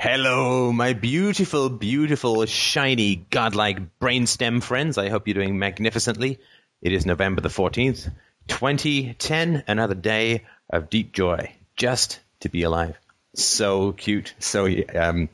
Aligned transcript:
Hello, 0.00 0.70
my 0.70 0.92
beautiful, 0.92 1.68
beautiful, 1.68 2.46
shiny, 2.46 3.16
godlike 3.16 3.98
brainstem 3.98 4.62
friends. 4.62 4.96
I 4.96 5.08
hope 5.08 5.26
you're 5.26 5.34
doing 5.34 5.58
magnificently. 5.58 6.38
It 6.80 6.92
is 6.92 7.04
November 7.04 7.40
the 7.40 7.48
14th, 7.48 8.08
2010, 8.46 9.64
another 9.66 9.96
day 9.96 10.44
of 10.70 10.88
deep 10.88 11.12
joy, 11.12 11.52
just 11.74 12.20
to 12.38 12.48
be 12.48 12.62
alive. 12.62 12.96
So 13.34 13.90
cute. 13.90 14.34
So, 14.38 14.68
um, 14.94 15.30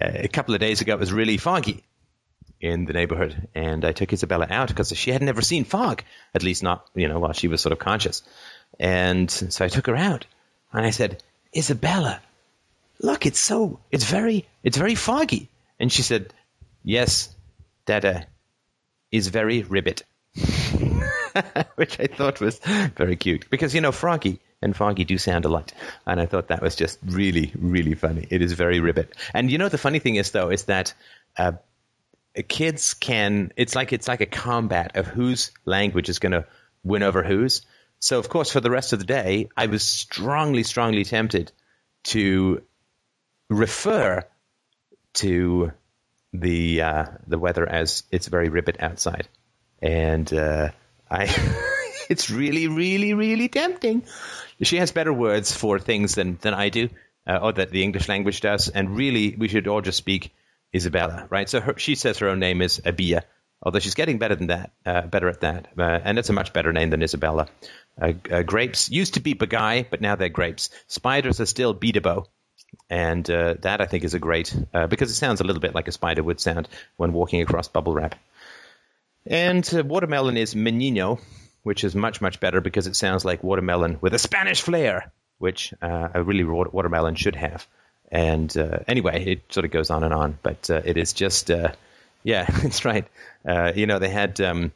a 0.00 0.28
couple 0.28 0.54
of 0.54 0.60
days 0.60 0.80
ago, 0.80 0.94
it 0.94 1.00
was 1.00 1.12
really 1.12 1.36
foggy 1.36 1.82
in 2.60 2.84
the 2.84 2.92
neighborhood, 2.92 3.48
and 3.52 3.84
I 3.84 3.90
took 3.90 4.12
Isabella 4.12 4.46
out 4.48 4.68
because 4.68 4.96
she 4.96 5.10
had 5.10 5.22
never 5.22 5.42
seen 5.42 5.64
fog, 5.64 6.04
at 6.36 6.44
least 6.44 6.62
not, 6.62 6.88
you 6.94 7.08
know, 7.08 7.18
while 7.18 7.32
she 7.32 7.48
was 7.48 7.60
sort 7.60 7.72
of 7.72 7.80
conscious. 7.80 8.22
And 8.78 9.28
so 9.28 9.64
I 9.64 9.68
took 9.68 9.88
her 9.88 9.96
out, 9.96 10.24
and 10.72 10.86
I 10.86 10.90
said, 10.90 11.20
Isabella, 11.56 12.20
look, 13.00 13.26
it's 13.26 13.38
so, 13.38 13.80
it's 13.90 14.04
very, 14.04 14.46
it's 14.62 14.76
very 14.76 14.94
foggy. 14.94 15.50
And 15.78 15.92
she 15.92 16.02
said, 16.02 16.32
yes, 16.82 17.34
Dada 17.86 18.26
is 19.10 19.28
very 19.28 19.62
ribbit. 19.62 20.02
Which 21.76 21.98
I 22.00 22.06
thought 22.06 22.40
was 22.40 22.58
very 22.58 23.16
cute 23.16 23.48
because, 23.50 23.74
you 23.74 23.80
know, 23.80 23.92
Froggy 23.92 24.40
and 24.60 24.76
Foggy 24.76 25.04
do 25.04 25.18
sound 25.18 25.44
alike. 25.44 25.72
And 26.06 26.20
I 26.20 26.26
thought 26.26 26.48
that 26.48 26.62
was 26.62 26.76
just 26.76 26.98
really, 27.04 27.52
really 27.56 27.94
funny. 27.94 28.26
It 28.28 28.42
is 28.42 28.52
very 28.52 28.80
ribbit. 28.80 29.14
And 29.34 29.50
you 29.50 29.58
know, 29.58 29.68
the 29.68 29.78
funny 29.78 29.98
thing 30.00 30.16
is, 30.16 30.30
though, 30.32 30.50
is 30.50 30.64
that 30.64 30.94
uh, 31.36 31.52
kids 32.48 32.94
can, 32.94 33.52
it's 33.56 33.74
like, 33.74 33.92
it's 33.92 34.08
like 34.08 34.20
a 34.20 34.26
combat 34.26 34.96
of 34.96 35.06
whose 35.06 35.52
language 35.64 36.08
is 36.08 36.18
going 36.18 36.32
to 36.32 36.46
win 36.84 37.02
over 37.02 37.22
whose. 37.22 37.62
So, 38.00 38.18
of 38.18 38.28
course, 38.28 38.52
for 38.52 38.60
the 38.60 38.70
rest 38.70 38.92
of 38.92 38.98
the 38.98 39.04
day, 39.04 39.48
I 39.56 39.66
was 39.66 39.82
strongly, 39.82 40.62
strongly 40.62 41.04
tempted 41.04 41.52
to 42.04 42.62
refer 43.48 44.24
to 45.14 45.72
the 46.32 46.82
uh, 46.82 47.06
the 47.26 47.38
weather 47.38 47.68
as 47.68 48.04
it's 48.10 48.26
very 48.26 48.48
ribbit 48.48 48.76
outside, 48.80 49.28
and 49.80 50.32
uh, 50.32 50.70
I 51.10 51.24
it's 52.08 52.30
really 52.30 52.68
really 52.68 53.14
really 53.14 53.48
tempting. 53.48 54.04
She 54.62 54.76
has 54.76 54.92
better 54.92 55.12
words 55.12 55.54
for 55.54 55.78
things 55.78 56.14
than 56.14 56.38
than 56.40 56.54
I 56.54 56.68
do, 56.68 56.88
uh, 57.26 57.38
or 57.42 57.52
that 57.52 57.70
the 57.70 57.82
English 57.82 58.08
language 58.08 58.40
does, 58.40 58.68
and 58.68 58.96
really 58.96 59.34
we 59.36 59.48
should 59.48 59.68
all 59.68 59.80
just 59.80 59.98
speak 59.98 60.34
Isabella, 60.74 61.26
right? 61.30 61.48
So 61.48 61.60
her, 61.60 61.78
she 61.78 61.94
says 61.94 62.18
her 62.18 62.28
own 62.28 62.40
name 62.40 62.60
is 62.60 62.80
Abia, 62.84 63.22
although 63.62 63.78
she's 63.78 63.94
getting 63.94 64.18
better 64.18 64.34
than 64.34 64.48
that, 64.48 64.72
uh, 64.84 65.02
better 65.02 65.28
at 65.28 65.40
that, 65.40 65.68
uh, 65.78 66.00
and 66.04 66.18
it's 66.18 66.28
a 66.28 66.34
much 66.34 66.52
better 66.52 66.72
name 66.72 66.90
than 66.90 67.02
Isabella. 67.02 67.48
Uh, 68.00 68.12
uh, 68.30 68.42
grapes 68.42 68.90
used 68.90 69.14
to 69.14 69.20
be 69.20 69.34
bagai, 69.34 69.86
but 69.90 70.00
now 70.00 70.14
they're 70.16 70.28
grapes. 70.28 70.70
Spiders 70.86 71.40
are 71.40 71.46
still 71.46 71.74
beatabo, 71.74 72.26
and 72.90 73.28
uh, 73.30 73.54
that 73.60 73.80
I 73.80 73.86
think 73.86 74.04
is 74.04 74.14
a 74.14 74.18
great 74.18 74.54
uh, 74.72 74.86
because 74.86 75.10
it 75.10 75.14
sounds 75.14 75.40
a 75.40 75.44
little 75.44 75.60
bit 75.60 75.74
like 75.74 75.88
a 75.88 75.92
spider 75.92 76.22
would 76.22 76.40
sound 76.40 76.68
when 76.96 77.12
walking 77.12 77.42
across 77.42 77.68
bubble 77.68 77.94
wrap. 77.94 78.14
And 79.26 79.68
uh, 79.74 79.84
watermelon 79.84 80.36
is 80.36 80.56
menino, 80.56 81.18
which 81.62 81.84
is 81.84 81.94
much 81.94 82.20
much 82.20 82.40
better 82.40 82.60
because 82.60 82.86
it 82.86 82.96
sounds 82.96 83.24
like 83.24 83.44
watermelon 83.44 83.98
with 84.00 84.14
a 84.14 84.18
Spanish 84.18 84.62
flair, 84.62 85.12
which 85.38 85.74
uh, 85.82 86.08
a 86.14 86.22
really 86.22 86.44
raw 86.44 86.64
watermelon 86.70 87.14
should 87.14 87.36
have. 87.36 87.66
And 88.10 88.56
uh, 88.56 88.78
anyway, 88.88 89.24
it 89.24 89.52
sort 89.52 89.66
of 89.66 89.70
goes 89.70 89.90
on 89.90 90.02
and 90.02 90.14
on, 90.14 90.38
but 90.42 90.70
uh, 90.70 90.80
it 90.84 90.96
is 90.96 91.12
just 91.12 91.50
yeah, 91.50 91.74
it's 92.62 92.84
right. 92.84 93.06
you 93.74 93.86
know, 93.86 93.98
they 93.98 94.10
had. 94.10 94.40
Um, 94.40 94.72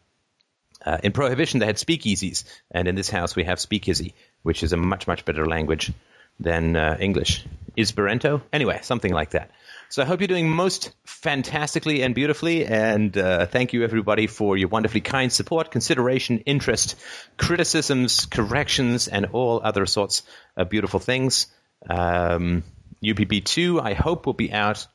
in 1.05 1.12
Prohibition, 1.12 1.60
they 1.60 1.66
had 1.66 1.77
speakeasies, 1.77 2.42
and 2.72 2.88
in 2.88 2.96
this 2.96 3.08
house, 3.08 3.36
we 3.36 3.44
have 3.44 3.60
speakeasy, 3.60 4.14
which 4.42 4.64
is 4.64 4.72
a 4.72 4.77
much, 4.77 5.06
much 5.06 5.24
better 5.24 5.46
language 5.46 5.92
than 6.41 6.77
uh, 6.77 6.97
English. 7.00 7.44
Esperanto? 7.77 8.42
Anyway, 8.52 8.80
something 8.83 9.12
like 9.12 9.30
that. 9.30 9.50
So 9.88 10.02
I 10.02 10.06
hope 10.06 10.20
you're 10.20 10.28
doing 10.28 10.48
most 10.48 10.92
fantastically 11.05 12.02
and 12.02 12.14
beautifully. 12.14 12.64
And 12.64 13.16
uh, 13.16 13.47
thank 13.47 13.72
you, 13.72 13.84
everybody, 13.84 14.27
for 14.27 14.56
your 14.56 14.69
wonderfully 14.69 15.02
kind 15.02 15.30
support, 15.30 15.70
consideration, 15.70 16.39
interest, 16.41 16.96
criticisms, 17.36 18.27
corrections, 18.27 19.08
and 19.08 19.27
all 19.33 19.61
other 19.62 19.84
sorts 19.86 20.23
of 20.56 20.70
beautiful 20.70 20.98
things. 20.98 21.46
Um, 21.89 22.62
UPB 23.02 23.45
2, 23.45 23.80
I 23.80 23.95
hope, 23.95 24.27
will 24.27 24.33
be 24.33 24.52
out 24.52 24.86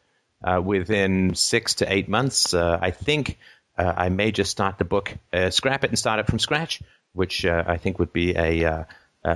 uh, 0.43 0.61
within 0.63 1.35
six 1.35 1.75
to 1.75 1.91
eight 1.91 2.09
months. 2.09 2.53
Uh, 2.53 2.79
I 2.81 2.91
think 2.91 3.37
uh, 3.77 3.93
I 3.95 4.09
may 4.09 4.31
just 4.31 4.51
start 4.51 4.77
the 4.77 4.85
book, 4.85 5.15
uh, 5.33 5.49
scrap 5.49 5.83
it, 5.83 5.91
and 5.91 5.99
start 5.99 6.19
it 6.19 6.27
from 6.27 6.39
scratch, 6.39 6.81
which 7.13 7.45
I 7.45 7.77
think 7.77 7.99
would 7.99 8.13
be 8.13 8.35
a 8.35 8.65
uh, 8.65 8.83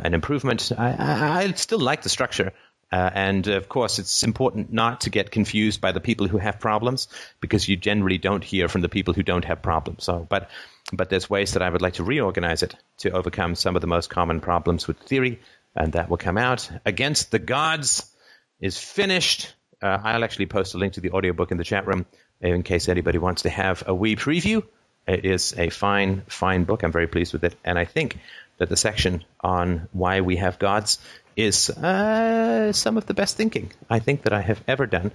an 0.03 0.13
improvement. 0.13 0.71
I, 0.77 0.91
I, 0.91 1.43
I, 1.43 1.51
still 1.53 1.79
like 1.79 2.01
the 2.01 2.09
structure. 2.09 2.53
Uh, 2.91 3.09
and 3.13 3.47
of 3.47 3.69
course, 3.69 3.99
it's 3.99 4.23
important 4.23 4.73
not 4.73 5.01
to 5.01 5.09
get 5.09 5.31
confused 5.31 5.79
by 5.79 5.93
the 5.93 6.01
people 6.01 6.27
who 6.27 6.37
have 6.37 6.59
problems 6.59 7.07
because 7.39 7.67
you 7.67 7.77
generally 7.77 8.17
don't 8.17 8.43
hear 8.43 8.67
from 8.67 8.81
the 8.81 8.89
people 8.89 9.13
who 9.13 9.23
don't 9.23 9.45
have 9.45 9.61
problems. 9.61 10.03
So, 10.03 10.27
but 10.29 10.49
but 10.91 11.09
there's 11.09 11.29
ways 11.29 11.53
that 11.53 11.61
I 11.61 11.69
would 11.69 11.81
like 11.81 11.93
to 11.95 12.03
reorganize 12.03 12.63
it 12.63 12.75
to 12.99 13.11
overcome 13.11 13.55
some 13.55 13.75
of 13.75 13.81
the 13.81 13.87
most 13.87 14.09
common 14.09 14.41
problems 14.41 14.87
with 14.87 14.99
theory, 14.99 15.39
and 15.73 15.93
that 15.93 16.09
will 16.09 16.17
come 16.17 16.37
out. 16.37 16.69
Against 16.85 17.31
the 17.31 17.39
Gods 17.39 18.11
is 18.59 18.77
finished. 18.77 19.53
Uh, 19.81 19.97
I'll 20.03 20.23
actually 20.25 20.47
post 20.47 20.75
a 20.75 20.77
link 20.77 20.93
to 20.93 21.01
the 21.01 21.11
audiobook 21.11 21.51
in 21.51 21.57
the 21.57 21.63
chat 21.63 21.87
room 21.87 22.05
in 22.41 22.63
case 22.63 22.89
anybody 22.89 23.19
wants 23.19 23.43
to 23.43 23.49
have 23.49 23.83
a 23.87 23.95
wee 23.95 24.17
preview. 24.17 24.63
It 25.07 25.25
is 25.25 25.55
a 25.57 25.69
fine, 25.69 26.23
fine 26.27 26.65
book. 26.65 26.83
I'm 26.83 26.91
very 26.91 27.07
pleased 27.07 27.33
with 27.33 27.43
it, 27.43 27.55
and 27.63 27.79
I 27.79 27.85
think 27.85 28.17
that 28.61 28.69
the 28.69 28.77
section 28.77 29.25
on 29.39 29.89
why 29.91 30.21
we 30.21 30.35
have 30.35 30.59
gods 30.59 30.99
is 31.35 31.71
uh, 31.71 32.71
some 32.71 32.95
of 32.95 33.07
the 33.07 33.13
best 33.15 33.35
thinking 33.35 33.71
I 33.89 33.97
think 33.97 34.21
that 34.21 34.33
I 34.33 34.41
have 34.41 34.63
ever 34.67 34.85
done, 34.85 35.11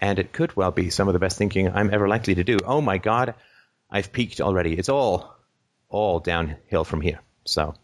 and 0.00 0.18
it 0.18 0.32
could 0.32 0.56
well 0.56 0.72
be 0.72 0.90
some 0.90 1.06
of 1.06 1.12
the 1.12 1.20
best 1.20 1.38
thinking 1.38 1.70
I'm 1.70 1.94
ever 1.94 2.08
likely 2.08 2.34
to 2.34 2.42
do. 2.42 2.58
Oh 2.64 2.80
my 2.80 2.98
God, 2.98 3.36
I've 3.88 4.10
peaked 4.10 4.40
already. 4.40 4.76
It's 4.76 4.88
all 4.88 5.32
all 5.88 6.18
downhill 6.18 6.82
from 6.82 7.00
here. 7.00 7.20
So 7.44 7.76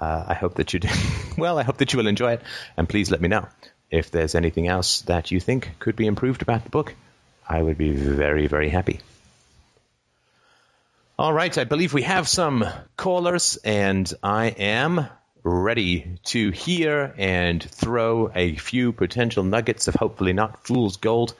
uh, 0.00 0.24
I 0.26 0.34
hope 0.34 0.54
that 0.56 0.74
you 0.74 0.80
do 0.80 0.88
well. 1.38 1.56
I 1.56 1.62
hope 1.62 1.76
that 1.76 1.92
you 1.92 1.98
will 1.98 2.08
enjoy 2.08 2.32
it, 2.32 2.42
and 2.76 2.88
please 2.88 3.12
let 3.12 3.20
me 3.20 3.28
know 3.28 3.46
if 3.92 4.10
there's 4.10 4.34
anything 4.34 4.66
else 4.66 5.02
that 5.02 5.30
you 5.30 5.38
think 5.38 5.70
could 5.78 5.94
be 5.94 6.06
improved 6.06 6.42
about 6.42 6.64
the 6.64 6.70
book. 6.70 6.96
I 7.48 7.62
would 7.62 7.78
be 7.78 7.92
very 7.92 8.48
very 8.48 8.70
happy. 8.70 8.98
All 11.20 11.32
right, 11.32 11.58
I 11.58 11.64
believe 11.64 11.92
we 11.92 12.02
have 12.02 12.28
some 12.28 12.64
callers, 12.96 13.58
and 13.64 14.08
I 14.22 14.50
am 14.50 15.08
ready 15.42 16.16
to 16.26 16.52
hear 16.52 17.12
and 17.18 17.60
throw 17.60 18.30
a 18.32 18.54
few 18.54 18.92
potential 18.92 19.42
nuggets 19.42 19.88
of 19.88 19.96
hopefully 19.96 20.32
not 20.32 20.64
fool's 20.64 20.96
gold 20.96 21.34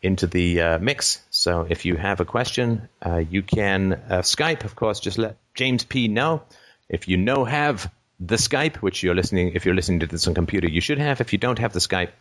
into 0.00 0.26
the 0.26 0.62
uh, 0.62 0.78
mix. 0.78 1.20
So 1.28 1.66
if 1.68 1.84
you 1.84 1.96
have 1.96 2.20
a 2.20 2.24
question, 2.24 2.88
uh, 3.04 3.18
you 3.18 3.42
can 3.42 3.92
uh, 3.92 4.22
Skype, 4.22 4.64
of 4.64 4.74
course, 4.74 5.00
just 5.00 5.18
let 5.18 5.36
James 5.54 5.84
P 5.84 6.08
know. 6.08 6.40
If 6.88 7.06
you 7.06 7.18
know 7.18 7.44
have 7.44 7.92
the 8.20 8.36
Skype, 8.36 8.76
which 8.76 9.02
you're 9.02 9.14
listening, 9.14 9.52
if 9.54 9.66
you're 9.66 9.74
listening 9.74 10.00
to 10.00 10.06
this 10.06 10.28
on 10.28 10.32
computer, 10.32 10.66
you 10.66 10.80
should 10.80 10.96
have. 10.96 11.20
If 11.20 11.34
you 11.34 11.38
don't 11.38 11.58
have 11.58 11.74
the 11.74 11.80
Skype, 11.80 12.12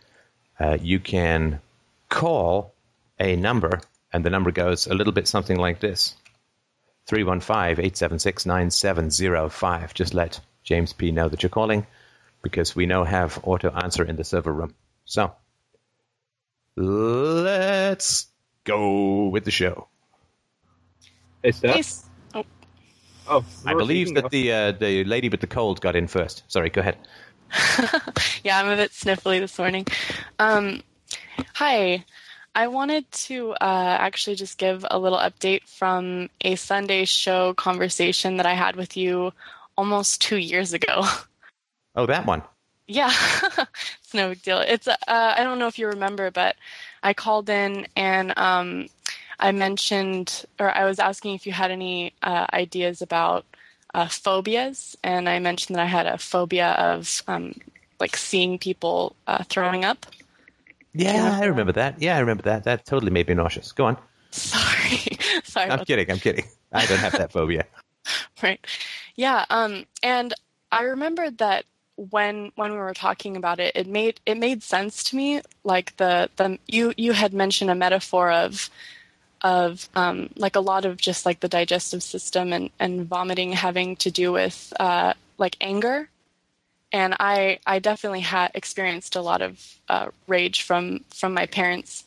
uh, 0.60 0.78
you 0.82 1.00
can 1.00 1.62
call 2.10 2.74
a 3.18 3.38
number, 3.38 3.80
and 4.12 4.26
the 4.26 4.30
number 4.30 4.52
goes 4.52 4.86
a 4.86 4.94
little 4.94 5.14
bit 5.14 5.30
something 5.30 5.58
like 5.58 5.80
this. 5.80 6.18
315-876-9705. 7.10 9.94
Just 9.94 10.14
let 10.14 10.40
James 10.64 10.94
P. 10.94 11.12
know 11.12 11.28
that 11.28 11.44
you're 11.44 11.50
calling 11.50 11.86
because 12.42 12.76
we 12.76 12.86
now 12.86 13.04
have 13.04 13.40
auto 13.44 13.72
answer 13.72 14.04
in 14.04 14.16
the 14.16 14.24
server 14.24 14.54
room. 14.54 14.76
So 15.06 15.34
let's 16.76 18.28
go 18.64 19.28
with 19.28 19.46
the 19.46 19.52
show. 19.52 19.88
Hey, 21.44 21.52
Steph. 21.52 22.04
Oh. 22.34 22.44
oh 23.28 23.46
I 23.66 23.74
believe 23.74 24.16
that 24.16 24.30
the 24.30 24.52
uh, 24.52 24.72
the 24.74 25.04
lady 25.04 25.30
with 25.30 25.42
the 25.42 25.48
cold 25.48 25.82
got 25.82 25.96
in 25.96 26.08
first. 26.08 26.44
Sorry, 26.48 26.70
go 26.70 26.82
ahead. 26.82 26.98
yeah, 28.44 28.60
I'm 28.60 28.68
a 28.68 28.76
bit 28.76 28.92
sniffly 28.92 29.40
this 29.40 29.58
morning. 29.58 29.88
Um, 30.38 30.84
hi. 31.54 32.06
I 32.56 32.68
wanted 32.68 33.10
to 33.12 33.52
uh, 33.54 33.98
actually 34.00 34.36
just 34.36 34.58
give 34.58 34.86
a 34.90 35.00
little 35.00 35.20
update 35.20 35.68
from 35.68 36.30
a 36.42 36.56
Sunday 36.56 37.06
show 37.06 37.54
conversation 37.54 38.38
that 38.38 38.46
I 38.46 38.54
had 38.54 38.76
with 38.76 38.98
you 38.98 39.32
almost 39.78 40.22
two 40.22 40.38
years 40.38 40.74
ago. 40.74 41.04
Oh, 41.96 42.06
that 42.06 42.26
one. 42.26 42.44
Yeah, 42.88 43.12
it's 43.58 44.14
no 44.14 44.30
big 44.30 44.42
deal. 44.42 44.60
It's 44.60 44.88
uh, 44.88 44.96
I 45.08 45.44
don't 45.44 45.60
know 45.60 45.68
if 45.68 45.78
you 45.78 45.88
remember, 45.88 46.32
but 46.32 46.56
I 47.04 47.14
called 47.14 47.50
in 47.50 47.88
and 47.96 48.34
um, 48.38 48.88
I 49.40 49.52
mentioned, 49.52 50.46
or 50.60 50.76
I 50.76 50.86
was 50.86 51.00
asking 51.00 51.36
if 51.36 51.46
you 51.46 51.54
had 51.54 51.72
any 51.72 52.14
uh, 52.24 52.48
ideas 52.52 53.02
about 53.02 53.46
uh, 53.94 54.08
phobias, 54.08 54.98
and 55.04 55.30
I 55.30 55.40
mentioned 55.40 55.78
that 55.78 55.84
I 55.84 55.88
had 55.88 56.08
a 56.08 56.18
phobia 56.18 56.72
of 56.72 57.24
um, 57.28 57.54
like 58.00 58.18
seeing 58.18 58.58
people 58.58 59.16
uh, 59.28 59.44
throwing 59.44 59.86
up. 59.86 60.06
Yeah, 60.94 61.38
I 61.42 61.46
remember 61.46 61.72
that. 61.74 62.02
Yeah, 62.02 62.18
I 62.18 62.20
remember 62.20 62.44
that. 62.44 62.64
That 62.64 62.86
totally 62.86 63.12
made 63.12 63.28
me 63.28 63.36
nauseous. 63.36 63.72
Go 63.72 63.86
on. 63.86 63.98
Sorry. 64.32 65.18
Sorry. 65.44 65.70
I'm 65.70 65.86
kidding. 65.86 66.08
That. 66.08 66.14
I'm 66.14 66.20
kidding. 66.20 66.46
I 66.72 66.86
don't 66.86 67.00
have 67.00 67.14
that 67.14 67.32
phobia. 67.32 67.66
right. 68.44 68.66
Yeah. 69.16 69.46
Um, 69.50 69.86
and 70.02 70.34
I 70.72 70.84
remembered 70.84 71.38
that 71.40 71.66
when 71.96 72.52
when 72.56 72.72
we 72.72 72.78
were 72.78 72.94
talking 72.94 73.36
about 73.36 73.60
it, 73.60 73.74
it 73.76 73.88
made 73.88 74.20
it 74.26 74.38
made 74.38 74.64
sense 74.64 75.04
to 75.06 75.16
me. 75.16 75.42
Like 75.64 75.96
the 75.98 76.30
the 76.38 76.58
you 76.68 76.94
you 76.98 77.14
had 77.14 77.34
mentioned 77.34 77.70
a 77.70 77.76
metaphor 77.76 78.32
of 78.32 78.70
of 79.42 79.88
um, 79.96 80.30
like 80.36 80.56
a 80.56 80.60
lot 80.60 80.86
of 80.86 80.98
just 80.98 81.26
like 81.26 81.40
the 81.40 81.48
digestive 81.48 82.04
system 82.04 82.52
and, 82.52 82.70
and 82.80 83.08
vomiting 83.08 83.54
having 83.54 83.96
to 83.98 84.12
do 84.12 84.32
with 84.32 84.74
uh, 84.80 85.14
like 85.38 85.56
anger 85.62 86.10
and 86.92 87.16
I 87.20 87.60
I 87.66 87.80
definitely 87.80 88.22
had 88.22 88.52
experienced 88.54 89.16
a 89.16 89.22
lot 89.22 89.42
of 89.42 89.76
uh, 89.88 90.10
rage 90.28 90.64
from 90.64 91.02
from 91.10 91.34
my 91.34 91.46
parents 91.46 92.04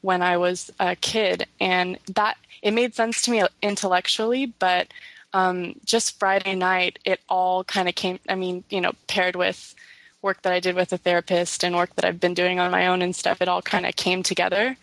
when 0.00 0.22
I 0.22 0.36
was 0.36 0.70
a 0.78 0.96
kid, 0.96 1.46
and 1.60 1.98
that 2.14 2.36
it 2.62 2.72
made 2.72 2.94
sense 2.94 3.22
to 3.22 3.30
me 3.30 3.42
intellectually, 3.62 4.46
but 4.46 4.88
um, 5.32 5.74
just 5.84 6.18
Friday 6.18 6.54
night, 6.54 6.98
it 7.04 7.20
all 7.28 7.64
kind 7.64 7.88
of 7.88 7.94
came. 7.94 8.18
I 8.28 8.34
mean, 8.34 8.64
you 8.70 8.80
know, 8.80 8.92
paired 9.08 9.36
with 9.36 9.74
work 10.22 10.42
that 10.42 10.52
I 10.52 10.60
did 10.60 10.76
with 10.76 10.92
a 10.92 10.98
therapist 10.98 11.62
and 11.62 11.76
work 11.76 11.94
that 11.96 12.04
I've 12.04 12.20
been 12.20 12.34
doing 12.34 12.58
on 12.58 12.70
my 12.70 12.86
own 12.86 13.02
and 13.02 13.14
stuff, 13.14 13.42
it 13.42 13.48
all 13.48 13.62
kind 13.62 13.86
of 13.86 13.96
came 13.96 14.22
together 14.22 14.76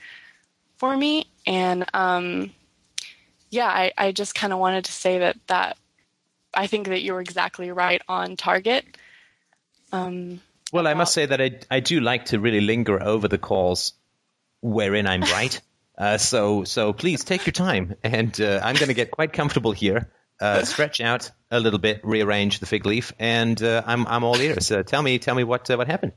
for 0.78 0.96
me, 0.96 1.26
and 1.48 1.86
um, 1.94 2.52
yeah, 3.50 3.68
I, 3.68 3.92
I 3.98 4.12
just 4.12 4.36
kind 4.36 4.54
of 4.54 4.60
wanted 4.60 4.86
to 4.86 4.92
say 4.92 5.20
that 5.20 5.38
that 5.48 5.78
I 6.54 6.68
think 6.68 6.88
that 6.88 7.02
you 7.02 7.14
were 7.14 7.22
exactly 7.22 7.72
right 7.72 8.02
on 8.08 8.36
target 8.36 8.86
um, 9.94 10.42
well, 10.74 10.88
I 10.88 10.96
must 10.96 11.14
say 11.14 11.28
that 11.28 11.40
I, 11.40 11.60
I 11.70 11.80
do 11.80 12.02
like 12.02 12.26
to 12.26 12.40
really 12.40 12.60
linger 12.60 13.02
over 13.02 13.28
the 13.28 13.38
calls 13.38 13.94
wherein 14.62 15.06
I'm 15.06 15.22
right. 15.22 15.62
uh, 15.98 16.18
so 16.18 16.64
so 16.64 16.92
please 16.92 17.24
take 17.24 17.46
your 17.46 17.54
time, 17.54 17.96
and 18.04 18.40
uh, 18.42 18.60
I'm 18.64 18.76
going 18.76 18.88
to 18.88 18.96
get 18.96 19.12
quite 19.12 19.32
comfortable 19.32 19.72
here. 19.72 20.12
Uh, 20.42 20.66
stretch 20.66 21.00
out 21.00 21.30
a 21.52 21.60
little 21.60 21.80
bit, 21.80 22.02
rearrange 22.04 22.60
the 22.60 22.66
fig 22.66 22.86
leaf, 22.86 23.14
and 23.20 23.62
uh, 23.62 23.84
I'm 23.86 24.08
I'm 24.08 24.24
all 24.24 24.36
ears. 24.42 24.72
Uh, 24.72 24.82
tell 24.84 25.02
me 25.02 25.20
tell 25.20 25.36
me 25.36 25.44
what 25.44 25.70
uh, 25.70 25.78
what 25.78 25.88
happened. 25.88 26.14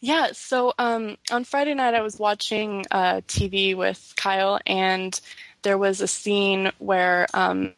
Yeah, 0.00 0.28
so 0.32 0.74
um, 0.78 1.16
on 1.30 1.44
Friday 1.44 1.74
night 1.74 1.94
I 1.94 2.02
was 2.02 2.18
watching 2.18 2.84
TV 2.92 3.76
with 3.76 4.12
Kyle, 4.16 4.60
and 4.66 5.18
there 5.62 5.78
was 5.78 6.00
a 6.00 6.08
scene 6.08 6.72
where 6.78 7.26
um, 7.34 7.74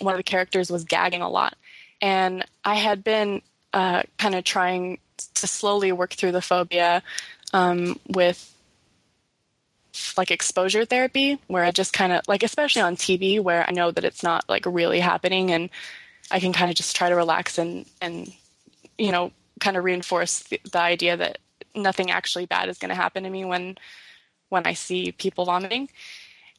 one 0.00 0.14
of 0.14 0.18
the 0.18 0.24
characters 0.24 0.70
was 0.70 0.84
gagging 0.84 1.22
a 1.22 1.28
lot, 1.28 1.56
and 2.04 2.44
I 2.62 2.74
had 2.74 3.02
been 3.02 3.40
uh, 3.72 4.02
kind 4.18 4.34
of 4.34 4.44
trying 4.44 4.98
to 5.36 5.46
slowly 5.46 5.90
work 5.90 6.12
through 6.12 6.32
the 6.32 6.42
phobia 6.42 7.02
um, 7.54 7.98
with 8.06 8.54
like 10.14 10.30
exposure 10.30 10.84
therapy, 10.84 11.38
where 11.46 11.64
I 11.64 11.70
just 11.70 11.94
kind 11.94 12.12
of 12.12 12.20
like, 12.28 12.42
especially 12.42 12.82
on 12.82 12.96
TV, 12.96 13.40
where 13.40 13.66
I 13.66 13.72
know 13.72 13.90
that 13.90 14.04
it's 14.04 14.22
not 14.22 14.46
like 14.50 14.66
really 14.66 15.00
happening, 15.00 15.50
and 15.50 15.70
I 16.30 16.40
can 16.40 16.52
kind 16.52 16.70
of 16.70 16.76
just 16.76 16.94
try 16.94 17.08
to 17.08 17.16
relax 17.16 17.56
and 17.56 17.86
and 18.02 18.30
you 18.98 19.10
know 19.10 19.32
kind 19.60 19.78
of 19.78 19.84
reinforce 19.84 20.40
the, 20.40 20.60
the 20.70 20.80
idea 20.80 21.16
that 21.16 21.38
nothing 21.74 22.10
actually 22.10 22.44
bad 22.44 22.68
is 22.68 22.76
going 22.76 22.90
to 22.90 22.94
happen 22.94 23.22
to 23.22 23.30
me 23.30 23.46
when 23.46 23.78
when 24.50 24.66
I 24.66 24.74
see 24.74 25.10
people 25.12 25.46
vomiting. 25.46 25.88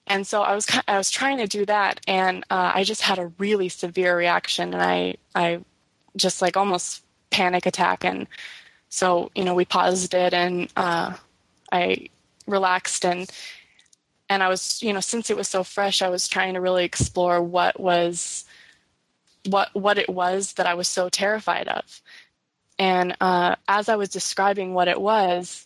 And 0.08 0.26
so 0.26 0.42
I 0.42 0.54
was 0.54 0.68
I 0.88 0.98
was 0.98 1.10
trying 1.10 1.38
to 1.38 1.48
do 1.48 1.66
that, 1.66 2.00
and 2.08 2.44
uh, 2.50 2.72
I 2.76 2.84
just 2.84 3.02
had 3.02 3.18
a 3.18 3.32
really 3.40 3.70
severe 3.70 4.16
reaction, 4.16 4.74
and 4.74 4.82
I 4.84 5.16
I 5.34 5.62
just 6.16 6.42
like 6.42 6.58
almost 6.58 7.04
panic 7.32 7.66
attack, 7.66 8.06
and 8.06 8.28
so 8.90 9.32
you 9.34 9.44
know 9.44 9.56
we 9.56 9.66
paused 9.66 10.14
it, 10.14 10.34
and 10.34 10.72
uh, 10.78 11.14
I 11.72 12.10
relaxed, 12.46 13.04
and 13.04 13.30
and 14.30 14.44
I 14.44 14.50
was 14.50 14.82
you 14.84 14.94
know 14.94 15.00
since 15.00 15.32
it 15.32 15.38
was 15.38 15.48
so 15.48 15.64
fresh, 15.64 16.04
I 16.04 16.10
was 16.10 16.28
trying 16.28 16.54
to 16.54 16.62
really 16.62 16.86
explore 16.86 17.42
what 17.42 17.80
was 17.80 18.46
what 19.50 19.74
what 19.74 19.98
it 19.98 20.10
was 20.10 20.54
that 20.54 20.68
I 20.68 20.76
was 20.76 20.88
so 20.88 21.10
terrified 21.10 21.68
of, 21.68 22.02
and 22.78 23.18
uh, 23.22 23.56
as 23.68 23.90
I 23.90 23.96
was 23.96 24.10
describing 24.10 24.76
what 24.76 24.88
it 24.88 25.02
was, 25.02 25.66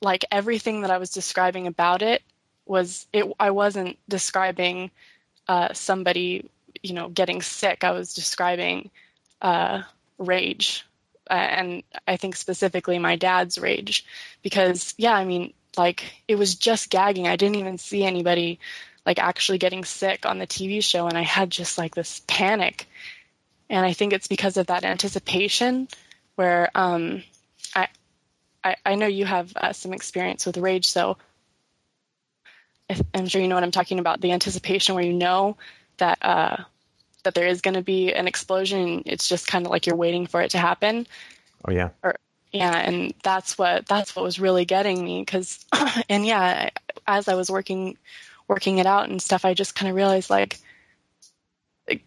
like 0.00 0.24
everything 0.30 0.82
that 0.82 0.92
I 0.92 0.98
was 0.98 1.10
describing 1.10 1.66
about 1.66 2.02
it 2.02 2.22
was 2.66 3.06
it 3.12 3.24
i 3.38 3.50
wasn't 3.50 3.96
describing 4.08 4.90
uh, 5.48 5.72
somebody 5.72 6.50
you 6.82 6.94
know 6.94 7.08
getting 7.08 7.42
sick. 7.42 7.84
I 7.84 7.92
was 7.92 8.14
describing 8.14 8.90
uh, 9.42 9.82
rage 10.18 10.84
and 11.28 11.82
i 12.06 12.16
think 12.16 12.36
specifically 12.36 12.98
my 12.98 13.16
dad's 13.16 13.58
rage. 13.58 14.06
Because 14.42 14.94
yeah 14.96 15.14
i 15.14 15.24
mean 15.24 15.52
like 15.76 16.04
it 16.26 16.36
was 16.36 16.54
just 16.54 16.90
gagging. 16.90 17.28
I 17.28 17.36
didn't 17.36 17.56
even 17.56 17.78
see 17.78 18.04
anybody 18.04 18.60
like 19.04 19.18
actually 19.18 19.58
getting 19.58 19.84
sick 19.84 20.26
on 20.26 20.38
the 20.38 20.46
tv 20.46 20.82
show 20.82 21.06
and 21.06 21.18
i 21.18 21.22
had 21.22 21.50
just 21.50 21.78
like 21.78 21.94
this 21.94 22.22
panic. 22.26 22.88
And 23.68 23.84
i 23.84 23.92
think 23.92 24.12
it's 24.12 24.28
because 24.28 24.56
of 24.56 24.68
that 24.68 24.84
anticipation 24.84 25.88
where 26.36 26.70
um, 26.74 27.22
I, 27.74 27.88
I, 28.62 28.76
I 28.84 28.94
know 28.94 29.06
you 29.06 29.24
have 29.24 29.56
uh, 29.56 29.72
some 29.72 29.94
experience 29.94 30.44
with 30.44 30.58
rage 30.58 30.86
so 30.88 31.16
I'm 33.14 33.26
sure 33.26 33.40
you 33.40 33.48
know 33.48 33.56
what 33.56 33.64
I'm 33.64 33.70
talking 33.70 33.98
about. 33.98 34.20
The 34.20 34.32
anticipation 34.32 34.94
where 34.94 35.04
you 35.04 35.12
know 35.12 35.56
that 35.98 36.18
uh, 36.22 36.56
that 37.24 37.34
there 37.34 37.46
is 37.48 37.60
going 37.60 37.74
to 37.74 37.82
be 37.82 38.12
an 38.12 38.28
explosion. 38.28 39.02
It's 39.06 39.28
just 39.28 39.48
kind 39.48 39.66
of 39.66 39.70
like 39.70 39.86
you're 39.86 39.96
waiting 39.96 40.26
for 40.26 40.40
it 40.40 40.52
to 40.52 40.58
happen. 40.58 41.06
Oh 41.64 41.72
yeah. 41.72 41.90
Or 42.02 42.16
yeah, 42.52 42.76
and 42.76 43.12
that's 43.22 43.58
what 43.58 43.86
that's 43.86 44.14
what 44.14 44.22
was 44.22 44.38
really 44.38 44.64
getting 44.64 45.04
me 45.04 45.20
because, 45.20 45.64
and 46.08 46.24
yeah, 46.24 46.70
as 47.06 47.28
I 47.28 47.34
was 47.34 47.50
working 47.50 47.98
working 48.48 48.78
it 48.78 48.86
out 48.86 49.08
and 49.08 49.20
stuff, 49.20 49.44
I 49.44 49.54
just 49.54 49.74
kind 49.74 49.90
of 49.90 49.96
realized 49.96 50.30
like, 50.30 50.58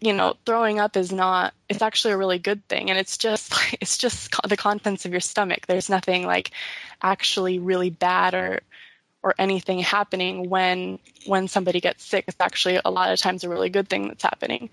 you 0.00 0.14
know, 0.14 0.36
throwing 0.46 0.80
up 0.80 0.96
is 0.96 1.12
not. 1.12 1.52
It's 1.68 1.82
actually 1.82 2.14
a 2.14 2.18
really 2.18 2.38
good 2.38 2.66
thing, 2.68 2.90
and 2.90 2.98
it's 2.98 3.18
just 3.18 3.54
it's 3.80 3.98
just 3.98 4.34
the 4.48 4.56
contents 4.56 5.04
of 5.04 5.12
your 5.12 5.20
stomach. 5.20 5.66
There's 5.66 5.90
nothing 5.90 6.26
like 6.26 6.50
actually 7.02 7.58
really 7.58 7.90
bad 7.90 8.34
or 8.34 8.60
or 9.22 9.34
anything 9.38 9.80
happening 9.80 10.48
when 10.48 10.98
when 11.26 11.48
somebody 11.48 11.80
gets 11.80 12.04
sick. 12.04 12.24
It's 12.28 12.36
actually 12.40 12.80
a 12.84 12.90
lot 12.90 13.12
of 13.12 13.18
times 13.18 13.44
a 13.44 13.48
really 13.48 13.70
good 13.70 13.88
thing 13.88 14.08
that's 14.08 14.22
happening. 14.22 14.70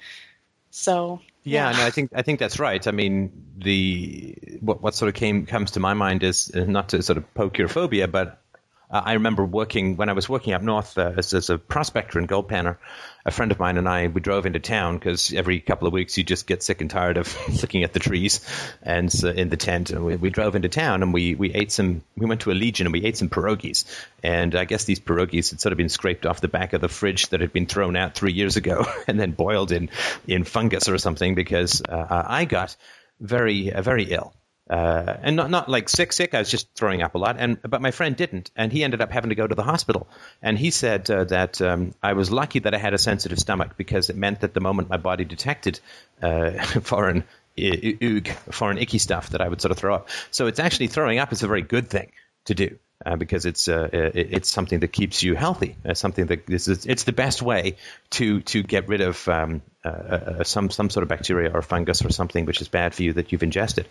So 0.72 1.22
yeah, 1.44 1.72
yeah. 1.72 1.78
no, 1.78 1.86
I 1.86 1.92
think 1.92 2.12
I 2.16 2.22
think 2.22 2.40
that's 2.40 2.60
right. 2.60 2.86
I 2.86 2.92
mean, 2.92 3.32
the 3.58 4.38
what 4.62 4.82
what 4.82 4.96
sort 4.96 5.10
of 5.10 5.16
came 5.16 5.46
comes 5.46 5.72
to 5.72 5.80
my 5.80 5.94
mind 5.94 6.24
is 6.24 6.54
not 6.54 6.90
to 6.90 7.02
sort 7.02 7.18
of 7.18 7.34
poke 7.34 7.58
your 7.58 7.68
phobia, 7.68 8.08
but 8.08 8.42
uh, 8.90 9.02
I 9.04 9.14
remember 9.14 9.44
working 9.44 9.98
when 9.98 10.08
I 10.08 10.14
was 10.14 10.30
working 10.30 10.54
up 10.54 10.62
north 10.62 10.98
uh, 10.98 11.14
as, 11.18 11.34
as, 11.34 11.50
a 11.50 11.58
prospector 11.58 12.20
and 12.20 12.28
gold 12.28 12.48
panner. 12.50 12.78
A 13.26 13.32
friend 13.32 13.52
of 13.52 13.60
mine 13.60 13.78
and 13.78 13.90
I 13.90 14.08
we 14.08 14.22
drove 14.22 14.46
into 14.46 14.60
town 14.60 14.98
because 14.98 15.34
every 15.34 15.60
couple 15.60 15.88
of 15.88 15.94
weeks 15.94 16.18
you 16.18 16.24
just 16.24 16.48
get 16.48 16.64
sick 16.64 16.80
and 16.80 16.90
tired 16.90 17.18
of 17.18 17.36
looking 17.62 17.84
at 17.84 17.92
the 17.92 18.00
trees 18.00 18.40
and 18.82 19.14
uh, 19.22 19.28
in 19.28 19.50
the 19.50 19.58
tent. 19.58 19.90
And 19.90 20.06
we, 20.06 20.16
we, 20.16 20.30
drove 20.30 20.56
into 20.56 20.70
town 20.70 21.04
and 21.04 21.14
we 21.14 21.36
we 21.36 21.54
ate 21.54 21.74
some. 21.74 22.02
We 22.16 22.28
went 22.28 22.42
to 22.42 22.52
a 22.52 22.54
Legion 22.54 22.88
and 22.88 22.94
we 22.94 23.04
ate 23.04 23.18
some 23.18 23.28
pierogies. 23.28 23.84
And 24.24 24.56
I 24.56 24.64
guess 24.64 24.86
these 24.86 25.02
pierogies 25.02 25.50
had 25.50 25.60
sort 25.60 25.74
of 25.74 25.78
been 25.78 25.90
scraped 25.90 26.26
off 26.26 26.40
the 26.40 26.48
back 26.48 26.72
of 26.72 26.80
the 26.80 26.88
fridge 26.88 27.28
that 27.30 27.42
had 27.42 27.52
been 27.52 27.66
thrown 27.66 27.98
out 27.98 28.16
three 28.16 28.34
years 28.34 28.56
ago 28.56 28.86
and 29.08 29.20
then 29.20 29.32
boiled 29.32 29.74
in 29.74 29.90
in 30.28 30.46
fungus 30.46 30.88
or 30.88 30.98
something 30.98 31.36
because 31.36 31.82
uh, 31.82 32.24
I 32.26 32.46
got 32.46 32.78
very 33.20 33.74
uh, 33.74 33.82
very 33.82 34.06
ill 34.06 34.34
uh, 34.70 35.18
and 35.22 35.36
not 35.36 35.50
not 35.50 35.70
like 35.70 35.90
sick 35.90 36.12
sick. 36.12 36.34
I 36.34 36.40
was 36.40 36.50
just 36.50 36.74
throwing 36.76 37.02
up 37.02 37.16
a 37.16 37.18
lot, 37.18 37.38
and 37.40 37.62
but 37.62 37.82
my 37.82 37.92
friend 37.92 38.16
didn't, 38.16 38.52
and 38.56 38.72
he 38.72 38.84
ended 38.84 39.02
up 39.02 39.12
having 39.12 39.30
to 39.30 39.36
go 39.36 39.48
to 39.48 39.56
the 39.56 39.64
hospital. 39.64 40.08
And 40.42 40.58
he 40.58 40.72
said 40.72 41.10
uh, 41.10 41.24
that 41.26 41.62
um, 41.62 41.94
I 42.04 42.14
was 42.14 42.32
lucky 42.32 42.60
that 42.60 42.74
I 42.74 42.78
had 42.78 42.94
a 42.94 42.98
sensitive 42.98 43.40
stomach 43.40 43.78
because 43.78 44.10
it 44.10 44.16
meant 44.16 44.42
that 44.42 44.54
the 44.54 44.62
moment 44.62 44.90
my 44.90 44.98
body 44.98 45.26
detected 45.26 45.80
uh, 46.22 46.52
foreign 46.82 47.24
oog, 47.58 48.28
foreign 48.54 48.78
icky 48.78 48.98
stuff, 48.98 49.30
that 49.30 49.42
I 49.42 49.48
would 49.48 49.62
sort 49.62 49.72
of 49.72 49.78
throw 49.78 49.96
up. 49.96 50.10
So 50.32 50.48
it's 50.48 50.60
actually 50.60 50.88
throwing 50.88 51.20
up 51.20 51.32
is 51.32 51.44
a 51.44 51.48
very 51.48 51.62
good 51.62 51.90
thing 51.90 52.12
to 52.46 52.56
do 52.56 52.78
uh, 53.06 53.16
because 53.16 53.46
it's 53.46 53.68
uh, 53.68 53.88
it's 53.94 54.50
something 54.50 54.80
that 54.80 54.88
keeps 54.88 55.22
you 55.22 55.36
healthy. 55.36 55.76
It's 55.86 56.00
something 56.00 56.26
that 56.28 56.50
is 56.50 56.68
it's 56.68 57.04
the 57.04 57.12
best 57.12 57.42
way 57.42 57.78
to 58.12 58.42
to 58.42 58.64
get 58.64 58.88
rid 58.88 59.02
of 59.02 59.28
um, 59.28 59.62
uh, 59.86 59.90
uh, 59.90 60.44
some 60.44 60.72
some 60.72 60.90
sort 60.90 61.04
of 61.04 61.10
bacteria 61.10 61.52
or 61.54 61.62
fungus 61.62 62.04
or 62.04 62.10
something 62.10 62.46
which 62.46 62.60
is 62.60 62.68
bad 62.68 62.96
for 62.96 63.04
you 63.04 63.14
that 63.14 63.32
you've 63.32 63.44
ingested. 63.44 63.88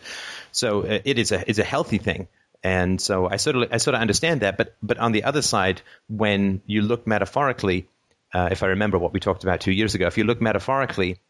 So 0.51 0.83
uh, 0.83 0.99
it 1.05 1.19
is 1.19 1.31
a 1.31 1.49
is 1.49 1.59
a 1.59 1.65
healthy 1.65 1.99
thing. 1.99 2.27
And 2.65 3.01
so 3.01 3.29
I 3.29 3.37
sort 3.37 3.57
of 3.57 3.73
I 3.73 3.77
sort 3.77 3.95
of 3.95 4.01
understand 4.01 4.41
that, 4.41 4.57
but 4.57 4.75
but 4.83 4.99
on 4.99 5.13
the 5.13 5.23
other 5.23 5.43
side, 5.43 5.83
when 6.09 6.61
you 6.67 6.83
look 6.83 7.07
metaphorically, 7.07 7.87
uh, 8.35 8.49
if 8.51 8.65
I 8.65 8.69
remember 8.69 8.99
what 8.99 9.13
we 9.13 9.21
talked 9.21 9.45
about 9.45 9.61
two 9.61 9.73
years 9.73 9.95
ago, 9.95 10.09
if 10.09 10.19
you 10.19 10.25
look 10.25 10.41
metaphorically 10.41 11.21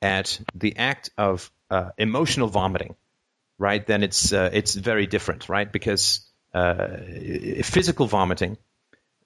at 0.00 0.40
the 0.54 0.78
act 0.78 1.10
of 1.18 1.50
emotional 1.98 2.48
vomiting, 2.48 2.94
right, 3.58 3.86
then 3.86 4.02
it's 4.02 4.32
it's 4.32 4.74
very 4.74 5.06
different, 5.06 5.50
right? 5.50 5.70
Because 5.70 6.27
uh, 6.58 7.62
physical 7.62 8.06
vomiting 8.06 8.56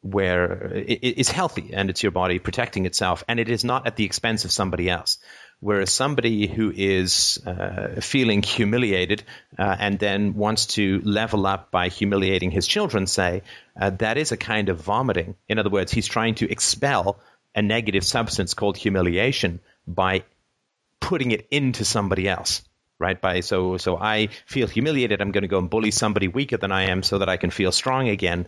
where 0.03 0.75
it 0.75 1.19
is 1.19 1.31
healthy 1.31 1.71
and 1.73 1.89
it's 1.89 2.03
your 2.03 2.13
body 2.13 2.39
protecting 2.41 2.87
itself 2.87 3.23
and 3.29 3.39
it 3.39 3.49
is 3.49 3.65
not 3.65 3.87
at 3.87 3.97
the 3.97 4.05
expense 4.05 4.45
of 4.45 4.51
somebody 4.51 4.91
else. 4.91 5.19
Whereas 5.61 5.93
somebody 5.93 6.49
who 6.49 6.73
is 6.75 7.41
uh, 7.47 8.01
feeling 8.01 8.43
humiliated 8.43 9.23
uh, 9.57 9.77
and 9.79 9.97
then 10.01 10.35
wants 10.35 10.67
to 10.79 11.01
level 11.05 11.47
up 11.47 11.71
by 11.71 11.89
humiliating 11.89 12.51
his 12.51 12.67
children, 12.67 13.07
say, 13.07 13.43
uh, 13.81 13.91
that 13.91 14.19
is 14.19 14.33
a 14.33 14.37
kind 14.37 14.71
of 14.71 14.81
vomiting. 14.81 15.37
In 15.49 15.61
other 15.61 15.71
words, 15.71 15.93
he's 15.93 16.09
trying 16.09 16.35
to 16.37 16.51
expel 16.51 17.21
a 17.55 17.63
negative 17.63 18.05
substance 18.05 18.55
called 18.55 18.77
humiliation 18.77 19.61
by 19.87 20.25
putting 20.99 21.31
it 21.31 21.47
into 21.53 21.85
somebody 21.85 22.29
else 22.29 22.63
right? 23.03 23.21
By 23.21 23.41
so 23.41 23.77
so 23.77 23.99
I 23.99 24.29
feel 24.47 24.69
humiliated, 24.69 25.21
I'm 25.21 25.33
going 25.33 25.43
to 25.43 25.49
go 25.49 25.59
and 25.59 25.69
bully 25.69 25.91
somebody 25.91 26.29
weaker 26.29 26.57
than 26.57 26.73
I 26.73 26.85
am 26.85 27.03
so 27.03 27.19
that 27.19 27.29
I 27.29 27.37
can 27.37 27.51
feel 27.51 27.73
strong 27.73 28.09
again. 28.09 28.47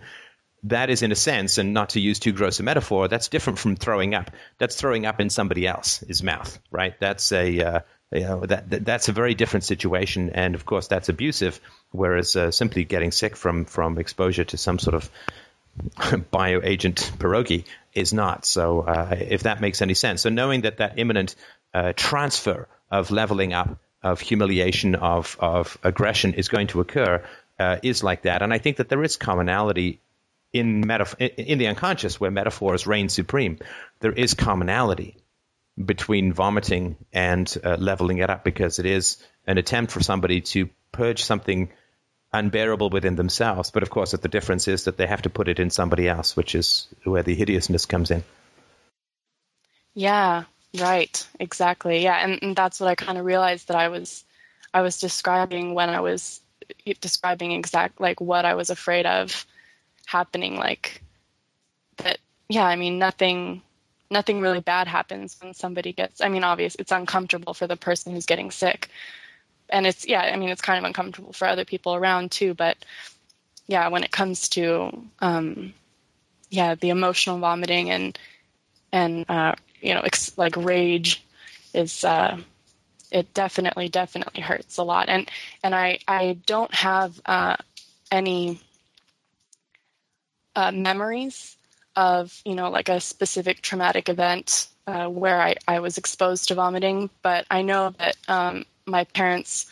That 0.62 0.88
is, 0.88 1.02
in 1.02 1.12
a 1.12 1.16
sense, 1.16 1.58
and 1.58 1.74
not 1.74 1.90
to 1.90 2.00
use 2.00 2.18
too 2.18 2.32
gross 2.32 2.58
a 2.58 2.62
metaphor, 2.62 3.06
that's 3.06 3.28
different 3.28 3.58
from 3.58 3.76
throwing 3.76 4.14
up. 4.14 4.30
That's 4.56 4.76
throwing 4.76 5.04
up 5.04 5.20
in 5.20 5.28
somebody 5.28 5.66
else's 5.66 6.22
mouth, 6.22 6.58
right? 6.70 6.94
That's 6.98 7.32
a 7.32 7.60
uh, 7.60 7.80
you 8.14 8.20
know, 8.20 8.46
that, 8.46 8.70
that, 8.70 8.84
that's 8.84 9.08
a 9.08 9.12
very 9.12 9.34
different 9.34 9.64
situation, 9.64 10.30
and 10.30 10.54
of 10.54 10.64
course 10.64 10.86
that's 10.86 11.08
abusive. 11.08 11.60
Whereas 11.90 12.36
uh, 12.36 12.50
simply 12.50 12.84
getting 12.84 13.10
sick 13.10 13.36
from 13.36 13.64
from 13.64 13.98
exposure 13.98 14.44
to 14.44 14.56
some 14.56 14.78
sort 14.78 14.94
of 14.94 15.10
bioagent 15.96 17.10
pierogi 17.18 17.64
is 17.92 18.12
not. 18.12 18.46
So 18.46 18.82
uh, 18.82 19.16
if 19.18 19.42
that 19.42 19.60
makes 19.60 19.82
any 19.82 19.94
sense, 19.94 20.22
so 20.22 20.30
knowing 20.30 20.62
that 20.62 20.78
that 20.78 20.98
imminent 20.98 21.34
uh, 21.74 21.92
transfer 21.96 22.68
of 22.90 23.10
leveling 23.10 23.52
up, 23.52 23.78
of 24.04 24.20
humiliation, 24.20 24.94
of 24.94 25.36
of 25.40 25.78
aggression 25.82 26.34
is 26.34 26.48
going 26.48 26.68
to 26.68 26.80
occur 26.80 27.24
uh, 27.58 27.78
is 27.82 28.04
like 28.04 28.22
that, 28.22 28.42
and 28.42 28.52
I 28.52 28.58
think 28.58 28.76
that 28.76 28.88
there 28.88 29.02
is 29.02 29.16
commonality 29.16 30.00
in 30.52 30.84
metaf- 30.84 31.18
in 31.36 31.58
the 31.58 31.66
unconscious 31.66 32.20
where 32.20 32.30
metaphors 32.30 32.86
reign 32.86 33.08
supreme. 33.08 33.58
There 34.00 34.12
is 34.12 34.34
commonality 34.34 35.16
between 35.82 36.32
vomiting 36.32 36.96
and 37.12 37.52
uh, 37.64 37.76
leveling 37.78 38.18
it 38.18 38.30
up 38.30 38.44
because 38.44 38.78
it 38.78 38.86
is 38.86 39.18
an 39.46 39.58
attempt 39.58 39.92
for 39.92 40.00
somebody 40.00 40.40
to 40.40 40.68
purge 40.92 41.24
something 41.24 41.70
unbearable 42.32 42.90
within 42.90 43.16
themselves. 43.16 43.70
But 43.70 43.82
of 43.82 43.90
course, 43.90 44.12
the 44.12 44.28
difference 44.28 44.68
is 44.68 44.84
that 44.84 44.96
they 44.96 45.06
have 45.06 45.22
to 45.22 45.30
put 45.30 45.48
it 45.48 45.58
in 45.58 45.70
somebody 45.70 46.08
else, 46.08 46.36
which 46.36 46.54
is 46.54 46.86
where 47.04 47.22
the 47.22 47.34
hideousness 47.34 47.86
comes 47.86 48.10
in. 48.10 48.22
Yeah, 49.94 50.44
right, 50.80 51.26
exactly. 51.40 52.02
Yeah, 52.02 52.24
and, 52.24 52.38
and 52.42 52.56
that's 52.56 52.80
what 52.80 52.88
I 52.88 52.94
kind 52.94 53.18
of 53.18 53.24
realized 53.24 53.68
that 53.68 53.76
I 53.76 53.88
was, 53.88 54.24
I 54.72 54.82
was 54.82 54.98
describing 54.98 55.74
when 55.74 55.90
I 55.90 56.00
was 56.00 56.40
describing 57.00 57.52
exact 57.52 58.00
like 58.00 58.20
what 58.20 58.44
I 58.44 58.54
was 58.54 58.70
afraid 58.70 59.06
of 59.06 59.46
happening. 60.06 60.56
Like 60.56 61.02
that. 61.98 62.18
Yeah, 62.48 62.66
I 62.66 62.76
mean, 62.76 62.98
nothing 62.98 63.62
nothing 64.10 64.40
really 64.40 64.60
bad 64.60 64.86
happens 64.86 65.36
when 65.40 65.54
somebody 65.54 65.92
gets 65.92 66.20
i 66.20 66.28
mean 66.28 66.44
obvious 66.44 66.76
it's 66.78 66.92
uncomfortable 66.92 67.54
for 67.54 67.66
the 67.66 67.76
person 67.76 68.12
who's 68.12 68.26
getting 68.26 68.50
sick 68.50 68.88
and 69.68 69.86
it's 69.86 70.06
yeah 70.06 70.20
i 70.20 70.36
mean 70.36 70.48
it's 70.48 70.62
kind 70.62 70.78
of 70.78 70.84
uncomfortable 70.84 71.32
for 71.32 71.48
other 71.48 71.64
people 71.64 71.94
around 71.94 72.30
too 72.30 72.54
but 72.54 72.76
yeah 73.66 73.88
when 73.88 74.04
it 74.04 74.10
comes 74.10 74.48
to 74.48 74.90
um 75.20 75.74
yeah 76.50 76.74
the 76.74 76.90
emotional 76.90 77.38
vomiting 77.38 77.90
and 77.90 78.18
and 78.92 79.24
uh 79.28 79.54
you 79.84 79.94
know 79.94 80.00
ex- 80.00 80.36
like 80.38 80.56
rage 80.56 81.24
is 81.74 82.04
uh 82.04 82.36
it 83.12 83.32
definitely 83.34 83.88
definitely 83.88 84.40
hurts 84.40 84.78
a 84.78 84.82
lot. 84.82 85.08
And 85.08 85.30
and 85.62 85.74
i 85.74 85.98
i 86.08 86.38
don't 86.46 86.74
have 86.74 87.20
uh 87.26 87.56
any 88.10 88.60
uh, 90.56 90.72
memories 90.72 91.56
of 91.96 92.40
you 92.44 92.54
know 92.54 92.70
like 92.70 92.88
a 92.88 93.00
specific 93.00 93.60
traumatic 93.62 94.08
event 94.08 94.68
uh, 94.86 95.06
where 95.08 95.40
I, 95.40 95.54
I 95.68 95.80
was 95.80 95.98
exposed 95.98 96.48
to 96.48 96.54
vomiting. 96.54 97.10
But 97.22 97.46
i 97.50 97.62
know 97.62 97.94
that 97.98 98.16
um, 98.28 98.64
my 98.86 99.04
parents 99.04 99.66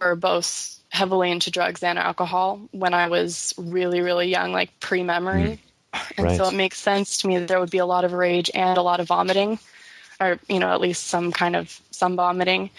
were 0.00 0.14
both 0.16 0.78
heavily 0.90 1.30
into 1.30 1.50
drugs 1.50 1.82
and 1.82 1.98
alcohol 1.98 2.60
when 2.72 2.94
i 2.94 3.08
was 3.08 3.54
really 3.56 4.00
really 4.00 4.28
young 4.28 4.52
like 4.52 4.78
pre-memory. 4.80 5.60
Mm. 5.60 5.69
And 5.92 6.26
right. 6.26 6.36
so 6.36 6.48
it 6.48 6.54
makes 6.54 6.78
sense 6.78 7.18
to 7.18 7.28
me 7.28 7.38
that 7.38 7.48
there 7.48 7.60
would 7.60 7.70
be 7.70 7.78
a 7.78 7.86
lot 7.86 8.04
of 8.04 8.12
rage 8.12 8.50
and 8.54 8.78
a 8.78 8.82
lot 8.82 9.00
of 9.00 9.08
vomiting 9.08 9.58
or 10.20 10.38
you 10.48 10.58
know 10.58 10.68
at 10.68 10.80
least 10.80 11.06
some 11.06 11.32
kind 11.32 11.56
of 11.56 11.80
some 11.90 12.16
vomiting 12.16 12.70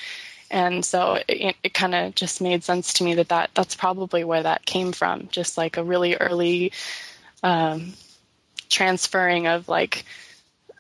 and 0.50 0.84
so 0.84 1.18
it, 1.27 1.56
it 1.63 1.74
kind 1.74 1.96
of 1.96 2.13
just 2.13 2.41
made 2.41 2.63
sense 2.63 2.94
to 2.94 3.03
me 3.03 3.15
that, 3.15 3.30
that 3.30 3.50
that's 3.53 3.75
probably 3.75 4.24
where 4.24 4.44
that 4.44 4.65
came 4.65 4.91
from 4.91 5.27
just 5.32 5.58
like 5.58 5.77
a 5.77 5.84
really 5.84 6.15
early 6.15 6.72
um, 7.44 7.94
transferring 8.70 9.48
of 9.48 9.68
like 9.68 10.06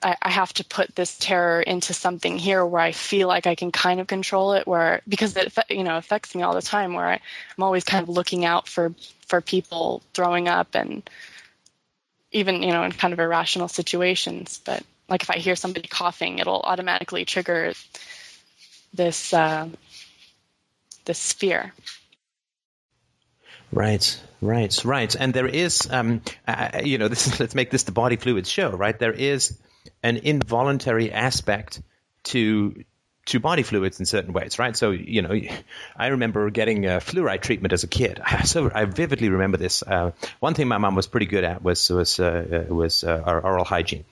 I, 0.03 0.15
I 0.21 0.29
have 0.29 0.53
to 0.53 0.65
put 0.65 0.95
this 0.95 1.17
terror 1.17 1.61
into 1.61 1.93
something 1.93 2.37
here 2.37 2.65
where 2.65 2.81
I 2.81 2.91
feel 2.91 3.27
like 3.27 3.47
I 3.47 3.55
can 3.55 3.71
kind 3.71 3.99
of 3.99 4.07
control 4.07 4.53
it 4.53 4.67
where 4.67 5.01
because 5.07 5.35
it 5.37 5.53
you 5.69 5.83
know 5.83 5.97
affects 5.97 6.35
me 6.35 6.43
all 6.43 6.53
the 6.53 6.61
time 6.61 6.93
where 6.93 7.07
I, 7.07 7.13
I'm 7.13 7.63
always 7.63 7.83
kind 7.83 8.03
of 8.03 8.09
looking 8.09 8.45
out 8.45 8.67
for 8.67 8.93
for 9.27 9.41
people 9.41 10.01
throwing 10.13 10.47
up 10.47 10.75
and 10.75 11.07
even 12.31 12.63
you 12.63 12.71
know 12.71 12.83
in 12.83 12.91
kind 12.91 13.13
of 13.13 13.19
irrational 13.19 13.67
situations 13.67 14.61
but 14.63 14.83
like 15.09 15.23
if 15.23 15.29
I 15.29 15.37
hear 15.37 15.55
somebody 15.55 15.87
coughing 15.87 16.39
it'll 16.39 16.61
automatically 16.61 17.25
trigger 17.25 17.73
this 18.93 19.33
uh, 19.33 19.67
this 21.05 21.33
fear 21.33 21.73
Right, 23.71 24.19
right, 24.41 24.83
right. 24.83 25.15
And 25.15 25.33
there 25.33 25.47
is, 25.47 25.87
um, 25.89 26.21
uh, 26.47 26.81
you 26.83 26.97
know, 26.97 27.07
this 27.13 27.27
is, 27.27 27.39
let's 27.39 27.55
make 27.55 27.71
this 27.71 27.83
the 27.83 27.91
body 27.91 28.17
fluids 28.17 28.49
show, 28.49 28.69
right? 28.69 28.97
There 28.97 29.13
is 29.13 29.57
an 30.03 30.17
involuntary 30.17 31.11
aspect 31.11 31.81
to 32.23 32.83
to 33.25 33.39
body 33.39 33.63
fluids 33.63 33.99
in 33.99 34.05
certain 34.05 34.33
ways, 34.33 34.57
right? 34.57 34.75
So, 34.75 34.91
you 34.91 35.21
know, 35.21 35.39
I 35.95 36.07
remember 36.07 36.49
getting 36.49 36.85
a 36.85 36.99
fluoride 36.99 37.41
treatment 37.41 37.73
as 37.73 37.83
a 37.83 37.87
kid. 37.87 38.21
So 38.45 38.71
I 38.73 38.85
vividly 38.85 39.29
remember 39.29 39.57
this. 39.57 39.83
Uh, 39.83 40.11
one 40.39 40.55
thing 40.55 40.67
my 40.67 40.77
mom 40.77 40.95
was 40.95 41.07
pretty 41.07 41.27
good 41.27 41.43
at 41.43 41.61
was 41.61 41.89
was 41.89 42.19
uh, 42.19 42.65
was 42.69 43.03
uh, 43.03 43.21
our 43.23 43.39
oral 43.39 43.63
hygiene. 43.63 44.03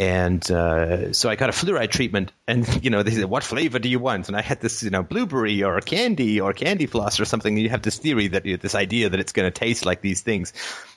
And 0.00 0.48
uh, 0.50 1.12
so 1.12 1.28
I 1.28 1.36
got 1.36 1.50
a 1.50 1.52
fluoride 1.52 1.90
treatment, 1.90 2.32
and 2.48 2.66
you 2.84 2.90
know 2.90 3.02
they 3.02 3.10
said, 3.10 3.26
"What 3.26 3.44
flavor 3.44 3.78
do 3.78 3.88
you 3.88 3.98
want?" 3.98 4.28
And 4.28 4.36
I 4.36 4.42
had 4.42 4.60
this, 4.60 4.82
you 4.82 4.90
know, 4.90 5.02
blueberry 5.02 5.62
or 5.62 5.80
candy 5.80 6.40
or 6.40 6.52
candy 6.52 6.86
floss 6.86 7.20
or 7.20 7.24
something. 7.26 7.54
And 7.54 7.62
you 7.62 7.68
have 7.68 7.82
this 7.82 7.98
theory 7.98 8.28
that 8.28 8.46
you 8.46 8.54
know, 8.54 8.60
this 8.60 8.74
idea 8.74 9.10
that 9.10 9.20
it's 9.20 9.32
going 9.32 9.46
to 9.46 9.50
taste 9.50 9.84
like 9.84 10.00
these 10.00 10.22
things, 10.22 10.52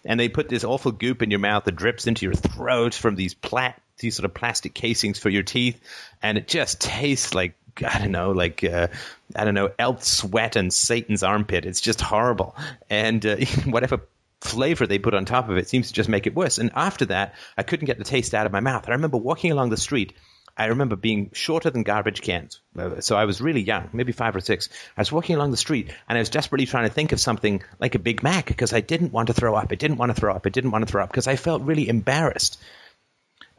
and 0.05 0.19
they 0.19 0.29
put 0.29 0.50
this 0.50 0.63
awful 0.63 0.91
goop 0.91 1.22
in 1.22 1.31
your 1.31 1.41
mouth 1.41 1.65
that 1.65 1.75
drips 1.75 2.07
into 2.07 2.25
your 2.25 2.33
throat 2.33 2.93
from 2.93 3.15
these 3.15 3.33
plat 3.33 3.81
these 4.00 4.16
sort 4.16 4.26
of 4.26 4.34
plastic 4.34 4.74
casings 4.74 5.20
for 5.20 5.30
your 5.30 5.44
teeth, 5.44 5.80
and 6.22 6.38
it 6.38 6.48
just 6.48 6.82
tastes 6.82 7.34
like 7.34 7.56
I 7.84 8.00
don't 8.00 8.12
know, 8.12 8.32
like 8.32 8.64
uh, 8.64 8.88
I 9.36 9.46
don't 9.46 9.56
know, 9.56 9.72
elf 9.80 10.04
sweat 10.04 10.56
and 10.56 10.74
Satan's 10.74 11.24
armpit. 11.24 11.66
It's 11.66 11.82
just 11.82 12.02
horrible. 12.02 12.56
And 12.90 13.26
uh, 13.26 13.38
whatever 13.66 14.02
flavor 14.42 14.86
they 14.86 15.00
put 15.00 15.14
on 15.14 15.26
top 15.26 15.50
of 15.50 15.58
it 15.58 15.70
seems 15.70 15.88
to 15.88 15.94
just 15.94 16.10
make 16.10 16.28
it 16.28 16.36
worse. 16.36 16.58
And 16.58 16.72
after 16.76 17.06
that, 17.06 17.36
I 17.58 17.64
couldn't 17.64 17.86
get 17.88 17.98
the 17.98 18.04
taste 18.04 18.34
out 18.34 18.46
of 18.46 18.52
my 18.52 18.60
mouth. 18.60 18.88
I 18.88 18.92
remember 18.92 19.18
walking 19.18 19.52
along 19.52 19.70
the 19.70 19.78
street. 19.78 20.14
I 20.56 20.66
remember 20.66 20.96
being 20.96 21.32
shorter 21.34 21.72
than 21.72 21.82
garbage 21.82 22.22
cans. 22.22 22.60
Uh, 22.78 23.02
so 23.02 23.16
I 23.16 23.26
was 23.26 23.42
really 23.42 23.62
young, 23.62 23.90
maybe 23.92 24.12
five 24.12 24.36
or 24.36 24.40
six. 24.40 24.70
I 24.96 25.02
was 25.02 25.12
walking 25.12 25.36
along 25.36 25.50
the 25.50 25.58
street 25.58 25.92
and 26.08 26.16
I 26.16 26.22
was 26.22 26.30
desperately 26.30 26.68
trying 26.68 26.88
to 26.88 26.94
think 26.94 27.12
of 27.12 27.20
something 27.20 27.64
like 27.80 27.96
a 27.96 28.00
Big 28.00 28.22
Mac 28.22 28.46
because 28.48 28.72
I 28.72 28.82
didn't 28.82 29.12
want 29.12 29.28
to 29.28 29.34
throw 29.34 29.56
up. 29.56 29.70
I 29.72 29.76
didn't 29.76 29.98
want 29.98 30.14
to 30.14 30.20
throw 30.20 30.36
up. 30.36 30.46
I 30.46 30.50
didn't 30.50 30.70
want 30.70 30.86
to 30.86 30.92
throw 30.92 31.04
up 31.04 31.10
because 31.10 31.28
I 31.28 31.38
felt 31.38 31.64
really 31.64 31.90
embarrassed 31.90 32.60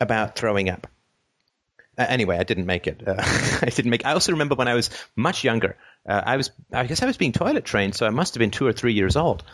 about 0.00 0.36
throwing 0.36 0.68
up. 0.68 0.86
Uh, 1.96 2.06
anyway, 2.08 2.38
I 2.38 2.42
didn't 2.42 2.66
make 2.66 2.86
it. 2.86 3.06
Uh, 3.06 3.14
I 3.62 3.70
didn't 3.70 3.90
make. 3.90 4.04
I 4.04 4.12
also 4.12 4.32
remember 4.32 4.54
when 4.54 4.68
I 4.68 4.74
was 4.74 4.90
much 5.14 5.44
younger. 5.44 5.76
Uh, 6.06 6.22
I 6.24 6.36
was, 6.36 6.50
I 6.72 6.86
guess, 6.86 7.02
I 7.02 7.06
was 7.06 7.16
being 7.16 7.32
toilet 7.32 7.64
trained, 7.64 7.94
so 7.94 8.06
I 8.06 8.10
must 8.10 8.34
have 8.34 8.40
been 8.40 8.50
two 8.50 8.66
or 8.66 8.72
three 8.72 8.94
years 8.94 9.16
old. 9.16 9.44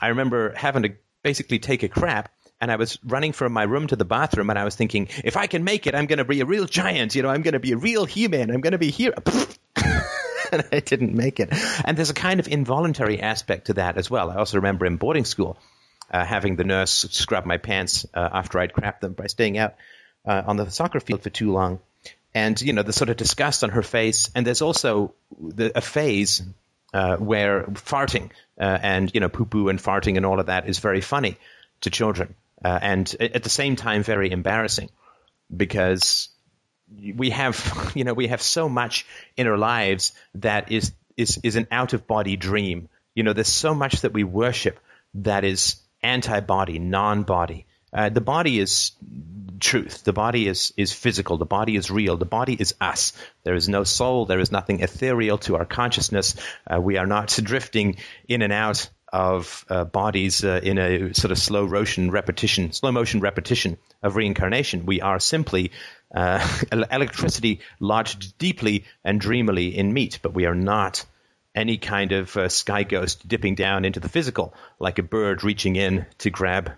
I 0.00 0.08
remember 0.08 0.54
having 0.56 0.82
to 0.82 0.92
basically 1.22 1.58
take 1.58 1.82
a 1.82 1.88
crap 1.88 2.30
and 2.60 2.70
I 2.70 2.76
was 2.76 2.98
running 3.04 3.32
from 3.32 3.52
my 3.52 3.64
room 3.64 3.86
to 3.88 3.96
the 3.96 4.04
bathroom 4.04 4.50
and 4.50 4.58
I 4.58 4.64
was 4.64 4.76
thinking, 4.76 5.08
if 5.22 5.36
I 5.36 5.46
can 5.46 5.64
make 5.64 5.86
it, 5.86 5.94
I'm 5.94 6.06
going 6.06 6.18
to 6.18 6.24
be 6.24 6.40
a 6.40 6.46
real 6.46 6.66
giant. 6.66 7.14
You 7.14 7.22
know, 7.22 7.28
I'm 7.28 7.42
going 7.42 7.52
to 7.52 7.60
be 7.60 7.72
a 7.72 7.76
real 7.76 8.04
human. 8.04 8.50
I'm 8.50 8.60
going 8.60 8.72
to 8.72 8.78
be 8.78 8.90
here. 8.90 9.12
and 10.52 10.64
I 10.72 10.80
didn't 10.80 11.14
make 11.14 11.40
it. 11.40 11.50
And 11.84 11.96
there's 11.96 12.10
a 12.10 12.14
kind 12.14 12.40
of 12.40 12.48
involuntary 12.48 13.20
aspect 13.20 13.66
to 13.66 13.74
that 13.74 13.98
as 13.98 14.10
well. 14.10 14.30
I 14.30 14.36
also 14.36 14.58
remember 14.58 14.86
in 14.86 14.96
boarding 14.96 15.24
school 15.24 15.58
uh, 16.10 16.24
having 16.24 16.56
the 16.56 16.64
nurse 16.64 17.06
scrub 17.10 17.46
my 17.46 17.58
pants 17.58 18.06
uh, 18.14 18.28
after 18.32 18.58
I'd 18.58 18.72
crapped 18.72 19.00
them 19.00 19.12
by 19.12 19.26
staying 19.26 19.58
out 19.58 19.74
uh, 20.24 20.42
on 20.46 20.56
the 20.56 20.70
soccer 20.70 21.00
field 21.00 21.22
for 21.22 21.30
too 21.30 21.52
long. 21.52 21.80
And, 22.34 22.60
you 22.60 22.72
know, 22.72 22.82
the 22.82 22.92
sort 22.92 23.10
of 23.10 23.16
disgust 23.16 23.62
on 23.62 23.70
her 23.70 23.82
face. 23.82 24.30
And 24.34 24.46
there's 24.46 24.62
also 24.62 25.14
the, 25.40 25.76
a 25.76 25.80
phase 25.80 26.42
uh, 26.94 27.16
where 27.16 27.64
farting 27.64 28.30
uh, 28.58 28.78
and 28.80 29.12
you 29.12 29.20
know 29.20 29.28
poo 29.28 29.44
poo 29.44 29.68
and 29.68 29.80
farting 29.80 30.16
and 30.16 30.24
all 30.24 30.38
of 30.38 30.46
that 30.46 30.68
is 30.68 30.78
very 30.78 31.00
funny 31.00 31.36
to 31.80 31.90
children, 31.90 32.36
uh, 32.64 32.78
and 32.80 33.14
at 33.20 33.42
the 33.42 33.50
same 33.50 33.74
time 33.74 34.04
very 34.04 34.30
embarrassing 34.30 34.88
because 35.54 36.28
we 37.16 37.30
have 37.30 37.92
you 37.96 38.04
know 38.04 38.14
we 38.14 38.28
have 38.28 38.40
so 38.40 38.68
much 38.68 39.06
in 39.36 39.48
our 39.48 39.58
lives 39.58 40.12
that 40.36 40.70
is 40.70 40.92
is 41.16 41.40
is 41.42 41.56
an 41.56 41.66
out 41.72 41.92
of 41.92 42.06
body 42.06 42.36
dream. 42.36 42.88
You 43.14 43.24
know, 43.24 43.32
there's 43.32 43.48
so 43.48 43.74
much 43.74 44.02
that 44.02 44.12
we 44.12 44.24
worship 44.24 44.78
that 45.14 45.44
is 45.44 45.76
anti 46.04 46.40
body, 46.40 46.78
non 46.78 47.22
body. 47.24 47.66
Uh, 47.92 48.08
the 48.08 48.20
body 48.20 48.58
is 48.58 48.92
truth. 49.60 50.04
The 50.04 50.12
body 50.12 50.46
is, 50.48 50.72
is 50.76 50.92
physical. 50.92 51.38
The 51.38 51.46
body 51.46 51.76
is 51.76 51.90
real. 51.90 52.16
The 52.16 52.24
body 52.24 52.54
is 52.54 52.74
us. 52.80 53.12
There 53.44 53.54
is 53.54 53.68
no 53.68 53.84
soul. 53.84 54.26
There 54.26 54.40
is 54.40 54.52
nothing 54.52 54.80
ethereal 54.80 55.38
to 55.38 55.56
our 55.56 55.64
consciousness. 55.64 56.34
Uh, 56.66 56.80
we 56.80 56.98
are 56.98 57.06
not 57.06 57.28
drifting 57.42 57.96
in 58.28 58.42
and 58.42 58.52
out 58.52 58.90
of 59.12 59.64
uh, 59.70 59.84
bodies 59.84 60.44
uh, 60.44 60.60
in 60.62 60.76
a 60.76 61.14
sort 61.14 61.30
of 61.30 61.38
slow 61.38 61.68
motion 61.68 62.10
repetition, 62.10 62.72
slow 62.72 62.90
motion 62.90 63.20
repetition 63.20 63.78
of 64.02 64.16
reincarnation. 64.16 64.86
We 64.86 65.00
are 65.00 65.20
simply 65.20 65.70
Uh, 66.14 66.38
electricity 66.92 67.60
lodged 67.80 68.38
deeply 68.38 68.84
and 69.02 69.20
dreamily 69.20 69.76
in 69.76 69.92
meat, 69.92 70.20
but 70.22 70.32
we 70.32 70.46
are 70.46 70.54
not 70.54 71.04
any 71.54 71.78
kind 71.78 72.12
of 72.12 72.36
uh, 72.36 72.48
sky 72.48 72.82
ghost 72.82 73.26
dipping 73.26 73.54
down 73.54 73.84
into 73.84 74.00
the 74.00 74.08
physical, 74.08 74.54
like 74.78 74.98
a 74.98 75.02
bird 75.02 75.44
reaching 75.44 75.76
in 75.76 76.06
to 76.18 76.30
grab 76.30 76.72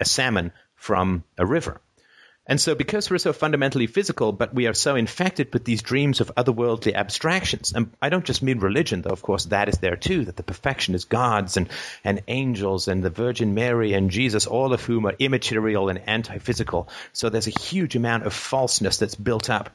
a 0.00 0.04
salmon 0.04 0.52
from 0.74 1.24
a 1.38 1.46
river. 1.46 1.80
And 2.46 2.60
so, 2.60 2.74
because 2.74 3.08
we're 3.08 3.18
so 3.18 3.32
fundamentally 3.32 3.86
physical, 3.86 4.32
but 4.32 4.52
we 4.52 4.66
are 4.66 4.74
so 4.74 4.96
infected 4.96 5.52
with 5.52 5.64
these 5.64 5.82
dreams 5.82 6.20
of 6.20 6.34
otherworldly 6.36 6.94
abstractions, 6.94 7.72
and 7.72 7.92
I 8.02 8.08
don't 8.08 8.24
just 8.24 8.42
mean 8.42 8.58
religion, 8.58 9.02
though, 9.02 9.10
of 9.10 9.22
course, 9.22 9.44
that 9.46 9.68
is 9.68 9.78
there 9.78 9.94
too, 9.94 10.24
that 10.24 10.36
the 10.36 10.42
perfection 10.42 10.96
is 10.96 11.04
gods 11.04 11.56
and, 11.56 11.68
and 12.02 12.22
angels 12.26 12.88
and 12.88 13.04
the 13.04 13.10
Virgin 13.10 13.54
Mary 13.54 13.92
and 13.92 14.10
Jesus, 14.10 14.46
all 14.46 14.72
of 14.72 14.82
whom 14.82 15.06
are 15.06 15.14
immaterial 15.18 15.90
and 15.90 16.00
anti 16.08 16.38
physical. 16.38 16.88
So, 17.12 17.28
there's 17.28 17.46
a 17.46 17.60
huge 17.60 17.94
amount 17.94 18.26
of 18.26 18.32
falseness 18.32 18.96
that's 18.96 19.14
built 19.14 19.48
up 19.48 19.70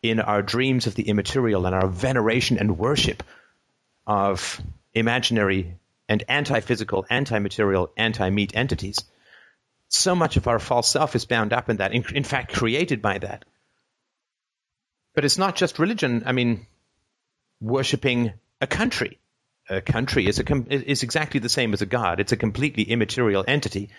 in 0.00 0.20
our 0.20 0.42
dreams 0.42 0.86
of 0.86 0.94
the 0.94 1.08
immaterial 1.08 1.66
and 1.66 1.74
our 1.74 1.88
veneration 1.88 2.58
and 2.58 2.78
worship 2.78 3.24
of 4.06 4.60
imaginary 4.92 5.76
and 6.08 6.22
anti 6.28 6.60
physical, 6.60 7.06
anti 7.10 7.38
material, 7.38 7.90
anti 7.96 8.30
meat 8.30 8.52
entities 8.54 9.04
so 9.94 10.14
much 10.14 10.36
of 10.36 10.48
our 10.48 10.58
false 10.58 10.88
self 10.88 11.14
is 11.14 11.24
bound 11.24 11.52
up 11.52 11.70
in 11.70 11.76
that, 11.78 11.92
in, 11.92 12.04
in 12.14 12.24
fact, 12.24 12.52
created 12.52 13.00
by 13.00 13.18
that. 13.18 13.44
But 15.14 15.24
it's 15.24 15.38
not 15.38 15.54
just 15.56 15.78
religion. 15.78 16.24
I 16.26 16.32
mean, 16.32 16.66
worshipping 17.60 18.32
a 18.60 18.66
country. 18.66 19.18
A 19.70 19.80
country 19.80 20.26
is, 20.26 20.40
a, 20.40 20.90
is 20.90 21.02
exactly 21.02 21.40
the 21.40 21.48
same 21.48 21.72
as 21.72 21.80
a 21.80 21.86
god. 21.86 22.20
It's 22.20 22.32
a 22.32 22.36
completely 22.36 22.82
immaterial 22.82 23.44
entity. 23.46 23.90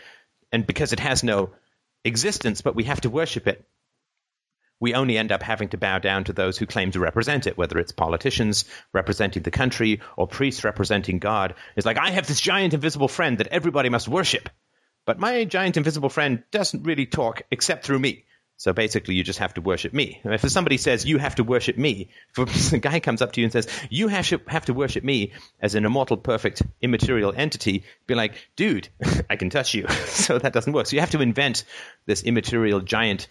And 0.52 0.68
because 0.68 0.94
it 0.94 1.00
has 1.00 1.24
no 1.24 1.52
existence, 2.04 2.62
but 2.62 2.76
we 2.76 2.84
have 2.84 3.02
to 3.02 3.10
worship 3.10 3.48
it, 3.48 3.66
we 4.80 4.94
only 4.94 5.18
end 5.18 5.32
up 5.32 5.42
having 5.42 5.70
to 5.70 5.78
bow 5.78 6.00
down 6.00 6.26
to 6.26 6.34
those 6.34 6.58
who 6.58 6.66
claim 6.66 6.92
to 6.92 7.00
represent 7.00 7.48
it, 7.48 7.58
whether 7.58 7.80
it's 7.80 7.92
politicians 7.92 8.66
representing 8.94 9.44
the 9.44 9.52
country 9.52 10.02
or 10.18 10.28
priests 10.28 10.64
representing 10.64 11.20
God. 11.20 11.56
It's 11.76 11.86
like, 11.86 11.98
I 11.98 12.12
have 12.12 12.28
this 12.28 12.42
giant 12.42 12.74
invisible 12.74 13.08
friend 13.08 13.38
that 13.38 13.48
everybody 13.48 13.90
must 13.90 14.08
worship. 14.08 14.50
But 15.06 15.20
my 15.20 15.46
giant 15.46 15.78
invisible 15.78 16.10
friend 16.10 16.44
doesn't 16.52 16.84
really 16.84 17.06
talk 17.06 17.44
except 17.52 17.86
through 17.86 18.00
me. 18.00 18.26
So 18.58 18.72
basically, 18.72 19.16
you 19.16 19.24
just 19.24 19.40
have 19.40 19.54
to 19.56 19.62
worship 19.62 19.94
me. 19.94 20.22
If 20.24 20.50
somebody 20.50 20.78
says 20.78 21.06
you 21.06 21.18
have 21.18 21.36
to 21.36 21.44
worship 21.44 21.78
me, 21.78 22.10
if 22.38 22.72
a 22.72 22.78
guy 22.78 23.02
comes 23.02 23.22
up 23.22 23.34
to 23.34 23.42
you 23.42 23.46
and 23.46 23.52
says 23.52 23.68
you 23.90 24.08
have 24.08 24.28
to, 24.30 24.42
have 24.48 24.66
to 24.66 24.74
worship 24.74 25.04
me 25.04 25.34
as 25.60 25.76
an 25.76 25.86
immortal, 25.86 26.16
perfect, 26.16 26.62
immaterial 26.82 27.34
entity, 27.36 27.84
be 28.08 28.16
like, 28.16 28.36
dude, 28.56 28.88
I 29.30 29.36
can 29.36 29.50
touch 29.50 29.74
you. 29.74 29.88
so 30.06 30.40
that 30.40 30.54
doesn't 30.54 30.72
work. 30.72 30.88
So 30.88 30.96
you 30.96 31.02
have 31.02 31.12
to 31.12 31.22
invent 31.22 31.66
this 32.06 32.24
immaterial, 32.24 32.80
giant, 32.80 33.28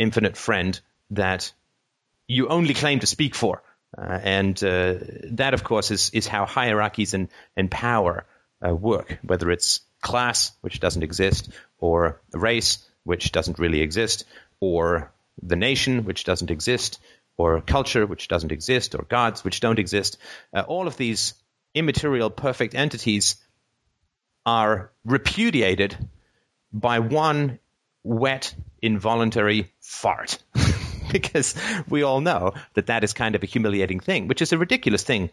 infinite 0.00 0.36
friend 0.36 0.80
that 1.10 1.52
you 2.26 2.48
only 2.48 2.74
claim 2.74 3.00
to 3.00 3.06
speak 3.06 3.34
for. 3.34 3.62
Uh, 3.96 4.18
and 4.22 4.64
uh, 4.64 4.94
that, 5.32 5.52
of 5.52 5.62
course, 5.64 5.90
is, 5.90 6.10
is 6.10 6.26
how 6.26 6.46
hierarchies 6.46 7.12
and, 7.12 7.28
and 7.56 7.70
power 7.70 8.24
uh, 8.66 8.74
work, 8.74 9.18
whether 9.22 9.50
it's 9.50 9.80
class, 10.00 10.52
which 10.60 10.80
doesn't 10.80 11.02
exist, 11.02 11.50
or 11.78 12.20
race, 12.32 12.86
which 13.04 13.32
doesn't 13.32 13.58
really 13.58 13.80
exist, 13.80 14.24
or 14.60 15.12
the 15.42 15.56
nation, 15.56 16.04
which 16.04 16.24
doesn't 16.24 16.50
exist, 16.50 17.00
or 17.36 17.60
culture, 17.60 18.06
which 18.06 18.28
doesn't 18.28 18.52
exist, 18.52 18.94
or 18.94 19.02
gods, 19.02 19.44
which 19.44 19.60
don't 19.60 19.78
exist. 19.78 20.18
Uh, 20.54 20.60
all 20.60 20.86
of 20.86 20.96
these 20.96 21.34
immaterial 21.74 22.30
perfect 22.30 22.74
entities 22.74 23.36
are 24.46 24.90
repudiated 25.04 25.96
by 26.72 27.00
one 27.00 27.58
wet, 28.02 28.54
involuntary 28.82 29.72
fart. 29.80 30.38
because 31.12 31.54
we 31.88 32.02
all 32.02 32.20
know 32.20 32.52
that 32.74 32.86
that 32.86 33.04
is 33.04 33.12
kind 33.12 33.34
of 33.34 33.42
a 33.42 33.46
humiliating 33.46 34.00
thing, 34.00 34.28
which 34.28 34.42
is 34.42 34.52
a 34.52 34.58
ridiculous 34.58 35.02
thing 35.02 35.30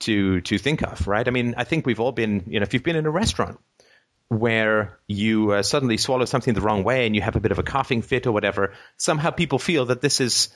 to 0.00 0.40
to 0.42 0.58
think 0.58 0.82
of, 0.82 1.06
right? 1.06 1.26
I 1.26 1.30
mean, 1.30 1.54
I 1.56 1.64
think 1.64 1.86
we've 1.86 2.00
all 2.00 2.12
been, 2.12 2.44
you 2.46 2.60
know, 2.60 2.64
if 2.64 2.74
you've 2.74 2.82
been 2.82 2.96
in 2.96 3.06
a 3.06 3.10
restaurant 3.10 3.58
where 4.28 4.98
you 5.06 5.52
uh, 5.52 5.62
suddenly 5.62 5.96
swallow 5.96 6.24
something 6.24 6.52
the 6.52 6.60
wrong 6.60 6.82
way 6.82 7.06
and 7.06 7.14
you 7.14 7.22
have 7.22 7.36
a 7.36 7.40
bit 7.40 7.52
of 7.52 7.58
a 7.58 7.62
coughing 7.62 8.02
fit 8.02 8.26
or 8.26 8.32
whatever, 8.32 8.72
somehow 8.96 9.30
people 9.30 9.58
feel 9.58 9.86
that 9.86 10.00
this 10.00 10.20
is 10.20 10.48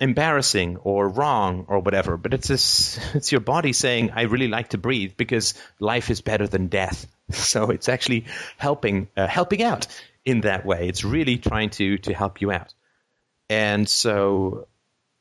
embarrassing 0.00 0.78
or 0.78 1.08
wrong 1.08 1.66
or 1.68 1.78
whatever. 1.80 2.16
But 2.16 2.34
it's 2.34 2.48
this, 2.48 2.98
it's 3.14 3.30
your 3.30 3.40
body 3.40 3.72
saying, 3.72 4.12
"I 4.14 4.22
really 4.22 4.48
like 4.48 4.70
to 4.70 4.78
breathe 4.78 5.12
because 5.16 5.54
life 5.78 6.10
is 6.10 6.20
better 6.20 6.46
than 6.46 6.68
death." 6.68 7.06
So 7.32 7.70
it's 7.70 7.88
actually 7.88 8.26
helping 8.56 9.08
uh, 9.16 9.26
helping 9.26 9.60
out 9.60 9.88
in 10.26 10.42
that 10.42 10.66
way. 10.66 10.88
It's 10.88 11.04
really 11.04 11.38
trying 11.38 11.70
to 11.70 11.96
to 11.98 12.12
help 12.12 12.42
you 12.42 12.52
out. 12.52 12.74
And 13.48 13.88
so 13.88 14.66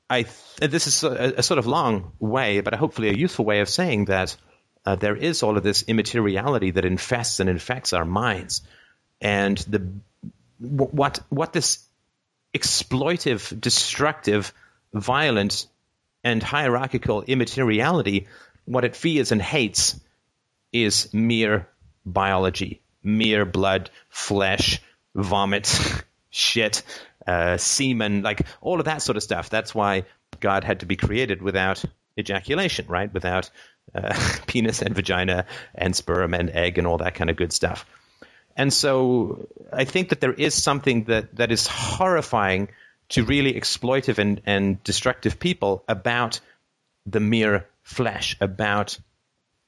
I 0.09 0.23
th- 0.23 0.71
this 0.71 0.87
is 0.87 1.03
a, 1.03 1.35
a, 1.37 1.43
sort 1.43 1.59
of 1.59 1.67
long 1.67 2.11
way, 2.19 2.61
but 2.61 2.73
hopefully 2.73 3.09
a 3.09 3.13
useful 3.13 3.45
way 3.45 3.61
of 3.61 3.69
saying 3.69 4.05
that 4.05 4.35
uh, 4.85 4.95
there 4.95 5.15
is 5.15 5.43
all 5.43 5.57
of 5.57 5.63
this 5.63 5.83
immateriality 5.83 6.71
that 6.71 6.85
infests 6.85 7.39
and 7.39 7.49
infects 7.49 7.93
our 7.93 8.05
minds, 8.05 8.61
and 9.21 9.57
the 9.59 9.87
what 10.59 11.19
what 11.29 11.53
this 11.53 11.87
exploitive, 12.53 13.59
destructive, 13.59 14.53
violent, 14.93 15.67
and 16.23 16.41
hierarchical 16.41 17.21
immateriality, 17.21 18.27
what 18.65 18.85
it 18.85 18.95
fears 18.95 19.31
and 19.31 19.41
hates, 19.41 19.99
is 20.71 21.13
mere 21.13 21.67
biology, 22.05 22.81
mere 23.03 23.45
blood, 23.45 23.89
flesh, 24.09 24.81
vomit, 25.15 25.79
shit, 26.29 26.83
uh, 27.25 27.57
semen, 27.57 28.21
like 28.21 28.45
all 28.61 28.79
of 28.79 28.85
that 28.85 29.01
sort 29.01 29.17
of 29.17 29.23
stuff. 29.23 29.49
That's 29.49 29.73
why 29.73 30.05
God 30.39 30.63
had 30.63 30.81
to 30.81 30.85
be 30.85 30.95
created 30.95 31.41
without 31.41 31.83
ejaculation, 32.19 32.85
right? 32.87 33.11
Without 33.11 33.49
uh, 33.93 34.13
penis 34.47 34.81
and 34.81 34.93
vagina 34.93 35.45
and 35.73 35.95
sperm 35.95 36.33
and 36.33 36.49
egg 36.49 36.77
and 36.77 36.85
all 36.87 36.99
that 36.99 37.15
kind 37.15 37.29
of 37.29 37.35
good 37.35 37.53
stuff. 37.53 37.85
And 38.55 38.71
so 38.71 39.47
I 39.71 39.85
think 39.85 40.09
that 40.09 40.21
there 40.21 40.33
is 40.33 40.53
something 40.53 41.05
that, 41.05 41.35
that 41.35 41.51
is 41.51 41.67
horrifying 41.67 42.69
to 43.09 43.23
really 43.23 43.53
exploitive 43.53 44.17
and, 44.17 44.41
and 44.45 44.83
destructive 44.83 45.39
people 45.39 45.83
about 45.87 46.39
the 47.05 47.19
mere 47.19 47.67
flesh, 47.83 48.37
about 48.39 48.97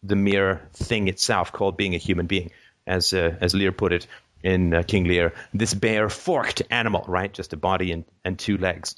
the 0.03 0.15
mere 0.15 0.67
thing 0.73 1.07
itself 1.07 1.51
called 1.51 1.77
being 1.77 1.95
a 1.95 1.99
human 1.99 2.27
being, 2.27 2.51
as 2.85 3.13
uh, 3.13 3.35
as 3.41 3.53
Lear 3.53 3.71
put 3.71 3.93
it 3.93 4.07
in 4.43 4.73
uh, 4.73 4.83
King 4.83 5.05
Lear, 5.05 5.33
this 5.53 5.73
bare 5.73 6.09
forked 6.09 6.61
animal, 6.69 7.03
right? 7.07 7.31
Just 7.31 7.53
a 7.53 7.57
body 7.57 7.91
and, 7.91 8.05
and 8.23 8.37
two 8.37 8.57
legs. 8.57 8.95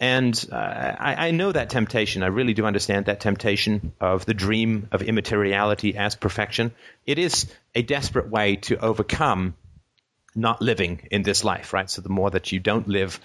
And 0.00 0.46
uh, 0.50 0.56
I, 0.56 1.28
I, 1.28 1.30
know 1.30 1.52
that 1.52 1.68
temptation. 1.68 2.22
I 2.22 2.28
really 2.28 2.54
do 2.54 2.64
understand 2.64 3.06
that 3.06 3.20
temptation 3.20 3.92
of 4.00 4.24
the 4.24 4.32
dream 4.32 4.88
of 4.92 5.02
immateriality 5.02 5.94
as 5.94 6.16
perfection. 6.16 6.72
It 7.06 7.18
is 7.18 7.52
a 7.74 7.82
desperate 7.82 8.30
way 8.30 8.56
to 8.56 8.78
overcome 8.78 9.54
not 10.34 10.62
living 10.62 11.06
in 11.10 11.22
this 11.22 11.44
life, 11.44 11.74
right? 11.74 11.90
So 11.90 12.00
the 12.00 12.08
more 12.08 12.30
that 12.30 12.50
you 12.50 12.60
don't 12.60 12.88
live 12.88 13.20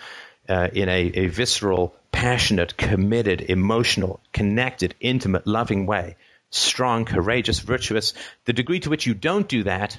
uh, 0.50 0.68
in 0.74 0.90
a, 0.90 1.02
a 1.14 1.28
visceral, 1.28 1.96
passionate, 2.12 2.76
committed, 2.76 3.42
emotional, 3.42 4.20
connected, 4.34 4.96
intimate, 5.00 5.48
loving 5.48 5.86
way, 5.86 6.18
strong, 6.50 7.06
courageous, 7.06 7.60
virtuous, 7.60 8.14
the 8.46 8.54
degree 8.54 8.82
to 8.82 8.90
which 8.90 9.06
you 9.06 9.14
don't 9.14 9.48
do 9.48 9.64
that 9.64 9.98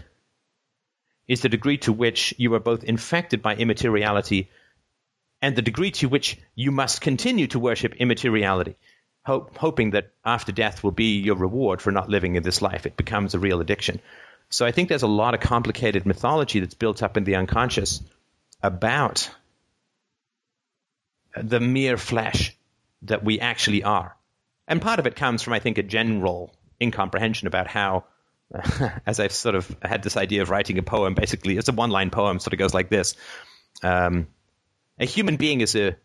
is 1.29 1.41
the 1.41 1.49
degree 1.49 1.79
to 1.79 1.93
which 1.93 2.35
you 2.39 2.55
are 2.55 2.61
both 2.61 2.85
infected 2.85 3.43
by 3.43 3.55
immateriality 3.55 4.49
and 5.43 5.55
the 5.55 5.63
degree 5.63 5.91
to 5.91 6.09
which 6.09 6.39
you 6.55 6.71
must 6.71 7.01
continue 7.01 7.47
to 7.49 7.59
worship 7.59 7.95
immateriality, 7.97 8.77
hope, 9.25 9.57
hoping 9.57 9.91
that 9.91 10.13
after 10.25 10.53
death 10.53 10.83
will 10.83 10.93
be 10.93 11.19
your 11.21 11.37
reward 11.37 11.83
for 11.83 11.91
not 11.91 12.09
living 12.09 12.37
in 12.37 12.43
this 12.43 12.63
life. 12.63 12.87
It 12.87 12.97
becomes 12.97 13.35
a 13.35 13.39
real 13.39 13.61
addiction. 13.61 14.01
So 14.49 14.65
I 14.65 14.73
think 14.73 14.89
there's 14.89 15.03
a 15.03 15.09
lot 15.09 15.35
of 15.35 15.41
complicated 15.41 16.07
mythology 16.07 16.61
that's 16.61 16.75
built 16.75 17.03
up 17.03 17.17
in 17.17 17.25
the 17.25 17.37
unconscious 17.37 18.03
about 18.63 19.31
the 21.37 21.61
mere 21.61 21.97
flesh 21.97 22.57
that 23.03 23.25
we 23.25 23.41
actually 23.41 23.83
are. 23.83 24.17
And 24.67 24.81
part 24.81 24.99
of 24.99 25.07
it 25.07 25.17
comes 25.17 25.43
from, 25.43 25.53
I 25.53 25.59
think, 25.59 25.79
a 25.79 25.83
general 25.83 26.53
incomprehension 26.81 27.47
about 27.47 27.67
how, 27.67 28.05
as 29.07 29.21
I've 29.21 29.33
sort 29.33 29.55
of 29.55 29.77
had 29.83 30.03
this 30.03 30.17
idea 30.17 30.43
of 30.43 30.51
writing 30.51 30.79
a 30.79 30.83
poem, 30.83 31.15
basically, 31.15 31.57
it's 31.57 31.69
a 31.69 31.73
one 31.73 31.91
line 31.91 32.11
poem, 32.11 32.39
sort 32.39 32.53
of 32.53 32.59
goes 32.59 32.75
like 32.75 32.89
this. 32.89 33.15
Um, 33.83 34.29
a 34.99 35.05
human 35.05 35.37
being 35.37 35.61
is 35.61 35.75
a 35.75 35.97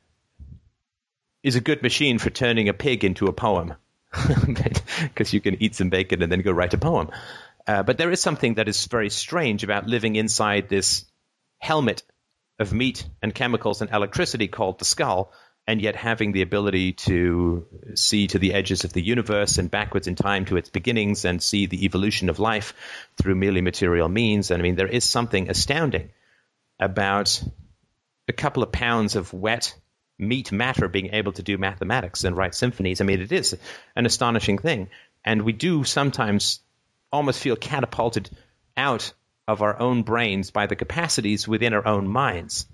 is 1.44 1.56
a 1.56 1.62
good 1.62 1.82
machine 1.82 2.20
for 2.20 2.30
turning 2.30 2.70
a 2.70 2.74
pig 2.74 3.04
into 3.04 3.28
a 3.28 3.34
poem, 3.34 3.74
because 5.04 5.34
you 5.34 5.42
can 5.42 5.62
eat 5.62 5.76
some 5.76 5.90
bacon 5.90 6.22
and 6.22 6.32
then 6.32 6.42
go 6.42 6.52
write 6.52 6.74
a 6.74 6.78
poem. 6.78 7.10
Uh, 7.66 7.84
but 7.84 7.98
there 7.98 8.12
is 8.12 8.22
something 8.22 8.56
that 8.56 8.68
is 8.68 8.86
very 8.86 9.10
strange 9.10 9.64
about 9.64 9.88
living 9.88 10.16
inside 10.16 10.70
this 10.70 11.06
helmet 11.60 12.04
of 12.60 12.74
meat 12.74 13.06
and 13.22 13.34
chemicals 13.34 13.82
and 13.82 13.92
electricity 13.92 14.48
called 14.48 14.80
the 14.80 14.86
skull, 14.86 15.32
and 15.68 15.82
yet 15.82 15.96
having 15.96 16.32
the 16.32 16.42
ability 16.42 16.94
to 16.94 17.66
see 17.96 18.28
to 18.28 18.40
the 18.40 18.54
edges 18.54 18.84
of 18.84 18.94
the 18.94 19.02
universe 19.02 19.58
and 19.58 19.70
backwards 19.70 20.08
in 20.08 20.16
time 20.16 20.46
to 20.46 20.58
its 20.58 20.70
beginnings 20.70 21.24
and 21.24 21.42
see 21.42 21.66
the 21.66 21.86
evolution 21.86 22.30
of 22.30 22.40
life 22.40 22.74
through 23.22 23.36
merely 23.36 23.62
material 23.62 24.10
means. 24.10 24.52
And 24.52 24.62
I 24.62 24.64
mean, 24.64 24.76
there 24.76 24.88
is 24.88 25.08
something 25.08 25.50
astounding 25.50 26.10
about 26.80 27.44
a 28.28 28.34
couple 28.34 28.64
of 28.64 28.72
pounds 28.72 29.16
of 29.16 29.34
wet 29.34 29.76
meat 30.18 30.52
matter 30.52 30.88
being 30.88 31.14
able 31.14 31.32
to 31.34 31.44
do 31.44 31.58
mathematics 31.58 32.24
and 32.24 32.36
write 32.36 32.56
symphonies. 32.56 33.02
I 33.02 33.06
mean, 33.06 33.22
it 33.22 33.32
is 33.32 33.58
an 33.96 34.06
astonishing 34.06 34.58
thing. 34.58 34.90
And 35.24 35.44
we 35.44 35.54
do 35.54 35.84
sometimes 35.84 36.60
almost 37.12 37.40
feel 37.40 37.56
catapulted 37.56 38.30
out 38.76 39.14
of 39.48 39.62
our 39.62 39.80
own 39.80 40.04
brains 40.04 40.52
by 40.52 40.68
the 40.68 40.76
capacities 40.76 41.48
within 41.48 41.74
our 41.74 41.86
own 41.86 42.08
minds. 42.08 42.66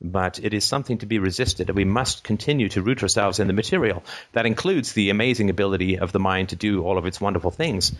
But 0.00 0.38
it 0.42 0.52
is 0.52 0.64
something 0.64 0.98
to 0.98 1.06
be 1.06 1.18
resisted, 1.18 1.70
we 1.70 1.84
must 1.84 2.22
continue 2.22 2.68
to 2.70 2.82
root 2.82 3.02
ourselves 3.02 3.40
in 3.40 3.46
the 3.46 3.54
material. 3.54 4.02
That 4.32 4.46
includes 4.46 4.92
the 4.92 5.10
amazing 5.10 5.48
ability 5.48 5.98
of 5.98 6.12
the 6.12 6.20
mind 6.20 6.50
to 6.50 6.56
do 6.56 6.82
all 6.82 6.98
of 6.98 7.06
its 7.06 7.20
wonderful 7.20 7.50
things. 7.50 7.92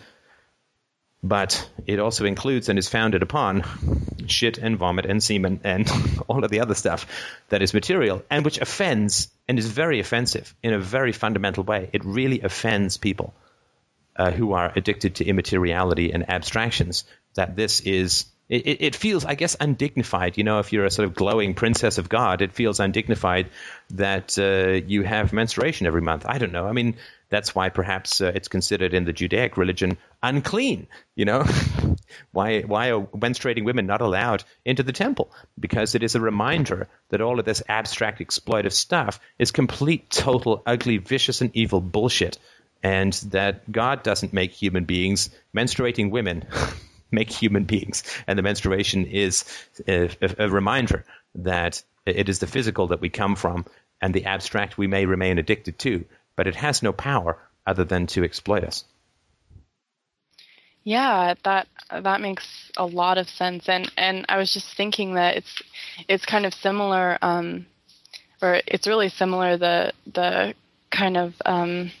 But 1.23 1.67
it 1.87 1.99
also 1.99 2.25
includes 2.25 2.69
and 2.69 2.77
is 2.77 2.87
founded 2.87 3.23
upon 3.23 3.63
shit 4.27 4.59
and 4.59 4.77
vomit 4.77 5.05
and 5.05 5.23
semen 5.23 5.61
and 5.63 5.89
all 6.27 6.43
of 6.43 6.51
the 6.51 6.59
other 6.59 6.75
stuff 6.75 7.07
that 7.49 7.61
is 7.61 7.73
material 7.73 8.23
and 8.29 8.45
which 8.45 8.59
offends 8.59 9.29
and 9.47 9.57
is 9.57 9.67
very 9.67 9.99
offensive 9.99 10.53
in 10.61 10.73
a 10.73 10.79
very 10.79 11.11
fundamental 11.11 11.63
way. 11.63 11.89
It 11.93 12.05
really 12.05 12.41
offends 12.41 12.97
people 12.97 13.33
uh, 14.15 14.31
who 14.31 14.53
are 14.53 14.71
addicted 14.75 15.15
to 15.15 15.25
immateriality 15.25 16.11
and 16.11 16.29
abstractions 16.29 17.03
that 17.35 17.55
this 17.55 17.81
is 17.81 18.25
it, 18.49 18.81
it, 18.81 18.95
feels, 18.95 19.25
I 19.25 19.35
guess, 19.35 19.57
undignified. 19.59 20.37
You 20.37 20.43
know, 20.43 20.59
if 20.59 20.71
you're 20.71 20.85
a 20.85 20.91
sort 20.91 21.07
of 21.07 21.15
glowing 21.15 21.53
princess 21.53 21.97
of 21.97 22.07
God, 22.07 22.41
it 22.41 22.53
feels 22.53 22.79
undignified 22.79 23.49
that 23.91 24.37
uh, 24.39 24.85
you 24.87 25.03
have 25.03 25.33
menstruation 25.33 25.85
every 25.85 26.01
month. 26.01 26.25
I 26.25 26.37
don't 26.37 26.53
know. 26.53 26.65
I 26.65 26.71
mean, 26.71 26.95
that's 27.29 27.53
why 27.53 27.67
perhaps 27.69 28.21
uh, 28.21 28.31
it's 28.33 28.47
considered 28.47 28.93
in 28.93 29.03
the 29.03 29.11
Judaic 29.11 29.57
religion 29.57 29.97
unclean. 30.23 30.87
You 31.15 31.25
know, 31.25 31.43
why 32.31 32.61
why 32.61 32.91
are 32.91 33.01
menstruating 33.01 33.65
women 33.65 33.85
not 33.85 34.01
allowed 34.01 34.45
into 34.63 34.83
the 34.83 34.93
temple? 34.93 35.29
Because 35.59 35.93
it 35.95 36.03
is 36.03 36.15
a 36.15 36.21
reminder 36.21 36.87
that 37.09 37.21
all 37.21 37.39
of 37.39 37.45
this 37.45 37.63
abstract 37.67 38.19
exploitive 38.19 38.71
stuff 38.71 39.19
is 39.37 39.51
complete, 39.51 40.09
total, 40.09 40.63
ugly, 40.65 40.97
vicious, 40.97 41.41
and 41.41 41.51
evil 41.53 41.81
bullshit, 41.81 42.37
and 42.81 43.11
that 43.31 43.69
God 43.69 44.03
doesn't 44.03 44.31
make 44.31 44.51
human 44.51 44.85
beings 44.85 45.29
menstruating 45.53 46.11
women. 46.11 46.45
make 47.11 47.31
human 47.31 47.63
beings. 47.63 48.03
And 48.27 48.37
the 48.37 48.43
menstruation 48.43 49.05
is 49.05 49.45
a, 49.87 50.09
a, 50.21 50.49
reminder 50.49 51.05
that 51.35 51.81
it 52.05 52.29
is 52.29 52.39
the 52.39 52.47
physical 52.47 52.87
that 52.87 53.01
we 53.01 53.09
come 53.09 53.35
from 53.35 53.65
and 54.01 54.13
the 54.13 54.25
abstract 54.25 54.77
we 54.77 54.87
may 54.87 55.05
remain 55.05 55.37
addicted 55.37 55.79
to, 55.79 56.05
but 56.35 56.47
it 56.47 56.55
has 56.55 56.83
no 56.83 56.93
power 56.93 57.37
other 57.65 57.83
than 57.83 58.07
to 58.07 58.23
exploit 58.23 58.63
us. 58.63 58.83
Yeah, 60.83 61.33
that 61.43 61.67
that 61.91 62.21
makes 62.21 62.71
a 62.77 62.85
lot 62.85 63.17
of 63.17 63.27
sense, 63.27 63.67
and 63.67 63.91
and 63.97 64.25
I 64.29 64.37
was 64.37 64.53
just 64.53 64.73
thinking 64.73 65.15
that 65.15 65.35
it's 65.35 65.61
it's 66.07 66.25
kind 66.25 66.45
of 66.45 66.53
similar, 66.53 67.17
um, 67.21 67.65
or 68.41 68.61
it's 68.65 68.87
really 68.87 69.09
similar 69.09 69.57
the 69.57 69.91
the 70.13 70.53
kind 70.89 71.17
of 71.17 71.33
um, 71.45 71.91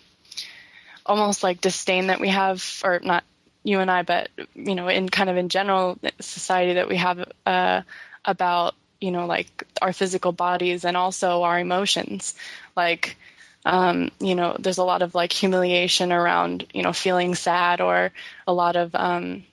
almost 1.05 1.43
like 1.43 1.59
disdain 1.59 2.07
that 2.07 2.21
we 2.21 2.29
have, 2.29 2.63
or 2.81 3.01
not 3.03 3.25
you 3.67 3.81
and 3.81 3.91
I, 3.91 4.03
but 4.03 4.29
you 4.55 4.75
know, 4.75 4.87
in 4.87 5.09
kind 5.09 5.29
of 5.29 5.35
in 5.35 5.49
general 5.49 5.99
society 6.21 6.75
that 6.75 6.87
we 6.87 6.95
have 6.95 7.29
uh, 7.45 7.81
about 8.23 8.75
you 9.01 9.11
know 9.11 9.25
like 9.25 9.65
our 9.81 9.91
physical 9.91 10.31
bodies 10.31 10.85
and 10.85 10.95
also 10.97 11.43
our 11.43 11.59
emotions, 11.59 12.33
like. 12.75 13.17
Um, 13.65 14.11
you 14.21 14.33
know, 14.33 14.55
there's 14.57 14.77
a 14.77 14.83
lot 14.85 15.01
of 15.01 15.13
like 15.13 15.33
humiliation 15.33 16.13
around, 16.13 16.67
you 16.73 16.83
know, 16.83 16.93
feeling 16.93 17.35
sad 17.35 17.81
or 17.81 18.13
a 18.47 18.53
lot 18.53 18.77
of, 18.77 18.95
um, 18.95 19.43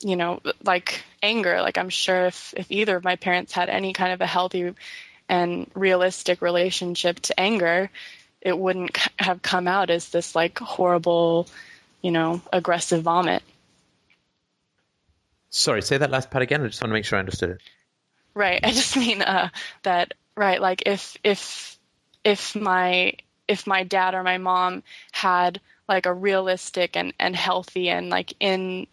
you 0.00 0.14
know, 0.14 0.40
like 0.62 1.02
anger. 1.24 1.60
Like 1.60 1.76
I'm 1.76 1.88
sure 1.88 2.26
if, 2.26 2.54
if 2.56 2.70
either 2.70 2.94
of 2.94 3.02
my 3.02 3.16
parents 3.16 3.52
had 3.52 3.68
any 3.68 3.92
kind 3.92 4.12
of 4.12 4.20
a 4.20 4.26
healthy 4.26 4.74
and 5.28 5.68
realistic 5.74 6.40
relationship 6.40 7.18
to 7.20 7.40
anger, 7.40 7.90
it 8.40 8.56
wouldn't 8.56 8.96
have 9.18 9.42
come 9.42 9.66
out 9.66 9.90
as 9.90 10.10
this 10.10 10.36
like 10.36 10.56
horrible, 10.60 11.48
you 12.00 12.12
know, 12.12 12.42
aggressive 12.52 13.02
vomit. 13.02 13.42
Sorry, 15.56 15.82
say 15.82 15.98
that 15.98 16.10
last 16.10 16.32
part 16.32 16.42
again. 16.42 16.62
I 16.62 16.66
just 16.66 16.82
want 16.82 16.90
to 16.90 16.94
make 16.94 17.04
sure 17.04 17.16
I 17.16 17.20
understood 17.20 17.50
it. 17.50 17.62
Right. 18.34 18.58
I 18.64 18.72
just 18.72 18.96
mean 18.96 19.22
uh, 19.22 19.50
that. 19.84 20.14
Right. 20.36 20.60
Like 20.60 20.82
if 20.86 21.16
if 21.22 21.78
if 22.24 22.56
my 22.56 23.12
if 23.46 23.64
my 23.64 23.84
dad 23.84 24.16
or 24.16 24.24
my 24.24 24.38
mom 24.38 24.82
had 25.12 25.60
like 25.88 26.06
a 26.06 26.12
realistic 26.12 26.96
and 26.96 27.14
and 27.20 27.36
healthy 27.36 27.88
and 27.88 28.10
like 28.10 28.34
in 28.40 28.88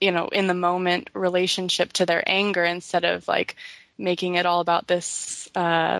you 0.00 0.12
know 0.12 0.28
in 0.28 0.46
the 0.46 0.54
moment 0.54 1.10
relationship 1.14 1.92
to 1.94 2.06
their 2.06 2.22
anger 2.26 2.64
instead 2.64 3.04
of 3.04 3.26
like 3.26 3.56
making 3.98 4.36
it 4.36 4.46
all 4.46 4.60
about 4.60 4.86
this 4.86 5.48
uh, 5.56 5.98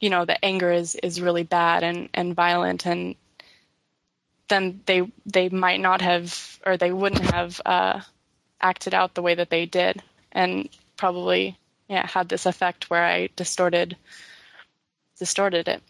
you 0.00 0.10
know 0.10 0.24
the 0.24 0.44
anger 0.44 0.72
is 0.72 0.96
is 0.96 1.20
really 1.20 1.44
bad 1.44 1.84
and 1.84 2.08
and 2.14 2.34
violent 2.34 2.84
and 2.84 3.14
then 4.48 4.80
they 4.86 5.08
they 5.24 5.50
might 5.50 5.80
not 5.80 6.00
have 6.00 6.58
or 6.66 6.76
they 6.76 6.92
wouldn't 6.92 7.30
have 7.30 7.60
uh, 7.64 8.00
acted 8.64 8.94
out 8.94 9.14
the 9.14 9.22
way 9.22 9.34
that 9.34 9.50
they 9.50 9.66
did 9.66 10.02
and 10.32 10.68
probably 10.96 11.56
yeah 11.88 12.06
had 12.06 12.28
this 12.28 12.46
effect 12.46 12.90
where 12.90 13.04
I 13.04 13.28
distorted 13.36 13.96
distorted 15.18 15.68
it. 15.68 15.82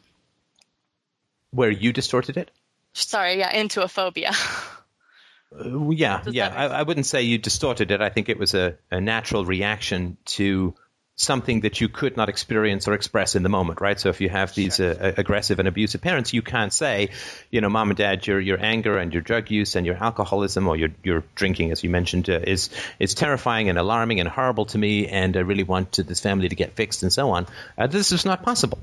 Where 1.51 1.71
you 1.71 1.93
distorted 1.93 2.37
it? 2.37 2.51
Sorry, 2.93 3.39
yeah, 3.39 3.53
into 3.53 3.83
a 3.83 3.89
phobia. 3.89 4.33
uh, 5.59 5.91
yeah, 5.91 6.21
Does 6.23 6.35
yeah. 6.35 6.53
I, 6.55 6.67
I, 6.67 6.83
wouldn't 6.83 7.07
say 7.07 7.23
you 7.23 7.39
distorted 7.39 7.91
it. 7.91 8.01
I 8.01 8.09
think 8.09 8.29
it 8.29 8.39
was 8.39 8.55
a, 8.55 8.77
a 8.91 9.01
natural 9.01 9.45
reaction 9.45 10.17
to 10.27 10.75
something 11.17 11.61
that 11.61 11.81
you 11.81 11.89
could 11.89 12.17
not 12.17 12.29
experience 12.29 12.89
or 12.89 12.95
express 12.95 13.37
in 13.37 13.43
the 13.43 13.49
moment, 13.49 13.81
right? 13.81 14.01
So 14.01 14.09
if 14.09 14.21
you 14.21 14.29
have 14.29 14.55
these 14.55 14.81
uh, 14.81 15.15
aggressive 15.17 15.59
and 15.61 15.69
abusive 15.69 16.01
parents, 16.01 16.33
you 16.33 16.43
can't 16.43 16.73
say, 16.73 17.11
you 17.51 17.61
know, 17.61 17.69
mom 17.69 17.91
and 17.91 17.97
dad, 17.97 18.27
your 18.27 18.41
your 18.41 18.59
anger 18.61 18.99
and 18.99 19.13
your 19.13 19.23
drug 19.23 19.51
use 19.51 19.77
and 19.77 19.87
your 19.87 19.97
alcoholism 19.97 20.67
or 20.67 20.77
your 20.77 20.91
your 21.05 21.23
drinking, 21.35 21.71
as 21.71 21.85
you 21.85 21.91
mentioned, 21.91 22.29
uh, 22.29 22.41
is 22.43 22.71
is 22.99 23.15
terrifying 23.15 23.69
and 23.69 23.79
alarming 23.79 24.21
and 24.21 24.29
horrible 24.29 24.67
to 24.67 24.79
me, 24.79 25.07
and 25.07 25.37
I 25.37 25.41
really 25.41 25.63
want 25.63 25.93
to, 25.93 26.03
this 26.03 26.21
family 26.21 26.49
to 26.49 26.57
get 26.57 26.73
fixed 26.73 27.03
and 27.03 27.13
so 27.13 27.31
on. 27.31 27.47
Uh, 27.79 27.87
this 27.87 28.11
is 28.11 28.25
not 28.25 28.43
possible. 28.43 28.79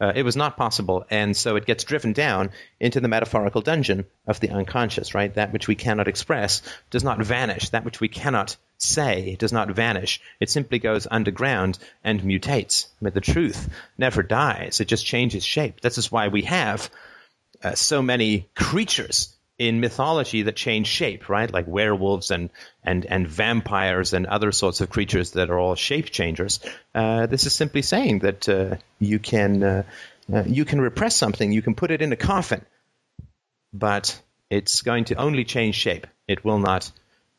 Uh, 0.00 0.12
it 0.16 0.24
was 0.24 0.36
not 0.36 0.56
possible, 0.56 1.04
and 1.10 1.36
so 1.36 1.54
it 1.54 1.64
gets 1.64 1.84
driven 1.84 2.12
down 2.12 2.50
into 2.80 2.98
the 2.98 3.06
metaphorical 3.06 3.60
dungeon 3.60 4.04
of 4.26 4.40
the 4.40 4.50
unconscious, 4.50 5.14
right? 5.14 5.34
That 5.34 5.52
which 5.52 5.68
we 5.68 5.76
cannot 5.76 6.08
express 6.08 6.60
does 6.90 7.04
not 7.04 7.20
vanish. 7.20 7.68
That 7.68 7.84
which 7.84 8.00
we 8.00 8.08
cannot 8.08 8.56
say 8.82 9.30
It 9.32 9.38
does 9.38 9.52
not 9.52 9.70
vanish. 9.70 10.20
It 10.40 10.50
simply 10.50 10.78
goes 10.78 11.06
underground 11.10 11.78
and 12.04 12.20
mutates. 12.20 12.86
Mean, 13.00 13.12
the 13.14 13.20
truth 13.20 13.68
never 13.98 14.22
dies. 14.22 14.80
It 14.80 14.88
just 14.88 15.06
changes 15.06 15.44
shape. 15.44 15.80
This 15.80 15.98
is 15.98 16.10
why 16.10 16.28
we 16.28 16.42
have 16.42 16.90
uh, 17.62 17.74
so 17.74 18.02
many 18.02 18.48
creatures 18.54 19.36
in 19.58 19.80
mythology 19.80 20.42
that 20.42 20.56
change 20.56 20.88
shape, 20.88 21.28
right? 21.28 21.52
Like 21.52 21.66
werewolves 21.68 22.30
and, 22.30 22.50
and, 22.82 23.06
and 23.06 23.28
vampires 23.28 24.12
and 24.12 24.26
other 24.26 24.50
sorts 24.50 24.80
of 24.80 24.90
creatures 24.90 25.32
that 25.32 25.50
are 25.50 25.58
all 25.58 25.76
shape 25.76 26.06
changers. 26.06 26.58
Uh, 26.94 27.26
this 27.26 27.46
is 27.46 27.52
simply 27.52 27.82
saying 27.82 28.20
that 28.20 28.48
uh, 28.48 28.76
you 28.98 29.18
can 29.18 29.62
uh, 29.62 29.82
uh, 30.32 30.44
you 30.46 30.64
can 30.64 30.80
repress 30.80 31.16
something, 31.16 31.52
you 31.52 31.62
can 31.62 31.74
put 31.74 31.90
it 31.90 32.00
in 32.00 32.12
a 32.12 32.16
coffin, 32.16 32.64
but 33.72 34.20
it's 34.50 34.82
going 34.82 35.04
to 35.06 35.14
only 35.16 35.44
change 35.44 35.74
shape. 35.74 36.06
It 36.26 36.44
will 36.44 36.58
not 36.58 36.90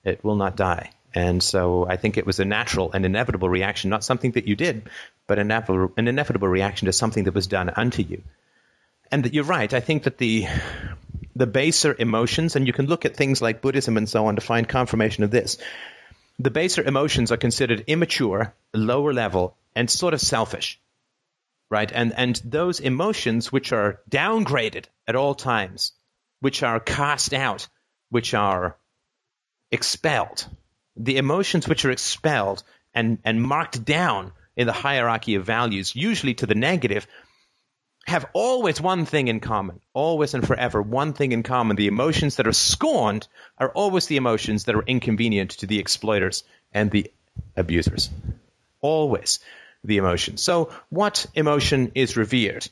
it 0.04 0.24
will 0.24 0.36
not 0.36 0.56
die. 0.56 0.92
And 1.14 1.44
so 1.44 1.86
I 1.88 1.98
think 1.98 2.18
it 2.18 2.26
was 2.26 2.40
a 2.40 2.46
natural 2.46 2.92
and 2.92 3.06
inevitable 3.06 3.50
reaction, 3.50 3.90
not 3.90 4.04
something 4.04 4.32
that 4.32 4.48
you 4.48 4.56
did, 4.56 4.90
but 5.28 5.38
an 5.38 5.52
inevitable, 5.98 6.48
reaction 6.48 6.88
to 6.88 6.94
something 6.94 7.26
that 7.26 7.36
was 7.36 7.48
done 7.48 7.70
unto 7.70 8.02
you. 8.02 8.24
And 9.12 9.32
you're 9.32 9.44
right. 9.44 9.72
I 9.74 9.80
think 9.80 10.04
that 10.04 10.18
the 10.18 10.48
the 11.36 11.48
baser 11.48 11.96
emotions, 11.98 12.56
and 12.56 12.68
you 12.68 12.74
can 12.74 12.86
look 12.86 13.06
at 13.06 13.16
things 13.16 13.42
like 13.42 13.62
Buddhism 13.62 13.98
and 13.98 14.08
so 14.08 14.28
on 14.28 14.36
to 14.36 14.42
find 14.42 14.68
confirmation 14.68 15.24
of 15.24 15.32
this. 15.32 15.58
The 16.40 16.52
baser 16.52 16.84
emotions 16.84 17.32
are 17.32 17.38
considered 17.38 17.86
immature, 17.88 18.54
lower 18.74 19.14
level, 19.14 19.56
and 19.76 19.90
sort 19.90 20.14
of 20.14 20.22
selfish, 20.22 20.80
right? 21.70 21.92
And 21.92 22.14
and 22.18 22.36
those 22.44 22.80
emotions 22.80 23.52
which 23.52 23.72
are 23.72 24.00
downgraded 24.10 24.86
at 25.08 25.16
all 25.16 25.36
times, 25.36 25.92
which 26.40 26.64
are 26.64 26.80
cast 26.80 27.34
out, 27.34 27.68
which 28.10 28.34
are 28.34 28.78
expelled, 29.72 30.48
the 30.96 31.18
emotions 31.18 31.68
which 31.68 31.86
are 31.86 31.92
expelled 31.92 32.64
and, 32.94 33.20
and 33.24 33.42
marked 33.42 33.84
down 33.84 34.32
in 34.56 34.68
the 34.68 34.74
hierarchy 34.74 35.36
of 35.36 35.46
values, 35.46 35.96
usually 35.96 36.36
to 36.36 36.46
the 36.46 36.56
negative, 36.56 37.08
have 38.06 38.26
always 38.34 38.82
one 38.82 39.06
thing 39.06 39.28
in 39.28 39.40
common, 39.40 39.80
always 39.94 40.34
and 40.34 40.46
forever, 40.46 40.82
one 40.82 41.14
thing 41.14 41.32
in 41.32 41.42
common. 41.42 41.78
The 41.78 41.88
emotions 41.88 42.36
that 42.36 42.48
are 42.48 42.54
scorned 42.54 43.28
are 43.58 43.70
always 43.70 44.08
the 44.08 44.18
emotions 44.18 44.66
that 44.66 44.76
are 44.76 44.84
inconvenient 44.84 45.52
to 45.52 45.68
the 45.68 45.80
exploiters 45.80 46.44
and 46.74 46.92
the 46.92 47.10
abusers. 47.56 48.10
Always 48.82 49.40
the 49.84 49.98
emotion. 49.98 50.38
So, 50.38 50.72
what 50.90 51.26
emotion 51.34 51.94
is 51.96 52.18
revered? 52.18 52.68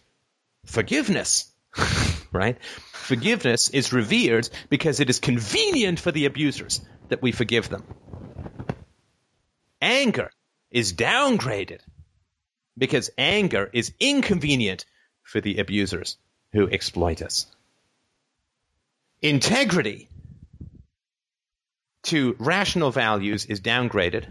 Forgiveness, 0.65 1.49
right? 2.31 2.57
Forgiveness 2.91 3.69
is 3.69 3.93
revered 3.93 4.49
because 4.69 4.99
it 4.99 5.09
is 5.09 5.19
convenient 5.19 5.99
for 5.99 6.11
the 6.11 6.25
abusers 6.25 6.81
that 7.09 7.21
we 7.21 7.31
forgive 7.31 7.69
them. 7.69 7.83
Anger 9.81 10.31
is 10.69 10.93
downgraded 10.93 11.79
because 12.77 13.09
anger 13.17 13.69
is 13.73 13.93
inconvenient 13.99 14.85
for 15.23 15.41
the 15.41 15.57
abusers 15.57 16.17
who 16.53 16.69
exploit 16.69 17.21
us. 17.21 17.47
Integrity 19.21 20.09
to 22.03 22.35
rational 22.39 22.91
values 22.91 23.45
is 23.45 23.61
downgraded 23.61 24.25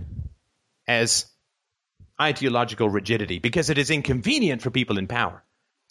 as 0.88 1.26
ideological 2.20 2.88
rigidity 2.88 3.38
because 3.38 3.70
it 3.70 3.78
is 3.78 3.90
inconvenient 3.90 4.62
for 4.62 4.70
people 4.70 4.98
in 4.98 5.06
power. 5.06 5.42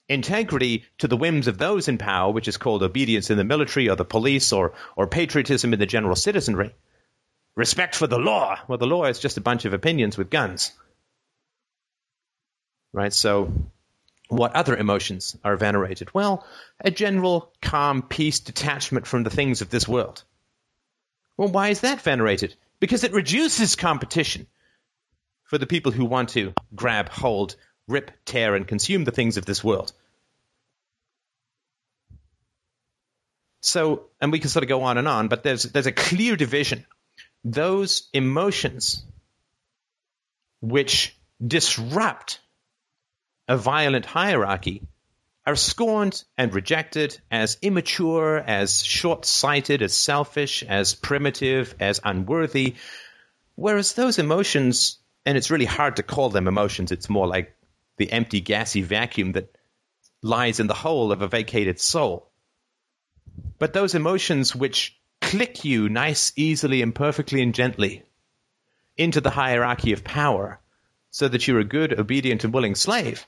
Integrity 0.10 0.86
to 0.98 1.08
the 1.08 1.15
whims 1.15 1.48
of 1.48 1.60
those 1.60 1.88
in 1.88 2.00
power, 2.00 2.32
which 2.32 2.48
is 2.48 2.58
called 2.58 2.82
obedience 2.84 3.30
in 3.30 3.38
the 3.38 3.43
military 3.43 3.88
or 3.88 3.95
the 3.95 4.04
police 4.04 4.52
or, 4.52 4.74
or 4.95 5.06
patriotism 5.08 5.72
in 5.72 5.80
the 5.80 5.86
general 5.86 6.15
citizenry. 6.15 6.74
Respect 7.56 7.95
for 7.95 8.08
the 8.08 8.17
law. 8.17 8.60
Well, 8.67 8.80
the 8.80 8.88
law 8.88 9.06
is 9.06 9.19
just 9.19 9.38
a 9.38 9.41
bunch 9.41 9.65
of 9.65 9.74
opinions 9.74 10.17
with 10.17 10.30
guns. 10.30 10.72
Right? 12.91 13.13
So, 13.13 13.54
what 14.30 14.56
other 14.56 14.76
emotions 14.76 15.38
are 15.43 15.58
venerated? 15.58 16.13
Well, 16.13 16.45
a 16.80 16.89
general 16.89 17.52
calm, 17.62 18.02
peace, 18.02 18.39
detachment 18.39 19.06
from 19.06 19.24
the 19.24 19.30
things 19.30 19.62
of 19.62 19.69
this 19.69 19.88
world. 19.88 20.24
Well, 21.38 21.50
why 21.50 21.69
is 21.69 21.82
that 21.82 22.02
venerated? 22.02 22.56
Because 22.80 23.04
it 23.04 23.13
reduces 23.13 23.76
competition 23.76 24.48
for 25.43 25.58
the 25.58 25.67
people 25.67 25.91
who 25.91 26.06
want 26.06 26.30
to 26.30 26.54
grab, 26.76 27.10
hold, 27.10 27.56
rip, 27.89 28.12
tear, 28.25 28.56
and 28.56 28.67
consume 28.67 29.04
the 29.04 29.12
things 29.12 29.38
of 29.38 29.45
this 29.45 29.63
world. 29.63 29.91
So, 33.62 34.06
and 34.21 34.32
we 34.32 34.39
can 34.39 34.49
sort 34.49 34.63
of 34.63 34.69
go 34.69 34.84
on 34.84 34.97
and 34.97 35.08
on, 35.08 35.28
but 35.28 35.43
there's 35.43 35.63
there's 35.63 35.88
a 35.88 35.91
clear 35.91 36.36
division. 36.36 36.86
Those 37.43 38.10
emotions 38.13 39.06
which 40.62 41.15
disrupt 41.45 42.39
a 43.47 43.58
violent 43.58 44.06
hierarchy 44.06 44.84
are 45.45 45.56
scorned 45.56 46.23
and 46.38 46.54
rejected 46.54 47.19
as 47.32 47.58
immature, 47.62 48.38
as 48.38 48.84
short 48.84 49.25
sighted, 49.25 49.82
as 49.82 49.97
selfish, 49.97 50.63
as 50.63 50.93
primitive, 50.93 51.73
as 51.80 51.99
unworthy. 52.04 52.75
Whereas 53.56 53.93
those 53.93 54.19
emotions, 54.19 54.99
and 55.25 55.38
it's 55.38 55.49
really 55.49 55.65
hard 55.65 55.95
to 55.95 56.04
call 56.04 56.30
them 56.30 56.47
emotions, 56.47 56.91
it's 56.91 57.10
more 57.10 57.28
like 57.28 57.56
the 58.00 58.12
empty, 58.12 58.42
gassy 58.42 58.82
vacuum 58.82 59.34
that 59.34 59.56
lies 60.24 60.60
in 60.60 60.66
the 60.66 60.74
hole 60.74 61.12
of 61.12 61.22
a 61.22 61.28
vacated 61.28 61.80
soul. 61.80 62.32
But 63.60 63.74
those 63.74 63.94
emotions 63.94 64.56
which 64.56 65.00
click 65.22 65.64
you 65.64 65.88
nice, 65.88 66.34
easily, 66.36 66.82
and 66.82 66.96
perfectly 66.96 67.44
and 67.44 67.54
gently 67.54 68.04
into 68.98 69.22
the 69.22 69.30
hierarchy 69.30 69.94
of 69.94 70.04
power 70.04 70.60
so 71.12 71.28
that 71.28 71.48
you're 71.48 71.60
a 71.60 71.64
good, 71.64 71.98
obedient, 72.00 72.44
and 72.44 72.52
willing 72.54 72.74
slave 72.74 73.28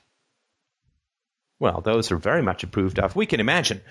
well, 1.62 1.80
those 1.80 2.10
are 2.10 2.16
very 2.16 2.42
much 2.42 2.64
approved 2.64 2.98
of. 2.98 3.14
We 3.14 3.24
can 3.24 3.38
imagine 3.38 3.82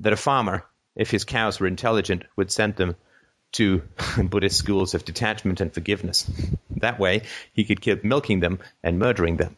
that 0.00 0.12
a 0.12 0.16
farmer, 0.16 0.64
if 0.96 1.12
his 1.12 1.24
cows 1.24 1.60
were 1.60 1.68
intelligent, 1.68 2.24
would 2.34 2.50
send 2.50 2.74
them 2.74 2.96
to 3.52 3.82
Buddhist 4.24 4.56
schools 4.56 4.94
of 4.94 5.04
detachment 5.04 5.60
and 5.60 5.72
forgiveness. 5.72 6.28
That 6.78 6.98
way, 6.98 7.22
he 7.52 7.64
could 7.64 7.80
keep 7.80 8.02
milking 8.02 8.40
them 8.40 8.58
and 8.82 8.98
murdering 8.98 9.36
them. 9.36 9.54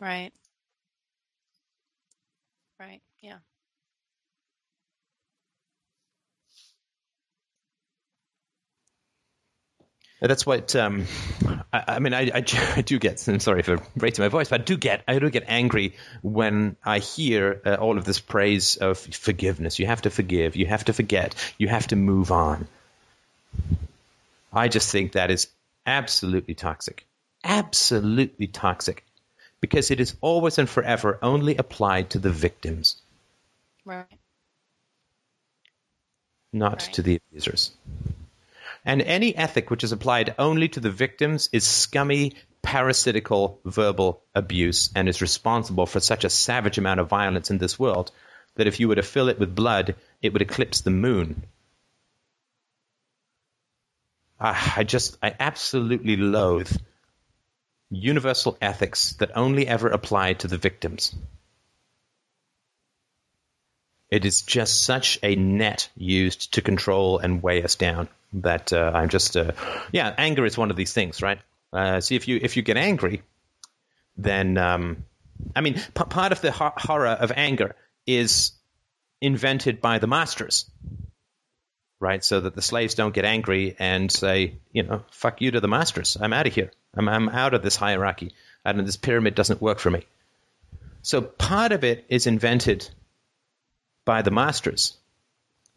Right. 0.00 0.32
Right. 2.78 3.00
Yeah. 3.20 3.38
That's 10.20 10.46
what 10.46 10.74
um, 10.74 11.04
I, 11.72 11.84
I, 11.88 11.98
mean. 11.98 12.14
I, 12.14 12.30
I, 12.34 12.44
I, 12.76 12.80
do 12.82 12.98
get. 12.98 13.26
I'm 13.28 13.38
sorry 13.40 13.62
for 13.62 13.78
raising 13.96 14.22
my 14.24 14.28
voice, 14.28 14.48
but 14.48 14.62
I 14.62 14.64
do 14.64 14.76
get. 14.78 15.02
I 15.06 15.18
do 15.18 15.28
get 15.28 15.44
angry 15.46 15.94
when 16.22 16.76
I 16.82 17.00
hear 17.00 17.60
uh, 17.66 17.74
all 17.74 17.98
of 17.98 18.04
this 18.04 18.18
praise 18.18 18.76
of 18.76 18.98
forgiveness. 18.98 19.78
You 19.78 19.86
have 19.86 20.02
to 20.02 20.10
forgive. 20.10 20.56
You 20.56 20.66
have 20.66 20.84
to 20.84 20.94
forget. 20.94 21.34
You 21.58 21.68
have 21.68 21.86
to 21.88 21.96
move 21.96 22.32
on. 22.32 22.66
I 24.52 24.68
just 24.68 24.90
think 24.90 25.12
that 25.12 25.30
is 25.30 25.48
absolutely 25.84 26.54
toxic. 26.54 27.04
Absolutely 27.44 28.46
toxic, 28.46 29.04
because 29.66 29.90
it 29.90 29.98
is 29.98 30.14
always 30.20 30.58
and 30.58 30.68
forever 30.70 31.18
only 31.22 31.56
applied 31.56 32.10
to 32.10 32.20
the 32.20 32.30
victims, 32.30 33.02
right? 33.84 34.06
Not 36.52 36.82
right. 36.82 36.92
to 36.94 37.02
the 37.02 37.16
abusers. 37.16 37.72
And 38.84 39.02
any 39.02 39.34
ethic 39.34 39.68
which 39.68 39.82
is 39.82 39.90
applied 39.90 40.36
only 40.38 40.68
to 40.68 40.78
the 40.78 40.92
victims 40.92 41.48
is 41.52 41.64
scummy, 41.64 42.34
parasitical 42.62 43.58
verbal 43.64 44.22
abuse 44.36 44.90
and 44.94 45.08
is 45.08 45.20
responsible 45.20 45.86
for 45.86 45.98
such 45.98 46.22
a 46.22 46.30
savage 46.30 46.78
amount 46.78 47.00
of 47.00 47.08
violence 47.08 47.50
in 47.50 47.58
this 47.58 47.76
world 47.76 48.12
that 48.54 48.68
if 48.68 48.78
you 48.78 48.86
were 48.86 48.94
to 48.94 49.02
fill 49.02 49.28
it 49.28 49.40
with 49.40 49.52
blood, 49.56 49.96
it 50.22 50.32
would 50.32 50.42
eclipse 50.42 50.82
the 50.82 50.90
moon. 50.90 51.42
Ah, 54.40 54.74
I 54.76 54.84
just, 54.84 55.18
I 55.20 55.34
absolutely 55.40 56.16
loathe 56.16 56.76
universal 57.90 58.56
ethics 58.60 59.12
that 59.14 59.30
only 59.36 59.66
ever 59.66 59.88
apply 59.88 60.34
to 60.34 60.48
the 60.48 60.58
victims. 60.58 61.14
It 64.10 64.24
is 64.24 64.42
just 64.42 64.84
such 64.84 65.18
a 65.22 65.34
net 65.34 65.88
used 65.96 66.54
to 66.54 66.62
control 66.62 67.18
and 67.18 67.42
weigh 67.42 67.62
us 67.62 67.74
down 67.74 68.08
that 68.34 68.72
uh, 68.72 68.92
I'm 68.94 69.08
just 69.08 69.36
uh, 69.36 69.52
yeah, 69.92 70.14
anger 70.16 70.44
is 70.44 70.56
one 70.56 70.70
of 70.70 70.76
these 70.76 70.92
things, 70.92 71.22
right? 71.22 71.40
Uh, 71.72 72.00
see, 72.00 72.16
if 72.16 72.28
you 72.28 72.38
if 72.40 72.56
you 72.56 72.62
get 72.62 72.76
angry, 72.76 73.22
then 74.16 74.58
um, 74.58 75.04
I 75.54 75.60
mean, 75.60 75.74
p- 75.74 76.04
part 76.04 76.32
of 76.32 76.40
the 76.40 76.52
ho- 76.52 76.72
horror 76.76 77.08
of 77.08 77.32
anger 77.34 77.74
is 78.06 78.52
invented 79.20 79.80
by 79.80 79.98
the 79.98 80.06
masters, 80.06 80.70
right? 82.00 82.24
So 82.24 82.40
that 82.40 82.54
the 82.54 82.62
slaves 82.62 82.94
don't 82.94 83.14
get 83.14 83.24
angry 83.24 83.74
and 83.78 84.10
say, 84.10 84.56
you 84.72 84.84
know, 84.84 85.02
fuck 85.10 85.40
you 85.40 85.50
to 85.52 85.60
the 85.60 85.68
masters. 85.68 86.16
I'm 86.20 86.32
out 86.32 86.46
of 86.46 86.54
here. 86.54 86.70
I'm 86.96 87.08
I'm 87.08 87.28
out 87.28 87.54
of 87.54 87.62
this 87.62 87.76
hierarchy. 87.76 88.32
And 88.64 88.80
this 88.80 88.96
pyramid 88.96 89.34
doesn't 89.34 89.62
work 89.62 89.78
for 89.78 89.90
me. 89.90 90.06
So 91.02 91.22
part 91.22 91.72
of 91.72 91.84
it 91.84 92.04
is 92.08 92.26
invented 92.26 92.88
by 94.04 94.22
the 94.22 94.32
masters 94.32 94.96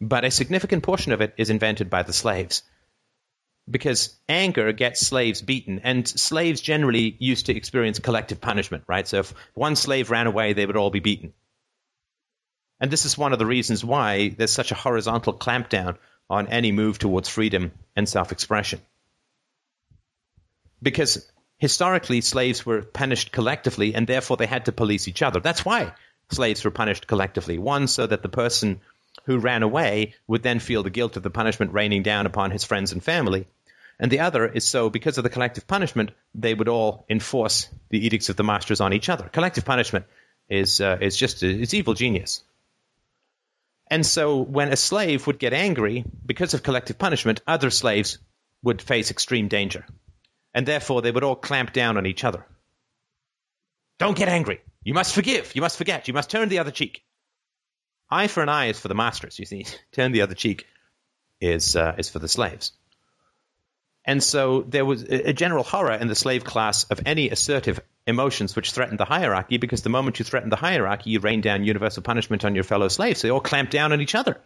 but 0.00 0.24
a 0.24 0.30
significant 0.30 0.82
portion 0.82 1.12
of 1.12 1.20
it 1.20 1.34
is 1.36 1.50
invented 1.50 1.90
by 1.90 2.02
the 2.02 2.12
slaves. 2.12 2.62
Because 3.70 4.16
anger 4.28 4.72
gets 4.72 5.06
slaves 5.06 5.42
beaten, 5.42 5.80
and 5.84 6.08
slaves 6.08 6.60
generally 6.60 7.16
used 7.18 7.46
to 7.46 7.56
experience 7.56 7.98
collective 7.98 8.40
punishment, 8.40 8.84
right? 8.88 9.06
So 9.06 9.18
if 9.18 9.34
one 9.54 9.76
slave 9.76 10.10
ran 10.10 10.26
away, 10.26 10.54
they 10.54 10.66
would 10.66 10.76
all 10.76 10.90
be 10.90 11.00
beaten. 11.00 11.34
And 12.80 12.90
this 12.90 13.04
is 13.04 13.18
one 13.18 13.32
of 13.32 13.38
the 13.38 13.46
reasons 13.46 13.84
why 13.84 14.30
there's 14.30 14.52
such 14.52 14.72
a 14.72 14.76
horizontal 14.76 15.34
clampdown 15.34 15.98
on 16.30 16.48
any 16.48 16.72
move 16.72 16.98
towards 16.98 17.28
freedom 17.28 17.72
and 17.94 18.08
self 18.08 18.32
expression. 18.32 18.80
Because 20.82 21.30
historically, 21.58 22.20
slaves 22.20 22.64
were 22.64 22.82
punished 22.82 23.32
collectively, 23.32 23.94
and 23.94 24.06
therefore 24.06 24.36
they 24.36 24.46
had 24.46 24.64
to 24.64 24.72
police 24.72 25.08
each 25.08 25.22
other. 25.22 25.40
That's 25.40 25.64
why 25.64 25.92
slaves 26.30 26.64
were 26.64 26.70
punished 26.70 27.06
collectively. 27.06 27.58
One, 27.58 27.86
so 27.86 28.06
that 28.06 28.22
the 28.22 28.28
person 28.28 28.80
who 29.24 29.38
ran 29.38 29.62
away 29.62 30.14
would 30.26 30.42
then 30.42 30.60
feel 30.60 30.82
the 30.82 30.90
guilt 30.90 31.16
of 31.16 31.22
the 31.22 31.30
punishment 31.30 31.72
raining 31.72 32.02
down 32.02 32.26
upon 32.26 32.50
his 32.50 32.64
friends 32.64 32.92
and 32.92 33.02
family. 33.02 33.46
And 33.98 34.10
the 34.10 34.20
other 34.20 34.46
is 34.46 34.66
so 34.66 34.88
because 34.88 35.18
of 35.18 35.24
the 35.24 35.30
collective 35.30 35.66
punishment, 35.66 36.12
they 36.34 36.54
would 36.54 36.68
all 36.68 37.04
enforce 37.10 37.68
the 37.90 38.04
edicts 38.04 38.30
of 38.30 38.36
the 38.36 38.44
masters 38.44 38.80
on 38.80 38.94
each 38.94 39.10
other. 39.10 39.28
Collective 39.28 39.64
punishment 39.64 40.06
is 40.48 40.80
uh, 40.80 40.96
is 41.00 41.16
just 41.16 41.42
it's 41.42 41.74
evil 41.74 41.94
genius. 41.94 42.42
And 43.88 44.06
so 44.06 44.40
when 44.40 44.72
a 44.72 44.76
slave 44.76 45.26
would 45.26 45.38
get 45.38 45.52
angry 45.52 46.04
because 46.24 46.54
of 46.54 46.62
collective 46.62 46.98
punishment, 46.98 47.42
other 47.46 47.70
slaves 47.70 48.18
would 48.62 48.80
face 48.80 49.10
extreme 49.10 49.48
danger. 49.48 49.84
And 50.54 50.66
therefore 50.66 51.02
they 51.02 51.10
would 51.10 51.24
all 51.24 51.36
clamp 51.36 51.72
down 51.72 51.96
on 51.96 52.06
each 52.06 52.24
other. 52.24 52.44
Don't 53.98 54.16
get 54.16 54.28
angry. 54.28 54.60
You 54.82 54.94
must 54.94 55.14
forgive. 55.14 55.54
You 55.54 55.62
must 55.62 55.76
forget. 55.76 56.08
You 56.08 56.14
must 56.14 56.30
turn 56.30 56.48
the 56.48 56.58
other 56.58 56.70
cheek. 56.70 57.04
Eye 58.10 58.26
for 58.26 58.42
an 58.42 58.48
eye 58.48 58.66
is 58.66 58.80
for 58.80 58.88
the 58.88 58.94
masters. 58.94 59.38
You 59.38 59.44
see, 59.44 59.66
turn 59.92 60.12
the 60.12 60.22
other 60.22 60.34
cheek 60.34 60.66
is 61.40 61.76
uh, 61.76 61.94
is 61.98 62.10
for 62.10 62.18
the 62.18 62.28
slaves. 62.28 62.72
And 64.04 64.22
so 64.22 64.62
there 64.62 64.84
was 64.84 65.02
a 65.02 65.34
general 65.34 65.62
horror 65.62 65.92
in 65.92 66.08
the 66.08 66.14
slave 66.14 66.42
class 66.42 66.84
of 66.84 67.02
any 67.04 67.28
assertive 67.28 67.80
emotions 68.06 68.56
which 68.56 68.72
threatened 68.72 68.98
the 68.98 69.04
hierarchy, 69.04 69.58
because 69.58 69.82
the 69.82 69.90
moment 69.90 70.18
you 70.18 70.24
threaten 70.24 70.48
the 70.48 70.56
hierarchy, 70.56 71.10
you 71.10 71.20
rain 71.20 71.42
down 71.42 71.64
universal 71.64 72.02
punishment 72.02 72.44
on 72.44 72.54
your 72.54 72.64
fellow 72.64 72.88
slaves. 72.88 73.20
They 73.20 73.30
all 73.30 73.40
clamp 73.40 73.70
down 73.70 73.92
on 73.92 74.00
each 74.00 74.14
other. 74.14 74.40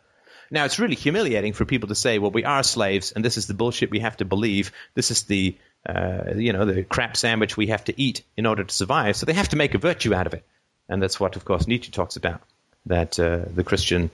Now, 0.50 0.64
it's 0.64 0.78
really 0.78 0.96
humiliating 0.96 1.52
for 1.52 1.64
people 1.64 1.88
to 1.88 1.94
say, 1.94 2.18
well, 2.18 2.32
we 2.32 2.44
are 2.44 2.62
slaves, 2.62 3.12
and 3.12 3.24
this 3.24 3.38
is 3.38 3.46
the 3.46 3.54
bullshit 3.54 3.90
we 3.90 4.00
have 4.00 4.16
to 4.18 4.24
believe. 4.24 4.72
This 4.94 5.10
is 5.10 5.22
the, 5.22 5.56
uh, 5.86 6.32
you 6.34 6.52
know, 6.52 6.64
the 6.64 6.82
crap 6.82 7.16
sandwich 7.16 7.56
we 7.56 7.68
have 7.68 7.84
to 7.84 8.00
eat 8.00 8.22
in 8.36 8.46
order 8.46 8.64
to 8.64 8.74
survive. 8.74 9.16
So 9.16 9.26
they 9.26 9.34
have 9.34 9.50
to 9.50 9.56
make 9.56 9.74
a 9.74 9.78
virtue 9.78 10.14
out 10.14 10.26
of 10.26 10.34
it. 10.34 10.44
And 10.88 11.02
that's 11.02 11.18
what, 11.18 11.36
of 11.36 11.44
course, 11.44 11.66
Nietzsche 11.66 11.90
talks 11.90 12.16
about 12.16 12.40
that 12.86 13.18
uh, 13.18 13.40
the 13.54 13.64
Christian 13.64 14.10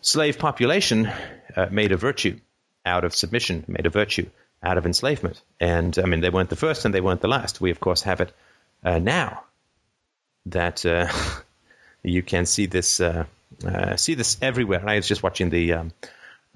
slave 0.00 0.38
population 0.38 1.10
uh, 1.56 1.66
made 1.70 1.92
a 1.92 1.96
virtue 1.96 2.38
out 2.84 3.04
of 3.04 3.14
submission, 3.14 3.64
made 3.68 3.86
a 3.86 3.90
virtue 3.90 4.28
out 4.62 4.78
of 4.78 4.86
enslavement. 4.86 5.40
And 5.58 5.98
I 5.98 6.06
mean, 6.06 6.20
they 6.20 6.30
weren't 6.30 6.50
the 6.50 6.56
first 6.56 6.84
and 6.84 6.94
they 6.94 7.00
weren't 7.00 7.20
the 7.20 7.28
last. 7.28 7.60
We, 7.60 7.70
of 7.70 7.80
course, 7.80 8.02
have 8.02 8.20
it 8.20 8.32
uh, 8.84 8.98
now 8.98 9.44
that 10.46 10.84
uh, 10.86 11.08
you 12.02 12.22
can 12.22 12.46
see 12.46 12.66
this 12.66 13.00
uh, 13.00 13.24
see 13.96 14.14
this 14.14 14.38
everywhere. 14.40 14.82
I 14.86 14.96
was 14.96 15.08
just 15.08 15.22
watching 15.22 15.50
the 15.50 15.74
um, 15.74 15.92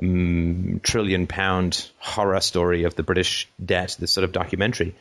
um, 0.03 0.81
trillion 0.83 1.27
pound 1.27 1.89
horror 1.99 2.41
story 2.41 2.85
of 2.85 2.95
the 2.95 3.03
British 3.03 3.49
debt, 3.65 3.97
this 3.99 4.13
sort 4.13 4.25
of 4.25 4.33
documentary. 4.33 4.95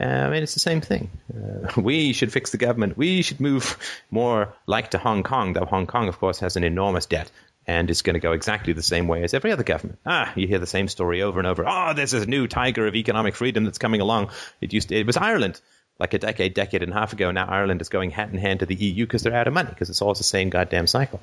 Uh, 0.00 0.04
I 0.04 0.30
mean, 0.30 0.42
it's 0.42 0.54
the 0.54 0.60
same 0.60 0.80
thing. 0.80 1.10
Uh, 1.34 1.80
we 1.80 2.12
should 2.12 2.32
fix 2.32 2.50
the 2.50 2.58
government. 2.58 2.96
We 2.96 3.22
should 3.22 3.40
move 3.40 3.76
more 4.10 4.54
like 4.66 4.92
to 4.92 4.98
Hong 4.98 5.22
Kong, 5.22 5.52
though 5.52 5.64
Hong 5.64 5.86
Kong, 5.86 6.08
of 6.08 6.18
course, 6.18 6.38
has 6.40 6.56
an 6.56 6.64
enormous 6.64 7.06
debt 7.06 7.30
and 7.66 7.90
is 7.90 8.02
going 8.02 8.14
to 8.14 8.20
go 8.20 8.32
exactly 8.32 8.72
the 8.72 8.82
same 8.82 9.06
way 9.06 9.22
as 9.22 9.34
every 9.34 9.52
other 9.52 9.62
government. 9.62 9.98
Ah, 10.06 10.32
you 10.34 10.46
hear 10.46 10.58
the 10.58 10.66
same 10.66 10.88
story 10.88 11.22
over 11.22 11.38
and 11.38 11.46
over. 11.46 11.64
Ah, 11.66 11.90
Oh, 11.90 11.94
there's 11.94 12.12
this 12.12 12.26
new 12.26 12.46
tiger 12.48 12.86
of 12.86 12.94
economic 12.94 13.34
freedom 13.34 13.64
that's 13.64 13.78
coming 13.78 14.00
along. 14.00 14.30
It 14.60 14.72
used 14.72 14.88
to, 14.88 14.96
it 14.96 15.06
was 15.06 15.16
Ireland 15.16 15.60
like 15.98 16.14
a 16.14 16.18
decade, 16.18 16.54
decade 16.54 16.82
and 16.82 16.92
a 16.92 16.94
half 16.94 17.12
ago. 17.12 17.30
Now 17.30 17.46
Ireland 17.46 17.82
is 17.82 17.90
going 17.90 18.10
hand 18.10 18.32
in 18.32 18.38
hand 18.38 18.60
to 18.60 18.66
the 18.66 18.74
EU 18.74 19.04
because 19.04 19.22
they're 19.22 19.34
out 19.34 19.46
of 19.46 19.52
money 19.52 19.68
because 19.68 19.90
it's 19.90 20.00
all 20.00 20.14
the 20.14 20.24
same 20.24 20.48
goddamn 20.48 20.86
cycle. 20.86 21.20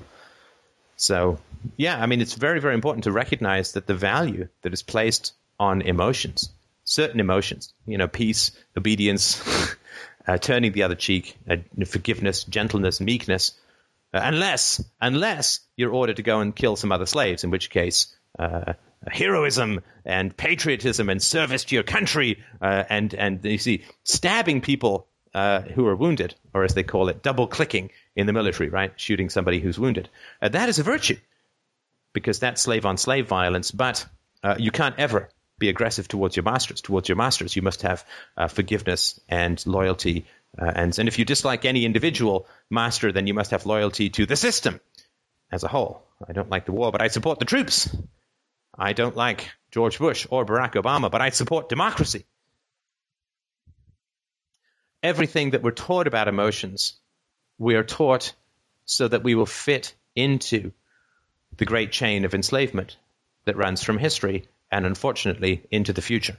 So, 0.97 1.39
yeah, 1.77 2.01
I 2.01 2.07
mean, 2.07 2.21
it's 2.21 2.33
very, 2.33 2.59
very 2.59 2.73
important 2.73 3.05
to 3.05 3.11
recognize 3.11 3.73
that 3.73 3.87
the 3.87 3.93
value 3.93 4.49
that 4.63 4.73
is 4.73 4.83
placed 4.83 5.33
on 5.59 5.81
emotions, 5.81 6.49
certain 6.83 7.19
emotions, 7.19 7.73
you 7.85 7.97
know, 7.97 8.07
peace, 8.07 8.51
obedience, 8.75 9.41
uh, 10.27 10.37
turning 10.37 10.71
the 10.73 10.83
other 10.83 10.95
cheek, 10.95 11.37
uh, 11.49 11.57
forgiveness, 11.85 12.43
gentleness, 12.43 12.99
meekness, 12.99 13.53
uh, 14.13 14.21
unless, 14.23 14.83
unless 14.99 15.59
you're 15.75 15.93
ordered 15.93 16.17
to 16.17 16.23
go 16.23 16.41
and 16.41 16.55
kill 16.55 16.75
some 16.75 16.91
other 16.91 17.05
slaves, 17.05 17.43
in 17.43 17.51
which 17.51 17.69
case, 17.69 18.15
uh, 18.39 18.73
heroism 19.05 19.81
and 20.05 20.35
patriotism 20.35 21.09
and 21.09 21.21
service 21.21 21.65
to 21.65 21.75
your 21.75 21.83
country, 21.83 22.43
uh, 22.61 22.83
and 22.89 23.13
and 23.13 23.43
you 23.45 23.57
see 23.57 23.83
stabbing 24.03 24.61
people 24.61 25.07
uh, 25.33 25.61
who 25.61 25.85
are 25.87 25.95
wounded, 25.95 26.35
or 26.53 26.63
as 26.63 26.73
they 26.73 26.83
call 26.83 27.09
it, 27.09 27.23
double 27.23 27.47
clicking 27.47 27.91
in 28.15 28.27
the 28.27 28.33
military, 28.33 28.69
right? 28.69 28.93
Shooting 28.95 29.29
somebody 29.29 29.59
who's 29.59 29.79
wounded. 29.79 30.09
Uh, 30.41 30.49
that 30.49 30.69
is 30.69 30.79
a 30.79 30.83
virtue 30.83 31.17
because 32.13 32.39
that's 32.39 32.61
slave 32.61 32.85
on 32.85 32.97
slave 32.97 33.27
violence. 33.27 33.71
But 33.71 34.05
uh, 34.43 34.55
you 34.57 34.71
can't 34.71 34.97
ever 34.97 35.29
be 35.59 35.69
aggressive 35.69 36.07
towards 36.07 36.35
your 36.35 36.43
masters. 36.43 36.81
Towards 36.81 37.09
your 37.09 37.15
masters, 37.15 37.55
you 37.55 37.61
must 37.61 37.81
have 37.81 38.05
uh, 38.35 38.47
forgiveness 38.47 39.19
and 39.27 39.63
loyalty. 39.65 40.25
Uh, 40.57 40.71
and 40.75 40.97
and 40.97 41.07
if 41.07 41.19
you 41.19 41.25
dislike 41.25 41.65
any 41.65 41.85
individual 41.85 42.47
master, 42.69 43.11
then 43.11 43.27
you 43.27 43.33
must 43.33 43.51
have 43.51 43.65
loyalty 43.65 44.09
to 44.09 44.25
the 44.25 44.35
system 44.35 44.79
as 45.51 45.63
a 45.63 45.67
whole. 45.67 46.03
I 46.27 46.33
don't 46.33 46.49
like 46.49 46.65
the 46.65 46.71
war, 46.71 46.91
but 46.91 47.01
I 47.01 47.09
support 47.09 47.39
the 47.39 47.45
troops. 47.45 47.95
I 48.77 48.93
don't 48.93 49.15
like 49.15 49.49
George 49.71 49.97
Bush 49.99 50.27
or 50.29 50.45
Barack 50.45 50.73
Obama, 50.73 51.09
but 51.11 51.21
I 51.21 51.29
support 51.29 51.69
democracy 51.69 52.25
everything 55.03 55.51
that 55.51 55.63
we're 55.63 55.71
taught 55.71 56.07
about 56.07 56.27
emotions, 56.27 56.93
we 57.57 57.75
are 57.75 57.83
taught 57.83 58.33
so 58.85 59.07
that 59.07 59.23
we 59.23 59.35
will 59.35 59.45
fit 59.45 59.93
into 60.15 60.71
the 61.57 61.65
great 61.65 61.91
chain 61.91 62.25
of 62.25 62.33
enslavement 62.33 62.97
that 63.45 63.57
runs 63.57 63.83
from 63.83 63.97
history 63.97 64.47
and 64.71 64.85
unfortunately 64.85 65.63
into 65.71 65.93
the 65.93 66.01
future. 66.01 66.37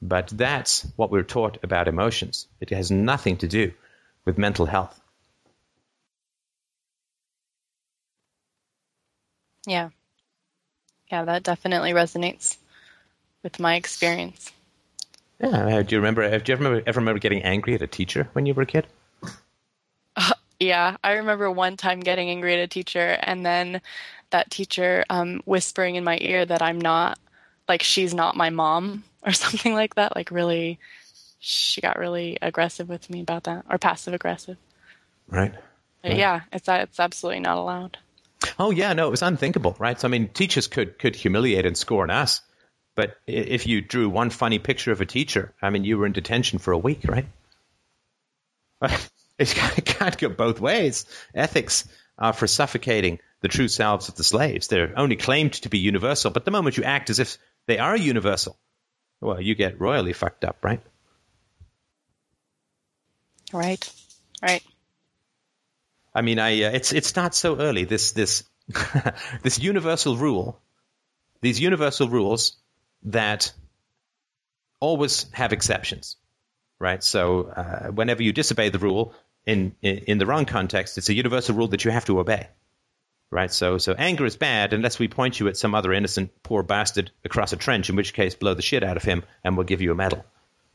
But 0.00 0.28
that's 0.28 0.86
what 0.96 1.10
we're 1.10 1.22
taught 1.22 1.58
about 1.62 1.88
emotions. 1.88 2.46
It 2.60 2.70
has 2.70 2.90
nothing 2.90 3.38
to 3.38 3.48
do 3.48 3.72
with 4.24 4.38
mental 4.38 4.66
health. 4.66 4.98
Yeah. 9.66 9.90
Yeah, 11.10 11.24
that 11.24 11.42
definitely 11.42 11.92
resonates 11.92 12.56
with 13.42 13.58
my 13.58 13.74
experience. 13.74 14.52
Yeah. 15.40 15.82
Do 15.82 15.94
you 15.94 16.00
remember? 16.00 16.38
Do 16.38 16.52
you 16.52 16.58
ever, 16.58 16.82
ever 16.86 17.00
remember 17.00 17.20
getting 17.20 17.42
angry 17.42 17.74
at 17.74 17.82
a 17.82 17.86
teacher 17.86 18.28
when 18.32 18.46
you 18.46 18.54
were 18.54 18.62
a 18.62 18.66
kid? 18.66 18.86
Uh, 20.16 20.32
yeah, 20.60 20.96
I 21.02 21.12
remember 21.12 21.50
one 21.50 21.76
time 21.76 22.00
getting 22.00 22.28
angry 22.30 22.54
at 22.54 22.60
a 22.60 22.68
teacher, 22.68 23.18
and 23.22 23.46
then 23.46 23.80
that 24.30 24.50
teacher 24.50 25.04
um, 25.08 25.40
whispering 25.44 25.94
in 25.94 26.04
my 26.04 26.18
ear 26.20 26.44
that 26.44 26.60
I'm 26.60 26.80
not, 26.80 27.18
like, 27.68 27.82
she's 27.82 28.14
not 28.14 28.36
my 28.36 28.50
mom 28.50 29.04
or 29.22 29.32
something 29.32 29.74
like 29.74 29.94
that. 29.94 30.16
Like, 30.16 30.30
really, 30.30 30.78
she 31.38 31.80
got 31.80 31.98
really 31.98 32.36
aggressive 32.42 32.88
with 32.88 33.08
me 33.08 33.20
about 33.20 33.44
that, 33.44 33.64
or 33.70 33.78
passive 33.78 34.14
aggressive. 34.14 34.56
Right. 35.28 35.54
right. 36.02 36.16
Yeah, 36.16 36.40
it's 36.52 36.68
it's 36.68 36.98
absolutely 36.98 37.40
not 37.40 37.58
allowed. 37.58 37.98
Oh 38.58 38.70
yeah, 38.70 38.92
no, 38.92 39.08
it 39.08 39.10
was 39.10 39.22
unthinkable, 39.22 39.76
right? 39.78 40.00
So 40.00 40.08
I 40.08 40.10
mean, 40.10 40.28
teachers 40.28 40.66
could 40.66 40.98
could 40.98 41.14
humiliate 41.14 41.66
and 41.66 41.76
scorn 41.76 42.10
us, 42.10 42.40
but 42.98 43.16
if 43.28 43.64
you 43.64 43.80
drew 43.80 44.08
one 44.08 44.28
funny 44.28 44.58
picture 44.58 44.90
of 44.90 45.00
a 45.00 45.06
teacher, 45.06 45.54
I 45.62 45.70
mean, 45.70 45.84
you 45.84 45.98
were 45.98 46.06
in 46.06 46.10
detention 46.10 46.58
for 46.58 46.72
a 46.72 46.78
week, 46.78 47.02
right? 47.06 47.26
It 49.38 49.54
can't 49.84 50.18
go 50.18 50.30
both 50.30 50.58
ways. 50.58 51.06
Ethics 51.32 51.88
are 52.18 52.32
for 52.32 52.48
suffocating 52.48 53.20
the 53.40 53.46
true 53.46 53.68
selves 53.68 54.08
of 54.08 54.16
the 54.16 54.24
slaves. 54.24 54.66
They're 54.66 54.98
only 54.98 55.14
claimed 55.14 55.52
to 55.52 55.68
be 55.68 55.78
universal, 55.78 56.32
but 56.32 56.44
the 56.44 56.50
moment 56.50 56.76
you 56.76 56.82
act 56.82 57.08
as 57.08 57.20
if 57.20 57.38
they 57.66 57.78
are 57.78 57.96
universal, 57.96 58.58
well, 59.20 59.40
you 59.40 59.54
get 59.54 59.80
royally 59.80 60.12
fucked 60.12 60.44
up, 60.44 60.56
right? 60.64 60.82
Right, 63.52 63.92
right. 64.42 64.64
I 66.12 66.22
mean, 66.22 66.40
I 66.40 66.64
uh, 66.64 66.70
it's 66.72 66.92
it's 66.92 67.14
not 67.14 67.36
so 67.36 67.60
early. 67.60 67.84
This 67.84 68.10
this 68.10 68.42
this 69.44 69.60
universal 69.60 70.16
rule, 70.16 70.60
these 71.40 71.60
universal 71.60 72.08
rules 72.08 72.57
that 73.04 73.52
always 74.80 75.26
have 75.32 75.52
exceptions, 75.52 76.16
right? 76.78 77.02
So 77.02 77.44
uh, 77.44 77.88
whenever 77.88 78.22
you 78.22 78.32
disobey 78.32 78.68
the 78.68 78.78
rule 78.78 79.14
in, 79.46 79.74
in, 79.82 79.98
in 79.98 80.18
the 80.18 80.26
wrong 80.26 80.44
context, 80.44 80.98
it's 80.98 81.08
a 81.08 81.14
universal 81.14 81.54
rule 81.56 81.68
that 81.68 81.84
you 81.84 81.90
have 81.90 82.04
to 82.06 82.20
obey, 82.20 82.48
right? 83.30 83.52
So 83.52 83.78
so 83.78 83.94
anger 83.94 84.26
is 84.26 84.36
bad 84.36 84.72
unless 84.72 84.98
we 84.98 85.08
point 85.08 85.40
you 85.40 85.48
at 85.48 85.56
some 85.56 85.74
other 85.74 85.92
innocent 85.92 86.42
poor 86.42 86.62
bastard 86.62 87.10
across 87.24 87.52
a 87.52 87.56
trench, 87.56 87.88
in 87.88 87.96
which 87.96 88.14
case 88.14 88.34
blow 88.34 88.54
the 88.54 88.62
shit 88.62 88.84
out 88.84 88.96
of 88.96 89.04
him 89.04 89.24
and 89.42 89.56
we'll 89.56 89.66
give 89.66 89.82
you 89.82 89.92
a 89.92 89.96
medal. 89.96 90.24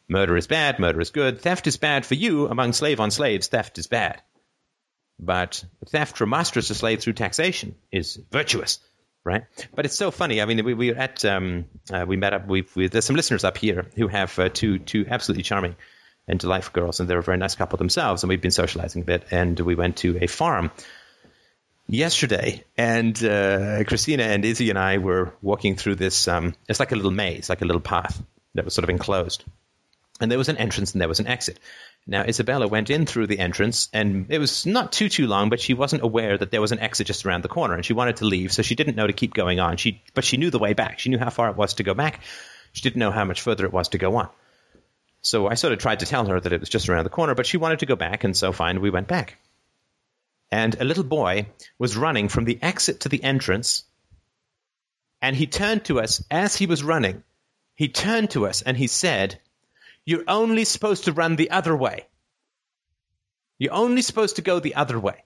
Murder 0.10 0.36
is 0.36 0.48
bad, 0.48 0.80
murder 0.80 1.00
is 1.00 1.12
good. 1.12 1.40
Theft 1.40 1.66
is 1.68 1.78
bad 1.78 2.06
for 2.06 2.16
you 2.16 2.48
among 2.48 2.74
slave 2.74 3.00
on 3.00 3.10
slaves. 3.10 3.48
Theft 3.48 3.78
is 3.78 3.88
bad. 3.88 4.22
But 5.18 5.64
theft 5.88 6.18
from 6.18 6.30
masters 6.30 6.68
to 6.68 6.76
slave 6.76 7.02
through 7.02 7.14
taxation 7.14 7.76
is 7.92 8.20
virtuous 8.32 8.80
right? 9.24 9.44
But 9.76 9.86
it's 9.86 9.96
so 9.96 10.12
funny. 10.12 10.42
I 10.42 10.46
mean, 10.46 10.64
we, 10.64 10.74
we 10.74 10.94
at 10.94 11.24
um, 11.26 11.66
uh, 11.92 12.06
we 12.08 12.18
met 12.18 12.34
up. 12.34 12.48
We, 12.48 12.66
we 12.76 12.88
there's 12.88 13.06
some 13.06 13.16
listeners 13.16 13.44
up 13.44 13.58
here 13.58 13.88
who 13.96 14.08
have 14.08 14.38
uh, 14.38 14.50
two 14.50 14.80
two 14.80 15.06
absolutely 15.10 15.44
charming 15.44 15.76
and 16.28 16.40
delightful 16.40 16.74
girls, 16.74 17.00
and 17.00 17.10
they're 17.10 17.20
a 17.20 17.24
very 17.24 17.38
nice 17.38 17.56
couple 17.56 17.78
themselves. 17.78 18.24
And 18.24 18.30
we've 18.30 18.42
been 18.42 18.52
socializing 18.52 19.02
a 19.02 19.06
bit, 19.06 19.26
and 19.32 19.60
we 19.60 19.76
went 19.76 19.98
to 19.98 20.18
a 20.22 20.28
farm 20.28 20.72
yesterday, 21.88 22.64
and 22.78 23.22
uh, 23.24 23.84
Christina 23.86 24.24
and 24.24 24.44
Izzy 24.46 24.70
and 24.70 24.80
I 24.80 24.98
were 24.98 25.34
walking 25.42 25.76
through 25.76 25.96
this. 25.96 26.28
Um, 26.28 26.56
it's 26.68 26.80
like 26.80 26.92
a 26.92 26.96
little 26.96 27.12
maze, 27.12 27.50
like 27.50 27.62
a 27.62 27.66
little 27.66 27.82
path 27.82 28.22
that 28.56 28.66
was 28.66 28.74
sort 28.74 28.84
of 28.84 28.90
enclosed, 28.90 29.44
and 30.20 30.30
there 30.30 30.38
was 30.38 30.50
an 30.50 30.58
entrance 30.58 30.94
and 30.94 31.02
there 31.02 31.10
was 31.10 31.20
an 31.20 31.28
exit. 31.28 31.60
Now, 32.06 32.24
Isabella 32.24 32.68
went 32.68 32.90
in 32.90 33.06
through 33.06 33.28
the 33.28 33.40
entrance, 33.40 33.88
and 33.94 34.26
it 34.30 34.38
was 34.38 34.66
not 34.66 34.92
too 34.92 35.08
too 35.08 35.26
long, 35.26 35.50
but 35.50 35.62
she 35.62 35.74
wasn't 35.74 36.04
aware 36.04 36.38
that 36.38 36.52
there 36.52 36.60
was 36.60 36.74
an 36.74 36.80
exit 36.80 37.08
just 37.08 37.26
around 37.26 37.44
the 37.44 37.50
corner, 37.50 37.76
and 37.76 37.86
she 37.86 37.94
wanted 37.94 38.18
to 38.18 38.26
leave, 38.26 38.52
so 38.52 38.62
she 38.62 38.76
didn't 38.76 38.98
know 38.98 39.08
to 39.08 39.14
keep 39.14 39.34
going 39.34 39.62
on. 39.62 39.78
She, 39.78 40.02
but 40.14 40.26
she 40.26 40.36
knew 40.36 40.50
the 40.50 40.60
way 40.60 40.74
back. 40.74 41.00
She 41.00 41.10
knew 41.10 41.18
how 41.18 41.30
far 41.30 41.50
it 41.50 41.56
was 41.56 41.76
to 41.76 41.84
go 41.84 41.94
back. 41.94 42.22
She 42.74 42.82
didn't 42.82 43.00
know 43.00 43.12
how 43.12 43.24
much 43.24 43.42
further 43.42 43.66
it 43.66 43.72
was 43.72 43.90
to 43.90 43.98
go 43.98 44.18
on. 44.18 44.30
So 45.22 45.48
I 45.48 45.54
sort 45.54 45.72
of 45.72 45.80
tried 45.80 46.02
to 46.02 46.06
tell 46.06 46.26
her 46.26 46.40
that 46.40 46.52
it 46.52 46.60
was 46.60 46.70
just 46.70 46.90
around 46.90 47.06
the 47.06 47.10
corner, 47.10 47.36
but 47.36 47.46
she 47.46 47.56
wanted 47.58 47.80
to 47.80 47.86
go 47.86 47.96
back, 47.96 48.26
and 48.26 48.36
so 48.36 48.52
fine, 48.52 48.82
we 48.82 48.90
went 48.90 49.08
back. 49.08 49.38
And 50.52 50.76
a 50.80 50.84
little 50.84 51.06
boy 51.06 51.48
was 51.80 51.96
running 51.96 52.28
from 52.28 52.44
the 52.44 52.60
exit 52.62 53.00
to 53.02 53.10
the 53.10 53.24
entrance, 53.24 53.86
and 55.22 55.38
he 55.38 55.48
turned 55.48 55.86
to 55.86 56.02
us 56.02 56.22
as 56.30 56.58
he 56.58 56.66
was 56.66 56.84
running. 56.84 57.24
He 57.76 57.88
turned 57.88 58.32
to 58.32 58.46
us 58.46 58.62
and 58.62 58.78
he 58.78 58.88
said, 58.88 59.40
you're 60.06 60.24
only 60.28 60.66
supposed 60.66 61.06
to 61.06 61.14
run 61.14 61.36
the 61.36 61.52
other 61.52 61.76
way. 61.76 62.08
You're 63.58 63.74
only 63.74 64.02
supposed 64.02 64.38
to 64.38 64.42
go 64.42 64.60
the 64.60 64.76
other 64.76 65.00
way 65.00 65.24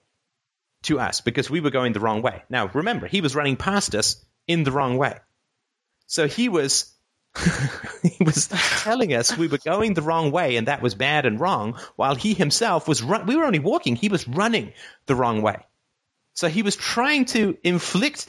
to 0.84 1.00
us 1.00 1.20
because 1.20 1.50
we 1.50 1.60
were 1.60 1.70
going 1.70 1.92
the 1.92 2.00
wrong 2.00 2.22
way. 2.22 2.42
Now, 2.48 2.68
remember, 2.68 3.06
he 3.06 3.20
was 3.20 3.34
running 3.34 3.56
past 3.56 3.94
us 3.94 4.24
in 4.46 4.64
the 4.64 4.72
wrong 4.72 4.96
way. 4.96 5.18
So 6.06 6.26
he 6.28 6.48
was 6.48 6.92
he 8.02 8.24
was 8.24 8.48
telling 8.48 9.12
us 9.12 9.36
we 9.36 9.48
were 9.48 9.58
going 9.58 9.94
the 9.94 10.02
wrong 10.02 10.30
way 10.30 10.56
and 10.56 10.66
that 10.66 10.82
was 10.82 10.94
bad 10.94 11.26
and 11.26 11.38
wrong 11.38 11.78
while 11.96 12.14
he 12.14 12.34
himself 12.34 12.88
was 12.88 13.02
run- 13.02 13.26
we 13.26 13.36
were 13.36 13.44
only 13.44 13.58
walking 13.58 13.96
he 13.96 14.08
was 14.08 14.26
running 14.26 14.72
the 15.06 15.14
wrong 15.14 15.42
way 15.42 15.58
so 16.32 16.48
he 16.48 16.62
was 16.62 16.74
trying 16.74 17.26
to 17.26 17.56
inflict 17.62 18.26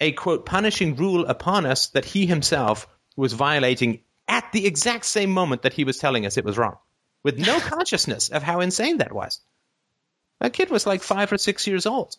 a 0.00 0.12
quote 0.12 0.46
punishing 0.46 0.96
rule 0.96 1.26
upon 1.26 1.66
us 1.66 1.88
that 1.90 2.06
he 2.06 2.24
himself 2.26 2.88
was 3.16 3.34
violating 3.34 4.00
at 4.28 4.50
the 4.52 4.66
exact 4.66 5.04
same 5.04 5.30
moment 5.30 5.62
that 5.62 5.72
he 5.72 5.84
was 5.84 5.98
telling 5.98 6.26
us 6.26 6.36
it 6.36 6.44
was 6.44 6.58
wrong, 6.58 6.76
with 7.22 7.38
no 7.38 7.60
consciousness 7.74 8.28
of 8.28 8.42
how 8.42 8.60
insane 8.60 8.98
that 8.98 9.12
was. 9.12 9.40
That 10.40 10.52
kid 10.52 10.70
was 10.70 10.86
like 10.86 11.02
five 11.02 11.32
or 11.32 11.38
six 11.38 11.66
years 11.66 11.86
old. 11.86 12.16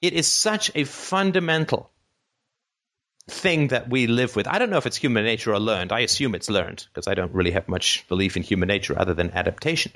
It 0.00 0.12
is 0.12 0.26
such 0.26 0.70
a 0.74 0.84
fundamental 0.84 1.90
thing 3.28 3.68
that 3.68 3.88
we 3.88 4.06
live 4.06 4.34
with. 4.36 4.48
I 4.48 4.58
don't 4.58 4.70
know 4.70 4.78
if 4.78 4.86
it's 4.86 4.96
human 4.96 5.24
nature 5.24 5.52
or 5.52 5.60
learned. 5.60 5.92
I 5.92 6.00
assume 6.00 6.34
it's 6.34 6.50
learned 6.50 6.86
because 6.88 7.06
I 7.06 7.14
don't 7.14 7.34
really 7.34 7.50
have 7.52 7.68
much 7.68 8.06
belief 8.08 8.36
in 8.36 8.42
human 8.42 8.68
nature 8.68 8.98
other 8.98 9.14
than 9.14 9.30
adaptation. 9.32 9.92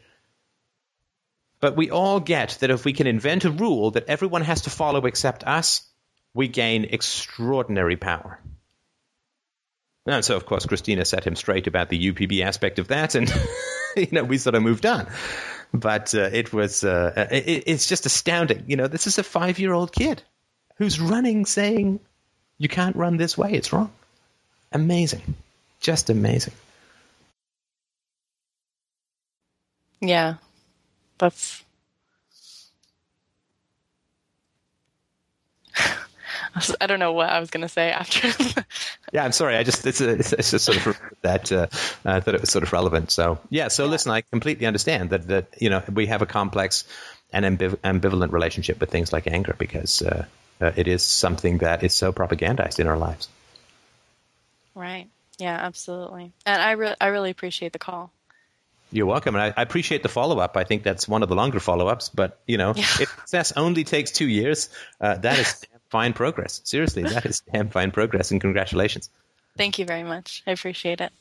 But 1.61 1.77
we 1.77 1.91
all 1.91 2.21
get 2.21 2.59
that 2.61 2.71
if 2.71 2.85
we 2.85 2.93
can 2.93 3.07
invent 3.07 3.45
a 3.45 3.51
rule 3.51 3.93
that 3.93 4.07
everyone 4.09 4.43
has 4.43 4.63
to 4.63 4.71
follow 4.71 5.07
except 5.07 5.45
us, 5.45 5.89
we 6.35 6.49
gain 6.49 6.85
extraordinary 6.85 7.97
power. 7.97 8.41
And 10.07 10.25
so, 10.25 10.37
of 10.37 10.47
course, 10.47 10.67
Christina 10.67 11.05
set 11.05 11.25
him 11.25 11.37
straight 11.37 11.67
about 11.67 11.89
the 11.89 12.13
UPB 12.13 12.43
aspect 12.43 12.79
of 12.79 12.89
that, 12.89 13.15
and 13.15 13.33
you 13.97 14.09
know 14.11 14.25
we 14.25 14.39
sort 14.39 14.55
of 14.57 14.63
moved 14.63 14.85
on. 14.85 15.07
But 15.73 16.15
uh, 16.15 16.29
it 16.33 16.53
was 16.53 16.83
uh, 16.83 17.29
it, 17.31 17.65
it's 17.67 17.87
just 17.87 18.05
astounding. 18.05 18.65
You 18.67 18.77
know, 18.77 18.89
this 18.89 19.07
is 19.07 19.19
a 19.19 19.23
five 19.23 19.59
year 19.59 19.73
old 19.73 19.93
kid 19.93 20.23
who's 20.77 21.01
running, 21.01 21.47
saying, 21.47 22.01
"You 22.59 22.69
can't 22.69 22.97
run 22.97 23.17
this 23.17 23.39
way; 23.39 23.53
it's 23.53 23.73
wrong." 23.73 23.93
Amazing, 24.73 25.35
just 25.81 26.11
amazing. 26.11 26.55
Yeah, 30.01 30.35
that's 31.19 31.63
I 36.81 36.87
don't 36.87 36.99
know 36.99 37.13
what 37.13 37.31
I 37.31 37.41
was 37.41 37.51
going 37.51 37.63
to 37.63 37.69
say 37.69 37.91
after. 37.91 38.29
yeah, 39.13 39.25
I'm 39.25 39.33
sorry. 39.33 39.57
I 39.57 39.63
just 39.63 39.87
it's, 39.87 40.01
a, 40.01 40.11
it's 40.11 40.51
just 40.51 40.65
sort 40.65 40.87
of 40.87 40.99
that 41.23 41.51
uh, 41.53 41.67
uh, 42.05 42.21
that 42.21 42.35
it 42.35 42.41
was 42.41 42.51
sort 42.51 42.63
of 42.63 42.73
relevant. 42.73 43.11
So 43.11 43.39
yeah. 43.51 43.69
So 43.69 43.85
yeah. 43.85 43.91
listen, 43.91 44.13
I 44.13 44.21
completely 44.23 44.67
understand 44.67 45.11
that 45.11 45.29
that 45.29 45.55
you 45.59 45.71
know 45.71 45.83
we 45.93 46.07
have 46.07 46.23
a 46.23 46.27
complex 46.27 46.85
and 47.33 47.45
ambiv- 47.45 47.77
ambivalent 47.79 48.33
relationship 48.33 48.81
with 48.81 48.91
things 48.91 49.13
like 49.13 49.27
anger 49.27 49.55
because 49.59 50.03
uh, 50.03 50.27
uh, 50.61 50.73
it 50.77 50.89
is 50.89 51.03
something 51.03 51.59
that 51.59 51.83
is 51.83 51.95
so 51.95 52.13
propagandized 52.13 52.79
in 52.79 52.87
our 52.87 52.99
lives. 52.99 53.29
Right. 54.75 55.09
Yeah. 55.39 55.57
Absolutely. 55.57 56.33
And 56.47 56.63
I 56.63 56.73
re- 56.73 56.97
I 57.01 57.09
really 57.09 57.31
appreciate 57.31 57.73
the 57.73 57.79
call. 57.79 58.13
You're 58.93 59.07
welcome, 59.07 59.35
and 59.35 59.43
I, 59.43 59.55
I 59.57 59.63
appreciate 59.63 60.03
the 60.03 60.11
follow 60.11 60.39
up. 60.39 60.57
I 60.59 60.65
think 60.65 60.83
that's 60.83 61.09
one 61.09 61.23
of 61.23 61.31
the 61.31 61.35
longer 61.35 61.61
follow 61.61 61.89
ups. 61.89 62.11
But 62.11 62.39
you 62.47 62.59
know, 62.59 62.75
yeah. 62.77 62.83
if 62.83 63.09
success 63.09 63.53
only 63.57 63.85
takes 63.85 64.11
two 64.11 64.29
years, 64.29 64.69
uh, 65.01 65.15
that 65.17 65.39
is 65.39 65.65
fine 65.93 66.15
progress. 66.15 66.63
Seriously, 66.65 67.03
that 67.03 67.27
is 67.27 67.43
damn 67.53 67.69
fine 67.69 67.91
progress, 67.91 68.31
and 68.31 68.41
congratulations. 68.41 69.11
Thank 69.57 69.79
you 69.79 69.85
very 69.85 70.03
much. 70.03 70.43
I 70.47 70.53
appreciate 70.53 71.03
it. 71.03 71.13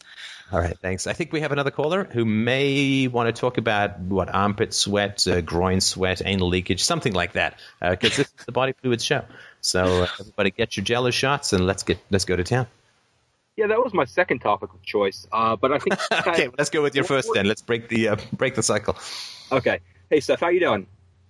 All 0.54 0.60
right, 0.60 0.78
thanks. 0.80 1.06
I 1.06 1.14
think 1.14 1.34
we 1.34 1.42
have 1.42 1.52
another 1.52 1.72
caller 1.72 2.06
who 2.06 2.24
may 2.24 3.08
want 3.08 3.34
to 3.34 3.38
talk 3.38 3.58
about 3.58 4.00
what 4.00 4.34
armpit 4.34 4.74
sweat, 4.74 5.28
uh, 5.28 5.42
groin 5.42 5.82
sweat, 5.82 6.22
anal 6.24 6.48
leakage, 6.48 6.82
something 6.82 7.14
like 7.14 7.34
that, 7.34 7.60
because 7.82 8.14
uh, 8.14 8.24
this 8.24 8.34
is 8.40 8.46
the 8.46 8.54
body 8.54 8.74
fluids 8.82 9.04
show. 9.04 9.26
So 9.60 10.04
uh, 10.04 10.08
everybody, 10.20 10.52
get 10.52 10.78
your 10.78 10.86
Jello 10.86 11.12
shots 11.12 11.52
and 11.52 11.68
let's 11.68 11.84
get 11.84 12.00
let's 12.10 12.26
go 12.26 12.38
to 12.38 12.44
town. 12.44 12.68
Yeah, 13.58 13.68
that 13.68 13.80
was 13.80 13.94
my 13.94 14.06
second 14.06 14.40
topic 14.40 14.74
of 14.74 14.82
choice. 14.82 15.28
Uh, 15.32 15.58
but 15.58 15.74
I 15.74 15.80
think 15.80 16.00
okay, 16.28 16.50
let's 16.58 16.70
go 16.70 16.82
with 16.82 16.96
your 16.96 17.04
first 17.04 17.30
then. 17.34 17.46
Let's 17.46 17.62
break 17.62 17.90
the 17.90 18.10
uh, 18.10 18.16
break 18.32 18.56
the 18.56 18.64
cycle. 18.64 18.98
Okay. 19.52 19.82
Hey, 20.10 20.22
Seth, 20.22 20.40
how 20.40 20.48
you 20.48 20.62
doing? 20.62 20.88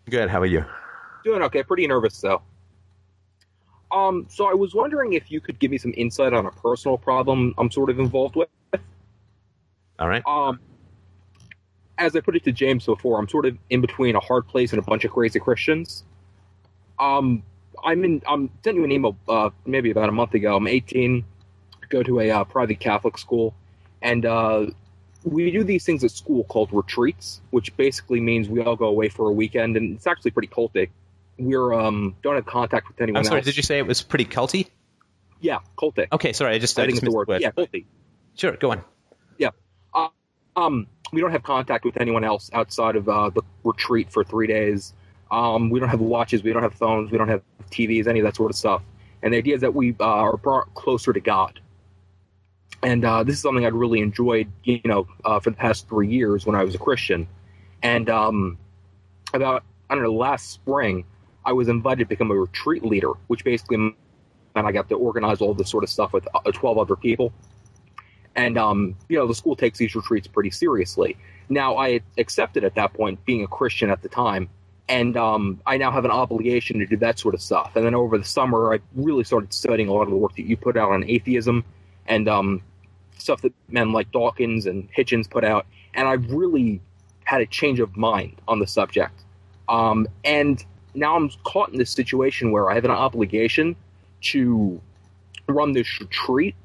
Good. 0.09 0.29
How 0.29 0.41
are 0.41 0.45
you? 0.45 0.65
Doing 1.23 1.41
okay. 1.43 1.63
Pretty 1.63 1.87
nervous 1.87 2.21
though. 2.21 2.43
Um, 3.91 4.25
so 4.29 4.49
I 4.49 4.53
was 4.53 4.73
wondering 4.73 5.13
if 5.13 5.29
you 5.31 5.41
could 5.41 5.59
give 5.59 5.71
me 5.71 5.77
some 5.77 5.93
insight 5.97 6.33
on 6.33 6.45
a 6.45 6.51
personal 6.51 6.97
problem 6.97 7.53
I'm 7.57 7.69
sort 7.69 7.89
of 7.89 7.99
involved 7.99 8.35
with. 8.35 8.49
All 9.99 10.07
right. 10.07 10.23
Um, 10.25 10.59
as 11.97 12.15
I 12.15 12.21
put 12.21 12.35
it 12.35 12.43
to 12.45 12.51
James 12.51 12.85
before, 12.85 13.19
I'm 13.19 13.27
sort 13.27 13.45
of 13.45 13.57
in 13.69 13.81
between 13.81 14.15
a 14.15 14.19
hard 14.19 14.47
place 14.47 14.71
and 14.71 14.79
a 14.79 14.81
bunch 14.81 15.05
of 15.05 15.11
crazy 15.11 15.39
Christians. 15.39 16.03
Um, 16.99 17.43
I'm 17.83 18.03
in. 18.03 18.21
I'm 18.27 18.49
sent 18.63 18.77
you 18.77 18.83
an 18.83 18.91
email 18.91 19.17
uh, 19.27 19.49
maybe 19.65 19.91
about 19.91 20.09
a 20.09 20.11
month 20.11 20.33
ago. 20.33 20.55
I'm 20.55 20.67
18, 20.67 21.23
go 21.89 22.03
to 22.03 22.19
a 22.19 22.31
uh, 22.31 22.43
private 22.43 22.79
Catholic 22.79 23.17
school, 23.17 23.53
and 24.01 24.25
uh, 24.25 24.67
we 25.23 25.51
do 25.51 25.63
these 25.63 25.85
things 25.85 26.03
at 26.03 26.11
school 26.11 26.43
called 26.45 26.69
retreats, 26.71 27.41
which 27.51 27.75
basically 27.77 28.19
means 28.19 28.49
we 28.49 28.61
all 28.61 28.75
go 28.75 28.85
away 28.85 29.09
for 29.09 29.29
a 29.29 29.31
weekend, 29.31 29.77
and 29.77 29.95
it's 29.95 30.07
actually 30.07 30.31
pretty 30.31 30.47
cultic 30.47 30.89
we're 31.45 31.73
um 31.73 32.15
don't 32.21 32.35
have 32.35 32.45
contact 32.45 32.87
with 32.87 33.01
anyone. 33.01 33.19
I'm 33.19 33.25
sorry. 33.25 33.39
Else. 33.39 33.45
Did 33.45 33.57
you 33.57 33.63
say 33.63 33.79
it 33.79 33.87
was 33.87 34.01
pretty 34.01 34.25
culty? 34.25 34.67
Yeah, 35.39 35.59
cultic. 35.77 36.07
Okay, 36.11 36.33
sorry. 36.33 36.55
I 36.55 36.59
just 36.59 36.77
I, 36.79 36.83
I 36.83 36.87
think 36.87 37.01
the 37.01 37.11
word. 37.11 37.27
word. 37.27 37.41
Yeah, 37.41 37.51
culty. 37.51 37.85
Sure, 38.35 38.55
go 38.55 38.71
on. 38.71 38.83
Yeah. 39.37 39.49
Uh, 39.93 40.09
um, 40.55 40.87
we 41.11 41.19
don't 41.19 41.31
have 41.31 41.43
contact 41.43 41.83
with 41.83 41.99
anyone 41.99 42.23
else 42.23 42.49
outside 42.53 42.95
of 42.95 43.09
uh, 43.09 43.29
the 43.29 43.41
retreat 43.63 44.11
for 44.11 44.23
three 44.23 44.47
days. 44.47 44.93
Um, 45.31 45.69
we 45.69 45.79
don't 45.79 45.89
have 45.89 45.99
watches. 46.01 46.43
We 46.43 46.53
don't 46.53 46.63
have 46.63 46.75
phones. 46.75 47.11
We 47.11 47.17
don't 47.17 47.29
have 47.29 47.41
TVs. 47.71 48.07
Any 48.07 48.19
of 48.19 48.25
that 48.25 48.35
sort 48.35 48.51
of 48.51 48.57
stuff. 48.57 48.83
And 49.23 49.33
the 49.33 49.37
idea 49.37 49.55
is 49.55 49.61
that 49.61 49.73
we 49.73 49.95
uh, 49.99 50.05
are 50.05 50.37
brought 50.37 50.73
closer 50.73 51.13
to 51.13 51.19
God. 51.19 51.59
And 52.83 53.05
uh, 53.05 53.23
this 53.23 53.35
is 53.35 53.41
something 53.41 53.65
I'd 53.65 53.73
really 53.73 53.99
enjoyed, 53.99 54.51
you 54.63 54.81
know, 54.85 55.07
uh, 55.23 55.39
for 55.39 55.51
the 55.51 55.55
past 55.55 55.87
three 55.87 56.07
years 56.07 56.45
when 56.45 56.55
I 56.55 56.63
was 56.63 56.73
a 56.73 56.79
Christian. 56.79 57.27
And 57.83 58.09
um, 58.09 58.57
about 59.33 59.63
I 59.89 59.95
don't 59.95 60.03
know, 60.03 60.13
last 60.13 60.51
spring, 60.51 61.05
I 61.45 61.53
was 61.53 61.67
invited 61.67 62.05
to 62.05 62.09
become 62.09 62.31
a 62.31 62.35
retreat 62.35 62.83
leader, 62.83 63.11
which 63.27 63.43
basically 63.43 63.77
meant 63.77 63.95
I 64.55 64.71
got 64.71 64.89
to 64.89 64.95
organize 64.95 65.41
all 65.41 65.53
this 65.53 65.69
sort 65.69 65.83
of 65.83 65.89
stuff 65.89 66.13
with 66.13 66.27
uh, 66.33 66.51
12 66.51 66.77
other 66.77 66.95
people. 66.95 67.33
And, 68.35 68.57
um, 68.57 68.95
you 69.09 69.17
know, 69.17 69.27
the 69.27 69.35
school 69.35 69.55
takes 69.55 69.77
these 69.77 69.95
retreats 69.95 70.27
pretty 70.27 70.51
seriously. 70.51 71.17
Now, 71.49 71.77
I 71.77 72.01
accepted 72.17 72.63
at 72.63 72.75
that 72.75 72.93
point, 72.93 73.23
being 73.25 73.43
a 73.43 73.47
Christian 73.47 73.89
at 73.89 74.01
the 74.01 74.09
time, 74.09 74.49
and 74.87 75.15
um, 75.17 75.61
I 75.65 75.77
now 75.77 75.91
have 75.91 76.05
an 76.05 76.11
obligation 76.11 76.79
to 76.79 76.85
do 76.85 76.97
that 76.97 77.19
sort 77.19 77.33
of 77.33 77.41
stuff. 77.41 77.71
And 77.75 77.85
then 77.85 77.95
over 77.95 78.17
the 78.17 78.23
summer, 78.23 78.73
I 78.73 78.79
really 78.95 79.23
started 79.23 79.53
studying 79.53 79.87
a 79.87 79.93
lot 79.93 80.03
of 80.03 80.09
the 80.09 80.17
work 80.17 80.35
that 80.35 80.45
you 80.45 80.57
put 80.57 80.77
out 80.77 80.91
on 80.91 81.03
atheism 81.05 81.63
and 82.07 82.27
um, 82.27 82.61
stuff 83.17 83.41
that 83.43 83.53
men 83.69 83.93
like 83.93 84.11
Dawkins 84.11 84.65
and 84.65 84.89
Hitchens 84.93 85.29
put 85.29 85.43
out. 85.43 85.65
And 85.93 86.07
I 86.07 86.13
really 86.13 86.81
had 87.23 87.41
a 87.41 87.45
change 87.45 87.79
of 87.79 87.95
mind 87.95 88.41
on 88.47 88.59
the 88.59 88.67
subject. 88.67 89.23
Um, 89.69 90.07
and 90.25 90.63
now 90.93 91.15
I'm 91.15 91.29
caught 91.43 91.69
in 91.69 91.77
this 91.77 91.91
situation 91.91 92.51
where 92.51 92.69
I 92.69 92.75
have 92.75 92.85
an 92.85 92.91
obligation 92.91 93.75
to 94.21 94.81
run 95.47 95.73
this 95.73 95.99
retreat, 95.99 96.55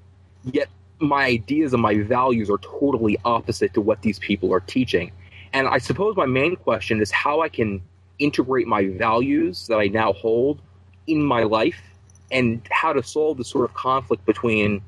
yet 0.45 0.69
my 0.99 1.25
ideas 1.25 1.73
and 1.73 1.83
my 1.83 2.01
values 2.03 2.51
are 2.51 2.59
totally 2.59 3.19
opposite 3.25 3.75
to 3.75 3.81
what 3.81 4.03
these 4.03 4.19
people 4.19 4.53
are 4.53 4.61
teaching. 4.61 5.13
And 5.53 5.69
I 5.69 5.79
suppose 5.79 6.17
my 6.17 6.27
main 6.27 6.57
question 6.57 7.01
is 7.01 7.11
how 7.11 7.41
I 7.41 7.49
can 7.49 7.83
integrate 8.19 8.67
my 8.67 8.89
values 8.89 9.67
that 9.69 9.77
I 9.77 9.89
now 9.89 10.13
hold 10.13 10.61
in 11.07 11.23
my 11.23 11.43
life 11.43 11.81
and 12.31 12.61
how 12.71 12.93
to 12.93 13.03
solve 13.03 13.39
the 13.39 13.45
sort 13.45 13.65
of 13.65 13.75
conflict 13.75 14.25
between 14.27 14.83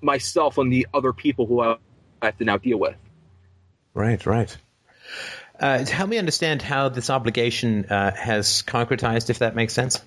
myself 0.00 0.58
and 0.58 0.72
the 0.72 0.86
other 0.94 1.12
people 1.12 1.46
who 1.46 1.60
I 1.60 1.76
have 2.22 2.38
to 2.38 2.44
now 2.44 2.58
deal 2.58 2.78
with. 2.78 2.96
Right, 3.94 4.24
right. 4.24 4.56
Uh, 5.60 5.84
help 5.84 6.08
me 6.08 6.16
understand 6.16 6.62
how 6.62 6.88
this 6.88 7.10
obligation 7.10 7.84
uh, 7.84 8.10
has 8.12 8.62
concretized, 8.62 9.28
if 9.28 9.40
that 9.40 9.54
makes 9.54 9.74
sense. 9.74 10.00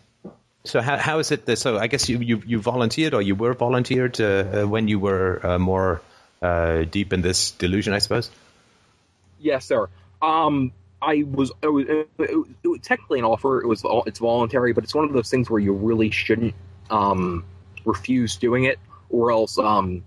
So 0.66 0.82
how 0.82 0.97
how 0.97 1.20
is 1.20 1.32
it? 1.32 1.45
That, 1.45 1.58
so 1.58 1.78
I 1.78 1.88
guess 1.88 2.10
you, 2.10 2.20
you, 2.20 2.41
you 2.45 2.60
volunteered 2.60 3.14
or 3.14 3.22
you 3.22 3.36
were 3.36 3.54
volunteered 3.54 4.20
uh, 4.20 4.66
when 4.66 4.88
you 4.88 4.97
were 4.97 5.45
uh, 5.45 5.60
more 5.60 6.01
uh, 6.41 6.84
deep 6.84 7.14
in 7.14 7.22
this 7.22 7.51
delusion, 7.51 7.93
I 7.93 7.99
suppose. 7.99 8.32
Yes, 9.39 9.66
sir. 9.66 9.89
Um, 10.22 10.72
I 11.01 11.24
was, 11.30 11.51
it 11.62 11.68
was, 11.68 11.86
it, 11.88 12.10
it, 12.18 12.47
it 12.64 12.68
was 12.68 12.80
technically 12.82 13.20
an 13.20 13.26
offer. 13.26 13.62
It 13.62 13.68
was 13.68 13.84
it's 14.08 14.20
voluntary, 14.20 14.74
but 14.74 14.86
it's 14.86 14.95
one 14.95 15.06
of 15.06 15.14
those 15.14 15.30
things 15.30 15.49
where 15.49 15.60
you 15.60 15.74
really 15.74 16.10
shouldn't 16.10 16.56
um, 16.89 17.45
refuse 17.86 18.38
doing 18.38 18.64
it, 18.64 18.80
or 19.10 19.32
else 19.32 19.60
um, 19.60 20.04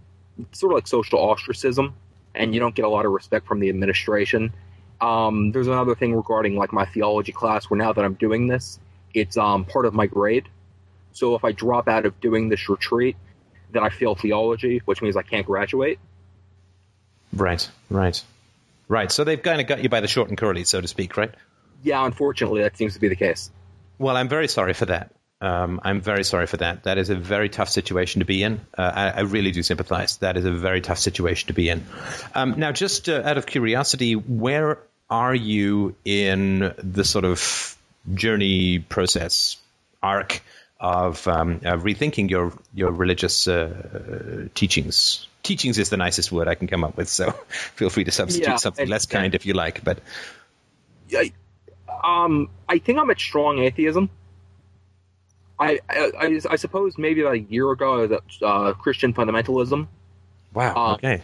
sort 0.53 0.73
of 0.73 0.77
like 0.77 0.89
social 0.89 1.21
ostracism, 1.21 1.95
and 2.35 2.53
you 2.55 2.61
don't 2.61 2.75
get 2.75 2.87
a 2.87 2.89
lot 2.89 3.05
of 3.05 3.13
respect 3.13 3.47
from 3.47 3.61
the 3.61 3.69
administration. 3.69 4.53
Um, 5.01 5.53
there's 5.53 5.67
another 5.67 5.95
thing 5.95 6.15
regarding 6.15 6.57
like 6.57 6.73
my 6.73 6.87
theology 6.87 7.33
class 7.33 7.67
where 7.67 7.79
now 7.79 7.93
that 7.93 8.05
I'm 8.05 8.15
doing 8.15 8.47
this, 8.47 8.79
it's 9.15 9.37
um, 9.37 9.65
part 9.65 9.87
of 9.87 9.95
my 9.95 10.07
grade. 10.07 10.49
So 11.13 11.35
if 11.35 11.45
I 11.45 11.53
drop 11.53 11.89
out 11.89 12.07
of 12.07 12.21
doing 12.21 12.49
this 12.49 12.69
retreat, 12.69 13.17
then 13.73 13.83
I 13.83 13.89
fail 13.89 14.15
theology, 14.15 14.83
which 14.85 15.03
means 15.03 15.17
I 15.17 15.23
can't 15.23 15.47
graduate. 15.47 15.99
Right, 17.33 17.69
right, 17.91 18.23
right. 18.89 19.11
So 19.11 19.25
they've 19.25 19.43
kind 19.43 19.61
of 19.61 19.67
got 19.67 19.83
you 19.83 19.89
by 19.89 20.01
the 20.01 20.09
short 20.09 20.29
and 20.29 20.39
curly, 20.39 20.65
so 20.65 20.81
to 20.81 20.89
speak, 20.89 21.17
right? 21.17 21.33
Yeah, 21.83 22.05
unfortunately, 22.05 22.63
that 22.63 22.77
seems 22.77 22.95
to 22.95 23.01
be 23.01 23.09
the 23.09 23.17
case. 23.17 23.51
Well, 23.99 24.17
I'm 24.17 24.29
very 24.29 24.49
sorry 24.49 24.75
for 24.75 24.87
that. 24.87 25.13
Um, 25.41 25.81
I'm 25.85 26.01
very 26.01 26.25
sorry 26.25 26.47
for 26.47 26.57
that. 26.59 26.85
That 26.85 26.97
is 26.97 27.11
a 27.11 27.15
very 27.15 27.51
tough 27.51 27.69
situation 27.69 28.21
to 28.21 28.25
be 28.25 28.43
in. 28.43 28.61
Uh, 28.77 28.93
I, 28.95 29.11
I, 29.11 29.21
really 29.21 29.51
do 29.51 29.63
sympathize. 29.63 30.17
That 30.19 30.39
is 30.39 30.47
a 30.47 30.53
very 30.53 30.81
tough 30.81 30.99
situation 30.99 31.49
to 31.49 31.53
be 31.53 31.69
in. 31.69 31.85
Um, 32.35 32.55
now, 32.57 32.73
just 32.73 33.11
uh, 33.11 33.21
out 33.23 33.37
of 33.37 33.45
curiosity, 33.45 34.15
where 34.15 34.79
are 35.11 35.35
you 35.35 35.95
in 36.07 36.73
the 36.79 37.05
sort 37.05 37.27
of 37.27 37.77
journey 38.15 38.79
process 38.79 39.59
arc 40.03 40.43
of 40.81 41.29
um, 41.29 41.61
rethinking 41.61 42.31
your 42.31 42.55
your 42.73 42.91
religious 42.91 43.47
uh, 43.47 44.49
teachings? 44.55 45.27
Teachings 45.43 45.79
is 45.79 45.91
the 45.91 45.99
nicest 45.99 46.33
word 46.33 46.49
I 46.49 46.55
can 46.55 46.67
come 46.67 46.83
up 46.83 46.97
with, 46.97 47.11
so 47.11 47.31
feel 47.49 47.91
free 47.91 48.05
to 48.05 48.11
substitute 48.11 48.49
yeah, 48.49 48.57
something 48.57 48.89
less 48.89 49.05
kind 49.05 49.35
if 49.35 49.45
you 49.45 49.53
like. 49.53 49.85
But 49.85 49.99
yeah, 51.11 51.25
um, 52.03 52.49
I 52.67 52.79
think 52.79 52.99
I'm 52.99 53.11
at 53.11 53.21
strong 53.21 53.59
atheism 53.59 54.09
I, 55.59 55.81
I, 55.89 56.41
I 56.51 56.57
suppose 56.57 56.99
maybe 56.99 57.23
about 57.23 57.35
a 57.35 57.41
year 57.41 57.71
ago, 57.71 58.05
i 58.05 58.07
that 58.07 58.23
uh, 58.43 58.73
Christian 58.75 59.15
fundamentalism. 59.15 59.89
Wow. 60.53 60.75
Uh, 60.75 60.95
okay. 60.95 61.23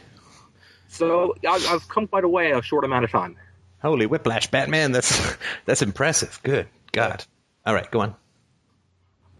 So 0.89 1.35
I've, 1.49 1.67
I've 1.67 1.89
come 1.89 2.07
quite 2.07 2.25
a 2.25 2.29
way 2.29 2.51
in 2.51 2.57
a 2.57 2.63
short 2.63 2.85
amount 2.85 3.05
of 3.05 3.11
time. 3.11 3.37
Holy 3.83 4.07
whiplash, 4.07 4.47
Batman! 4.47 4.93
That's 4.93 5.37
that's 5.65 5.83
impressive. 5.83 6.39
Good 6.43 6.69
God. 6.93 7.25
All 7.67 7.75
right, 7.75 7.91
go 7.91 8.01
on. 8.01 8.17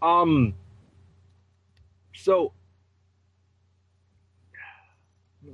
Um. 0.01 0.53
So, 2.15 2.53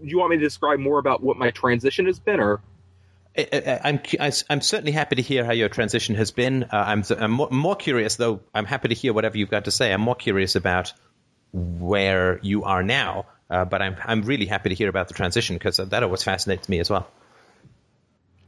you 0.02 0.18
want 0.20 0.32
me 0.32 0.38
to 0.38 0.44
describe 0.44 0.80
more 0.80 1.00
about 1.00 1.24
what 1.24 1.38
my 1.38 1.52
transition 1.52 2.06
has 2.08 2.20
been, 2.20 2.40
or 2.40 2.62
I'm 3.84 4.00
I, 4.20 4.32
am 4.50 4.62
certainly 4.62 4.92
happy 4.92 5.16
to 5.18 5.22
hear 5.22 5.46
how 5.46 5.52
your 5.52 5.70
transition 5.70 6.16
has 6.16 6.32
been. 6.32 6.64
Uh, 6.64 6.68
I'm, 6.72 7.04
I'm 7.18 7.32
more, 7.32 7.76
curious, 7.76 8.16
though. 8.16 8.42
I'm 8.54 8.66
happy 8.66 8.90
to 8.90 8.96
hear 8.96 9.14
whatever 9.14 9.38
you've 9.38 9.50
got 9.50 9.66
to 9.66 9.72
say. 9.72 9.94
I'm 9.94 10.02
more 10.02 10.16
curious 10.16 10.56
about 10.56 10.94
where 11.52 12.40
you 12.42 12.64
are 12.64 12.84
now. 12.84 13.26
Uh, 13.50 13.66
but 13.66 13.82
I'm 13.82 13.96
I'm 14.06 14.22
really 14.22 14.46
happy 14.46 14.70
to 14.70 14.76
hear 14.76 14.90
about 14.90 15.08
the 15.08 15.16
transition 15.16 15.56
because 15.56 15.78
that 15.78 16.04
always 16.04 16.22
fascinates 16.22 16.70
me 16.70 16.80
as 16.80 16.90
well. 16.90 17.08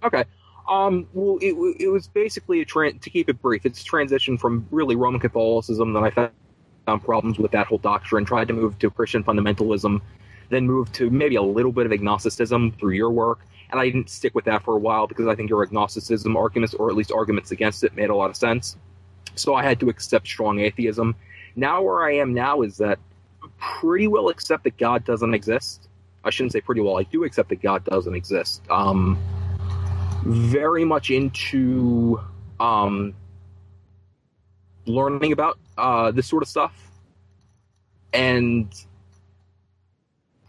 Okay. 0.03 0.25
Um, 0.69 1.07
well, 1.13 1.37
it, 1.41 1.53
it 1.79 1.87
was 1.87 2.07
basically 2.07 2.61
a 2.61 2.65
tran 2.65 3.01
to 3.01 3.09
keep 3.09 3.27
it 3.29 3.41
brief. 3.41 3.65
It's 3.65 3.81
a 3.81 3.83
transition 3.83 4.37
from 4.37 4.67
really 4.71 4.95
Roman 4.95 5.19
Catholicism 5.19 5.93
that 5.93 6.03
I 6.03 6.29
found 6.85 7.03
problems 7.03 7.39
with 7.39 7.51
that 7.51 7.67
whole 7.67 7.79
doctrine. 7.79 8.25
Tried 8.25 8.47
to 8.49 8.53
move 8.53 8.77
to 8.79 8.89
Christian 8.91 9.23
fundamentalism, 9.23 10.01
then 10.49 10.67
moved 10.67 10.93
to 10.95 11.09
maybe 11.09 11.35
a 11.35 11.41
little 11.41 11.71
bit 11.71 11.87
of 11.87 11.91
agnosticism 11.91 12.73
through 12.73 12.93
your 12.93 13.09
work. 13.09 13.39
And 13.71 13.79
I 13.79 13.85
didn't 13.85 14.09
stick 14.09 14.35
with 14.35 14.45
that 14.45 14.63
for 14.63 14.75
a 14.75 14.79
while 14.79 15.07
because 15.07 15.27
I 15.27 15.35
think 15.35 15.49
your 15.49 15.63
agnosticism 15.63 16.35
arguments, 16.35 16.73
or 16.73 16.89
at 16.89 16.95
least 16.95 17.11
arguments 17.11 17.51
against 17.51 17.83
it, 17.83 17.95
made 17.95 18.09
a 18.09 18.15
lot 18.15 18.29
of 18.29 18.35
sense. 18.35 18.77
So 19.35 19.55
I 19.55 19.63
had 19.63 19.79
to 19.79 19.89
accept 19.89 20.27
strong 20.27 20.59
atheism. 20.59 21.15
Now, 21.55 21.81
where 21.81 22.03
I 22.03 22.15
am 22.15 22.33
now 22.33 22.61
is 22.61 22.77
that 22.77 22.99
I 23.43 23.47
pretty 23.59 24.07
well 24.07 24.29
accept 24.29 24.65
that 24.65 24.77
God 24.77 25.05
doesn't 25.05 25.33
exist. 25.33 25.87
I 26.23 26.29
shouldn't 26.29 26.51
say 26.51 26.61
pretty 26.61 26.81
well. 26.81 26.99
I 26.99 27.03
do 27.03 27.23
accept 27.23 27.49
that 27.49 27.61
God 27.61 27.83
doesn't 27.85 28.13
exist. 28.13 28.61
Um, 28.69 29.17
very 30.23 30.85
much 30.85 31.09
into 31.09 32.19
um, 32.59 33.15
learning 34.85 35.31
about 35.31 35.57
uh, 35.77 36.11
this 36.11 36.27
sort 36.27 36.43
of 36.43 36.49
stuff 36.49 36.91
and 38.13 38.85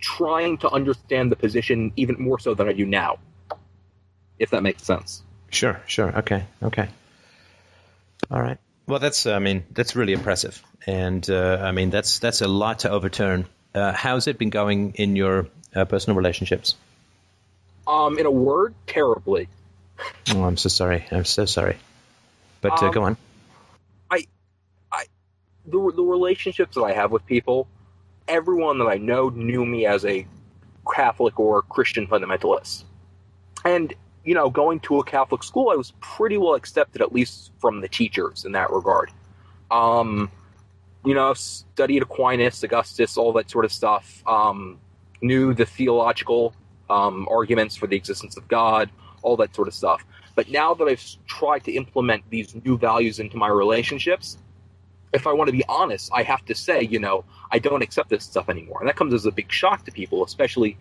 trying 0.03 0.59
to 0.59 0.69
understand 0.69 1.33
the 1.33 1.37
position 1.37 1.93
even 1.97 2.17
more 2.21 2.39
so 2.39 2.53
than 2.53 2.69
I 2.69 2.75
do 2.75 2.85
now, 2.85 3.19
if 4.39 4.51
that 4.51 4.63
makes 4.63 4.83
sense. 4.83 5.23
Sure, 5.49 5.81
sure. 5.87 6.19
Okay, 6.19 6.45
okay. 6.63 6.89
All 8.31 8.43
right. 8.43 8.59
Well, 8.87 8.99
that's 8.99 9.27
I 9.27 9.39
mean 9.39 9.65
that's 9.71 9.97
really 9.97 10.13
impressive, 10.13 10.63
and 10.87 11.29
uh, 11.31 11.59
I 11.63 11.73
mean 11.73 11.89
that's 11.91 12.19
that's 12.19 12.43
a 12.43 12.49
lot 12.49 12.81
to 12.81 12.91
overturn. 12.91 13.47
Uh, 13.75 13.93
how's 13.93 14.27
it 14.27 14.37
been 14.37 14.51
going 14.51 14.93
in 14.97 15.17
your 15.17 15.47
uh, 15.75 15.87
personal 15.87 16.17
relationships? 16.17 16.75
Um, 17.87 18.19
in 18.19 18.27
a 18.27 18.31
word, 18.31 18.75
terribly. 18.87 19.49
Oh, 20.31 20.45
I'm 20.45 20.57
so 20.57 20.69
sorry. 20.69 21.07
I'm 21.11 21.25
so 21.25 21.47
sorry. 21.47 21.79
But 22.61 22.83
uh, 22.83 22.87
Um, 22.87 22.93
go 22.93 23.03
on. 23.05 23.17
I, 24.11 24.27
I, 24.91 25.05
the, 25.65 25.93
the 25.95 26.03
relationships 26.03 26.75
that 26.75 26.83
I 26.83 26.93
have 26.93 27.11
with 27.11 27.25
people, 27.27 27.67
everyone 28.29 28.79
that 28.79 28.87
I 28.87 28.99
know 28.99 29.29
knew 29.31 29.65
me 29.65 29.87
as 29.87 30.05
a 30.05 30.27
Catholic 30.95 31.39
or 31.39 31.63
Christian 31.63 32.07
fundamentalist. 32.07 32.85
And, 33.65 33.95
you 34.25 34.35
know, 34.35 34.51
going 34.51 34.81
to 34.81 34.99
a 34.99 35.05
Catholic 35.05 35.43
school, 35.43 35.71
I 35.71 35.77
was 35.77 35.93
pretty 36.01 36.39
well 36.39 36.55
accepted, 36.55 37.03
at 37.03 37.13
least 37.13 37.53
from 37.59 37.81
the 37.81 37.89
teachers 37.89 38.45
in 38.45 38.53
that 38.53 38.71
regard. 38.71 39.11
Um, 39.71 40.31
you 41.05 41.15
know, 41.15 41.35
studied 41.35 42.03
Aquinas, 42.03 42.63
Augustine, 42.65 43.07
all 43.17 43.33
that 43.35 43.51
sort 43.51 43.65
of 43.65 43.73
stuff. 43.73 44.23
Um, 44.27 44.79
knew 45.21 45.55
the 45.55 45.65
theological 45.65 46.55
um, 46.91 47.27
arguments 47.31 47.77
for 47.77 47.87
the 47.87 47.97
existence 47.97 48.37
of 48.37 48.47
God, 48.49 48.91
all 49.23 49.37
that 49.37 49.55
sort 49.55 49.69
of 49.69 49.75
stuff. 49.75 50.05
But 50.35 50.51
now 50.51 50.75
that 50.75 50.85
I've 50.85 51.05
tried 51.27 51.65
to 51.65 51.73
implement 51.73 52.29
these 52.31 52.55
new 52.65 52.77
values 52.79 53.19
into 53.19 53.37
my 53.37 53.49
relationships, 53.49 54.39
if 55.13 55.27
I 55.27 55.33
want 55.33 55.49
to 55.49 55.53
be 55.53 55.65
honest, 55.69 56.11
I 56.15 56.23
have 56.23 56.45
to 56.47 56.55
say, 56.55 56.83
you 56.83 56.99
know, 56.99 57.25
I 57.51 57.59
don't 57.59 57.83
accept 57.83 58.09
this 58.09 58.25
stuff 58.25 58.49
anymore, 58.49 58.79
and 58.81 58.89
that 58.89 58.97
comes 58.97 59.13
as 59.13 59.27
a 59.27 59.31
big 59.31 59.53
shock 59.53 59.85
to 59.85 59.93
people, 59.93 60.25
especially 60.25 60.77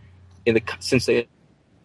in 0.45 0.55
the 0.55 0.61
since 0.79 1.05
they've 1.05 1.27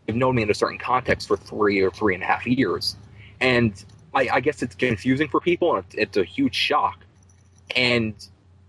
known 0.09 0.37
me 0.37 0.43
in 0.43 0.51
a 0.51 0.55
certain 0.55 0.79
context 0.79 1.29
for 1.29 1.37
three 1.37 1.81
or 1.81 1.91
three 1.91 2.15
and 2.15 2.23
a 2.23 2.27
half 2.27 2.47
years, 2.47 2.97
and 3.41 3.85
I, 4.15 4.29
I 4.35 4.41
guess 4.41 4.63
it's 4.63 4.75
confusing 4.75 5.29
for 5.29 5.41
people, 5.41 5.77
and 5.77 5.85
it's, 5.85 5.95
it's 5.95 6.17
a 6.17 6.25
huge 6.25 6.55
shock, 6.55 7.05
and 7.75 8.15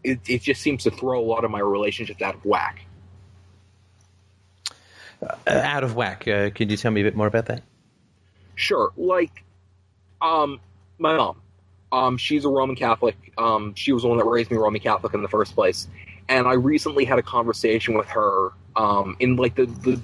it, 0.03 0.19
it 0.27 0.41
just 0.41 0.61
seems 0.61 0.83
to 0.83 0.91
throw 0.91 1.19
a 1.19 1.25
lot 1.25 1.45
of 1.45 1.51
my 1.51 1.59
relationships 1.59 2.21
out 2.21 2.35
of 2.35 2.45
whack. 2.45 2.85
Uh, 5.21 5.35
out 5.47 5.83
of 5.83 5.95
whack. 5.95 6.27
Uh, 6.27 6.49
can 6.49 6.69
you 6.69 6.77
tell 6.77 6.91
me 6.91 7.01
a 7.01 7.03
bit 7.03 7.15
more 7.15 7.27
about 7.27 7.45
that? 7.47 7.63
Sure, 8.55 8.91
like, 8.97 9.43
um, 10.21 10.59
my 10.97 11.15
mom. 11.15 11.41
Um, 11.91 12.17
she's 12.17 12.45
a 12.45 12.49
Roman 12.49 12.75
Catholic. 12.75 13.15
Um, 13.37 13.73
she 13.75 13.93
was 13.93 14.03
the 14.03 14.09
one 14.09 14.17
that 14.17 14.25
raised 14.25 14.51
me 14.51 14.57
Roman 14.57 14.81
Catholic 14.81 15.13
in 15.13 15.21
the 15.21 15.27
first 15.27 15.55
place. 15.55 15.87
And 16.29 16.47
I 16.47 16.53
recently 16.53 17.05
had 17.05 17.19
a 17.19 17.23
conversation 17.23 17.97
with 17.97 18.07
her 18.07 18.51
um, 18.75 19.15
in 19.19 19.35
like 19.37 19.55
the, 19.55 19.65
the 19.65 20.01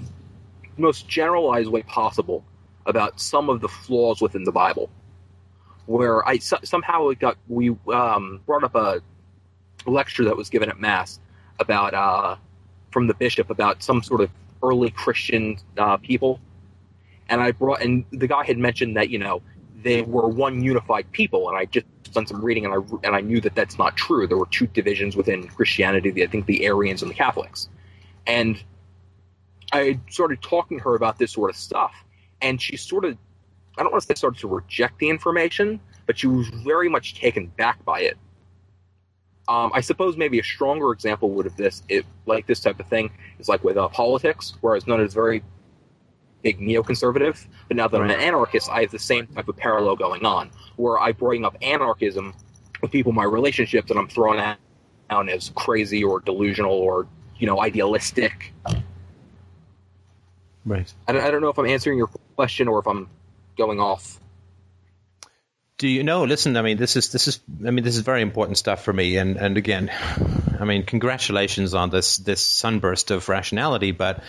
most 0.78 1.08
generalized 1.08 1.70
way 1.70 1.84
possible 1.84 2.44
about 2.86 3.20
some 3.20 3.50
of 3.50 3.62
the 3.62 3.68
flaws 3.68 4.22
within 4.22 4.44
the 4.44 4.52
Bible. 4.52 4.90
Where 5.86 6.28
I 6.28 6.38
so, 6.38 6.58
somehow 6.64 7.10
it 7.10 7.20
got 7.20 7.38
we 7.50 7.76
um, 7.94 8.40
brought 8.46 8.64
up 8.64 8.76
a 8.76 9.02
lecture 9.86 10.24
that 10.26 10.38
was 10.38 10.50
given 10.50 10.70
at 10.70 10.80
mass 10.80 11.20
about 11.60 11.94
uh, 11.94 12.38
from 12.92 13.08
the 13.08 13.14
bishop 13.14 13.50
about 13.50 13.84
some 13.84 14.02
sort 14.02 14.22
of 14.22 14.30
early 14.64 14.92
Christian 14.92 15.58
uh, 15.78 15.98
people, 15.98 16.40
and 17.28 17.42
I 17.42 17.52
brought 17.52 17.82
and 17.82 18.06
the 18.12 18.28
guy 18.28 18.46
had 18.46 18.58
mentioned 18.58 18.96
that 18.96 19.10
you 19.10 19.20
know 19.20 19.42
they 19.84 20.02
were 20.02 20.28
one 20.28 20.64
unified 20.64 21.12
people, 21.12 21.50
and 21.50 21.58
I 21.58 21.66
just 21.66 21.86
done 22.14 22.28
some 22.28 22.44
reading, 22.44 22.66
and 22.66 22.74
I 22.74 23.08
and 23.08 23.16
I 23.16 23.22
knew 23.22 23.42
that 23.42 23.56
that's 23.56 23.78
not 23.78 23.96
true. 23.98 24.28
There 24.28 24.38
were 24.38 24.48
two 24.48 24.68
divisions 24.68 25.16
within 25.16 25.48
Christianity: 25.48 26.12
the, 26.12 26.24
I 26.24 26.28
think 26.28 26.46
the 26.46 26.66
Arians 26.66 27.02
and 27.02 27.12
the 27.12 27.16
Catholics. 27.16 27.70
And 28.26 28.62
I 29.72 30.00
started 30.10 30.42
talking 30.42 30.78
to 30.78 30.84
her 30.86 30.96
about 30.96 31.18
this 31.18 31.32
sort 31.32 31.50
of 31.50 31.56
stuff, 31.56 31.94
and 32.42 32.62
she 32.62 32.78
sort 32.78 33.06
of, 33.06 33.18
I 33.78 33.84
don't 33.84 33.92
want 33.92 34.04
to 34.04 34.08
say 34.08 34.16
started 34.16 34.40
to 34.42 34.48
reject 34.48 35.00
the 35.00 35.10
information, 35.10 35.80
but 36.06 36.18
she 36.18 36.28
was 36.28 36.48
very 36.48 36.90
much 36.90 37.16
taken 37.16 37.48
back 37.48 37.84
by 37.84 38.02
it. 38.02 38.18
Um, 39.50 39.72
I 39.74 39.82
suppose 39.82 40.16
maybe 40.16 40.40
a 40.40 40.44
stronger 40.44 40.94
example 40.94 41.32
would 41.32 41.46
have 41.46 41.58
this, 41.58 41.84
it, 41.90 42.06
like 42.26 42.48
this 42.48 42.62
type 42.62 42.80
of 42.80 42.88
thing, 42.88 43.12
is 43.40 43.50
like 43.50 43.62
with 43.64 43.76
uh, 43.76 43.90
politics, 43.90 44.54
whereas 44.62 44.88
none 44.88 45.02
is 45.02 45.14
very 45.14 45.44
big 46.44 46.60
neoconservative. 46.60 47.44
But 47.68 47.78
now 47.78 47.88
that 47.88 48.00
I'm 48.00 48.10
an 48.10 48.20
anarchist, 48.20 48.70
I 48.70 48.82
have 48.82 48.92
the 48.92 49.00
same 49.00 49.28
type 49.28 49.48
of 49.48 49.58
parallel 49.58 49.96
going 49.96 50.26
on, 50.26 50.52
where 50.76 51.00
I 51.00 51.14
bring 51.14 51.46
up 51.46 51.58
anarchism 51.62 52.36
with 52.82 52.92
people 52.92 53.12
in 53.12 53.16
my 53.16 53.24
relationships, 53.24 53.90
and 53.90 54.00
I'm 54.00 54.08
thrown 54.08 54.38
out 55.10 55.30
as 55.30 55.52
crazy 55.56 56.04
or 56.04 56.20
delusional 56.20 56.74
or 56.74 57.08
you 57.38 57.48
know 57.48 57.62
idealistic. 57.62 58.54
Right. 60.66 60.94
I 61.08 61.12
don't, 61.12 61.24
I 61.24 61.32
don't 61.32 61.42
know 61.42 61.50
if 61.50 61.58
I'm 61.58 61.66
answering 61.66 61.98
your 61.98 62.10
question 62.36 62.68
or 62.68 62.80
if 62.80 62.88
I'm 62.88 63.10
going 63.58 63.80
off. 63.80 64.20
Do 65.78 65.88
you 65.88 66.04
know? 66.04 66.24
Listen, 66.24 66.56
I 66.56 66.62
mean, 66.62 66.78
this 66.78 66.96
is 66.96 67.12
this 67.12 67.28
is 67.28 67.40
I 67.66 67.72
mean, 67.72 67.84
this 67.84 67.96
is 67.96 68.02
very 68.02 68.22
important 68.22 68.58
stuff 68.58 68.84
for 68.84 68.94
me. 68.94 69.18
And 69.18 69.38
and 69.38 69.58
again, 69.58 69.92
I 70.60 70.66
mean, 70.66 70.84
congratulations 70.84 71.74
on 71.74 71.90
this 71.90 72.18
this 72.18 72.42
sunburst 72.42 73.12
of 73.12 73.28
rationality. 73.28 73.92
But 73.92 74.24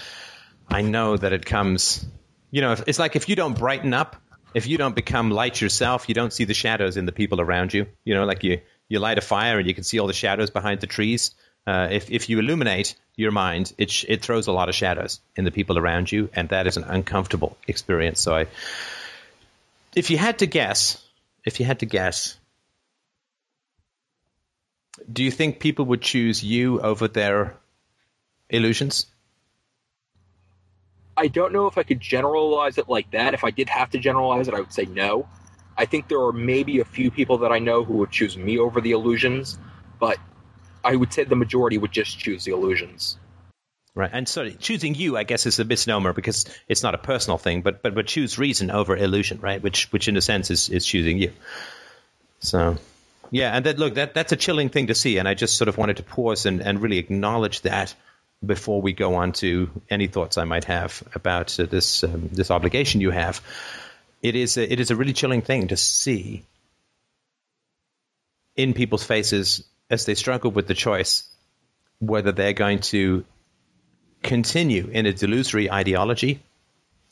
I 0.69 0.83
know 0.83 1.17
that 1.17 1.33
it 1.33 1.45
comes. 1.47 2.05
You 2.51 2.61
know, 2.61 2.77
it's 2.87 2.99
like 2.99 3.17
if 3.17 3.29
you 3.29 3.37
don't 3.37 3.57
brighten 3.59 3.95
up, 3.95 4.17
if 4.55 4.67
you 4.67 4.79
don't 4.79 4.95
become 4.95 5.31
light 5.31 5.61
yourself, 5.61 6.09
you 6.09 6.15
don't 6.15 6.33
see 6.33 6.45
the 6.45 6.55
shadows 6.55 6.97
in 6.97 7.07
the 7.07 7.12
people 7.12 7.41
around 7.41 7.75
you. 7.75 7.87
You 8.05 8.15
know, 8.15 8.25
like 8.25 8.45
you 8.45 8.61
you 8.89 9.01
light 9.01 9.19
a 9.19 9.21
fire 9.21 9.59
and 9.59 9.67
you 9.67 9.75
can 9.75 9.85
see 9.85 9.99
all 9.99 10.07
the 10.07 10.12
shadows 10.12 10.51
behind 10.51 10.81
the 10.81 10.87
trees. 10.87 11.35
Uh, 11.67 11.89
if 11.91 12.11
if 12.11 12.29
you 12.29 12.39
illuminate 12.39 12.95
your 13.17 13.33
mind, 13.33 13.73
it 13.79 13.91
sh- 13.91 14.05
it 14.09 14.23
throws 14.23 14.47
a 14.47 14.53
lot 14.53 14.69
of 14.69 14.75
shadows 14.75 15.21
in 15.37 15.45
the 15.45 15.51
people 15.51 15.79
around 15.79 16.12
you, 16.12 16.29
and 16.35 16.49
that 16.51 16.67
is 16.67 16.77
an 16.77 16.85
uncomfortable 16.85 17.57
experience. 17.67 18.21
So 18.21 18.35
I, 18.35 18.47
if 19.97 20.11
you 20.11 20.19
had 20.19 20.41
to 20.41 20.47
guess, 20.47 21.03
if 21.45 21.61
you 21.61 21.67
had 21.67 21.81
to 21.81 21.87
guess, 21.87 22.37
do 25.11 25.25
you 25.25 25.31
think 25.31 25.59
people 25.59 25.87
would 25.87 26.03
choose 26.03 26.45
you 26.45 26.81
over 26.81 27.09
their 27.09 27.57
illusions? 28.51 29.07
I 31.17 31.29
don't 31.29 31.53
know 31.53 31.67
if 31.67 31.79
I 31.79 31.83
could 31.83 32.01
generalize 32.01 32.79
it 32.79 32.89
like 32.89 33.11
that. 33.12 33.35
If 33.35 33.45
I 33.45 33.51
did 33.51 33.69
have 33.69 33.91
to 33.91 33.99
generalize 33.99 34.49
it, 34.49 34.55
I 34.55 34.61
would 34.61 34.73
say 34.73 34.85
no. 34.85 35.29
I 35.77 35.87
think 35.87 36.09
there 36.09 36.21
are 36.21 36.33
maybe 36.33 36.81
a 36.81 36.85
few 36.85 37.11
people 37.11 37.39
that 37.39 37.53
I 37.53 37.59
know 37.59 37.85
who 37.85 37.95
would 37.95 38.11
choose 38.11 38.37
me 38.37 38.59
over 38.59 38.81
the 38.81 38.93
illusions, 38.93 39.59
but 39.99 40.19
I 40.85 40.97
would 40.97 41.12
say 41.12 41.25
the 41.25 41.37
majority 41.37 41.79
would 41.79 41.93
just 41.93 42.19
choose 42.19 42.45
the 42.45 42.53
illusions. 42.53 43.19
Right, 43.97 44.11
and 44.12 44.29
so 44.29 44.51
choosing 44.51 44.97
you, 44.97 45.17
I 45.17 45.23
guess, 45.23 45.47
is 45.47 45.61
a 45.61 45.65
misnomer 45.65 46.12
because 46.12 46.47
it's 46.69 46.83
not 46.83 46.97
a 46.97 46.99
personal 46.99 47.39
thing, 47.39 47.62
but 47.62 47.81
but 47.81 47.95
but 47.95 48.09
choose 48.09 48.39
reason 48.39 48.73
over 48.73 48.97
illusion, 48.97 49.39
right? 49.41 49.62
Which 49.62 49.93
which 49.93 50.09
in 50.09 50.17
a 50.17 50.21
sense 50.21 50.51
is 50.51 50.69
is 50.69 50.85
choosing 50.85 51.19
you. 51.19 51.33
So, 52.41 52.77
Yeah, 53.31 53.53
and 53.57 53.65
that 53.67 53.79
look 53.79 53.95
that 53.95 54.12
that's 54.12 54.33
a 54.33 54.37
chilling 54.37 54.69
thing 54.69 54.89
to 54.89 54.97
see, 54.97 55.19
and 55.19 55.29
I 55.29 55.35
just 55.35 55.57
sort 55.57 55.69
of 55.69 55.79
wanted 55.79 55.99
to 55.99 56.03
pause 56.03 56.45
and, 56.45 56.61
and 56.61 56.83
really 56.83 56.99
acknowledge 56.99 57.61
that 57.62 57.95
before 58.45 58.80
we 58.80 58.93
go 58.93 59.14
on 59.16 59.32
to 59.32 59.70
any 59.91 60.07
thoughts 60.07 60.39
I 60.39 60.45
might 60.45 60.64
have 60.64 61.03
about 61.14 61.59
uh, 61.59 61.66
this 61.66 62.05
um, 62.05 62.28
this 62.32 62.51
obligation 62.51 63.01
you 63.01 63.11
have. 63.11 63.41
It 64.22 64.37
is 64.37 64.57
a, 64.57 64.72
it 64.72 64.80
is 64.80 64.91
a 64.91 64.97
really 64.97 65.12
chilling 65.12 65.43
thing 65.43 65.68
to 65.68 65.76
see 65.76 66.45
in 68.57 68.74
people's 68.74 69.05
faces 69.05 69.64
as 69.91 70.07
they 70.07 70.14
struggle 70.14 70.51
with 70.51 70.66
the 70.66 70.74
choice 70.74 71.28
whether 71.99 72.32
they're 72.32 72.53
going 72.53 72.80
to 72.80 73.24
continue 74.22 74.89
in 74.91 75.07
a 75.07 75.12
delusory 75.12 75.70
ideology 75.70 76.41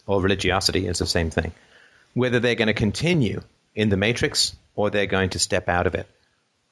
or 0.06 0.20
religiosity 0.20 0.86
is 0.86 0.98
the 0.98 1.06
same 1.06 1.30
thing. 1.30 1.52
Whether 2.14 2.40
they're 2.40 2.54
going 2.54 2.68
to 2.68 2.74
continue 2.74 3.42
in 3.74 3.88
the 3.88 3.96
matrix 3.96 4.54
or 4.74 4.90
they're 4.90 5.06
going 5.06 5.30
to 5.30 5.38
step 5.38 5.68
out 5.68 5.86
of 5.86 5.94
it. 5.94 6.06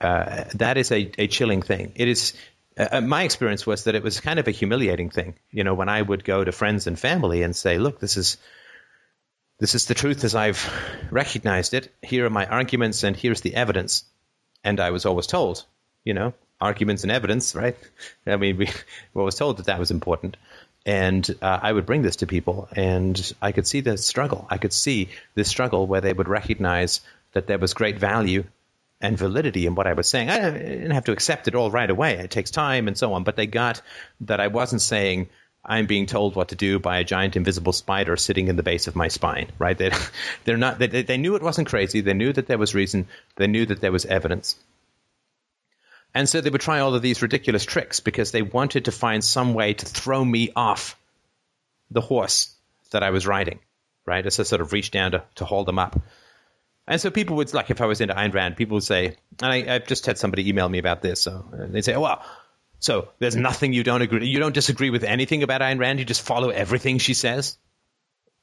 Uh, 0.00 0.44
that 0.54 0.78
is 0.78 0.90
a, 0.90 1.10
a 1.18 1.26
chilling 1.26 1.62
thing. 1.62 1.92
It 1.94 2.08
is. 2.08 2.32
Uh, 2.80 2.88
uh, 2.92 3.00
my 3.02 3.24
experience 3.24 3.66
was 3.66 3.84
that 3.84 3.94
it 3.94 4.02
was 4.02 4.20
kind 4.20 4.38
of 4.38 4.48
a 4.48 4.52
humiliating 4.52 5.10
thing. 5.10 5.34
You 5.50 5.64
know, 5.64 5.74
when 5.74 5.90
I 5.90 6.00
would 6.00 6.24
go 6.24 6.42
to 6.42 6.50
friends 6.50 6.86
and 6.86 6.98
family 6.98 7.42
and 7.42 7.54
say, 7.54 7.76
"Look, 7.76 8.00
this 8.00 8.16
is 8.16 8.38
this 9.58 9.74
is 9.74 9.84
the 9.84 9.94
truth 9.94 10.24
as 10.24 10.34
I've 10.34 10.66
recognized 11.10 11.74
it. 11.74 11.92
Here 12.00 12.24
are 12.24 12.30
my 12.30 12.46
arguments, 12.46 13.02
and 13.02 13.14
here's 13.14 13.42
the 13.42 13.54
evidence." 13.54 14.04
And 14.64 14.80
I 14.80 14.90
was 14.90 15.04
always 15.04 15.26
told, 15.26 15.64
you 16.04 16.14
know, 16.14 16.32
arguments 16.60 17.02
and 17.02 17.12
evidence, 17.12 17.54
right? 17.54 17.76
I 18.26 18.36
mean, 18.36 18.56
we 18.56 18.66
were 19.14 19.22
always 19.22 19.34
told 19.34 19.58
that 19.58 19.66
that 19.66 19.78
was 19.78 19.90
important. 19.90 20.38
And 20.86 21.28
uh, 21.42 21.58
I 21.62 21.72
would 21.72 21.84
bring 21.84 22.00
this 22.00 22.16
to 22.16 22.26
people, 22.26 22.68
and 22.74 23.34
I 23.42 23.52
could 23.52 23.66
see 23.66 23.80
the 23.82 23.98
struggle. 23.98 24.46
I 24.48 24.56
could 24.56 24.72
see 24.72 25.10
this 25.34 25.48
struggle 25.48 25.86
where 25.86 26.00
they 26.00 26.14
would 26.14 26.28
recognize 26.28 27.02
that 27.32 27.46
there 27.46 27.58
was 27.58 27.74
great 27.74 27.98
value 27.98 28.44
and 29.00 29.16
validity 29.16 29.66
in 29.66 29.74
what 29.74 29.86
I 29.86 29.94
was 29.94 30.08
saying. 30.08 30.28
I 30.28 30.50
didn't 30.50 30.90
have 30.90 31.04
to 31.06 31.12
accept 31.12 31.48
it 31.48 31.54
all 31.54 31.70
right 31.70 31.88
away. 31.88 32.18
It 32.18 32.30
takes 32.30 32.50
time 32.50 32.86
and 32.86 32.96
so 32.96 33.12
on. 33.14 33.24
But 33.24 33.36
they 33.36 33.46
got 33.46 33.80
that 34.22 34.40
I 34.40 34.48
wasn't 34.48 34.82
saying 34.82 35.30
I'm 35.64 35.86
being 35.86 36.06
told 36.06 36.36
what 36.36 36.48
to 36.48 36.56
do 36.56 36.78
by 36.78 36.98
a 36.98 37.04
giant 37.04 37.36
invisible 37.36 37.72
spider 37.72 38.16
sitting 38.16 38.48
in 38.48 38.56
the 38.56 38.62
base 38.62 38.86
of 38.86 38.96
my 38.96 39.08
spine. 39.08 39.50
Right? 39.58 39.76
They, 39.76 39.90
they're 40.44 40.56
not. 40.56 40.78
They, 40.78 40.86
they 40.86 41.18
knew 41.18 41.36
it 41.36 41.42
wasn't 41.42 41.68
crazy. 41.68 42.00
They 42.00 42.14
knew 42.14 42.32
that 42.32 42.46
there 42.46 42.58
was 42.58 42.74
reason. 42.74 43.06
They 43.36 43.46
knew 43.46 43.66
that 43.66 43.80
there 43.80 43.92
was 43.92 44.04
evidence. 44.04 44.56
And 46.14 46.28
so 46.28 46.40
they 46.40 46.50
would 46.50 46.60
try 46.60 46.80
all 46.80 46.94
of 46.94 47.02
these 47.02 47.22
ridiculous 47.22 47.64
tricks 47.64 48.00
because 48.00 48.32
they 48.32 48.42
wanted 48.42 48.86
to 48.86 48.92
find 48.92 49.22
some 49.22 49.54
way 49.54 49.74
to 49.74 49.86
throw 49.86 50.24
me 50.24 50.50
off 50.56 50.98
the 51.90 52.00
horse 52.00 52.54
that 52.90 53.04
I 53.04 53.10
was 53.10 53.26
riding, 53.26 53.60
right? 54.06 54.26
As 54.26 54.40
I 54.40 54.42
sort 54.42 54.60
of 54.60 54.72
reached 54.72 54.92
down 54.92 55.12
to, 55.12 55.22
to 55.36 55.44
hold 55.44 55.66
them 55.66 55.78
up. 55.78 56.00
And 56.86 57.00
so 57.00 57.10
people 57.10 57.36
would, 57.36 57.52
like, 57.54 57.70
if 57.70 57.80
I 57.80 57.86
was 57.86 58.00
into 58.00 58.14
Ayn 58.14 58.34
Rand, 58.34 58.56
people 58.56 58.74
would 58.76 58.84
say, 58.84 59.16
and 59.42 59.52
I, 59.52 59.62
have 59.62 59.86
just 59.86 60.06
had 60.06 60.18
somebody 60.18 60.48
email 60.48 60.68
me 60.68 60.78
about 60.78 61.02
this. 61.02 61.20
So 61.22 61.44
they'd 61.52 61.84
say, 61.84 61.94
oh, 61.94 62.00
well, 62.00 62.24
so 62.80 63.08
there's 63.18 63.36
nothing 63.36 63.72
you 63.72 63.84
don't 63.84 64.02
agree, 64.02 64.26
you 64.26 64.38
don't 64.38 64.54
disagree 64.54 64.90
with 64.90 65.04
anything 65.04 65.42
about 65.42 65.60
Ayn 65.60 65.78
Rand. 65.78 65.98
You 65.98 66.04
just 66.04 66.22
follow 66.22 66.48
everything 66.48 66.98
she 66.98 67.14
says. 67.14 67.58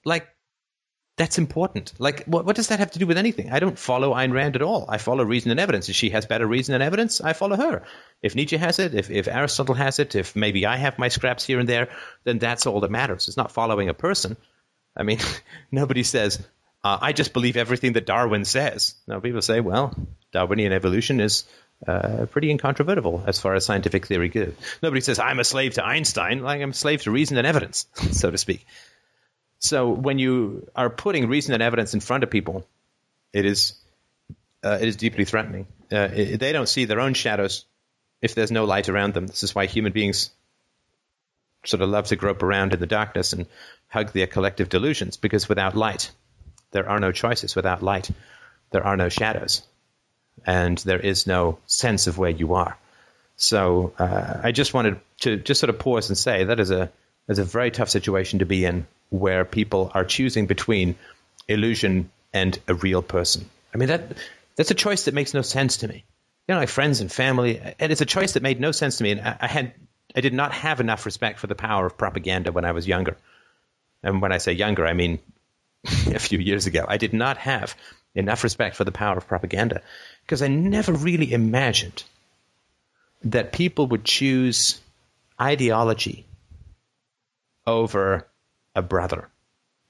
Like, 0.06 0.28
that's 1.18 1.40
important. 1.40 1.94
Like, 1.98 2.26
what, 2.26 2.46
what 2.46 2.56
does 2.56 2.68
that 2.68 2.78
have 2.78 2.92
to 2.92 3.00
do 3.00 3.08
with 3.08 3.18
anything? 3.18 3.52
I 3.52 3.60
don't 3.60 3.78
follow 3.78 4.14
Ayn 4.14 4.32
Rand 4.32 4.56
at 4.56 4.62
all. 4.62 4.86
I 4.88 5.00
follow 5.00 5.24
reason 5.24 5.50
and 5.50 5.60
evidence. 5.60 5.90
If 5.90 5.96
she 5.96 6.12
has 6.12 6.28
better 6.28 6.46
reason 6.46 6.76
and 6.76 6.84
evidence, 6.84 7.20
I 7.20 7.34
follow 7.34 7.58
her. 7.58 7.84
If 8.22 8.36
Nietzsche 8.36 8.58
has 8.58 8.78
it, 8.78 8.94
if, 8.94 9.10
if 9.10 9.28
Aristotle 9.28 9.74
has 9.74 9.98
it, 9.98 10.14
if 10.14 10.36
maybe 10.36 10.68
I 10.68 10.78
have 10.78 11.00
my 11.00 11.08
scraps 11.08 11.44
here 11.44 11.60
and 11.60 11.68
there, 11.68 11.90
then 12.24 12.38
that's 12.38 12.68
all 12.68 12.82
that 12.82 12.92
matters. 12.92 13.28
It's 13.28 13.38
not 13.38 13.52
following 13.52 13.90
a 13.90 13.96
person. 13.96 14.38
I 14.96 15.02
mean, 15.02 15.18
nobody 15.72 16.04
says, 16.04 16.40
uh, 16.84 16.98
I 17.02 17.14
just 17.14 17.34
believe 17.34 17.58
everything 17.58 17.94
that 17.94 18.06
Darwin 18.06 18.46
says. 18.46 18.96
Now, 19.08 19.20
people 19.20 19.42
say, 19.42 19.60
well, 19.60 19.94
Darwinian 20.32 20.72
evolution 20.72 21.20
is 21.20 21.44
uh, 21.86 22.26
pretty 22.32 22.50
incontrovertible 22.50 23.24
as 23.28 23.40
far 23.40 23.56
as 23.56 23.66
scientific 23.66 24.06
theory 24.06 24.30
goes. 24.30 24.54
Nobody 24.82 25.02
says, 25.02 25.20
I'm 25.20 25.40
a 25.40 25.44
slave 25.44 25.76
to 25.76 25.86
Einstein, 25.86 26.42
like 26.42 26.62
I'm 26.62 26.72
a 26.72 26.74
slave 26.74 27.04
to 27.04 27.12
reason 27.12 27.38
and 27.38 27.46
evidence, 27.46 27.88
so 28.12 28.32
to 28.32 28.38
speak. 28.38 28.66
So 29.60 29.90
when 29.90 30.20
you 30.20 30.70
are 30.76 30.90
putting 30.90 31.28
reason 31.28 31.54
and 31.54 31.64
evidence 31.64 31.94
in 31.94 32.00
front 32.00 32.24
of 32.24 32.30
people, 32.30 32.66
it 33.34 33.46
is 33.46 33.74
uh, 34.64 34.78
it 34.82 34.88
is 34.88 34.96
deeply 34.96 35.26
threatening. 35.26 35.68
Uh, 35.92 36.10
it, 36.14 36.40
they 36.40 36.52
don't 36.52 36.70
see 36.70 36.86
their 36.86 37.00
own 37.00 37.14
shadows 37.14 37.66
if 38.22 38.36
there's 38.36 38.52
no 38.52 38.66
light 38.66 38.90
around 38.90 39.14
them. 39.14 39.28
This 39.28 39.44
is 39.44 39.54
why 39.54 39.66
human 39.66 39.94
beings 39.94 40.32
sort 41.66 41.82
of 41.82 41.90
love 41.90 42.08
to 42.08 42.16
grope 42.16 42.44
around 42.44 42.74
in 42.74 42.80
the 42.80 42.88
darkness 42.88 43.34
and 43.34 43.48
hug 43.88 44.12
their 44.14 44.28
collective 44.28 44.70
delusions, 44.70 45.18
because 45.18 45.50
without 45.50 45.76
light, 45.76 46.12
there 46.72 46.90
are 46.90 47.00
no 47.00 47.12
choices. 47.12 47.56
Without 47.56 47.84
light, 47.84 48.10
there 48.72 48.86
are 48.86 48.98
no 48.98 49.10
shadows, 49.10 49.62
and 50.46 50.78
there 50.80 51.00
is 51.00 51.28
no 51.28 51.60
sense 51.66 52.08
of 52.08 52.18
where 52.18 52.30
you 52.30 52.56
are. 52.56 52.78
So 53.38 53.94
uh, 54.00 54.42
I 54.44 54.52
just 54.52 54.74
wanted 54.74 55.00
to 55.22 55.38
just 55.38 55.60
sort 55.60 55.70
of 55.70 55.80
pause 55.80 56.10
and 56.10 56.18
say 56.18 56.46
that 56.46 56.60
is 56.60 56.72
a 56.72 56.92
is 57.28 57.40
a 57.40 57.44
very 57.44 57.72
tough 57.72 57.90
situation 57.90 58.40
to 58.40 58.46
be 58.46 58.66
in 58.66 58.88
where 59.10 59.46
people 59.46 59.92
are 59.94 60.04
choosing 60.04 60.48
between 60.48 60.96
illusion 61.48 62.10
and 62.34 62.58
a 62.68 62.74
real 62.74 63.02
person. 63.02 63.50
I 63.74 63.78
mean 63.78 63.90
that 63.90 64.18
that's 64.56 64.72
a 64.72 64.76
choice 64.76 65.06
that 65.06 65.14
makes 65.14 65.34
no 65.34 65.42
sense 65.42 65.78
to 65.78 65.88
me. 65.88 66.04
You 66.48 66.56
know, 66.56 66.62
my 66.62 66.66
friends 66.66 67.02
and 67.02 67.12
family, 67.12 67.62
and 67.80 67.92
it's 67.92 68.02
a 68.02 68.06
choice 68.06 68.34
that 68.34 68.44
made 68.44 68.60
no 68.60 68.72
sense 68.72 68.98
to 68.98 69.04
me. 69.04 69.12
And 69.12 69.22
I, 69.22 69.38
I 69.42 69.48
had 69.48 69.74
I 70.16 70.22
did 70.22 70.34
not 70.34 70.52
have 70.52 70.80
enough 70.80 71.06
respect 71.06 71.40
for 71.40 71.48
the 71.48 71.56
power 71.56 71.86
of 71.86 71.98
propaganda 71.98 72.52
when 72.52 72.66
I 72.66 72.72
was 72.72 72.88
younger. 72.88 73.18
And 74.02 74.22
when 74.22 74.32
I 74.32 74.40
say 74.40 74.54
younger, 74.54 74.86
I 74.88 74.94
mean 74.94 75.20
a 76.08 76.20
few 76.20 76.40
years 76.40 76.66
ago. 76.66 76.86
I 76.88 76.98
did 76.98 77.14
not 77.14 77.38
have 77.38 77.76
enough 78.16 78.44
respect 78.44 78.76
for 78.76 78.84
the 78.84 78.92
power 78.92 79.18
of 79.18 79.28
propaganda 79.28 79.82
because 80.24 80.42
I 80.42 80.48
never 80.48 80.94
really 80.94 81.32
imagined 81.32 82.04
that 83.24 83.52
people 83.52 83.88
would 83.88 84.04
choose 84.04 84.80
ideology 85.40 86.26
over 87.66 88.28
a 88.76 88.82
brother 88.82 89.28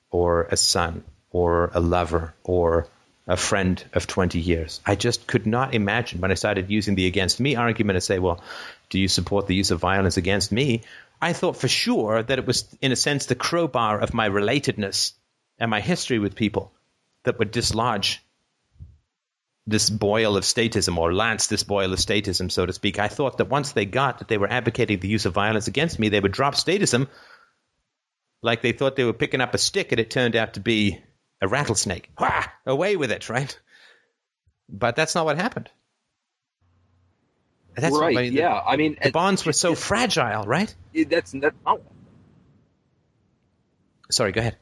or 0.09 0.43
a 0.43 0.57
son 0.57 1.03
or 1.31 1.71
a 1.73 1.79
lover 1.79 2.33
or 2.43 2.87
a 3.27 3.37
friend 3.37 3.83
of 3.93 4.07
20 4.07 4.39
years. 4.39 4.79
I 4.85 4.95
just 4.95 5.27
could 5.27 5.45
not 5.45 5.73
imagine 5.73 6.21
when 6.21 6.31
I 6.31 6.35
started 6.35 6.69
using 6.69 6.95
the 6.95 7.07
against 7.07 7.39
me 7.39 7.55
argument 7.55 7.97
to 7.97 8.01
say, 8.01 8.19
well, 8.19 8.41
do 8.89 8.99
you 8.99 9.09
support 9.09 9.47
the 9.47 9.55
use 9.55 9.71
of 9.71 9.79
violence 9.79 10.15
against 10.15 10.51
me? 10.51 10.83
I 11.21 11.33
thought 11.33 11.57
for 11.57 11.67
sure 11.67 12.23
that 12.23 12.39
it 12.39 12.47
was, 12.47 12.65
in 12.81 12.91
a 12.91 12.95
sense, 12.95 13.25
the 13.25 13.35
crowbar 13.35 13.99
of 13.99 14.13
my 14.13 14.29
relatedness 14.29 15.11
and 15.59 15.71
my 15.71 15.81
history 15.81 16.19
with 16.19 16.35
people 16.35 16.71
that 17.23 17.39
would 17.39 17.51
dislodge 17.51 18.23
this 19.65 19.89
boil 19.89 20.37
of 20.37 20.43
statism 20.45 20.97
or 20.97 21.13
lance 21.13 21.47
this 21.47 21.63
boil 21.63 21.91
of 21.91 21.99
statism, 21.99 22.49
so 22.49 22.65
to 22.65 22.71
speak. 22.71 22.99
I 22.99 23.09
thought 23.09 23.37
that 23.39 23.49
once 23.49 23.73
they 23.73 23.85
got 23.85 24.19
that 24.19 24.29
they 24.29 24.37
were 24.37 24.49
advocating 24.49 24.99
the 24.99 25.09
use 25.09 25.25
of 25.25 25.33
violence 25.33 25.67
against 25.67 25.99
me, 25.99 26.09
they 26.09 26.21
would 26.21 26.31
drop 26.31 26.55
statism 26.55 27.07
like 28.41 28.61
they 28.61 28.71
thought 28.71 28.95
they 28.95 29.03
were 29.03 29.13
picking 29.13 29.41
up 29.41 29.53
a 29.53 29.57
stick 29.57 29.91
and 29.91 29.99
it 29.99 30.09
turned 30.09 30.35
out 30.35 30.53
to 30.53 30.61
be 30.61 31.01
a 31.41 31.47
rattlesnake. 31.47 32.09
Wah! 32.17 32.45
Away 32.65 32.95
with 32.95 33.11
it, 33.11 33.29
right? 33.29 33.59
But 34.69 34.95
that's 34.95 35.15
not 35.15 35.25
what 35.25 35.37
happened. 35.37 35.69
That's 37.75 37.95
right. 37.95 38.13
What, 38.13 38.21
I 38.21 38.23
mean, 38.23 38.33
yeah. 38.33 38.49
The, 38.49 38.69
I 38.69 38.75
mean, 38.77 38.97
the 39.01 39.11
bonds 39.11 39.45
were 39.45 39.53
so 39.53 39.75
fragile, 39.75 40.43
right? 40.43 40.73
That's 40.93 41.31
that's 41.31 41.55
not. 41.65 41.81
Sorry. 44.09 44.31
Go 44.31 44.41
ahead. 44.41 44.57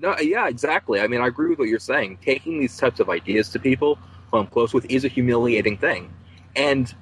No. 0.00 0.16
Yeah. 0.18 0.48
Exactly. 0.48 1.00
I 1.00 1.06
mean, 1.06 1.20
I 1.20 1.26
agree 1.26 1.50
with 1.50 1.58
what 1.58 1.68
you're 1.68 1.78
saying. 1.78 2.18
Taking 2.22 2.60
these 2.60 2.76
types 2.76 3.00
of 3.00 3.08
ideas 3.08 3.48
to 3.50 3.58
people 3.58 3.98
who 4.30 4.38
I'm 4.38 4.46
close 4.46 4.74
with 4.74 4.86
is 4.90 5.04
a 5.04 5.08
humiliating 5.08 5.78
thing, 5.78 6.12
and 6.54 6.92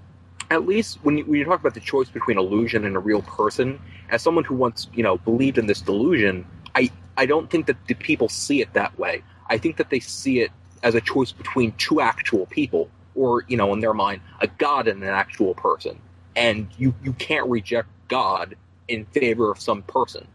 at 0.50 0.66
least 0.66 0.98
when 1.02 1.18
you, 1.18 1.24
when 1.24 1.38
you 1.38 1.44
talk 1.44 1.60
about 1.60 1.74
the 1.74 1.80
choice 1.80 2.08
between 2.08 2.38
illusion 2.38 2.84
and 2.84 2.96
a 2.96 2.98
real 2.98 3.22
person, 3.22 3.80
as 4.10 4.22
someone 4.22 4.44
who 4.44 4.54
once 4.54 4.88
you 4.94 5.02
know 5.02 5.18
believed 5.18 5.58
in 5.58 5.66
this 5.66 5.80
delusion, 5.80 6.46
I 6.74 6.90
I 7.16 7.26
don't 7.26 7.50
think 7.50 7.66
that 7.66 7.76
the 7.86 7.94
people 7.94 8.28
see 8.28 8.60
it 8.60 8.72
that 8.74 8.96
way. 8.98 9.22
I 9.48 9.58
think 9.58 9.76
that 9.78 9.90
they 9.90 10.00
see 10.00 10.40
it 10.40 10.50
as 10.82 10.94
a 10.94 11.00
choice 11.00 11.32
between 11.32 11.72
two 11.72 12.00
actual 12.00 12.46
people, 12.46 12.90
or 13.14 13.44
you 13.48 13.56
know, 13.56 13.72
in 13.72 13.80
their 13.80 13.94
mind, 13.94 14.20
a 14.40 14.46
god 14.46 14.88
and 14.88 15.02
an 15.02 15.08
actual 15.08 15.54
person, 15.54 15.98
and 16.36 16.68
you 16.78 16.94
you 17.02 17.12
can't 17.14 17.48
reject 17.48 17.88
God 18.08 18.56
in 18.88 19.06
favor 19.06 19.50
of 19.50 19.60
some 19.60 19.82
person. 19.82 20.26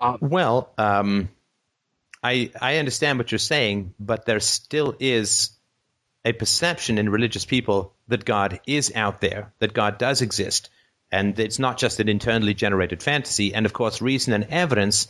Um, 0.00 0.18
well, 0.20 0.72
um, 0.78 1.28
I 2.22 2.50
I 2.60 2.78
understand 2.78 3.18
what 3.18 3.32
you're 3.32 3.38
saying, 3.38 3.94
but 3.98 4.26
there 4.26 4.40
still 4.40 4.94
is 4.98 5.50
a 6.24 6.32
perception 6.32 6.98
in 6.98 7.08
religious 7.08 7.44
people 7.44 7.94
that 8.08 8.24
God 8.24 8.60
is 8.66 8.92
out 8.94 9.20
there, 9.20 9.52
that 9.60 9.72
God 9.72 9.98
does 9.98 10.22
exist, 10.22 10.70
and 11.10 11.38
it's 11.38 11.58
not 11.58 11.78
just 11.78 12.00
an 12.00 12.08
internally 12.08 12.54
generated 12.54 13.02
fantasy. 13.02 13.54
And 13.54 13.64
of 13.64 13.72
course, 13.72 14.02
reason 14.02 14.32
and 14.32 14.44
evidence, 14.44 15.08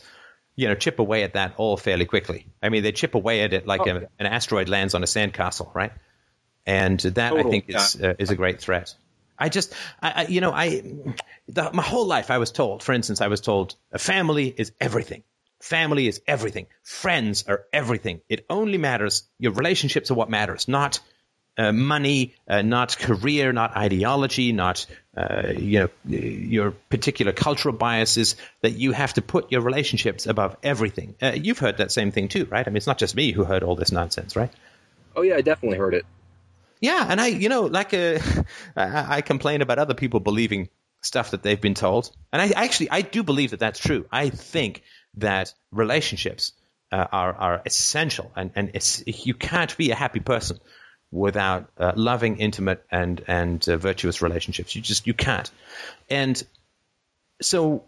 you 0.55 0.67
know, 0.67 0.75
chip 0.75 0.99
away 0.99 1.23
at 1.23 1.33
that 1.33 1.53
all 1.57 1.75
fairly 1.75 2.05
quickly. 2.05 2.45
I 2.61 2.69
mean, 2.69 2.83
they 2.83 2.91
chip 2.91 3.15
away 3.15 3.41
at 3.41 3.53
it 3.53 3.65
like 3.65 3.81
oh, 3.81 3.85
a, 3.85 4.01
yeah. 4.01 4.07
an 4.19 4.27
asteroid 4.27 4.69
lands 4.69 4.93
on 4.93 5.03
a 5.03 5.07
sandcastle, 5.07 5.73
right? 5.73 5.91
And 6.65 6.99
that 6.99 7.29
Total, 7.29 7.47
I 7.47 7.49
think 7.49 7.65
is 7.69 7.97
yeah. 7.99 8.09
uh, 8.09 8.13
is 8.19 8.29
a 8.29 8.35
great 8.35 8.61
threat. 8.61 8.93
I 9.37 9.49
just, 9.49 9.73
I, 10.01 10.11
I, 10.11 10.27
you 10.27 10.41
know, 10.41 10.51
I 10.51 10.81
the, 11.47 11.71
my 11.73 11.83
whole 11.83 12.05
life 12.05 12.31
I 12.31 12.37
was 12.37 12.51
told. 12.51 12.83
For 12.83 12.93
instance, 12.93 13.21
I 13.21 13.27
was 13.27 13.41
told 13.41 13.75
a 13.91 13.99
family 13.99 14.53
is 14.55 14.71
everything. 14.79 15.23
Family 15.59 16.07
is 16.07 16.21
everything. 16.27 16.67
Friends 16.83 17.45
are 17.47 17.65
everything. 17.73 18.21
It 18.29 18.45
only 18.49 18.77
matters. 18.77 19.23
Your 19.39 19.53
relationships 19.53 20.11
are 20.11 20.13
what 20.13 20.29
matters, 20.29 20.67
not 20.67 20.99
uh, 21.57 21.71
money, 21.71 22.35
uh, 22.47 22.61
not 22.61 22.97
career, 22.97 23.51
not 23.51 23.75
ideology, 23.75 24.51
not 24.51 24.85
uh, 25.15 25.53
you 25.57 25.79
know 25.79 25.89
your 26.05 26.71
particular 26.71 27.31
cultural 27.31 27.75
biases. 27.75 28.35
That 28.61 28.73
you 28.73 28.91
have 28.91 29.13
to 29.13 29.21
put 29.21 29.51
your 29.51 29.61
relationships 29.61 30.27
above 30.27 30.55
everything. 30.61 31.15
Uh, 31.21 31.31
you've 31.35 31.59
heard 31.59 31.77
that 31.77 31.91
same 31.91 32.11
thing 32.11 32.27
too, 32.27 32.45
right? 32.45 32.67
I 32.67 32.69
mean, 32.69 32.77
it's 32.77 32.87
not 32.87 32.99
just 32.99 33.15
me 33.15 33.31
who 33.31 33.43
heard 33.43 33.63
all 33.63 33.75
this 33.75 33.91
nonsense, 33.91 34.35
right? 34.35 34.51
Oh 35.15 35.23
yeah, 35.23 35.35
I 35.35 35.41
definitely 35.41 35.79
heard 35.79 35.95
it. 35.95 36.05
Yeah, 36.79 37.05
and 37.09 37.19
I, 37.19 37.27
you 37.27 37.49
know, 37.49 37.61
like 37.63 37.93
uh, 37.93 38.19
I, 38.75 39.21
complain 39.21 39.61
about 39.61 39.79
other 39.79 39.93
people 39.93 40.19
believing 40.19 40.69
stuff 41.01 41.31
that 41.31 41.43
they've 41.43 41.59
been 41.59 41.73
told, 41.73 42.11
and 42.31 42.41
I 42.41 42.49
actually 42.49 42.89
I 42.91 43.01
do 43.01 43.23
believe 43.23 43.51
that 43.51 43.59
that's 43.59 43.79
true. 43.79 44.05
I 44.11 44.29
think 44.29 44.83
that 45.15 45.53
relationships 45.71 46.53
uh, 46.91 47.07
are 47.11 47.33
are 47.33 47.61
essential, 47.65 48.31
and 48.35 48.51
and 48.55 49.03
you 49.05 49.33
can't 49.33 49.75
be 49.77 49.91
a 49.91 49.95
happy 49.95 50.19
person 50.19 50.59
without 51.11 51.69
uh, 51.77 51.93
loving, 51.95 52.37
intimate, 52.37 52.83
and 52.91 53.23
and 53.27 53.67
uh, 53.67 53.77
virtuous 53.77 54.21
relationships. 54.21 54.75
You 54.75 54.81
just 54.81 55.07
you 55.07 55.13
can't. 55.13 55.49
And 56.09 56.41
so, 57.41 57.83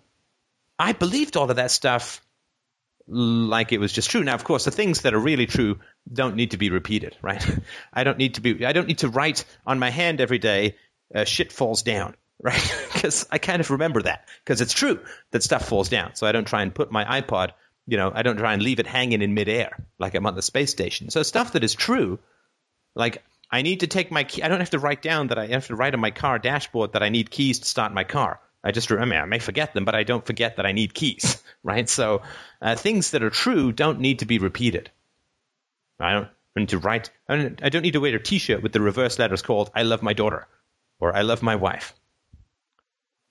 I 0.77 0.93
believed 0.93 1.37
all 1.37 1.49
of 1.49 1.57
that 1.57 1.71
stuff 1.71 2.21
like 3.10 3.72
it 3.72 3.80
was 3.80 3.91
just 3.91 4.10
true. 4.10 4.24
Now, 4.24 4.36
of 4.36 4.43
course, 4.43 4.66
the 4.66 4.72
things 4.72 5.01
that 5.01 5.14
are 5.14 5.20
really 5.20 5.47
true 5.47 5.80
don't 6.12 6.36
need 6.36 6.51
to 6.51 6.57
be 6.57 6.70
repeated, 6.70 7.18
right? 7.22 7.43
I 7.93 8.03
don't 8.03 8.18
need 8.18 8.36
to 8.36 8.41
be. 8.41 8.66
I 8.66 8.72
don't 8.72 8.88
need 8.88 8.99
to 8.99 9.10
write 9.10 9.45
on 9.66 9.80
my 9.80 9.89
hand 9.89 10.22
every 10.22 10.39
day. 10.39 10.76
Uh, 11.14 11.24
shit 11.24 11.51
falls 11.51 11.82
down, 11.82 12.16
right? 12.41 12.88
Because 12.93 13.28
I 13.32 13.39
kind 13.39 13.60
of 13.60 13.72
remember 13.72 14.03
that 14.03 14.28
because 14.43 14.62
it's 14.62 14.74
true 14.74 14.99
that 15.32 15.43
stuff 15.43 15.68
falls 15.68 15.89
down. 15.89 16.16
So 16.16 16.28
I 16.28 16.32
don't 16.32 16.47
try 16.47 16.62
and 16.62 16.74
put 16.74 16.91
my 16.91 17.22
iPod. 17.22 17.51
You 17.88 17.97
know, 17.97 18.12
I 18.14 18.22
don't 18.22 18.38
try 18.38 18.53
and 18.53 18.62
leave 18.62 18.80
it 18.80 18.86
hanging 18.86 19.24
in 19.24 19.34
midair 19.34 19.88
like 19.97 20.14
I'm 20.14 20.28
on 20.28 20.36
the 20.36 20.43
space 20.43 20.70
station. 20.70 21.10
So 21.10 21.24
stuff 21.24 21.53
that 21.53 21.64
is 21.64 21.74
true 21.74 22.20
like 22.95 23.24
I 23.51 23.64
need 23.64 23.80
to 23.80 23.88
take 23.88 24.12
my 24.12 24.24
key. 24.24 24.43
I 24.43 24.47
don't 24.47 24.60
have 24.60 24.70
to 24.72 24.80
write 24.80 25.01
down 25.01 25.28
that 25.28 25.39
I 25.39 25.47
have 25.47 25.68
to 25.68 25.76
write 25.76 25.95
on 25.95 25.99
my 25.99 26.12
car 26.12 26.38
dashboard 26.38 26.93
that 26.93 27.01
I 27.01 27.10
need 27.10 27.32
keys 27.32 27.60
to 27.60 27.66
start 27.66 27.93
my 27.93 28.03
car. 28.03 28.39
I 28.64 28.72
just 28.72 28.89
remember 28.89 29.16
I 29.16 29.26
may 29.26 29.39
forget 29.39 29.74
them, 29.74 29.86
but 29.86 29.95
I 29.95 30.03
don't 30.03 30.26
forget 30.26 30.57
that 30.57 30.66
I 30.66 30.74
need 30.74 30.93
keys, 30.93 31.41
right? 31.64 31.88
So 31.88 32.22
uh, 32.62 32.76
things 32.76 33.12
that 33.12 33.24
are 33.24 33.30
true 33.30 33.72
don't 33.72 33.99
need 33.99 34.20
to 34.20 34.26
be 34.26 34.39
repeated. 34.39 34.91
I 35.99 36.14
don't 36.14 36.30
need 36.55 36.70
to 36.70 36.80
write. 36.80 37.10
I 37.28 37.36
don't, 37.70 37.82
need 37.82 37.93
to 37.93 37.99
wear 37.99 38.16
a 38.16 38.22
T-shirt 38.22 38.64
with 38.64 38.72
the 38.72 38.82
reverse 38.82 39.20
letters 39.20 39.41
called 39.41 39.72
"I 39.76 39.84
love 39.84 40.01
my 40.01 40.14
daughter" 40.14 40.47
or 40.99 41.16
"I 41.16 41.22
love 41.22 41.41
my 41.41 41.55
wife," 41.55 41.93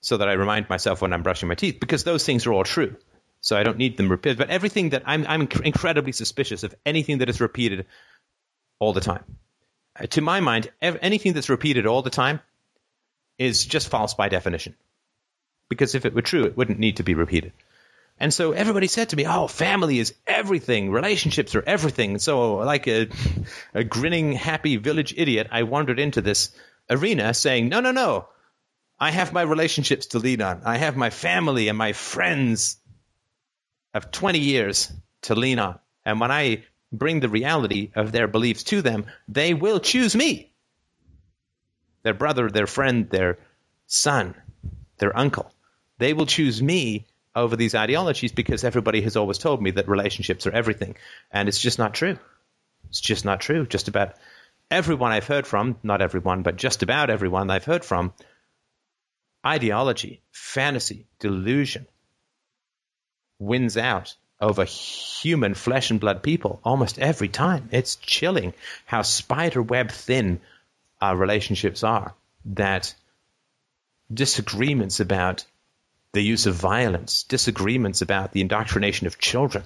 so 0.01 0.17
that 0.17 0.29
I 0.29 0.33
remind 0.33 0.69
myself 0.69 1.01
when 1.01 1.13
I'm 1.13 1.23
brushing 1.23 1.49
my 1.49 1.55
teeth, 1.55 1.79
because 1.79 2.03
those 2.03 2.25
things 2.25 2.45
are 2.45 2.53
all 2.53 2.63
true. 2.63 2.95
So 3.41 3.55
I 3.57 3.63
don't 3.63 3.77
need 3.77 3.97
them 3.97 4.09
repeated. 4.09 4.37
But 4.37 4.49
everything 4.49 4.89
that 4.89 5.03
I'm, 5.05 5.25
I'm 5.25 5.47
incredibly 5.63 6.11
suspicious 6.11 6.63
of 6.63 6.75
anything 6.85 7.19
that 7.19 7.29
is 7.29 7.39
repeated 7.39 7.85
all 8.79 8.93
the 8.93 9.01
time. 9.01 9.23
Uh, 9.97 10.07
to 10.07 10.21
my 10.21 10.41
mind, 10.41 10.71
anything 10.81 11.33
that's 11.33 11.49
repeated 11.49 11.85
all 11.85 12.01
the 12.01 12.09
time 12.09 12.41
is 13.37 13.65
just 13.65 13.87
false 13.87 14.13
by 14.13 14.27
definition. 14.27 14.75
Because 15.69 15.95
if 15.95 16.05
it 16.05 16.13
were 16.13 16.21
true, 16.21 16.45
it 16.45 16.57
wouldn't 16.57 16.79
need 16.79 16.97
to 16.97 17.03
be 17.03 17.13
repeated. 17.13 17.53
And 18.19 18.33
so 18.33 18.51
everybody 18.51 18.87
said 18.87 19.09
to 19.09 19.15
me, 19.15 19.25
"Oh, 19.25 19.47
family 19.47 19.99
is 19.99 20.13
everything. 20.27 20.91
Relationships 20.91 21.55
are 21.55 21.63
everything." 21.65 22.11
And 22.11 22.21
So, 22.21 22.55
like 22.55 22.87
a, 22.87 23.07
a 23.73 23.83
grinning, 23.83 24.33
happy 24.33 24.75
village 24.75 25.13
idiot, 25.15 25.47
I 25.51 25.63
wandered 25.63 25.99
into 25.99 26.21
this 26.21 26.51
arena 26.89 27.33
saying, 27.33 27.69
"No, 27.69 27.79
no, 27.79 27.91
no. 27.91 28.27
I 28.99 29.11
have 29.11 29.31
my 29.31 29.43
relationships 29.43 30.07
to 30.07 30.19
lean 30.19 30.41
on. 30.41 30.61
I 30.65 30.77
have 30.77 30.97
my 30.97 31.09
family 31.09 31.69
and 31.69 31.77
my 31.77 31.93
friends 31.93 32.77
of 33.93 34.11
20 34.11 34.39
years 34.39 34.91
to 35.21 35.35
lean 35.35 35.59
on. 35.59 35.79
And 36.05 36.19
when 36.19 36.31
I 36.31 36.63
bring 36.91 37.19
the 37.19 37.29
reality 37.29 37.91
of 37.95 38.11
their 38.11 38.27
beliefs 38.27 38.63
to 38.65 38.81
them, 38.81 39.05
they 39.27 39.53
will 39.53 39.79
choose 39.79 40.15
me. 40.15 40.51
Their 42.03 42.13
brother, 42.13 42.49
their 42.49 42.67
friend, 42.67 43.09
their 43.09 43.39
son, 43.87 44.35
their 44.97 45.17
uncle. 45.17 45.51
They 45.99 46.13
will 46.13 46.25
choose 46.25 46.63
me 46.63 47.05
over 47.35 47.55
these 47.55 47.75
ideologies 47.75 48.31
because 48.31 48.63
everybody 48.63 49.01
has 49.01 49.15
always 49.15 49.37
told 49.37 49.61
me 49.61 49.71
that 49.71 49.87
relationships 49.87 50.47
are 50.47 50.51
everything. 50.51 50.95
And 51.31 51.47
it's 51.47 51.59
just 51.59 51.77
not 51.77 51.93
true. 51.93 52.17
It's 52.89 53.01
just 53.01 53.25
not 53.25 53.41
true. 53.41 53.67
Just 53.67 53.87
about 53.87 54.15
everyone 54.71 55.11
I've 55.11 55.27
heard 55.27 55.45
from, 55.45 55.77
not 55.83 56.01
everyone, 56.01 56.41
but 56.41 56.55
just 56.55 56.81
about 56.83 57.09
everyone 57.09 57.49
I've 57.51 57.65
heard 57.65 57.85
from, 57.85 58.13
ideology, 59.45 60.21
fantasy, 60.31 61.05
delusion 61.19 61.85
wins 63.37 63.77
out 63.77 64.15
over 64.41 64.63
human 64.63 65.53
flesh 65.53 65.91
and 65.91 65.99
blood 65.99 66.23
people 66.23 66.59
almost 66.63 66.99
every 66.99 67.27
time. 67.27 67.69
It's 67.71 67.95
chilling 67.97 68.53
how 68.85 69.01
spider 69.01 69.61
web 69.61 69.91
thin 69.91 70.39
our 71.01 71.15
relationships 71.15 71.83
are. 71.83 72.13
That 72.45 72.93
disagreements 74.13 74.99
about 74.99 75.45
the 76.13 76.21
use 76.21 76.45
of 76.45 76.55
violence, 76.55 77.23
disagreements 77.23 78.01
about 78.01 78.31
the 78.31 78.41
indoctrination 78.41 79.07
of 79.07 79.19
children, 79.19 79.63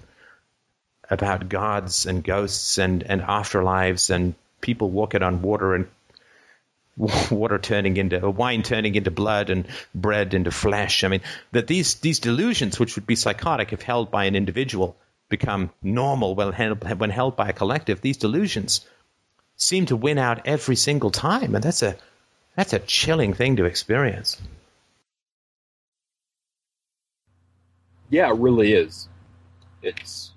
about 1.10 1.50
gods 1.50 2.06
and 2.06 2.24
ghosts 2.24 2.78
and, 2.78 3.04
and 3.04 3.22
afterlives 3.22 4.10
and 4.10 4.36
people 4.62 4.90
walking 4.90 5.24
on 5.24 5.42
water 5.42 5.76
and 5.76 5.88
water 7.32 7.58
turning 7.58 7.98
into 7.98 8.30
wine 8.30 8.62
turning 8.62 8.96
into 8.96 9.12
blood 9.12 9.50
and 9.50 9.68
bread 9.96 10.34
into 10.34 10.52
flesh. 10.52 11.04
I 11.04 11.08
mean, 11.08 11.22
that 11.52 11.68
these 11.68 11.96
these 11.96 12.20
delusions, 12.20 12.80
which 12.80 12.96
would 12.96 13.08
be 13.08 13.16
psychotic 13.16 13.74
if 13.74 13.82
held 13.82 14.12
by 14.12 14.26
an 14.26 14.36
individual, 14.36 14.96
become 15.30 15.72
normal 15.82 16.36
when 16.36 16.52
held, 16.54 17.00
when 17.00 17.10
held 17.10 17.36
by 17.36 17.50
a 17.50 17.54
collective. 17.54 18.02
These 18.02 18.18
delusions 18.18 18.86
seem 19.56 19.88
to 19.88 19.96
win 19.96 20.18
out 20.18 20.46
every 20.46 20.76
single 20.76 21.10
time, 21.10 21.56
and 21.56 21.64
that's 21.64 21.82
a 21.82 21.96
that's 22.56 22.74
a 22.74 22.80
chilling 22.80 23.34
thing 23.34 23.56
to 23.56 23.66
experience. 23.66 24.40
Yeah, 28.14 28.30
it 28.30 28.38
really 28.38 28.74
is. 28.74 29.10
It's 29.82 30.32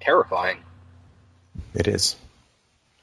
terrifying. 0.00 0.60
It 1.74 1.86
is. 1.86 2.16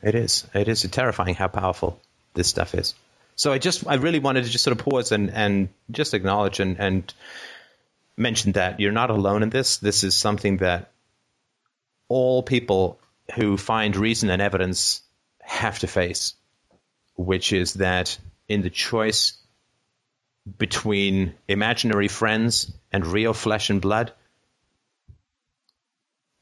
It 0.01 0.15
is. 0.15 0.47
It 0.51 0.67
is 0.67 0.81
terrifying 0.81 1.35
how 1.35 1.47
powerful 1.47 2.01
this 2.33 2.47
stuff 2.47 2.73
is. 2.73 2.95
So 3.35 3.53
I 3.53 3.59
just, 3.59 3.85
I 3.85 3.95
really 3.95 4.17
wanted 4.17 4.45
to 4.45 4.49
just 4.49 4.63
sort 4.63 4.75
of 4.79 4.83
pause 4.83 5.11
and, 5.11 5.29
and 5.29 5.69
just 5.91 6.15
acknowledge 6.15 6.59
and, 6.59 6.79
and 6.79 7.13
mention 8.17 8.53
that 8.53 8.79
you're 8.79 8.91
not 8.91 9.11
alone 9.11 9.43
in 9.43 9.51
this. 9.51 9.77
This 9.77 10.03
is 10.03 10.15
something 10.15 10.57
that 10.57 10.89
all 12.07 12.41
people 12.41 12.97
who 13.35 13.57
find 13.57 13.95
reason 13.95 14.31
and 14.31 14.41
evidence 14.41 15.03
have 15.43 15.77
to 15.79 15.87
face, 15.87 16.33
which 17.15 17.53
is 17.53 17.75
that 17.75 18.17
in 18.49 18.63
the 18.63 18.71
choice 18.71 19.37
between 20.57 21.33
imaginary 21.47 22.07
friends 22.07 22.71
and 22.91 23.05
real 23.05 23.33
flesh 23.33 23.69
and 23.69 23.81
blood, 23.81 24.13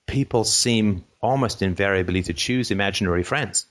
people 0.07 0.43
seem 0.43 1.05
almost 1.21 1.61
invariably 1.61 2.23
to 2.23 2.33
choose 2.33 2.71
imaginary 2.71 3.23
friends 3.23 3.65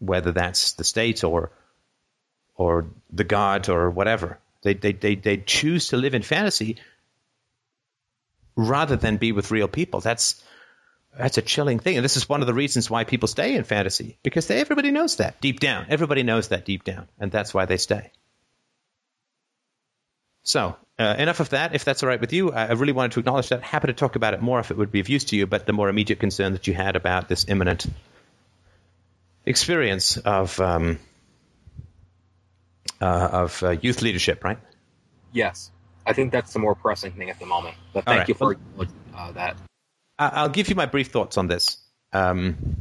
whether 0.00 0.32
that's 0.32 0.72
the 0.72 0.84
state 0.84 1.22
or 1.22 1.52
or 2.56 2.86
the 3.12 3.24
god 3.24 3.68
or 3.68 3.88
whatever. 3.90 4.38
They 4.62 4.74
they 4.74 4.92
they 4.92 5.14
they 5.14 5.36
choose 5.36 5.88
to 5.88 5.96
live 5.96 6.14
in 6.14 6.22
fantasy 6.22 6.76
rather 8.56 8.96
than 8.96 9.18
be 9.18 9.32
with 9.32 9.50
real 9.50 9.68
people. 9.68 10.00
That's 10.00 10.42
that's 11.16 11.38
a 11.38 11.42
chilling 11.42 11.78
thing, 11.78 11.96
and 11.96 12.04
this 12.04 12.16
is 12.16 12.28
one 12.28 12.40
of 12.40 12.46
the 12.46 12.54
reasons 12.54 12.90
why 12.90 13.04
people 13.04 13.28
stay 13.28 13.54
in 13.54 13.64
fantasy 13.64 14.18
because 14.22 14.46
they, 14.46 14.60
everybody 14.60 14.90
knows 14.90 15.16
that 15.16 15.40
deep 15.40 15.60
down. 15.60 15.86
Everybody 15.88 16.22
knows 16.22 16.48
that 16.48 16.64
deep 16.64 16.84
down, 16.84 17.08
and 17.18 17.30
that's 17.30 17.54
why 17.54 17.66
they 17.66 17.76
stay. 17.76 18.10
So, 20.42 20.76
uh, 20.98 21.14
enough 21.18 21.40
of 21.40 21.50
that. 21.50 21.74
If 21.74 21.84
that's 21.84 22.02
all 22.02 22.08
right 22.08 22.20
with 22.20 22.32
you, 22.32 22.52
I, 22.52 22.66
I 22.66 22.72
really 22.72 22.92
wanted 22.92 23.12
to 23.12 23.20
acknowledge 23.20 23.48
that. 23.50 23.62
Happy 23.62 23.88
to 23.88 23.92
talk 23.92 24.16
about 24.16 24.34
it 24.34 24.42
more 24.42 24.60
if 24.60 24.70
it 24.70 24.76
would 24.76 24.92
be 24.92 25.00
of 25.00 25.08
use 25.08 25.24
to 25.24 25.36
you, 25.36 25.46
but 25.46 25.66
the 25.66 25.72
more 25.72 25.88
immediate 25.88 26.18
concern 26.18 26.52
that 26.52 26.66
you 26.66 26.74
had 26.74 26.96
about 26.96 27.28
this 27.28 27.46
imminent 27.48 27.86
experience 29.46 30.16
of 30.16 30.60
um, 30.60 30.98
uh, 33.00 33.28
of 33.32 33.62
uh, 33.62 33.70
youth 33.70 34.02
leadership, 34.02 34.44
right? 34.44 34.58
Yes, 35.32 35.70
I 36.06 36.12
think 36.12 36.32
that's 36.32 36.52
the 36.52 36.58
more 36.58 36.74
pressing 36.74 37.12
thing 37.12 37.30
at 37.30 37.38
the 37.38 37.46
moment. 37.46 37.76
But 37.92 38.04
thank 38.04 38.18
right. 38.18 38.28
you 38.28 38.34
for 38.34 38.56
uh, 39.14 39.32
that. 39.32 39.56
I'll 40.18 40.50
give 40.50 40.68
you 40.68 40.74
my 40.74 40.86
brief 40.86 41.08
thoughts 41.08 41.38
on 41.38 41.46
this. 41.46 41.78
Um, 42.12 42.76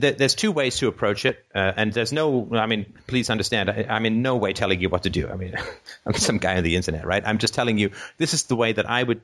there's 0.00 0.34
two 0.34 0.52
ways 0.52 0.78
to 0.78 0.88
approach 0.88 1.24
it, 1.24 1.44
uh, 1.54 1.72
and 1.76 1.92
there's 1.92 2.12
no. 2.12 2.48
I 2.52 2.66
mean, 2.66 2.92
please 3.06 3.30
understand. 3.30 3.70
I, 3.70 3.86
am 3.88 4.06
in 4.06 4.22
no 4.22 4.36
way 4.36 4.52
telling 4.52 4.80
you 4.80 4.88
what 4.88 5.04
to 5.04 5.10
do. 5.10 5.28
I 5.28 5.36
mean, 5.36 5.54
I'm 6.06 6.14
some 6.14 6.38
guy 6.38 6.56
on 6.56 6.64
the 6.64 6.76
internet, 6.76 7.06
right? 7.06 7.22
I'm 7.26 7.38
just 7.38 7.54
telling 7.54 7.78
you 7.78 7.90
this 8.16 8.34
is 8.34 8.44
the 8.44 8.56
way 8.56 8.72
that 8.72 8.88
I 8.88 9.02
would 9.02 9.20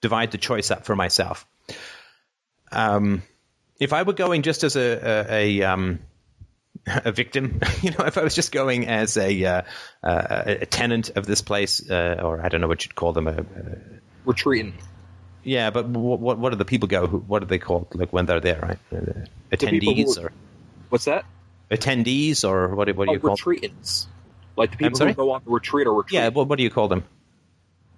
divide 0.00 0.30
the 0.30 0.38
choice 0.38 0.70
up 0.70 0.84
for 0.84 0.96
myself. 0.96 1.46
Um, 2.72 3.22
if 3.78 3.92
I 3.92 4.02
were 4.02 4.12
going 4.12 4.42
just 4.42 4.64
as 4.64 4.76
a 4.76 4.80
a, 4.80 5.60
a, 5.60 5.62
um, 5.62 6.00
a 6.86 7.12
victim, 7.12 7.60
you 7.82 7.90
know, 7.90 8.04
if 8.04 8.18
I 8.18 8.22
was 8.22 8.34
just 8.34 8.52
going 8.52 8.86
as 8.86 9.16
a 9.16 9.44
uh, 9.44 9.62
uh, 10.02 10.42
a 10.46 10.66
tenant 10.66 11.10
of 11.16 11.26
this 11.26 11.42
place, 11.42 11.88
uh, 11.90 12.20
or 12.22 12.40
I 12.40 12.48
don't 12.48 12.60
know 12.60 12.68
what 12.68 12.84
you'd 12.84 12.94
call 12.94 13.12
them, 13.12 13.28
a, 13.28 13.32
a 13.32 13.44
retreating. 14.24 14.74
Yeah, 15.46 15.70
but 15.70 15.86
what 15.86 16.18
what, 16.18 16.38
what 16.38 16.50
do 16.50 16.56
the 16.56 16.64
people 16.64 16.88
go? 16.88 17.06
Who, 17.06 17.18
what 17.18 17.40
are 17.42 17.46
they 17.46 17.58
called? 17.60 17.94
Like 17.94 18.12
when 18.12 18.26
they're 18.26 18.40
there, 18.40 18.58
right? 18.60 18.78
Uh, 18.92 19.26
attendees 19.52 20.16
who- 20.18 20.24
or 20.26 20.32
What's 20.88 21.04
that? 21.06 21.24
attendees 21.70 22.44
or 22.48 22.74
what? 22.74 22.86
do- 22.86 22.94
What 22.94 23.06
do 23.06 23.12
you 23.12 23.18
oh, 23.22 23.28
call? 23.28 23.36
Them? 23.36 23.44
retreatants. 23.56 24.06
Like 24.56 24.72
the 24.72 24.76
people 24.76 24.98
who 25.06 25.14
go 25.14 25.30
on 25.32 25.42
the 25.44 25.50
retreat 25.50 25.86
or 25.86 25.94
retreat. 25.94 26.14
Yeah, 26.20 26.28
what, 26.30 26.48
what 26.48 26.56
do 26.58 26.64
you 26.64 26.70
call 26.70 26.88
them? 26.88 27.04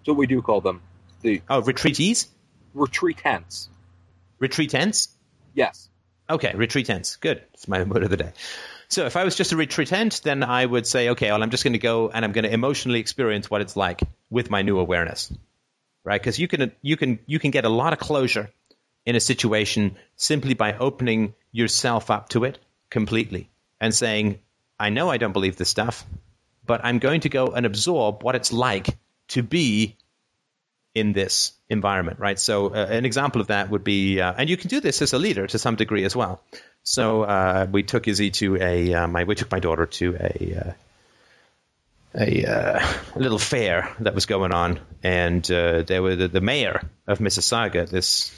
So 0.05 0.13
we 0.13 0.27
do 0.27 0.43
call 0.43 0.61
them. 0.61 0.83
The 1.23 1.41
Oh, 1.49 1.63
retreatees, 1.63 2.27
retreatants. 2.77 3.69
retreatants. 4.41 5.09
Yes. 5.55 5.89
Okay, 6.31 6.53
retreatants. 6.53 7.19
Good. 7.21 7.43
It's 7.55 7.67
my 7.69 7.83
word 7.83 8.03
of 8.05 8.11
the 8.11 8.17
day. 8.19 8.33
So 8.89 9.07
if 9.07 9.17
I 9.17 9.25
was 9.25 9.37
just 9.37 9.53
a 9.53 9.57
retreatant, 9.57 10.23
then 10.23 10.43
I 10.43 10.65
would 10.65 10.87
say, 10.87 11.11
okay, 11.11 11.31
well, 11.31 11.43
I'm 11.43 11.51
just 11.51 11.65
going 11.65 11.73
to 11.75 11.79
go 11.79 12.11
and 12.11 12.25
I'm 12.25 12.33
going 12.33 12.45
to 12.45 12.53
emotionally 12.53 13.01
experience 13.01 13.51
what 13.51 13.61
it's 13.61 13.77
like 13.77 14.01
with 14.31 14.51
my 14.51 14.63
new 14.63 14.79
awareness, 14.79 15.33
right? 16.09 16.21
Because 16.21 16.39
you 16.39 16.49
can 16.49 16.73
you 16.81 16.97
can 16.97 17.19
you 17.27 17.39
can 17.39 17.51
get 17.51 17.67
a 17.67 17.69
lot 17.69 17.93
of 17.93 17.99
closure 17.99 18.51
in 19.05 19.15
a 19.15 19.21
situation 19.21 19.97
simply 20.17 20.55
by 20.55 20.73
opening 20.73 21.35
yourself 21.53 22.11
up 22.11 22.31
to 22.31 22.45
it 22.45 22.59
completely 22.89 23.51
and 23.79 23.95
saying, 23.95 24.39
I 24.81 24.89
know 24.89 25.11
I 25.11 25.19
don't 25.19 25.33
believe 25.33 25.57
this 25.57 25.69
stuff, 25.69 26.07
but 26.65 26.81
I'm 26.83 26.99
going 26.99 27.21
to 27.21 27.29
go 27.29 27.49
and 27.49 27.67
absorb 27.67 28.23
what 28.23 28.35
it's 28.35 28.53
like 28.53 28.89
to 29.29 29.43
be 29.43 29.97
in 30.95 31.13
this 31.13 31.53
environment, 31.69 32.19
right? 32.19 32.39
So 32.39 32.69
uh, 32.69 32.87
an 32.91 33.05
example 33.05 33.43
of 33.43 33.49
that 33.49 33.69
would 33.71 33.85
be, 33.85 34.21
uh, 34.21 34.33
and 34.37 34.49
you 34.49 34.57
can 34.57 34.69
do 34.69 34.81
this 34.81 35.03
as 35.03 35.13
a 35.13 35.19
leader 35.19 35.47
to 35.47 35.59
some 35.59 35.77
degree 35.77 36.05
as 36.05 36.17
well. 36.17 36.41
So 36.83 37.23
uh, 37.23 37.67
we 37.71 37.83
took 37.83 38.09
Izzy 38.09 38.31
to 38.31 38.57
a, 38.57 39.07
my, 39.07 39.25
we 39.25 39.35
took 39.35 39.51
my 39.51 39.61
daughter 39.61 39.85
to 39.87 40.17
a, 40.19 40.59
uh, 40.61 40.73
a, 42.19 42.45
uh, 42.45 42.93
a 43.15 43.19
little 43.19 43.39
fair 43.39 43.95
that 44.01 44.15
was 44.15 44.27
going 44.27 44.53
on, 44.53 44.81
and 45.03 45.49
uh, 45.51 45.83
there 45.83 46.03
were 46.03 46.17
the, 46.17 46.29
the 46.29 46.41
mayor 46.41 46.89
of 47.07 47.19
Mississauga, 47.19 47.89
this 47.89 48.35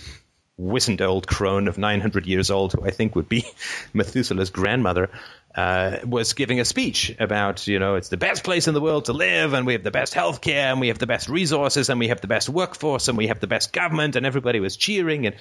wizened 0.56 1.00
old 1.00 1.26
crone 1.26 1.68
of 1.68 1.78
900 1.78 2.26
years 2.26 2.50
old, 2.50 2.72
who 2.72 2.84
I 2.84 2.90
think 2.90 3.16
would 3.16 3.28
be 3.28 3.44
Methuselah's 3.94 4.50
grandmother, 4.50 5.08
uh, 5.54 5.98
was 6.04 6.34
giving 6.34 6.60
a 6.60 6.64
speech 6.64 7.16
about, 7.18 7.66
you 7.66 7.78
know, 7.78 7.94
it's 7.94 8.10
the 8.10 8.18
best 8.18 8.44
place 8.44 8.68
in 8.68 8.74
the 8.74 8.80
world 8.80 9.06
to 9.06 9.14
live, 9.14 9.54
and 9.54 9.66
we 9.66 9.72
have 9.72 9.82
the 9.82 9.90
best 9.90 10.12
health 10.12 10.42
care, 10.42 10.70
and 10.70 10.80
we 10.80 10.88
have 10.88 10.98
the 10.98 11.06
best 11.06 11.28
resources, 11.28 11.88
and 11.88 11.98
we 11.98 12.08
have 12.08 12.20
the 12.20 12.28
best 12.28 12.48
workforce, 12.48 13.08
and 13.08 13.16
we 13.16 13.28
have 13.28 13.40
the 13.40 13.46
best 13.46 13.72
government, 13.72 14.14
and 14.14 14.26
everybody 14.26 14.60
was 14.60 14.76
cheering. 14.76 15.26
And, 15.26 15.36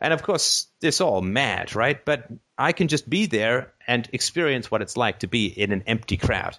and 0.00 0.12
of 0.12 0.22
course, 0.22 0.66
it's 0.82 1.00
all 1.00 1.22
mad, 1.22 1.74
right? 1.76 2.04
But 2.04 2.26
I 2.58 2.72
can 2.72 2.88
just 2.88 3.08
be 3.08 3.26
there 3.26 3.72
and 3.86 4.08
experience 4.12 4.70
what 4.70 4.82
it's 4.82 4.96
like 4.96 5.20
to 5.20 5.28
be 5.28 5.46
in 5.46 5.70
an 5.70 5.84
empty 5.86 6.16
crowd. 6.16 6.58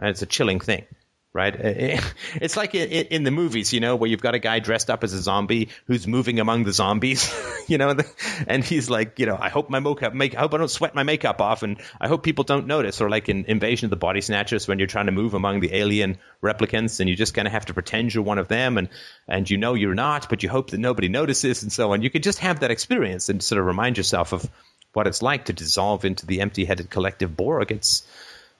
It's 0.00 0.22
a 0.22 0.26
chilling 0.26 0.60
thing 0.60 0.86
right? 1.34 1.54
It's 2.40 2.56
like 2.56 2.74
in, 2.74 3.24
the 3.24 3.30
movies, 3.30 3.72
you 3.72 3.80
know, 3.80 3.96
where 3.96 4.08
you've 4.08 4.22
got 4.22 4.34
a 4.34 4.38
guy 4.38 4.58
dressed 4.60 4.90
up 4.90 5.04
as 5.04 5.12
a 5.12 5.20
zombie 5.20 5.68
who's 5.86 6.06
moving 6.06 6.40
among 6.40 6.64
the 6.64 6.72
zombies, 6.72 7.32
you 7.68 7.78
know, 7.78 7.96
and 8.46 8.64
he's 8.64 8.88
like, 8.88 9.18
you 9.18 9.26
know, 9.26 9.36
I 9.40 9.48
hope 9.50 9.70
my 9.70 9.80
makeup, 9.80 10.14
make, 10.14 10.36
I 10.36 10.40
hope 10.40 10.54
I 10.54 10.58
don't 10.58 10.70
sweat 10.70 10.94
my 10.94 11.02
makeup 11.02 11.40
off, 11.40 11.62
and 11.62 11.80
I 12.00 12.08
hope 12.08 12.22
people 12.22 12.44
don't 12.44 12.66
notice. 12.66 13.00
Or 13.00 13.10
like 13.10 13.28
in 13.28 13.44
Invasion 13.46 13.86
of 13.86 13.90
the 13.90 13.96
Body 13.96 14.20
Snatchers, 14.20 14.66
when 14.66 14.78
you're 14.78 14.88
trying 14.88 15.06
to 15.06 15.12
move 15.12 15.34
among 15.34 15.60
the 15.60 15.74
alien 15.74 16.18
replicants, 16.42 17.00
and 17.00 17.08
you 17.08 17.16
just 17.16 17.34
kind 17.34 17.46
of 17.46 17.52
have 17.52 17.66
to 17.66 17.74
pretend 17.74 18.14
you're 18.14 18.24
one 18.24 18.38
of 18.38 18.48
them, 18.48 18.78
and 18.78 18.88
and 19.28 19.48
you 19.48 19.58
know 19.58 19.74
you're 19.74 19.94
not, 19.94 20.28
but 20.28 20.42
you 20.42 20.48
hope 20.48 20.70
that 20.70 20.78
nobody 20.78 21.08
notices, 21.08 21.62
and 21.62 21.72
so 21.72 21.92
on. 21.92 22.02
You 22.02 22.10
can 22.10 22.22
just 22.22 22.40
have 22.40 22.60
that 22.60 22.70
experience 22.70 23.28
and 23.28 23.42
sort 23.42 23.60
of 23.60 23.66
remind 23.66 23.96
yourself 23.96 24.32
of 24.32 24.48
what 24.92 25.06
it's 25.06 25.22
like 25.22 25.46
to 25.46 25.52
dissolve 25.52 26.04
into 26.04 26.26
the 26.26 26.40
empty-headed 26.40 26.90
collective 26.90 27.36
Borg. 27.36 27.70
It's 27.70 28.06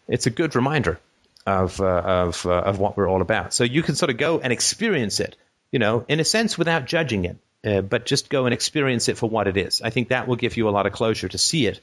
it's 0.08 0.26
a 0.26 0.30
good 0.30 0.54
reminder 0.54 0.98
of 1.46 1.80
uh, 1.80 1.84
of 1.84 2.46
uh, 2.46 2.50
of 2.50 2.78
what 2.78 2.96
we're 2.96 3.08
all 3.08 3.20
about. 3.20 3.52
So 3.52 3.64
you 3.64 3.82
can 3.82 3.94
sort 3.94 4.10
of 4.10 4.16
go 4.16 4.38
and 4.40 4.52
experience 4.52 5.20
it, 5.20 5.36
you 5.70 5.78
know, 5.78 6.04
in 6.08 6.20
a 6.20 6.24
sense 6.24 6.56
without 6.56 6.86
judging 6.86 7.24
it, 7.24 7.36
uh, 7.64 7.80
but 7.82 8.06
just 8.06 8.30
go 8.30 8.46
and 8.46 8.54
experience 8.54 9.08
it 9.08 9.18
for 9.18 9.28
what 9.28 9.46
it 9.46 9.56
is. 9.56 9.82
I 9.82 9.90
think 9.90 10.08
that 10.08 10.26
will 10.26 10.36
give 10.36 10.56
you 10.56 10.68
a 10.68 10.70
lot 10.70 10.86
of 10.86 10.92
closure 10.92 11.28
to 11.28 11.38
see 11.38 11.66
it 11.66 11.80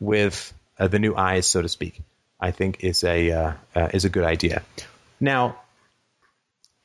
with 0.00 0.52
uh, 0.78 0.88
the 0.88 0.98
new 0.98 1.14
eyes, 1.14 1.46
so 1.46 1.62
to 1.62 1.68
speak. 1.68 2.00
I 2.38 2.50
think 2.50 2.84
is 2.84 3.04
a 3.04 3.30
uh, 3.30 3.52
uh, 3.74 3.88
is 3.94 4.04
a 4.04 4.10
good 4.10 4.24
idea. 4.24 4.62
Now, 5.20 5.56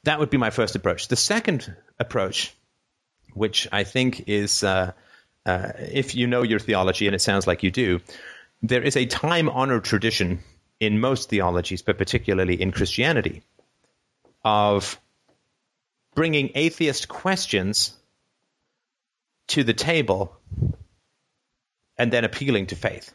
that 0.04 0.20
would 0.20 0.30
be 0.30 0.38
my 0.38 0.52
first 0.52 0.76
approach. 0.76 1.08
The 1.08 1.16
second 1.16 1.76
approach, 2.00 2.56
which 3.34 3.68
I 3.72 3.84
think 3.84 4.24
is, 4.28 4.64
if 5.46 6.16
you 6.16 6.28
know 6.28 6.44
your 6.44 6.60
theology, 6.60 7.08
and 7.08 7.16
it 7.16 7.20
sounds 7.20 7.48
like 7.48 7.64
you 7.64 7.72
do, 7.72 8.00
there 8.62 8.82
is 8.82 8.96
a 8.96 9.06
time 9.06 9.50
honored 9.50 9.84
tradition 9.84 10.40
in 10.82 11.00
most 11.00 11.30
theologies, 11.30 11.84
but 11.84 12.00
particularly 12.00 12.60
in 12.60 12.72
Christianity, 12.72 13.44
of 14.44 15.00
bringing 16.16 16.50
atheist 16.56 17.08
questions 17.08 17.96
to 19.48 19.64
the 19.64 19.76
table 19.76 20.36
and 21.98 22.12
then 22.12 22.26
appealing 22.26 22.66
to 22.68 22.76
faith. 22.76 23.14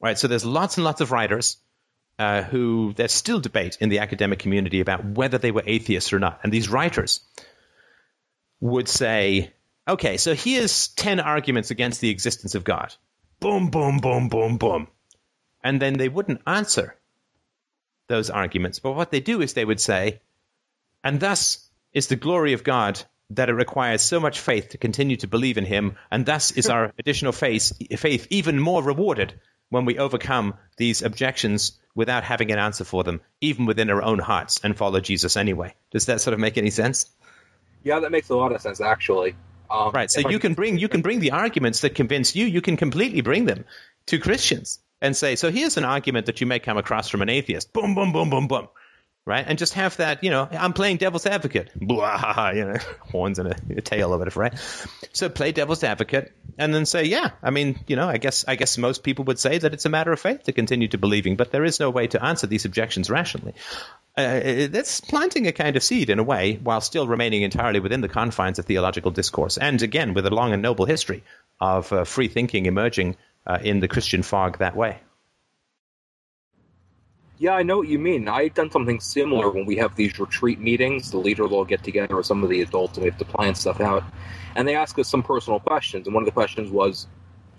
Right? 0.00 0.16
So 0.16 0.28
there's 0.28 0.44
lots 0.44 0.76
and 0.76 0.84
lots 0.84 1.00
of 1.00 1.10
writers 1.10 1.56
uh, 2.20 2.42
who 2.42 2.92
there's 2.94 3.12
still 3.12 3.40
debate 3.40 3.78
in 3.80 3.88
the 3.88 3.98
academic 3.98 4.38
community 4.38 4.80
about 4.80 5.04
whether 5.04 5.38
they 5.38 5.50
were 5.50 5.64
atheists 5.66 6.12
or 6.12 6.20
not. 6.20 6.38
And 6.44 6.52
these 6.52 6.68
writers 6.68 7.20
would 8.60 8.88
say, 8.88 9.52
okay, 9.88 10.18
so 10.18 10.36
here's 10.36 10.88
10 10.88 11.18
arguments 11.18 11.72
against 11.72 12.00
the 12.00 12.10
existence 12.10 12.54
of 12.54 12.62
God. 12.62 12.94
Boom, 13.40 13.70
boom, 13.70 13.98
boom, 13.98 14.28
boom, 14.28 14.56
boom 14.56 14.86
and 15.62 15.80
then 15.80 15.94
they 15.94 16.08
wouldn't 16.08 16.42
answer 16.46 16.96
those 18.08 18.30
arguments. 18.30 18.78
But 18.78 18.92
what 18.92 19.10
they 19.10 19.20
do 19.20 19.40
is 19.40 19.54
they 19.54 19.64
would 19.64 19.80
say, 19.80 20.20
and 21.04 21.20
thus 21.20 21.68
is 21.92 22.06
the 22.08 22.16
glory 22.16 22.52
of 22.52 22.64
God 22.64 23.00
that 23.30 23.48
it 23.48 23.54
requires 23.54 24.02
so 24.02 24.20
much 24.20 24.40
faith 24.40 24.70
to 24.70 24.78
continue 24.78 25.16
to 25.16 25.26
believe 25.26 25.56
in 25.56 25.64
Him, 25.64 25.96
and 26.10 26.26
thus 26.26 26.50
is 26.50 26.68
our 26.68 26.92
additional 26.98 27.32
faith, 27.32 27.72
faith 27.98 28.26
even 28.30 28.60
more 28.60 28.82
rewarded 28.82 29.34
when 29.70 29.84
we 29.86 29.98
overcome 29.98 30.54
these 30.76 31.00
objections 31.02 31.78
without 31.94 32.24
having 32.24 32.50
an 32.52 32.58
answer 32.58 32.84
for 32.84 33.04
them, 33.04 33.20
even 33.40 33.64
within 33.64 33.88
our 33.90 34.02
own 34.02 34.18
hearts, 34.18 34.60
and 34.62 34.76
follow 34.76 35.00
Jesus 35.00 35.36
anyway. 35.36 35.74
Does 35.90 36.06
that 36.06 36.20
sort 36.20 36.34
of 36.34 36.40
make 36.40 36.58
any 36.58 36.70
sense? 36.70 37.10
Yeah, 37.82 38.00
that 38.00 38.10
makes 38.12 38.28
a 38.28 38.36
lot 38.36 38.52
of 38.52 38.60
sense 38.60 38.80
actually. 38.80 39.34
Um, 39.70 39.92
Right. 39.92 40.10
So 40.10 40.22
I- 40.26 40.30
you 40.30 40.38
can 40.38 40.52
bring 40.54 40.76
you 40.78 40.88
can 40.88 41.00
bring 41.00 41.20
the 41.20 41.30
arguments 41.30 41.80
that 41.80 41.94
convince 41.94 42.36
you. 42.36 42.44
You 42.44 42.60
can 42.60 42.76
completely 42.76 43.22
bring 43.22 43.46
them 43.46 43.64
to 44.06 44.18
Christians 44.18 44.78
and 45.02 45.16
say, 45.16 45.36
so 45.36 45.50
here's 45.50 45.76
an 45.76 45.84
argument 45.84 46.26
that 46.26 46.40
you 46.40 46.46
may 46.46 46.60
come 46.60 46.78
across 46.78 47.08
from 47.10 47.20
an 47.20 47.28
atheist. 47.28 47.72
Boom, 47.72 47.94
boom, 47.94 48.12
boom, 48.12 48.30
boom, 48.30 48.48
boom. 48.48 48.68
Right, 49.24 49.44
and 49.46 49.56
just 49.56 49.74
have 49.74 49.96
that, 49.98 50.24
you 50.24 50.30
know, 50.30 50.48
I'm 50.50 50.72
playing 50.72 50.96
devil's 50.96 51.26
advocate. 51.26 51.70
Blah, 51.76 52.50
you 52.54 52.64
know, 52.64 52.76
horns 52.98 53.38
and 53.38 53.50
a, 53.50 53.56
a 53.76 53.80
tail 53.80 54.12
of 54.12 54.20
it, 54.20 54.34
right? 54.34 54.52
So 55.12 55.28
play 55.28 55.52
devil's 55.52 55.84
advocate, 55.84 56.32
and 56.58 56.74
then 56.74 56.86
say, 56.86 57.04
yeah, 57.04 57.30
I 57.40 57.50
mean, 57.50 57.78
you 57.86 57.94
know, 57.94 58.08
I 58.08 58.18
guess, 58.18 58.44
I 58.48 58.56
guess 58.56 58.76
most 58.78 59.04
people 59.04 59.24
would 59.26 59.38
say 59.38 59.58
that 59.58 59.72
it's 59.72 59.84
a 59.84 59.88
matter 59.88 60.10
of 60.10 60.18
faith 60.18 60.42
to 60.44 60.52
continue 60.52 60.88
to 60.88 60.98
believing, 60.98 61.36
but 61.36 61.52
there 61.52 61.64
is 61.64 61.78
no 61.78 61.88
way 61.88 62.08
to 62.08 62.24
answer 62.24 62.48
these 62.48 62.64
objections 62.64 63.10
rationally. 63.10 63.54
Uh, 64.16 64.66
that's 64.68 65.00
planting 65.00 65.46
a 65.46 65.52
kind 65.52 65.76
of 65.76 65.84
seed 65.84 66.10
in 66.10 66.18
a 66.18 66.24
way, 66.24 66.58
while 66.60 66.80
still 66.80 67.06
remaining 67.06 67.42
entirely 67.42 67.78
within 67.78 68.00
the 68.00 68.08
confines 68.08 68.58
of 68.58 68.64
theological 68.64 69.12
discourse, 69.12 69.56
and 69.56 69.82
again 69.82 70.14
with 70.14 70.26
a 70.26 70.34
long 70.34 70.52
and 70.52 70.62
noble 70.62 70.84
history 70.84 71.22
of 71.60 71.92
uh, 71.92 72.02
free 72.02 72.26
thinking 72.26 72.66
emerging 72.66 73.16
uh, 73.46 73.58
in 73.62 73.80
the 73.80 73.88
Christian 73.88 74.22
fog 74.22 74.58
that 74.58 74.76
way. 74.76 74.98
Yeah, 77.38 77.54
I 77.54 77.64
know 77.64 77.78
what 77.78 77.88
you 77.88 77.98
mean. 77.98 78.28
I've 78.28 78.54
done 78.54 78.70
something 78.70 79.00
similar 79.00 79.50
when 79.50 79.66
we 79.66 79.76
have 79.76 79.96
these 79.96 80.16
retreat 80.18 80.60
meetings. 80.60 81.10
The 81.10 81.18
leaders 81.18 81.50
will 81.50 81.64
get 81.64 81.82
together 81.82 82.14
with 82.14 82.26
some 82.26 82.44
of 82.44 82.50
the 82.50 82.62
adults 82.62 82.96
and 82.96 83.02
we 83.02 83.10
have 83.10 83.18
to 83.18 83.24
plan 83.24 83.56
stuff 83.56 83.80
out. 83.80 84.04
And 84.54 84.68
they 84.68 84.76
ask 84.76 84.96
us 84.98 85.08
some 85.08 85.24
personal 85.24 85.58
questions. 85.58 86.06
And 86.06 86.14
one 86.14 86.22
of 86.22 86.26
the 86.26 86.32
questions 86.32 86.70
was, 86.70 87.08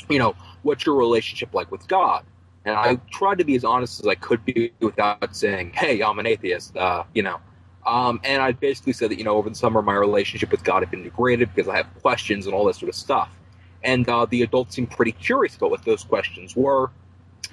you 0.10 0.20
know, 0.20 0.36
what's 0.62 0.86
your 0.86 0.96
relationship 0.96 1.54
like 1.54 1.70
with 1.70 1.86
God? 1.88 2.24
And 2.66 2.76
I 2.78 2.96
tried 3.12 3.40
to 3.40 3.44
be 3.44 3.56
as 3.56 3.66
honest 3.66 4.00
as 4.00 4.08
I 4.08 4.16
could 4.16 4.46
be 4.46 4.72
without 4.80 5.36
saying, 5.36 5.72
hey, 5.74 6.02
I'm 6.02 6.18
an 6.18 6.28
atheist, 6.28 6.78
uh, 6.78 7.04
you 7.14 7.24
know. 7.24 7.42
Um, 7.86 8.22
and 8.24 8.42
I 8.42 8.54
basically 8.54 8.94
said 8.94 9.12
that, 9.12 9.18
you 9.18 9.26
know, 9.26 9.36
over 9.36 9.50
the 9.50 9.56
summer, 9.56 9.82
my 9.82 9.96
relationship 9.96 10.50
with 10.50 10.64
God 10.64 10.82
had 10.82 10.92
been 10.92 11.04
degraded 11.04 11.54
because 11.54 11.68
I 11.68 11.76
have 11.76 11.94
questions 12.02 12.46
and 12.46 12.56
all 12.56 12.64
that 12.66 12.76
sort 12.76 12.88
of 12.88 12.96
stuff. 12.96 13.30
And 13.84 14.08
uh, 14.08 14.26
the 14.26 14.42
adults 14.44 14.76
seemed 14.76 14.92
pretty 14.92 15.12
curious 15.12 15.56
about 15.56 15.72
what 15.72 15.84
those 15.84 16.04
questions 16.04 16.56
were 16.56 16.92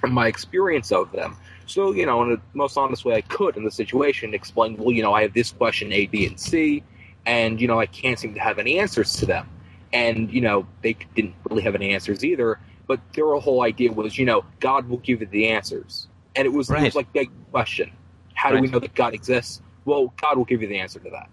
and 0.03 0.13
my 0.13 0.27
experience 0.27 0.91
of 0.91 1.11
them. 1.11 1.35
So, 1.65 1.93
you 1.93 2.05
know, 2.05 2.23
in 2.23 2.29
the 2.31 2.41
most 2.53 2.77
honest 2.77 3.05
way 3.05 3.15
I 3.15 3.21
could 3.21 3.57
in 3.57 3.63
the 3.63 3.71
situation, 3.71 4.33
explain, 4.33 4.77
well, 4.77 4.91
you 4.91 5.03
know, 5.03 5.13
I 5.13 5.21
have 5.21 5.33
this 5.33 5.51
question 5.51 5.91
A, 5.93 6.07
B, 6.07 6.25
and 6.25 6.39
C, 6.39 6.83
and, 7.25 7.61
you 7.61 7.67
know, 7.67 7.79
I 7.79 7.85
can't 7.85 8.17
seem 8.17 8.33
to 8.33 8.39
have 8.39 8.59
any 8.59 8.79
answers 8.79 9.13
to 9.17 9.25
them. 9.25 9.47
And, 9.93 10.31
you 10.31 10.41
know, 10.41 10.65
they 10.81 10.95
didn't 11.15 11.35
really 11.49 11.63
have 11.63 11.75
any 11.75 11.93
answers 11.93 12.23
either, 12.23 12.59
but 12.87 12.99
their 13.13 13.35
whole 13.35 13.61
idea 13.61 13.91
was, 13.91 14.17
you 14.17 14.25
know, 14.25 14.43
God 14.59 14.87
will 14.89 14.97
give 14.97 15.21
you 15.21 15.27
the 15.27 15.49
answers. 15.49 16.07
And 16.35 16.45
it 16.45 16.49
was, 16.49 16.69
it 16.69 16.73
Right. 16.73 16.83
was 16.83 16.95
like 16.95 17.11
big 17.13 17.29
question. 17.51 17.91
How 18.33 18.51
do 18.51 18.59
we 18.59 18.67
know 18.67 18.79
that 18.79 18.95
God 18.95 19.13
exists? 19.13 19.61
Well, 19.85 20.13
God 20.19 20.37
will 20.37 20.45
give 20.45 20.61
you 20.61 20.67
the 20.67 20.79
answer 20.79 20.99
to 20.99 21.09
that. 21.09 21.29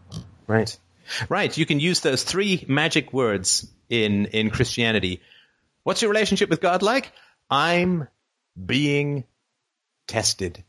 Right. 0.47 0.79
Right. 1.29 1.57
You 1.57 1.67
can 1.67 1.81
use 1.81 2.01
those 2.01 2.23
three 2.23 2.65
magic 2.69 3.13
words 3.13 3.67
in, 3.89 4.27
in 4.27 4.51
Christianity. 4.51 5.21
What's 5.83 6.03
your 6.03 6.11
relationship 6.11 6.51
with 6.51 6.61
God 6.61 6.83
like? 6.83 7.13
I'm 7.51 8.09
being 8.65 9.25
tested. 10.07 10.65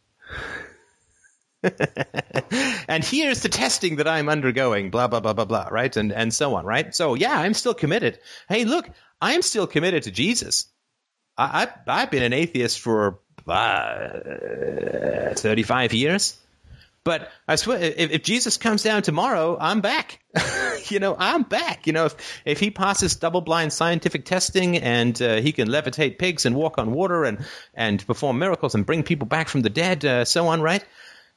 and 1.64 3.04
here's 3.04 3.42
the 3.42 3.50
testing 3.50 3.98
that 3.98 4.08
I'm 4.08 4.30
undergoing, 4.30 4.92
blah, 4.92 5.08
blah, 5.08 5.20
blah, 5.20 5.34
blah, 5.34 5.46
blah, 5.46 5.68
right? 5.70 5.96
And, 5.98 6.14
and 6.14 6.34
so 6.34 6.56
on, 6.56 6.66
right? 6.66 6.96
So, 6.96 7.16
yeah, 7.16 7.38
I'm 7.38 7.54
still 7.54 7.74
committed. 7.74 8.20
Hey, 8.48 8.64
look, 8.64 8.90
I'm 9.20 9.42
still 9.42 9.68
committed 9.68 10.04
to 10.04 10.12
Jesus. 10.12 10.68
I, 11.38 11.68
I, 11.88 12.02
I've 12.02 12.12
been 12.12 12.24
an 12.24 12.34
atheist 12.34 12.80
for 12.80 13.20
uh, 13.48 14.20
35 15.36 15.94
years. 15.94 16.39
But 17.10 17.32
I 17.48 17.56
swear, 17.56 17.80
if, 17.80 18.12
if, 18.12 18.22
Jesus 18.22 18.58
comes 18.58 18.84
down 18.84 19.02
tomorrow, 19.02 19.58
I'm 19.60 19.82
back. 19.82 20.20
you 20.90 21.00
know, 21.00 21.16
I'm 21.18 21.42
back. 21.42 21.88
You 21.88 21.94
know, 21.94 22.06
if 22.06 22.16
if 22.46 22.60
he 22.60 22.70
passes 22.70 23.16
double-blind 23.16 23.74
scientific 23.74 24.26
testing 24.26 24.78
and 24.78 25.20
uh, 25.20 25.38
he 25.38 25.52
can 25.52 25.70
levitate 25.70 26.20
pigs 26.20 26.46
and 26.46 26.56
walk 26.56 26.78
on 26.78 26.92
water 26.92 27.24
and 27.24 27.44
and 27.74 28.06
perform 28.06 28.38
miracles 28.38 28.76
and 28.76 28.86
bring 28.86 29.02
people 29.02 29.26
back 29.26 29.50
from 29.50 29.62
the 29.62 29.72
dead, 29.72 30.06
uh, 30.06 30.24
so 30.24 30.50
on, 30.50 30.62
right? 30.62 30.86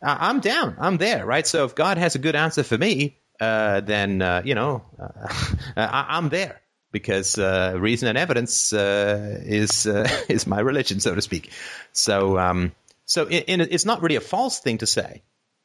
I'm 0.03 0.41
down. 0.41 0.77
I'm 0.79 0.99
there, 0.99 1.25
right? 1.25 1.47
So 1.47 1.65
if 1.65 1.75
God 1.75 1.97
has 1.97 2.17
a 2.17 2.19
good 2.19 2.37
answer 2.37 2.65
for 2.65 2.77
me, 2.77 3.17
uh, 3.41 3.81
then 3.81 4.21
uh, 4.21 4.43
you 4.45 4.55
know, 4.55 4.85
uh, 5.01 5.27
I, 5.79 6.19
am 6.19 6.29
there 6.29 6.61
because 6.91 7.39
reason 7.39 8.09
and 8.09 8.19
evidence 8.19 8.75
is 8.75 9.87
is 10.29 10.47
my 10.47 10.61
religion, 10.61 11.01
so 11.01 11.15
to 11.15 11.23
speak. 11.23 11.51
So 11.93 12.39
um, 12.39 12.73
so 13.07 13.27
in, 13.27 13.63
it's 13.63 13.87
not 13.87 14.03
really 14.03 14.17
a 14.17 14.21
false 14.21 14.61
thing 14.61 14.77
to 14.77 14.87
say 14.87 15.23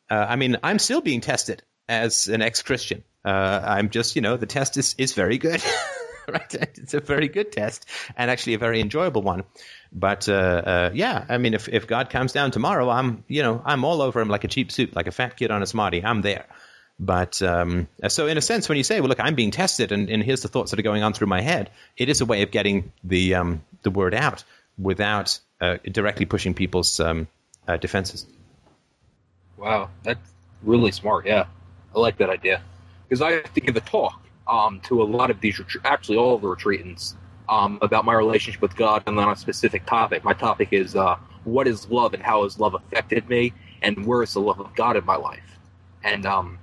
uh, 0.10 0.26
I 0.30 0.36
mean, 0.36 0.58
I'm 0.64 0.80
still 0.80 1.02
being 1.02 1.22
tested 1.22 1.64
as 1.88 2.28
an 2.28 2.42
ex-Christian. 2.42 3.04
Uh, 3.24 3.62
I'm 3.64 3.90
just, 3.90 4.16
you 4.16 4.22
know, 4.22 4.38
the 4.38 4.46
test 4.46 4.78
is, 4.78 4.96
is 4.98 5.14
very 5.14 5.38
good. 5.38 5.64
right? 6.28 6.54
It's 6.54 6.94
a 6.94 7.00
very 7.00 7.28
good 7.28 7.52
test 7.52 7.86
and 8.16 8.30
actually 8.30 8.54
a 8.54 8.58
very 8.58 8.82
enjoyable 8.82 9.22
one. 9.22 9.44
But 9.92 10.28
uh, 10.28 10.34
uh, 10.34 10.92
yeah, 10.94 11.26
I 11.28 11.38
mean, 11.38 11.54
if, 11.54 11.70
if 11.70 11.88
God 11.88 12.10
comes 12.10 12.34
down 12.34 12.52
tomorrow, 12.52 12.90
I'm, 12.90 13.24
you 13.28 13.44
know, 13.44 13.62
I'm 13.66 13.86
all 13.86 14.02
over 14.02 14.20
him 14.20 14.30
like 14.30 14.44
a 14.44 14.48
cheap 14.48 14.72
suit, 14.72 14.96
like 14.96 15.08
a 15.08 15.12
fat 15.12 15.38
kid 15.38 15.52
on 15.52 15.64
a 15.64 15.66
smartie. 15.66 16.04
I'm 16.04 16.22
there. 16.22 16.46
But 17.00 17.42
um, 17.44 17.88
so, 18.08 18.26
in 18.26 18.38
a 18.38 18.42
sense, 18.42 18.68
when 18.68 18.78
you 18.78 18.84
say, 18.84 19.00
"Well, 19.02 19.10
look, 19.10 19.20
I'm 19.20 19.36
being 19.36 19.52
tested," 19.52 19.92
and, 19.92 20.10
and, 20.10 20.24
here's 20.24 20.42
the 20.42 20.48
thoughts 20.48 20.72
that 20.72 20.80
are 20.80 20.84
going 20.84 21.04
on 21.04 21.14
through 21.14 21.28
my 21.28 21.42
head, 21.42 21.70
it 21.96 22.10
is 22.10 22.22
a 22.22 22.26
way 22.26 22.42
of 22.42 22.50
getting 22.50 22.92
the 23.04 23.36
um, 23.36 23.64
the 23.84 23.92
word 23.92 24.16
out 24.16 24.44
without 24.80 25.40
uh, 25.62 25.78
directly 25.84 26.26
pushing 26.26 26.56
people's 26.56 27.00
um, 27.00 27.28
uh, 27.68 27.78
defenses. 27.78 28.26
Wow, 29.58 29.90
that's 30.04 30.20
really 30.64 30.92
smart. 30.92 31.26
Yeah, 31.26 31.46
I 31.96 32.00
like 32.00 32.18
that 32.18 32.30
idea 32.30 32.62
because 33.08 33.22
I 33.22 33.32
have 33.34 33.54
to 33.54 33.62
give 33.62 33.76
a 33.76 33.82
talk 33.82 34.22
um, 34.48 34.80
to 34.82 35.02
a 35.02 35.06
lot 35.06 35.32
of 35.32 35.42
these, 35.42 35.60
actually 35.84 36.18
all 36.18 36.36
of 36.36 36.42
the 36.42 36.48
retreatants, 36.48 37.16
um, 37.50 37.80
about 37.82 38.06
my 38.06 38.14
relationship 38.14 38.62
with 38.62 38.76
God 38.76 39.04
and 39.08 39.20
on 39.20 39.30
a 39.30 39.36
specific 39.36 39.86
topic. 39.86 40.24
My 40.24 40.34
topic 40.34 40.70
is 40.72 40.96
uh, 40.96 41.18
what 41.44 41.68
is 41.68 41.90
love 41.90 42.14
and 42.14 42.22
how 42.22 42.44
has 42.44 42.60
love 42.60 42.76
affected 42.76 43.28
me, 43.30 43.54
and 43.82 44.06
where 44.06 44.22
is 44.22 44.34
the 44.34 44.42
love 44.42 44.60
of 44.60 44.74
God 44.76 44.96
in 44.96 45.06
my 45.06 45.16
life, 45.16 45.58
and 46.04 46.26
um, 46.26 46.60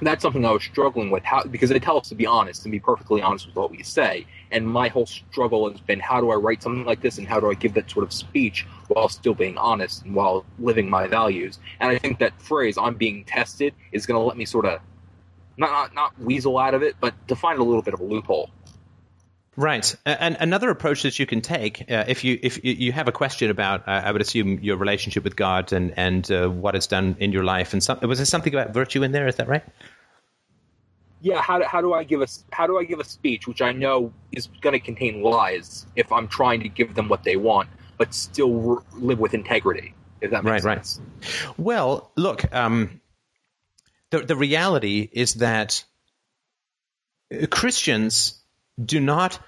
that's 0.00 0.22
something 0.22 0.44
I 0.46 0.52
was 0.52 0.62
struggling 0.62 1.10
with. 1.10 1.24
How 1.24 1.44
because 1.44 1.68
they 1.68 1.78
tell 1.78 1.98
us 1.98 2.08
to 2.08 2.14
be 2.14 2.26
honest 2.26 2.64
and 2.64 2.72
be 2.72 2.80
perfectly 2.80 3.20
honest 3.20 3.46
with 3.46 3.56
what 3.56 3.70
we 3.70 3.82
say, 3.82 4.26
and 4.50 4.66
my 4.66 4.88
whole 4.88 5.06
struggle 5.06 5.70
has 5.70 5.80
been 5.80 6.00
how 6.00 6.20
do 6.20 6.30
I 6.30 6.36
write 6.36 6.62
something 6.62 6.84
like 6.84 7.02
this 7.02 7.18
and 7.18 7.28
how 7.28 7.38
do 7.38 7.50
I 7.50 7.54
give 7.54 7.74
that 7.74 7.90
sort 7.90 8.04
of 8.04 8.12
speech 8.12 8.66
while 8.90 9.08
still 9.08 9.34
being 9.34 9.56
honest 9.56 10.04
and 10.04 10.14
while 10.14 10.44
living 10.58 10.90
my 10.90 11.06
values. 11.06 11.58
And 11.78 11.90
I 11.90 11.98
think 11.98 12.18
that 12.18 12.40
phrase 12.40 12.76
"I'm 12.76 12.94
being 12.94 13.24
tested" 13.24 13.74
is 13.92 14.06
going 14.06 14.20
to 14.20 14.24
let 14.24 14.36
me 14.36 14.44
sort 14.44 14.66
of 14.66 14.80
not, 15.56 15.70
not 15.70 15.94
not 15.94 16.20
weasel 16.20 16.58
out 16.58 16.74
of 16.74 16.82
it, 16.82 16.96
but 17.00 17.14
to 17.28 17.36
find 17.36 17.58
a 17.58 17.62
little 17.62 17.82
bit 17.82 17.94
of 17.94 18.00
a 18.00 18.04
loophole. 18.04 18.50
Right, 19.56 19.94
and 20.06 20.36
another 20.40 20.70
approach 20.70 21.02
that 21.02 21.18
you 21.18 21.26
can 21.26 21.40
take 21.40 21.90
uh, 21.90 22.04
if 22.08 22.24
you 22.24 22.38
if 22.42 22.64
you 22.64 22.92
have 22.92 23.08
a 23.08 23.12
question 23.12 23.50
about, 23.50 23.86
uh, 23.86 24.02
I 24.04 24.12
would 24.12 24.22
assume 24.22 24.60
your 24.60 24.76
relationship 24.76 25.24
with 25.24 25.36
God 25.36 25.72
and 25.72 25.92
and 25.96 26.30
uh, 26.30 26.48
what 26.48 26.74
it's 26.74 26.86
done 26.86 27.16
in 27.18 27.32
your 27.32 27.44
life, 27.44 27.72
and 27.72 27.82
some, 27.82 27.98
was 28.00 28.18
there 28.18 28.26
something 28.26 28.54
about 28.54 28.72
virtue 28.72 29.02
in 29.02 29.12
there? 29.12 29.26
Is 29.26 29.36
that 29.36 29.48
right? 29.48 29.64
yeah, 31.20 31.42
how 31.42 31.58
do, 31.58 31.64
how 31.64 31.80
do 31.80 31.92
I 31.92 32.04
give 32.04 32.22
a 32.22 32.26
how 32.50 32.66
do 32.66 32.78
I 32.78 32.84
give 32.84 32.98
a 32.98 33.04
speech 33.04 33.46
which 33.46 33.60
I 33.60 33.72
know 33.72 34.12
is 34.32 34.48
going 34.60 34.72
to 34.72 34.80
contain 34.80 35.22
lies 35.22 35.86
if 35.96 36.10
I'm 36.12 36.28
trying 36.28 36.60
to 36.60 36.68
give 36.68 36.94
them 36.94 37.08
what 37.08 37.24
they 37.24 37.36
want, 37.36 37.68
but 38.00 38.14
still 38.14 38.82
live 38.94 39.20
with 39.20 39.34
integrity? 39.34 39.92
If 40.22 40.30
that 40.30 40.42
makes 40.42 40.64
right, 40.64 40.86
sense. 40.86 41.00
Right. 41.20 41.58
Well, 41.58 42.10
look, 42.16 42.50
um, 42.52 43.02
the 44.08 44.20
the 44.20 44.36
reality 44.36 45.06
is 45.12 45.34
that 45.34 45.84
Christians 47.50 48.40
do 48.82 49.00
not 49.00 49.38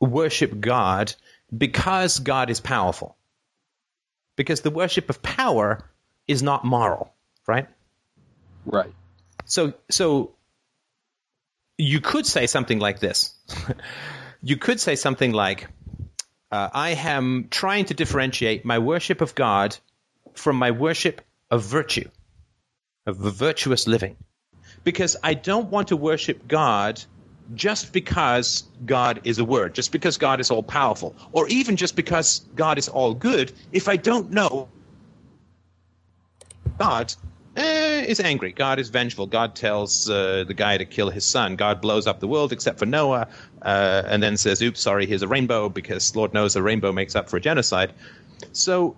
worship 0.00 0.60
God 0.60 1.12
because 1.56 2.20
God 2.20 2.48
is 2.48 2.60
powerful, 2.60 3.16
because 4.36 4.60
the 4.60 4.70
worship 4.70 5.10
of 5.10 5.20
power 5.20 5.84
is 6.28 6.44
not 6.44 6.64
moral, 6.64 7.12
right? 7.48 7.66
Right. 8.66 8.92
So 9.46 9.74
so 9.88 10.36
you 11.76 12.00
could 12.00 12.24
say 12.24 12.46
something 12.46 12.78
like 12.78 13.00
this. 13.00 13.34
you 14.42 14.56
could 14.56 14.78
say 14.78 14.94
something 14.94 15.32
like, 15.32 15.66
uh, 16.50 16.68
I 16.72 16.90
am 16.90 17.48
trying 17.50 17.86
to 17.86 17.94
differentiate 17.94 18.64
my 18.64 18.78
worship 18.78 19.20
of 19.20 19.34
God 19.34 19.76
from 20.34 20.56
my 20.56 20.70
worship 20.70 21.20
of 21.50 21.62
virtue, 21.62 22.08
of 23.06 23.16
virtuous 23.16 23.86
living. 23.86 24.16
Because 24.84 25.16
I 25.22 25.34
don't 25.34 25.70
want 25.70 25.88
to 25.88 25.96
worship 25.96 26.48
God 26.48 27.02
just 27.54 27.92
because 27.92 28.64
God 28.86 29.20
is 29.24 29.38
a 29.38 29.44
word, 29.44 29.74
just 29.74 29.92
because 29.92 30.18
God 30.18 30.40
is 30.40 30.50
all 30.50 30.62
powerful, 30.62 31.14
or 31.32 31.48
even 31.48 31.76
just 31.76 31.96
because 31.96 32.46
God 32.54 32.78
is 32.78 32.88
all 32.88 33.14
good, 33.14 33.52
if 33.72 33.88
I 33.88 33.96
don't 33.96 34.30
know 34.30 34.68
God 36.78 37.14
eh, 37.56 37.89
is 38.08 38.20
angry. 38.20 38.52
God 38.52 38.78
is 38.78 38.88
vengeful. 38.88 39.26
God 39.26 39.54
tells 39.54 40.08
uh, 40.08 40.44
the 40.46 40.54
guy 40.54 40.78
to 40.78 40.84
kill 40.84 41.10
his 41.10 41.24
son. 41.24 41.56
God 41.56 41.80
blows 41.80 42.06
up 42.06 42.20
the 42.20 42.28
world 42.28 42.52
except 42.52 42.78
for 42.78 42.86
Noah, 42.86 43.28
uh, 43.62 44.02
and 44.06 44.22
then 44.22 44.36
says, 44.36 44.62
"Oops, 44.62 44.80
sorry, 44.80 45.06
here's 45.06 45.22
a 45.22 45.28
rainbow," 45.28 45.68
because 45.68 46.14
Lord 46.16 46.34
knows 46.34 46.56
a 46.56 46.62
rainbow 46.62 46.92
makes 46.92 47.16
up 47.16 47.28
for 47.28 47.36
a 47.36 47.40
genocide. 47.40 47.92
So, 48.52 48.96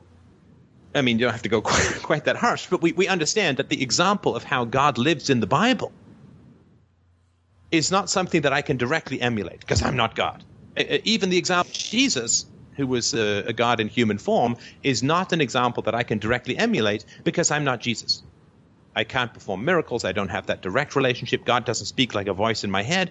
I 0.94 1.02
mean, 1.02 1.18
you 1.18 1.26
don't 1.26 1.32
have 1.32 1.42
to 1.42 1.48
go 1.48 1.60
quite, 1.60 1.98
quite 2.02 2.24
that 2.24 2.36
harsh, 2.36 2.66
but 2.70 2.82
we, 2.82 2.92
we 2.92 3.08
understand 3.08 3.56
that 3.56 3.68
the 3.68 3.82
example 3.82 4.36
of 4.36 4.44
how 4.44 4.64
God 4.64 4.98
lives 4.98 5.30
in 5.30 5.40
the 5.40 5.46
Bible 5.46 5.92
is 7.70 7.90
not 7.90 8.10
something 8.10 8.42
that 8.42 8.52
I 8.52 8.62
can 8.62 8.76
directly 8.76 9.20
emulate 9.20 9.60
because 9.60 9.82
I'm 9.82 9.96
not 9.96 10.14
God. 10.14 10.44
Even 10.76 11.30
the 11.30 11.38
example 11.38 11.70
of 11.70 11.76
Jesus 11.76 12.46
who 12.76 12.86
was 12.86 13.14
a, 13.14 13.44
a, 13.46 13.52
God 13.52 13.80
in 13.80 13.88
human 13.88 14.18
form, 14.18 14.56
is 14.82 15.02
not 15.02 15.32
an 15.32 15.40
example 15.40 15.82
that 15.84 15.94
I 15.94 16.02
can 16.02 16.18
directly 16.18 16.56
emulate 16.56 17.04
because 17.24 17.50
I'm 17.50 17.64
not 17.64 17.80
Jesus. 17.80 18.22
I 18.94 19.04
can't 19.04 19.32
perform 19.32 19.64
miracles. 19.64 20.04
I 20.04 20.12
don't 20.12 20.28
have 20.28 20.46
that 20.46 20.62
direct 20.62 20.96
relationship. 20.96 21.44
God 21.44 21.64
doesn't 21.64 21.86
speak 21.86 22.14
like 22.14 22.28
a 22.28 22.32
voice 22.34 22.64
in 22.64 22.70
my 22.70 22.82
head. 22.82 23.10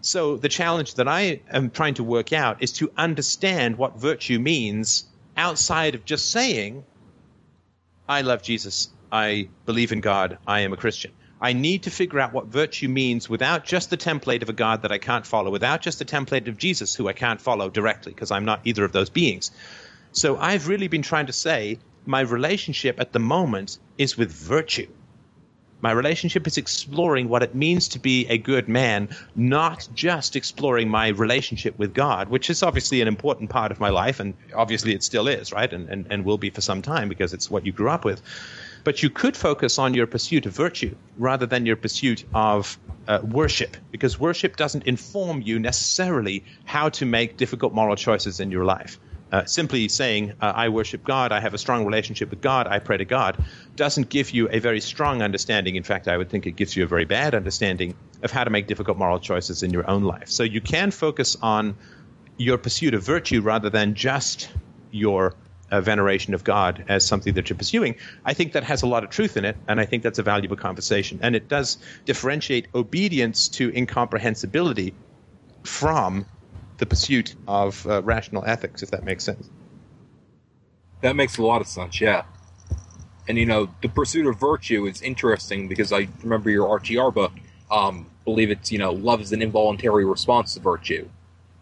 So 0.00 0.36
the 0.36 0.48
challenge 0.48 0.94
that 0.94 1.06
I 1.06 1.42
am 1.50 1.70
trying 1.70 1.94
to 1.94 2.04
work 2.04 2.32
out 2.32 2.62
is 2.62 2.72
to 2.74 2.90
understand 2.96 3.76
what 3.76 3.98
virtue 3.98 4.38
means 4.38 5.04
outside 5.36 5.94
of 5.94 6.04
just 6.04 6.30
saying, 6.30 6.84
I 8.08 8.22
love 8.22 8.42
Jesus. 8.42 8.88
I 9.12 9.48
believe 9.66 9.92
in 9.92 10.00
God. 10.00 10.38
I 10.46 10.60
am 10.60 10.72
a 10.72 10.76
Christian. 10.76 11.12
I 11.40 11.52
need 11.52 11.82
to 11.84 11.90
figure 11.90 12.20
out 12.20 12.32
what 12.32 12.46
virtue 12.46 12.88
means 12.88 13.28
without 13.28 13.64
just 13.64 13.90
the 13.90 13.96
template 13.96 14.42
of 14.42 14.48
a 14.48 14.52
God 14.52 14.82
that 14.82 14.92
I 14.92 14.98
can't 14.98 15.26
follow, 15.26 15.50
without 15.50 15.82
just 15.82 15.98
the 15.98 16.04
template 16.04 16.48
of 16.48 16.56
Jesus 16.56 16.94
who 16.94 17.08
I 17.08 17.12
can't 17.12 17.40
follow 17.40 17.68
directly 17.68 18.12
because 18.12 18.30
I'm 18.30 18.44
not 18.44 18.60
either 18.64 18.84
of 18.84 18.92
those 18.92 19.10
beings. 19.10 19.50
So 20.12 20.36
I've 20.36 20.68
really 20.68 20.88
been 20.88 21.02
trying 21.02 21.26
to 21.26 21.32
say 21.32 21.78
my 22.06 22.20
relationship 22.20 23.00
at 23.00 23.12
the 23.12 23.18
moment 23.18 23.78
is 23.98 24.16
with 24.16 24.32
virtue. 24.32 24.88
My 25.82 25.90
relationship 25.90 26.46
is 26.46 26.56
exploring 26.56 27.28
what 27.28 27.42
it 27.42 27.56
means 27.56 27.88
to 27.88 27.98
be 27.98 28.24
a 28.28 28.38
good 28.38 28.68
man, 28.68 29.08
not 29.34 29.88
just 29.94 30.36
exploring 30.36 30.88
my 30.88 31.08
relationship 31.08 31.76
with 31.76 31.92
God, 31.92 32.28
which 32.28 32.48
is 32.48 32.62
obviously 32.62 33.00
an 33.00 33.08
important 33.08 33.50
part 33.50 33.72
of 33.72 33.80
my 33.80 33.90
life, 33.90 34.20
and 34.20 34.34
obviously 34.54 34.94
it 34.94 35.02
still 35.02 35.26
is, 35.26 35.52
right? 35.52 35.72
And, 35.72 35.88
and, 35.88 36.06
and 36.08 36.24
will 36.24 36.38
be 36.38 36.50
for 36.50 36.60
some 36.60 36.82
time 36.82 37.08
because 37.08 37.34
it's 37.34 37.50
what 37.50 37.66
you 37.66 37.72
grew 37.72 37.90
up 37.90 38.04
with. 38.04 38.22
But 38.84 39.02
you 39.02 39.10
could 39.10 39.36
focus 39.36 39.76
on 39.78 39.92
your 39.92 40.06
pursuit 40.06 40.46
of 40.46 40.52
virtue 40.52 40.94
rather 41.18 41.46
than 41.46 41.66
your 41.66 41.76
pursuit 41.76 42.24
of 42.32 42.78
uh, 43.08 43.18
worship, 43.24 43.76
because 43.90 44.20
worship 44.20 44.56
doesn't 44.56 44.86
inform 44.86 45.42
you 45.42 45.58
necessarily 45.58 46.44
how 46.64 46.90
to 46.90 47.04
make 47.04 47.36
difficult 47.36 47.74
moral 47.74 47.96
choices 47.96 48.38
in 48.38 48.52
your 48.52 48.64
life. 48.64 49.00
Uh, 49.32 49.46
simply 49.46 49.88
saying, 49.88 50.34
uh, 50.42 50.52
I 50.54 50.68
worship 50.68 51.04
God, 51.04 51.32
I 51.32 51.40
have 51.40 51.54
a 51.54 51.58
strong 51.58 51.86
relationship 51.86 52.28
with 52.28 52.42
God, 52.42 52.66
I 52.66 52.78
pray 52.78 52.98
to 52.98 53.06
God, 53.06 53.42
doesn't 53.76 54.10
give 54.10 54.30
you 54.32 54.46
a 54.50 54.58
very 54.58 54.78
strong 54.80 55.22
understanding. 55.22 55.74
In 55.74 55.82
fact, 55.82 56.06
I 56.06 56.18
would 56.18 56.28
think 56.28 56.46
it 56.46 56.52
gives 56.52 56.76
you 56.76 56.84
a 56.84 56.86
very 56.86 57.06
bad 57.06 57.34
understanding 57.34 57.94
of 58.22 58.30
how 58.30 58.44
to 58.44 58.50
make 58.50 58.66
difficult 58.66 58.98
moral 58.98 59.18
choices 59.18 59.62
in 59.62 59.70
your 59.70 59.88
own 59.88 60.02
life. 60.02 60.28
So 60.28 60.42
you 60.42 60.60
can 60.60 60.90
focus 60.90 61.34
on 61.40 61.74
your 62.36 62.58
pursuit 62.58 62.92
of 62.92 63.02
virtue 63.02 63.40
rather 63.40 63.70
than 63.70 63.94
just 63.94 64.50
your 64.90 65.34
uh, 65.70 65.80
veneration 65.80 66.34
of 66.34 66.44
God 66.44 66.84
as 66.88 67.06
something 67.06 67.32
that 67.32 67.48
you're 67.48 67.56
pursuing. 67.56 67.96
I 68.26 68.34
think 68.34 68.52
that 68.52 68.64
has 68.64 68.82
a 68.82 68.86
lot 68.86 69.02
of 69.02 69.08
truth 69.08 69.38
in 69.38 69.46
it, 69.46 69.56
and 69.66 69.80
I 69.80 69.86
think 69.86 70.02
that's 70.02 70.18
a 70.18 70.22
valuable 70.22 70.56
conversation. 70.56 71.18
And 71.22 71.34
it 71.34 71.48
does 71.48 71.78
differentiate 72.04 72.68
obedience 72.74 73.48
to 73.48 73.74
incomprehensibility 73.74 74.92
from 75.62 76.26
the 76.82 76.86
pursuit 76.86 77.36
of 77.46 77.86
uh, 77.86 78.02
rational 78.02 78.44
ethics, 78.44 78.82
if 78.82 78.90
that 78.90 79.04
makes 79.04 79.22
sense. 79.22 79.48
That 81.00 81.14
makes 81.14 81.38
a 81.38 81.42
lot 81.44 81.60
of 81.60 81.68
sense, 81.68 82.00
yeah. 82.00 82.24
And 83.28 83.38
you 83.38 83.46
know, 83.46 83.68
the 83.82 83.88
pursuit 83.88 84.26
of 84.26 84.40
virtue 84.40 84.86
is 84.86 85.00
interesting 85.00 85.68
because 85.68 85.92
I 85.92 86.08
remember 86.24 86.50
your 86.50 86.80
RTR 86.80 87.14
book. 87.14 87.30
Um, 87.70 88.10
believe 88.24 88.50
it's 88.50 88.72
you 88.72 88.78
know, 88.78 88.90
love 88.90 89.20
is 89.20 89.30
an 89.30 89.42
involuntary 89.42 90.04
response 90.04 90.54
to 90.54 90.60
virtue. 90.60 91.08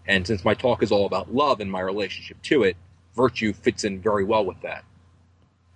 And 0.07 0.27
since 0.27 0.43
my 0.43 0.55
talk 0.55 0.83
is 0.83 0.91
all 0.91 1.05
about 1.05 1.35
love 1.35 1.61
and 1.61 1.71
my 1.71 1.81
relationship 1.81 2.41
to 2.45 2.63
it, 2.63 2.79
virtue 3.15 3.53
fits 3.53 3.85
in 3.85 4.01
very 4.01 4.25
well 4.25 4.47
with 4.47 4.63
that. 4.63 4.85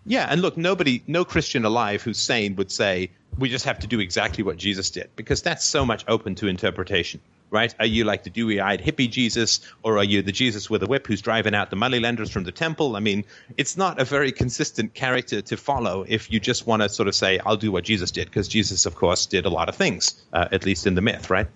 Yeah, 0.07 0.27
and 0.31 0.41
look, 0.41 0.57
nobody, 0.57 1.03
no 1.07 1.23
Christian 1.27 1.67
alive 1.67 2.01
who's 2.01 2.19
sane 2.19 2.57
would 2.57 2.73
say 2.73 3.11
we 3.39 3.51
just 3.51 3.67
have 3.67 3.79
to 3.81 3.87
do 3.87 4.01
exactly 4.01 4.43
what 4.43 4.57
Jesus 4.57 4.89
did 4.89 5.11
because 5.17 5.43
that's 5.43 5.67
so 5.67 5.85
much 5.85 6.03
open 6.09 6.35
to 6.37 6.47
interpretation, 6.47 7.21
right? 7.55 7.75
Are 7.79 7.87
you 7.87 8.05
like 8.05 8.25
the 8.25 8.31
dewy-eyed 8.31 8.83
hippie 8.83 9.09
Jesus, 9.09 9.61
or 9.85 9.97
are 9.97 10.05
you 10.05 10.21
the 10.21 10.33
Jesus 10.33 10.69
with 10.69 10.83
a 10.83 10.87
whip 10.87 11.07
who's 11.07 11.23
driving 11.23 11.55
out 11.55 11.71
the 11.71 11.77
moneylenders 11.77 12.31
from 12.31 12.45
the 12.45 12.53
temple? 12.53 12.97
I 12.97 13.01
mean, 13.01 13.25
it's 13.57 13.77
not 13.77 14.01
a 14.01 14.05
very 14.05 14.33
consistent 14.33 14.93
character 14.93 15.41
to 15.41 15.57
follow 15.57 16.05
if 16.09 16.31
you 16.31 16.41
just 16.41 16.67
want 16.67 16.83
to 16.83 16.89
sort 16.89 17.09
of 17.09 17.15
say 17.15 17.39
I'll 17.47 17.57
do 17.57 17.71
what 17.73 17.85
Jesus 17.85 18.11
did 18.11 18.27
because 18.27 18.49
Jesus, 18.49 18.85
of 18.85 18.97
course, 18.97 19.25
did 19.25 19.47
a 19.47 19.51
lot 19.51 19.69
of 19.69 19.77
things, 19.77 20.23
uh, 20.33 20.49
at 20.51 20.67
least 20.67 20.87
in 20.87 20.97
the 20.97 21.01
myth, 21.01 21.31
right? 21.31 21.47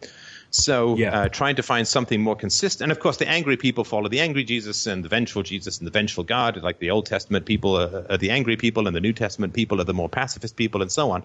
So 0.51 0.97
yeah. 0.97 1.21
uh, 1.21 1.29
trying 1.29 1.57
to 1.57 1.63
find 1.63 1.87
something 1.87 2.23
more 2.23 2.37
consistent. 2.37 2.85
And 2.85 2.93
of 2.93 3.01
course, 3.01 3.19
the 3.19 3.29
angry 3.29 3.57
people 3.57 3.85
follow 3.85 4.09
the 4.09 4.21
angry 4.21 4.45
Jesus 4.45 4.87
and 4.87 5.05
the 5.05 5.09
vengeful 5.09 5.43
Jesus 5.43 5.79
and 5.79 5.87
the 5.87 5.91
vengeful 5.91 6.25
God. 6.25 6.63
Like 6.63 6.79
the 6.79 6.91
Old 6.91 7.07
Testament 7.07 7.45
people 7.45 7.77
are, 7.77 8.07
are 8.09 8.17
the 8.17 8.31
angry 8.31 8.57
people 8.57 8.87
and 8.87 8.97
the 8.97 9.01
New 9.01 9.13
Testament 9.13 9.53
people 9.53 9.81
are 9.81 9.85
the 9.85 9.95
more 9.95 10.09
pacifist 10.09 10.57
people 10.57 10.81
and 10.81 10.91
so 10.91 11.11
on. 11.11 11.23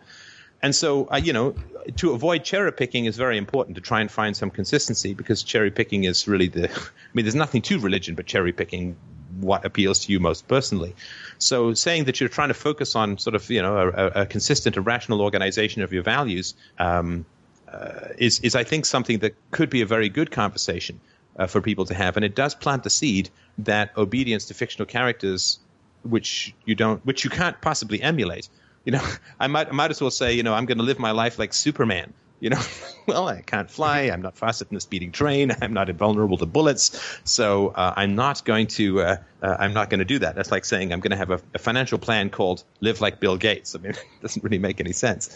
And 0.63 0.73
so, 0.73 1.07
uh, 1.11 1.17
you 1.17 1.33
know, 1.33 1.53
to 1.97 2.13
avoid 2.13 2.45
cherry 2.45 2.71
picking 2.71 3.03
is 3.05 3.17
very 3.17 3.37
important 3.37 3.75
to 3.75 3.81
try 3.81 3.99
and 3.99 4.09
find 4.09 4.35
some 4.35 4.49
consistency 4.49 5.13
because 5.13 5.43
cherry 5.43 5.69
picking 5.69 6.05
is 6.05 6.25
really 6.25 6.47
the, 6.47 6.71
I 6.71 7.13
mean, 7.13 7.25
there's 7.25 7.35
nothing 7.35 7.61
to 7.63 7.79
religion 7.79 8.15
but 8.15 8.25
cherry 8.25 8.53
picking 8.53 8.95
what 9.41 9.65
appeals 9.65 9.99
to 10.05 10.11
you 10.13 10.21
most 10.21 10.47
personally. 10.47 10.95
So 11.37 11.73
saying 11.73 12.05
that 12.05 12.21
you're 12.21 12.29
trying 12.29 12.47
to 12.47 12.53
focus 12.53 12.95
on 12.95 13.17
sort 13.17 13.35
of, 13.35 13.49
you 13.49 13.61
know, 13.61 13.91
a, 13.93 14.21
a 14.21 14.25
consistent 14.25 14.77
and 14.77 14.85
rational 14.85 15.21
organization 15.21 15.81
of 15.81 15.91
your 15.91 16.03
values, 16.03 16.55
um, 16.79 17.25
uh, 17.67 18.09
is 18.17 18.39
is 18.41 18.55
I 18.55 18.63
think 18.63 18.85
something 18.85 19.19
that 19.19 19.33
could 19.51 19.69
be 19.69 19.81
a 19.81 19.85
very 19.85 20.07
good 20.07 20.29
conversation 20.29 20.99
uh, 21.37 21.47
for 21.47 21.59
people 21.59 21.85
to 21.85 21.95
have, 21.95 22.15
and 22.17 22.23
it 22.23 22.35
does 22.35 22.53
plant 22.53 22.83
the 22.83 22.91
seed 22.91 23.31
that 23.57 23.97
obedience 23.97 24.45
to 24.45 24.53
fictional 24.53 24.85
characters, 24.85 25.59
which 26.03 26.53
you 26.65 26.75
don't, 26.75 27.03
which 27.03 27.23
you 27.23 27.31
can't 27.31 27.59
possibly 27.61 27.99
emulate. 28.01 28.47
You 28.85 28.91
know, 28.91 29.07
I 29.39 29.47
might 29.47 29.69
I 29.69 29.71
might 29.71 29.91
as 29.91 30.01
well 30.01 30.11
say, 30.11 30.33
you 30.33 30.43
know, 30.43 30.53
I'm 30.53 30.65
going 30.65 30.77
to 30.77 30.83
live 30.83 30.99
my 30.99 31.11
life 31.11 31.39
like 31.39 31.53
Superman. 31.53 32.13
You 32.41 32.49
know, 32.49 32.61
well, 33.07 33.29
I 33.29 33.41
can't 33.41 33.71
fly. 33.71 34.01
I'm 34.01 34.21
not 34.21 34.37
faster 34.37 34.65
than 34.65 34.75
a 34.75 34.81
speeding 34.81 35.13
train. 35.13 35.53
I'm 35.61 35.71
not 35.71 35.89
invulnerable 35.89 36.35
to 36.39 36.45
bullets. 36.45 36.99
So 37.23 37.69
uh, 37.69 37.93
I'm 37.95 38.15
not 38.15 38.43
going 38.43 38.67
to. 38.67 39.01
Uh, 39.01 39.15
uh, 39.41 39.55
I'm 39.57 39.73
not 39.73 39.89
going 39.89 39.99
to 39.99 40.05
do 40.05 40.19
that. 40.19 40.35
That's 40.35 40.51
like 40.51 40.65
saying 40.65 40.91
I'm 40.91 40.99
going 40.99 41.11
to 41.11 41.17
have 41.17 41.31
a, 41.31 41.39
a, 41.53 41.59
financial 41.59 41.97
plan 41.97 42.29
called 42.29 42.65
"Live 42.81 42.99
like 42.99 43.21
Bill 43.21 43.37
Gates." 43.37 43.73
I 43.73 43.79
mean, 43.79 43.91
it 43.91 44.05
doesn't 44.21 44.43
really 44.43 44.59
make 44.59 44.81
any 44.81 44.91
sense. 44.91 45.29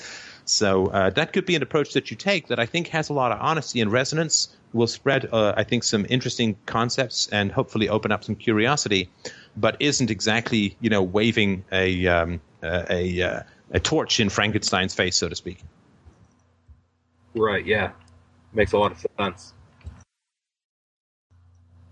So 0.43 0.87
uh, 0.87 1.09
that 1.11 1.31
could 1.31 1.45
be 1.45 1.55
an 1.55 1.63
approach 1.63 1.93
that 1.93 2.11
you 2.11 2.17
take 2.17 2.47
that 2.47 2.59
I 2.59 2.65
think 2.65 2.89
has 2.89 3.07
a 3.07 3.13
lot 3.13 3.31
of 3.31 3.39
honesty 3.39 3.79
and 3.79 3.89
resonance. 3.89 4.49
Will 4.73 4.87
spread, 4.87 5.29
uh, 5.31 5.53
I 5.55 5.63
think, 5.63 5.85
some 5.85 6.05
interesting 6.09 6.57
concepts 6.65 7.29
and 7.31 7.53
hopefully 7.53 7.87
open 7.87 8.11
up 8.11 8.25
some 8.25 8.35
curiosity, 8.35 9.09
but 9.55 9.77
isn't 9.79 10.11
exactly 10.11 10.75
you 10.81 10.89
know 10.89 11.01
waving 11.01 11.63
a 11.71 12.05
um, 12.07 12.41
a, 12.67 13.21
a, 13.21 13.43
a 13.71 13.79
torch 13.79 14.19
in 14.19 14.29
Frankenstein's 14.29 14.93
face, 14.93 15.15
so 15.15 15.29
to 15.29 15.35
speak. 15.35 15.59
Right. 17.35 17.65
Yeah, 17.65 17.91
makes 18.53 18.73
a 18.73 18.77
lot 18.77 18.91
of 18.91 19.05
sense. 19.17 19.53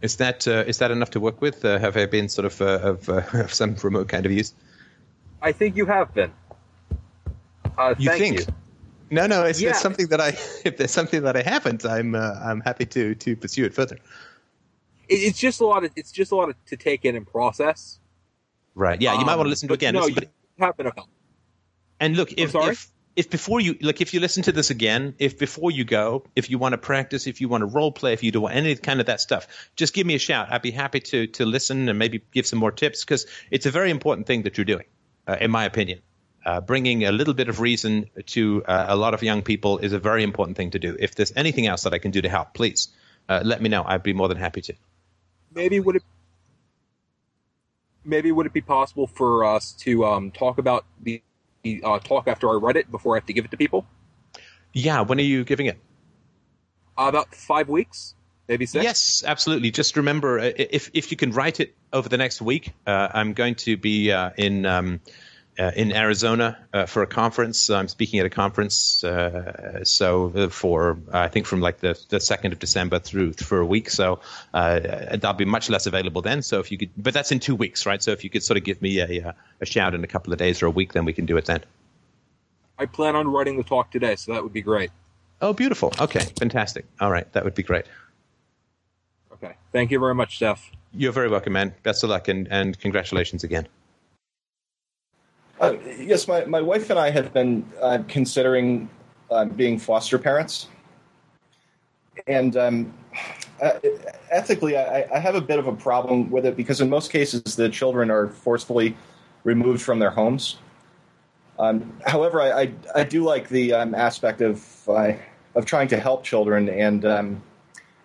Is 0.01 0.17
that 0.17 0.47
uh, 0.47 0.63
is 0.67 0.78
that 0.80 0.91
enough 0.91 1.11
to 1.11 1.19
work 1.19 1.41
with? 1.41 1.63
Uh, 1.63 1.80
have 1.80 1.97
I 1.97 2.05
been 2.05 2.30
sort 2.30 2.45
of 2.45 2.61
uh, 2.61 2.91
of, 2.91 3.09
uh, 3.09 3.23
of 3.34 3.53
some 3.53 3.76
remote 3.84 4.07
kind 4.07 4.26
of 4.26 4.32
use? 4.32 4.53
I 5.41 5.51
think 5.51 5.76
you 5.76 5.86
have 5.86 6.13
been. 6.13 6.32
Uh, 7.78 7.95
you 7.97 8.11
think? 8.11 8.39
You. 8.39 8.45
No, 9.11 9.28
no. 9.28 9.43
It's, 9.43 9.61
yeah. 9.61 9.71
it's, 9.71 9.82
something 9.82 10.07
that 10.07 10.21
I. 10.21 10.30
If 10.65 10.78
there's 10.78 10.91
something 10.91 11.23
that 11.23 11.36
I 11.36 11.41
haven't, 11.41 11.86
I'm 11.86 12.15
uh, 12.15 12.39
I'm 12.43 12.61
happy 12.61 12.86
to 12.86 13.15
to 13.15 13.36
pursue 13.36 13.65
it 13.65 13.73
further. 13.73 13.97
It's 15.07 15.38
just 15.38 15.61
a 15.61 15.65
lot 15.65 15.84
of 15.84 15.91
it's 15.95 16.11
just 16.11 16.32
a 16.32 16.36
lot 16.36 16.49
of, 16.49 16.55
to 16.65 16.78
take 16.78 17.05
in 17.05 17.15
and 17.15 17.26
process. 17.26 17.99
Right. 18.73 19.01
Yeah. 19.01 19.13
You 19.13 19.19
um, 19.19 19.26
might 19.26 19.36
want 19.36 19.45
to 19.45 19.49
listen 19.49 19.67
to 19.69 19.73
it 19.73 19.78
again. 19.78 19.93
No, 19.93 20.07
been 20.58 20.91
And 21.99 22.18
look, 22.18 22.32
if, 22.34 22.56
if 22.56 22.91
if 23.16 23.30
before 23.30 23.62
you 23.62 23.78
like 23.82 24.01
if 24.01 24.14
you 24.14 24.20
listen 24.20 24.43
to 24.43 24.51
this 24.51 24.70
again 24.70 25.16
if 25.20 25.39
before 25.39 25.72
you 25.72 25.86
go 25.86 26.26
if 26.36 26.49
you 26.49 26.58
want 26.58 26.74
to 26.74 26.78
practice 26.78 27.28
if 27.28 27.39
you 27.39 27.47
want 27.47 27.62
to 27.62 27.66
role 27.66 27.91
play 27.91 28.12
if 28.12 28.22
you 28.24 28.30
do 28.30 28.45
any 28.47 28.76
kind 28.76 28.99
of 28.99 29.06
that 29.06 29.22
stuff 29.22 29.47
just 29.78 29.93
give 29.93 30.06
me 30.06 30.16
a 30.16 30.20
shout 30.20 30.51
i'd 30.51 30.62
be 30.62 30.70
happy 30.72 30.99
to 30.99 31.26
to 31.28 31.45
listen 31.45 31.88
and 31.88 31.97
maybe 31.97 32.22
give 32.34 32.45
some 32.45 32.60
more 32.60 32.74
tips 32.74 33.06
because 33.06 33.26
it's 33.51 33.66
a 33.66 33.72
very 33.72 33.89
important 33.89 34.28
thing 34.28 34.43
that 34.43 34.58
you're 34.58 34.66
doing 34.66 34.84
uh, 35.28 35.38
in 35.39 35.49
my 35.49 35.64
opinion 35.64 36.01
uh, 36.45 36.62
bringing 36.62 37.06
a 37.06 37.12
little 37.12 37.34
bit 37.34 37.49
of 37.49 37.60
reason 37.60 38.10
to 38.28 38.64
uh, 38.66 38.86
a 38.89 38.95
lot 38.95 39.14
of 39.14 39.24
young 39.24 39.41
people 39.41 39.80
is 39.80 39.93
a 39.93 39.99
very 39.99 40.24
important 40.24 40.56
thing 40.56 40.70
to 40.72 40.80
do. 40.80 40.95
If 40.99 41.16
there's 41.16 41.34
anything 41.36 41.66
else 41.66 41.84
that 41.84 41.93
I 41.93 41.97
can 41.97 42.12
do 42.12 42.22
to 42.22 42.30
help, 42.30 42.53
please 42.53 42.89
uh, 43.28 43.41
let 43.43 43.62
me 43.62 43.70
know. 43.70 43.84
I'd 43.84 44.03
be 44.03 44.14
more 44.14 44.28
than 44.28 44.38
happy 44.38 44.62
to. 44.62 44.74
Maybe 45.53 45.80
would 45.80 45.95
it 45.95 46.03
maybe 48.06 48.32
would 48.32 48.45
it 48.45 48.53
be 48.53 48.62
possible 48.62 49.08
for 49.08 49.43
us 49.43 49.74
to 49.80 50.06
um, 50.06 50.32
talk 50.32 50.58
about 50.58 50.86
the 51.01 51.22
uh, 51.84 51.99
talk 51.99 52.28
after 52.28 52.49
I 52.49 52.53
read 52.53 52.78
it 52.78 52.91
before 52.91 53.16
I 53.16 53.18
have 53.18 53.26
to 53.26 53.34
give 53.34 53.45
it 53.45 53.51
to 53.51 53.58
people? 53.58 53.86
Yeah, 54.74 55.01
when 55.01 55.20
are 55.20 55.24
you 55.24 55.43
giving 55.43 55.68
it? 55.68 55.80
about 56.97 57.36
five 57.36 57.68
weeks, 57.68 58.16
maybe 58.47 58.66
six. 58.66 58.84
Yes, 58.84 59.24
absolutely. 59.26 59.70
Just 59.70 59.97
remember, 59.97 60.39
uh, 60.39 60.51
if 60.56 60.89
if 60.93 61.12
you 61.12 61.18
can 61.18 61.32
write 61.32 61.60
it 61.60 61.76
over 61.91 62.08
the 62.08 62.18
next 62.18 62.41
week, 62.41 62.72
uh, 62.88 63.10
I'm 63.14 63.34
going 63.34 63.56
to 63.56 63.78
be 63.78 64.12
in. 64.38 64.66
Um, 64.66 65.01
uh, 65.58 65.72
in 65.76 65.91
Arizona 65.91 66.58
uh, 66.74 66.86
for 66.86 67.01
a 67.03 67.08
conference. 67.08 67.70
I'm 67.70 67.88
speaking 67.88 68.20
at 68.20 68.26
a 68.26 68.30
conference, 68.30 69.03
uh, 69.03 69.84
so 69.84 70.32
uh, 70.36 70.49
for 70.49 70.97
I 71.12 71.28
think 71.28 71.45
from 71.45 71.62
like 71.62 71.80
the 71.80 71.99
the 72.10 72.20
second 72.20 72.53
of 72.53 72.60
December 72.60 72.99
through 72.99 73.34
for 73.34 73.60
a 73.60 73.66
week. 73.66 73.89
So 73.89 74.20
uh, 74.53 74.80
that'll 74.80 75.34
be 75.34 75.45
much 75.45 75.70
less 75.70 75.86
available 75.86 76.22
then. 76.22 76.41
So 76.41 76.60
if 76.60 76.72
you 76.72 76.78
could, 76.78 76.89
but 76.97 77.14
that's 77.14 77.32
in 77.32 77.39
two 77.39 77.56
weeks, 77.56 77.86
right? 77.86 78.01
So 78.01 78.12
if 78.12 78.24
you 78.24 78.30
could 78.30 78.43
sort 78.43 78.58
of 78.58 78.64
give 78.64 78.82
me 78.82 78.99
a 78.99 79.34
a 79.62 79.66
shout 79.66 79.95
in 79.95 80.03
a 80.03 80.08
couple 80.08 80.34
of 80.34 80.39
days 80.39 80.62
or 80.62 80.68
a 80.68 80.72
week, 80.72 80.93
then 80.93 81.06
we 81.06 81.14
can 81.14 81.26
do 81.26 81.38
it 81.38 81.45
then. 81.45 81.64
I 82.78 82.86
plan 82.86 83.16
on 83.16 83.28
writing 83.30 83.58
the 83.58 83.64
talk 83.64 83.91
today, 83.91 84.16
so 84.16 84.34
that 84.34 84.43
would 84.43 84.53
be 84.53 84.62
great. 84.62 84.91
Oh, 85.41 85.53
beautiful. 85.53 85.93
Okay, 85.99 86.22
fantastic. 86.38 86.86
All 86.99 87.12
right, 87.12 87.32
that 87.34 87.43
would 87.43 87.56
be 87.56 87.64
great. 87.64 87.86
Okay, 89.32 89.56
thank 89.72 89.91
you 89.91 89.99
very 89.99 90.16
much, 90.16 90.38
Steph. 90.38 90.72
You're 90.93 91.12
very 91.12 91.30
welcome, 91.30 91.53
man. 91.53 91.74
Best 91.84 92.03
of 92.03 92.10
luck 92.10 92.28
and, 92.28 92.47
and 92.49 92.78
congratulations 92.80 93.43
again. 93.43 93.68
Uh, 95.60 95.76
yes, 95.97 96.28
my, 96.28 96.43
my 96.45 96.62
wife 96.62 96.89
and 96.89 96.99
I 96.99 97.10
have 97.10 97.34
been 97.34 97.66
uh, 97.82 97.99
considering 98.08 98.89
uh, 99.32 99.45
being 99.45 99.80
foster 99.80 100.18
parents. 100.18 100.68
And 102.28 102.58
um, 102.58 102.93
uh, 103.62 103.80
ethically, 104.32 104.78
I, 104.78 105.06
I, 105.14 105.20
have 105.20 105.36
a 105.36 105.41
bit 105.41 105.60
of 105.60 105.68
a 105.68 105.74
problem 105.74 106.30
with 106.30 106.45
it 106.45 106.56
because 106.58 106.82
in 106.82 106.89
most 106.89 107.12
cases 107.12 107.56
the 107.56 107.70
children 107.70 108.10
are 108.10 108.30
forcefully 108.30 108.95
removed 109.43 109.82
from 109.82 109.99
their 109.99 110.10
homes. 110.10 110.58
Um, 111.58 111.93
however, 112.06 112.41
I, 112.41 112.62
I, 112.62 112.74
I, 112.95 113.03
do 113.03 113.24
like 113.24 113.47
the 113.47 113.74
um, 113.74 113.95
aspect 113.95 114.41
of 114.41 114.89
uh, 114.89 115.14
of 115.56 115.65
trying 115.65 115.88
to 115.90 115.98
help 115.98 116.23
children 116.23 116.68
and 116.68 117.06
um, 117.06 117.41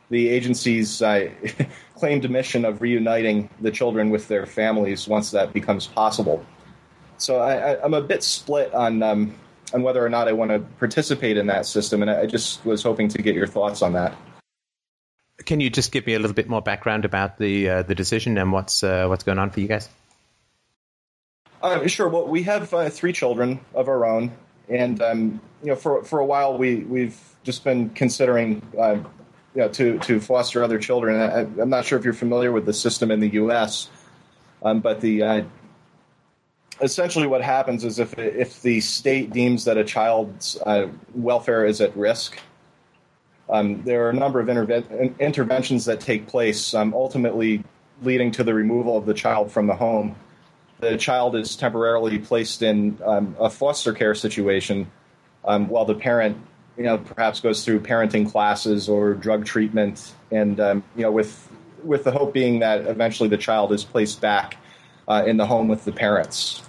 the 0.09 0.29
agency's 0.29 1.03
uh, 1.03 1.31
claimed 1.97 2.29
mission 2.31 2.65
of 2.65 2.81
reuniting 2.81 3.49
the 3.61 3.73
children 3.73 4.11
with 4.11 4.29
their 4.29 4.47
families 4.47 5.09
once 5.09 5.33
that 5.33 5.53
becomes 5.53 5.87
possible. 5.89 6.45
So 7.21 7.39
I, 7.39 7.85
am 7.85 7.93
a 7.93 8.01
bit 8.01 8.23
split 8.23 8.73
on 8.73 9.03
um, 9.03 9.35
on 9.75 9.83
whether 9.83 10.05
or 10.05 10.09
not 10.09 10.27
I 10.27 10.33
want 10.33 10.51
to 10.51 10.61
participate 10.79 11.37
in 11.37 11.47
that 11.49 11.67
system, 11.67 12.03
and 12.03 12.11
I 12.11 12.27
just 12.27 12.65
was 12.65 12.83
hoping 12.83 13.09
to 13.09 13.23
get 13.23 13.35
your 13.35 13.47
thoughts 13.47 13.83
on 13.83 13.93
that. 13.93 14.17
Can 15.45 15.61
you 15.61 15.71
just 15.71 15.93
give 15.93 16.07
me 16.07 16.15
a 16.15 16.19
little 16.19 16.35
bit 16.35 16.49
more 16.49 16.63
background 16.63 17.05
about 17.05 17.39
the 17.39 17.69
uh, 17.69 17.83
the 17.83 17.95
decision 17.95 18.39
and 18.39 18.53
what's 18.53 18.83
uh, 18.83 19.07
what's 19.07 19.25
going 19.25 19.39
on 19.39 19.51
for 19.51 19.61
you 19.61 19.69
guys? 19.69 19.89
Uh, 21.63 21.87
sure. 21.87 22.09
Well, 22.09 22.27
we 22.27 22.43
have 22.45 22.73
uh, 22.73 22.89
three 22.89 23.13
children 23.13 23.61
of 23.75 23.89
our 23.89 24.07
own, 24.07 24.33
and 24.69 25.01
um, 25.03 25.41
you 25.63 25.69
know, 25.69 25.77
for 25.77 26.03
for 26.05 26.21
a 26.21 26.27
while 26.27 26.57
we 26.57 26.77
we've 26.77 27.19
just 27.43 27.65
been 27.65 27.91
considering. 27.91 28.63
Uh, 28.79 28.99
you 29.53 29.63
know, 29.63 29.69
to, 29.69 29.99
to 29.99 30.21
foster 30.21 30.63
other 30.63 30.79
children. 30.79 31.21
I, 31.21 31.41
am 31.61 31.71
not 31.71 31.85
sure 31.85 31.99
if 31.99 32.05
you're 32.05 32.15
familiar 32.15 32.53
with 32.53 32.67
the 32.67 32.73
system 32.73 33.11
in 33.11 33.19
the 33.19 33.31
U.S., 33.31 33.91
um, 34.63 34.79
but 34.79 35.01
the 35.01 35.25
uh, 35.25 35.43
essentially 36.81 37.27
what 37.27 37.43
happens 37.43 37.85
is 37.85 37.99
if 37.99 38.19
if 38.19 38.63
the 38.63 38.81
state 38.81 39.33
deems 39.33 39.65
that 39.65 39.77
a 39.77 39.85
child's 39.85 40.59
uh, 40.65 40.89
welfare 41.15 41.65
is 41.65 41.81
at 41.81 41.97
risk, 41.97 42.39
um, 43.49 43.83
there 43.83 44.07
are 44.07 44.11
a 44.11 44.15
number 44.15 44.41
of 44.41 44.47
interve- 44.47 45.19
interventions 45.19 45.85
that 45.87 46.01
take 46.01 46.27
place, 46.27 46.75
um, 46.75 46.95
ultimately 46.95 47.65
leading 48.03 48.31
to 48.33 48.45
the 48.45 48.55
removal 48.55 48.97
of 48.97 49.07
the 49.07 49.15
child 49.15 49.53
from 49.53 49.67
the 49.67 49.75
home. 49.75 50.17
The 50.79 50.97
child 50.97 51.37
is 51.37 51.57
temporarily 51.57 52.19
placed 52.19 52.63
in 52.63 52.99
um, 53.05 53.37
a 53.39 53.51
foster 53.51 53.93
care 53.93 54.15
situation 54.15 54.91
um, 55.45 55.69
while 55.69 55.85
the 55.85 55.95
parent, 55.95 56.39
you 56.79 56.85
know, 56.85 56.97
perhaps 56.97 57.41
goes 57.41 57.65
through 57.65 57.81
parenting 57.81 58.31
classes 58.31 58.89
or 58.89 59.15
drug 59.15 59.45
treatment, 59.45 60.15
and 60.31 60.59
um, 60.61 60.85
you 60.97 61.03
know, 61.03 61.13
with 61.13 61.49
with 61.83 62.05
the 62.05 62.13
hope 62.13 62.33
being 62.33 62.61
that 62.61 62.87
eventually 62.87 63.29
the 63.29 63.39
child 63.39 63.73
is 63.73 63.85
placed 63.85 64.21
back 64.21 64.57
uh, 65.09 65.25
in 65.27 65.37
the 65.37 65.47
home 65.47 65.67
with 65.69 65.85
the 65.85 65.93
parents. 65.93 66.63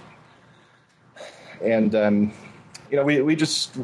And 1.62 1.94
um, 1.94 2.32
you 2.90 2.96
know, 2.96 3.04
we 3.04 3.20
we 3.22 3.36
just 3.36 3.76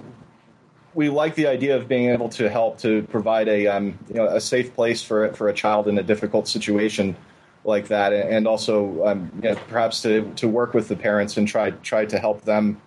we 0.94 1.08
like 1.08 1.34
the 1.34 1.46
idea 1.46 1.76
of 1.76 1.88
being 1.88 2.10
able 2.10 2.28
to 2.30 2.48
help 2.50 2.78
to 2.78 3.02
provide 3.04 3.48
a 3.48 3.66
um, 3.66 3.98
you 4.08 4.14
know 4.14 4.26
a 4.26 4.40
safe 4.40 4.74
place 4.74 5.02
for 5.02 5.32
for 5.34 5.48
a 5.48 5.54
child 5.54 5.88
in 5.88 5.98
a 5.98 6.02
difficult 6.02 6.48
situation 6.48 7.16
like 7.64 7.88
that, 7.88 8.12
and 8.12 8.46
also 8.46 9.06
um, 9.06 9.30
you 9.42 9.50
know, 9.50 9.54
perhaps 9.68 10.02
to 10.02 10.30
to 10.36 10.48
work 10.48 10.74
with 10.74 10.88
the 10.88 10.96
parents 10.96 11.36
and 11.36 11.46
try 11.46 11.70
try 11.70 12.04
to 12.06 12.18
help 12.18 12.42
them. 12.42 12.80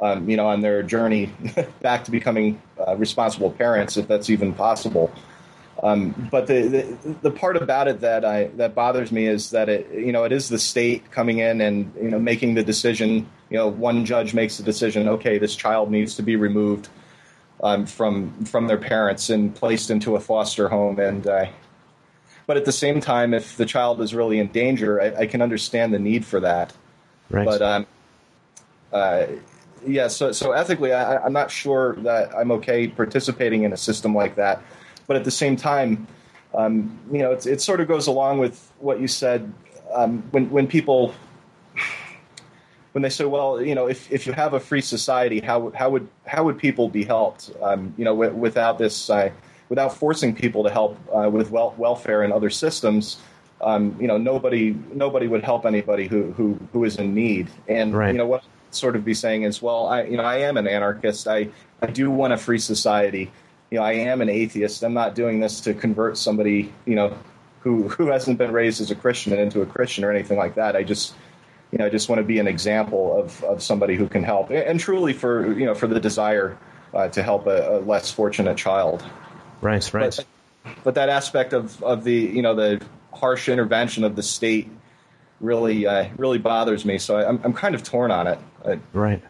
Um, 0.00 0.28
you 0.28 0.36
know, 0.36 0.48
on 0.48 0.60
their 0.60 0.82
journey 0.82 1.32
back 1.80 2.02
to 2.04 2.10
becoming 2.10 2.60
uh, 2.84 2.96
responsible 2.96 3.52
parents, 3.52 3.96
if 3.96 4.08
that's 4.08 4.28
even 4.28 4.52
possible. 4.52 5.12
Um, 5.84 6.28
but 6.30 6.46
the, 6.46 6.62
the, 6.62 7.16
the 7.22 7.30
part 7.30 7.56
about 7.56 7.88
it 7.88 8.00
that 8.00 8.24
I 8.24 8.46
that 8.56 8.74
bothers 8.74 9.12
me 9.12 9.26
is 9.26 9.50
that 9.50 9.68
it 9.68 9.90
you 9.92 10.12
know 10.12 10.24
it 10.24 10.32
is 10.32 10.48
the 10.48 10.58
state 10.58 11.10
coming 11.10 11.38
in 11.38 11.60
and 11.60 11.92
you 12.00 12.10
know 12.10 12.18
making 12.18 12.54
the 12.54 12.62
decision. 12.62 13.30
You 13.50 13.58
know, 13.58 13.68
one 13.68 14.04
judge 14.04 14.34
makes 14.34 14.56
the 14.56 14.62
decision. 14.62 15.08
Okay, 15.08 15.38
this 15.38 15.54
child 15.54 15.90
needs 15.90 16.16
to 16.16 16.22
be 16.22 16.36
removed 16.36 16.88
um, 17.62 17.86
from 17.86 18.44
from 18.44 18.66
their 18.66 18.78
parents 18.78 19.30
and 19.30 19.54
placed 19.54 19.90
into 19.90 20.16
a 20.16 20.20
foster 20.20 20.68
home. 20.68 20.98
And 20.98 21.26
uh, 21.26 21.46
but 22.46 22.56
at 22.56 22.64
the 22.64 22.72
same 22.72 23.00
time, 23.00 23.34
if 23.34 23.56
the 23.56 23.66
child 23.66 24.00
is 24.00 24.14
really 24.14 24.38
in 24.38 24.48
danger, 24.48 25.00
I, 25.00 25.22
I 25.22 25.26
can 25.26 25.42
understand 25.42 25.94
the 25.94 25.98
need 25.98 26.24
for 26.24 26.40
that. 26.40 26.72
Right. 27.30 27.44
But 27.44 27.62
um, 27.62 27.86
uh, 28.92 29.26
yeah, 29.86 30.08
so 30.08 30.32
so 30.32 30.52
ethically, 30.52 30.92
I, 30.92 31.18
I'm 31.18 31.32
not 31.32 31.50
sure 31.50 31.96
that 31.96 32.34
I'm 32.34 32.50
okay 32.52 32.88
participating 32.88 33.64
in 33.64 33.72
a 33.72 33.76
system 33.76 34.14
like 34.14 34.36
that 34.36 34.62
but 35.06 35.16
at 35.16 35.24
the 35.24 35.30
same 35.30 35.56
time, 35.56 36.06
um, 36.54 36.98
you 37.10 37.18
know, 37.18 37.32
it 37.32 37.60
sort 37.60 37.80
of 37.80 37.88
goes 37.88 38.06
along 38.06 38.38
with 38.38 38.72
what 38.78 39.00
you 39.00 39.08
said 39.08 39.52
um, 39.92 40.22
when 40.30 40.50
when 40.50 40.66
people 40.66 41.14
when 42.94 43.02
they 43.02 43.10
say, 43.10 43.24
well, 43.24 43.60
you 43.60 43.74
know, 43.74 43.88
if, 43.88 44.10
if 44.12 44.24
you 44.24 44.32
have 44.32 44.54
a 44.54 44.60
free 44.60 44.80
society, 44.80 45.40
how 45.40 45.70
how 45.70 45.90
would 45.90 46.06
how 46.26 46.44
would 46.44 46.58
people 46.58 46.88
be 46.88 47.04
helped? 47.04 47.50
Um, 47.60 47.92
you 47.98 48.04
know, 48.04 48.12
w- 48.12 48.34
without 48.34 48.78
this, 48.78 49.10
uh, 49.10 49.30
without 49.68 49.96
forcing 49.96 50.32
people 50.34 50.62
to 50.62 50.70
help 50.70 50.96
uh, 51.12 51.28
with 51.28 51.50
wel- 51.50 51.74
welfare 51.76 52.22
and 52.22 52.32
other 52.32 52.50
systems. 52.50 53.18
Um, 53.60 53.96
you 54.00 54.06
know, 54.06 54.16
nobody 54.16 54.76
nobody 54.92 55.26
would 55.26 55.42
help 55.42 55.66
anybody 55.66 56.06
who 56.06 56.30
who, 56.32 56.58
who 56.72 56.84
is 56.84 56.96
in 56.96 57.14
need. 57.14 57.48
And 57.66 57.94
right. 57.94 58.12
you 58.12 58.18
know 58.18 58.26
what 58.26 58.42
I'd 58.42 58.74
sort 58.74 58.94
of 58.94 59.04
be 59.04 59.14
saying 59.14 59.42
is, 59.42 59.60
well, 59.60 59.88
I 59.88 60.04
you 60.04 60.16
know 60.16 60.22
I 60.22 60.36
am 60.36 60.56
an 60.56 60.68
anarchist. 60.68 61.26
I 61.26 61.48
I 61.82 61.86
do 61.86 62.12
want 62.12 62.32
a 62.32 62.36
free 62.36 62.60
society 62.60 63.30
you 63.74 63.80
know, 63.80 63.84
I 63.84 63.94
am 63.94 64.20
an 64.20 64.28
atheist. 64.28 64.84
I'm 64.84 64.94
not 64.94 65.16
doing 65.16 65.40
this 65.40 65.60
to 65.62 65.74
convert 65.74 66.16
somebody, 66.16 66.72
you 66.86 66.94
know, 66.94 67.16
who 67.58 67.88
who 67.88 68.06
hasn't 68.06 68.38
been 68.38 68.52
raised 68.52 68.80
as 68.80 68.92
a 68.92 68.94
Christian 68.94 69.32
into 69.32 69.62
a 69.62 69.66
Christian 69.66 70.04
or 70.04 70.12
anything 70.12 70.38
like 70.38 70.54
that. 70.54 70.76
I 70.76 70.84
just, 70.84 71.14
you 71.74 71.78
know, 71.78 71.86
I 71.86 71.88
just 71.88 72.08
want 72.08 72.20
to 72.20 72.24
be 72.24 72.38
an 72.38 72.46
example 72.46 73.18
of 73.18 73.42
of 73.42 73.60
somebody 73.60 73.96
who 73.96 74.06
can 74.06 74.22
help, 74.22 74.50
and 74.50 74.78
truly 74.78 75.12
for 75.12 75.52
you 75.58 75.66
know 75.66 75.74
for 75.74 75.88
the 75.88 75.98
desire 75.98 76.56
uh, 76.94 77.08
to 77.08 77.20
help 77.20 77.48
a, 77.48 77.78
a, 77.78 77.80
less 77.80 78.12
fortunate 78.12 78.56
child. 78.56 79.04
Right, 79.60 79.92
right. 79.92 80.16
But, 80.62 80.74
but, 80.84 80.94
that 80.94 81.08
aspect 81.08 81.52
of 81.52 81.82
of 81.82 82.04
the 82.04 82.14
you 82.14 82.42
know 82.42 82.54
the 82.54 82.80
harsh 83.12 83.48
intervention 83.48 84.04
of 84.04 84.14
the 84.14 84.22
state 84.22 84.70
really 85.40 85.84
uh, 85.84 86.10
really 86.16 86.38
bothers 86.38 86.84
me. 86.84 86.98
So 86.98 87.16
I, 87.16 87.28
I'm 87.28 87.40
I'm 87.42 87.52
kind 87.52 87.74
of 87.74 87.82
torn 87.82 88.12
on 88.12 88.28
it. 88.28 88.38
I, 88.64 88.78
right. 88.92 89.22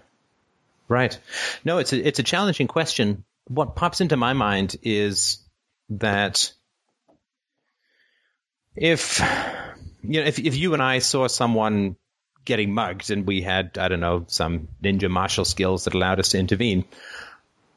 Right. 0.87 1.19
No, 1.65 1.79
it's 1.79 1.95
a 1.95 2.07
it's 2.07 2.19
a 2.19 2.23
challenging 2.23 2.67
question 2.67 3.25
what 3.47 3.77
pops 3.77 4.01
into 4.01 4.17
my 4.19 4.35
mind 4.35 4.77
is 4.83 5.39
that 5.91 6.53
if 8.77 9.21
you 10.03 10.21
know 10.21 10.27
if 10.27 10.39
if 10.39 10.57
you 10.57 10.75
and 10.75 10.83
I 10.83 10.99
saw 10.99 11.27
someone 11.27 11.97
getting 12.45 12.73
mugged 12.73 13.11
and 13.11 13.27
we 13.27 13.43
had 13.43 13.79
I 13.79 13.89
don't 13.89 14.01
know 14.01 14.25
some 14.29 14.69
ninja 14.83 15.11
martial 15.11 15.45
skills 15.45 15.85
that 15.85 15.95
allowed 15.95 16.21
us 16.21 16.31
to 16.31 16.39
intervene 16.39 16.85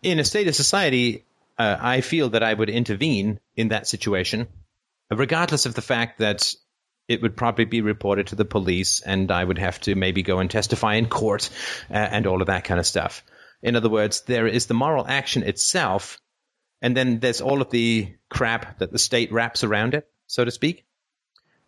in 0.02 0.20
a 0.20 0.24
state 0.24 0.48
of 0.48 0.56
society, 0.56 1.26
uh, 1.58 1.78
I 1.80 2.02
feel 2.02 2.30
that 2.30 2.44
I 2.44 2.54
would 2.54 2.70
intervene 2.70 3.40
in 3.56 3.70
that 3.70 3.88
situation, 3.88 4.48
regardless 5.12 5.66
of 5.66 5.74
the 5.74 5.82
fact 5.82 6.20
that 6.20 6.54
it 7.08 7.22
would 7.22 7.38
probably 7.38 7.66
be 7.66 7.82
reported 7.82 8.28
to 8.28 8.36
the 8.36 8.46
police 8.46 9.00
and 9.02 9.32
I 9.32 9.44
would 9.44 9.58
have 9.58 9.80
to 9.82 9.96
maybe 9.96 10.24
go 10.24 10.40
and 10.40 10.52
testify 10.52 10.96
in 10.96 11.08
court 11.08 11.50
uh, 11.90 11.94
and 11.94 12.28
all 12.28 12.42
of 12.42 12.48
that 12.48 12.66
kind 12.66 12.80
of 12.80 12.86
stuff. 12.86 13.24
In 13.62 13.76
other 13.76 13.90
words, 13.90 14.22
there 14.22 14.48
is 14.48 14.68
the 14.68 14.74
moral 14.74 15.08
action 15.08 15.44
itself, 15.44 16.20
and 16.82 16.96
then 16.96 17.20
there's 17.20 17.42
all 17.42 17.62
of 17.62 17.72
the 17.72 18.14
crap 18.30 18.80
that 18.80 18.92
the 18.92 19.00
state 19.00 19.32
wraps 19.32 19.64
around 19.64 19.94
it, 19.94 20.08
so 20.28 20.46
to 20.46 20.52
speak. 20.52 20.86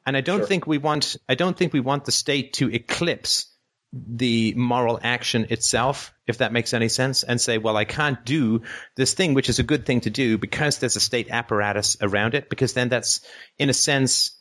And 0.06 0.18
I 0.18 0.22
don't 0.22 0.40
sure. 0.40 0.48
think 0.48 0.68
we 0.68 0.78
want 0.78 1.18
I 1.28 1.36
don't 1.36 1.58
think 1.58 1.74
we 1.74 1.80
want 1.80 2.06
the 2.06 2.12
state 2.12 2.54
to 2.54 2.70
eclipse 2.70 3.46
the 3.92 4.54
moral 4.56 5.00
action 5.02 5.48
itself, 5.50 6.14
if 6.28 6.38
that 6.40 6.54
makes 6.54 6.74
any 6.74 6.90
sense, 6.90 7.24
and 7.24 7.42
say, 7.42 7.58
well, 7.58 7.76
I 7.76 7.86
can't 7.86 8.24
do 8.24 8.62
this 8.96 9.16
thing, 9.16 9.34
which 9.34 9.50
is 9.50 9.58
a 9.58 9.64
good 9.64 9.86
thing 9.86 10.02
to 10.02 10.12
do 10.12 10.38
because 10.38 10.78
there's 10.78 10.96
a 10.96 11.00
state 11.00 11.32
apparatus 11.32 11.98
around 12.00 12.36
it, 12.36 12.50
because 12.50 12.74
then 12.74 12.90
that's, 12.90 13.22
in 13.58 13.70
a 13.70 13.74
sense, 13.74 14.38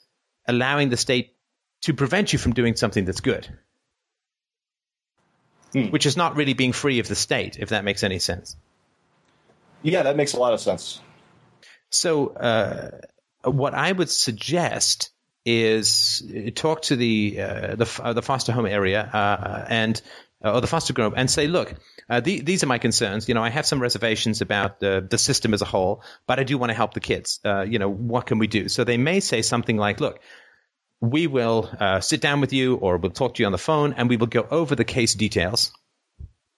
allowing 0.47 0.91
the 0.91 0.99
state 0.99 1.35
to 1.83 1.95
prevent 1.95 2.33
you 2.33 2.39
from 2.39 2.53
doing 2.53 2.77
something 2.77 3.07
that's 3.07 3.23
good 3.23 3.49
hmm. 5.73 5.87
which 5.87 6.07
is 6.07 6.17
not 6.17 6.37
really 6.37 6.55
being 6.55 6.73
free 6.73 6.99
of 6.99 7.09
the 7.09 7.15
state, 7.15 7.59
if 7.59 7.71
that 7.71 7.85
makes 7.85 8.03
any 8.03 8.19
sense. 8.19 8.57
Yeah, 9.83 10.03
that 10.03 10.17
makes 10.17 10.33
a 10.33 10.39
lot 10.39 10.53
of 10.53 10.61
sense. 10.61 11.01
So, 11.91 12.29
uh, 12.29 12.91
what 13.45 13.75
I 13.75 13.93
would 13.93 14.11
suggest 14.11 15.11
is 15.49 16.23
talk 16.55 16.83
to 16.83 16.97
the 16.97 17.41
uh, 17.41 17.75
the, 17.77 18.01
uh, 18.03 18.13
the, 18.13 18.23
foster 18.23 18.53
home 18.53 18.67
area 18.67 19.01
uh, 19.03 19.65
and 19.69 20.01
uh, 20.45 20.53
or 20.53 20.61
the 20.61 20.67
foster 20.67 20.93
group 20.93 21.15
and 21.17 21.31
say, 21.31 21.47
look, 21.47 21.75
uh, 22.11 22.21
the, 22.21 22.41
these 22.41 22.63
are 22.63 22.67
my 22.67 22.79
concerns. 22.79 23.29
You 23.29 23.35
know, 23.35 23.43
I 23.43 23.49
have 23.49 23.65
some 23.65 23.81
reservations 23.81 24.43
about 24.43 24.79
the 24.79 25.07
the 25.09 25.17
system 25.17 25.55
as 25.55 25.63
a 25.63 25.65
whole, 25.65 26.03
but 26.27 26.39
I 26.39 26.45
do 26.45 26.59
want 26.59 26.71
to 26.71 26.75
help 26.75 26.93
the 26.93 27.01
kids. 27.01 27.41
you 27.67 27.79
know, 27.79 27.89
what 27.89 28.27
can 28.27 28.39
we 28.39 28.47
do? 28.47 28.69
So 28.69 28.85
they 28.85 28.99
may 28.99 29.21
say 29.21 29.41
something 29.43 29.79
like, 29.79 30.01
look, 30.01 30.21
we 31.01 31.27
will 31.27 31.71
uh, 31.81 32.01
sit 32.01 32.21
down 32.21 32.41
with 32.41 32.53
you 32.53 32.75
or 32.75 32.99
we'll 32.99 33.13
talk 33.13 33.35
to 33.35 33.43
you 33.43 33.47
on 33.47 33.53
the 33.53 33.59
phone 33.59 33.95
and 33.95 34.09
we 34.09 34.17
will 34.17 34.27
go 34.27 34.47
over 34.51 34.75
the 34.75 34.85
case 34.85 35.15
details. 35.15 35.73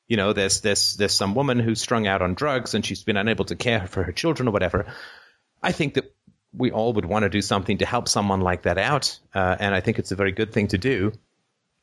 You 0.08 0.16
know, 0.16 0.32
there's 0.32 0.62
there's 0.62 0.96
there's 0.96 1.14
some 1.14 1.34
woman 1.34 1.60
who's 1.60 1.80
strung 1.80 2.06
out 2.06 2.22
on 2.22 2.34
drugs 2.34 2.74
and 2.74 2.84
she's 2.84 3.04
been 3.04 3.16
unable 3.16 3.44
to 3.46 3.56
care 3.56 3.86
for 3.86 4.02
her 4.02 4.12
children 4.12 4.48
or 4.48 4.50
whatever. 4.50 4.86
I 5.62 5.72
think 5.72 5.94
that 5.94 6.12
we 6.52 6.70
all 6.72 6.92
would 6.94 7.04
want 7.04 7.22
to 7.24 7.28
do 7.28 7.42
something 7.42 7.78
to 7.78 7.86
help 7.86 8.08
someone 8.08 8.40
like 8.40 8.62
that 8.62 8.78
out, 8.78 9.18
uh, 9.34 9.56
and 9.58 9.74
I 9.74 9.80
think 9.80 9.98
it's 9.98 10.12
a 10.12 10.16
very 10.16 10.32
good 10.32 10.52
thing 10.52 10.68
to 10.68 10.78
do. 10.78 11.12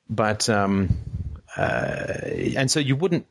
But 0.10 0.50
um, 0.50 0.98
uh, 1.56 2.14
and 2.56 2.70
so 2.70 2.80
you 2.80 2.96
wouldn't 2.96 3.26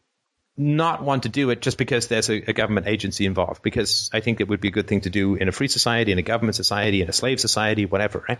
not 0.56 1.02
want 1.02 1.24
to 1.24 1.28
do 1.28 1.50
it 1.50 1.60
just 1.60 1.76
because 1.76 2.08
there's 2.08 2.30
a, 2.30 2.50
a, 2.50 2.52
government 2.52 2.86
agency 2.86 3.26
involved, 3.26 3.62
because 3.62 4.10
I 4.12 4.20
think 4.20 4.40
it 4.40 4.48
would 4.48 4.60
be 4.60 4.68
a 4.68 4.70
good 4.70 4.88
thing 4.88 5.02
to 5.02 5.10
do 5.10 5.34
in 5.34 5.48
a 5.48 5.52
free 5.52 5.68
society, 5.68 6.12
in 6.12 6.18
a 6.18 6.22
government 6.22 6.56
society, 6.56 7.02
in 7.02 7.08
a 7.08 7.12
slave 7.12 7.40
society, 7.40 7.84
whatever, 7.84 8.24
right? 8.26 8.38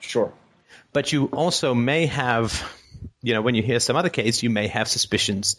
Sure. 0.00 0.32
But 0.92 1.12
you 1.12 1.26
also 1.26 1.72
may 1.72 2.06
have, 2.06 2.68
you 3.22 3.34
know, 3.34 3.42
when 3.42 3.54
you 3.54 3.62
hear 3.62 3.78
some 3.78 3.96
other 3.96 4.08
case, 4.08 4.42
you 4.42 4.50
may 4.50 4.66
have 4.66 4.88
suspicions 4.88 5.56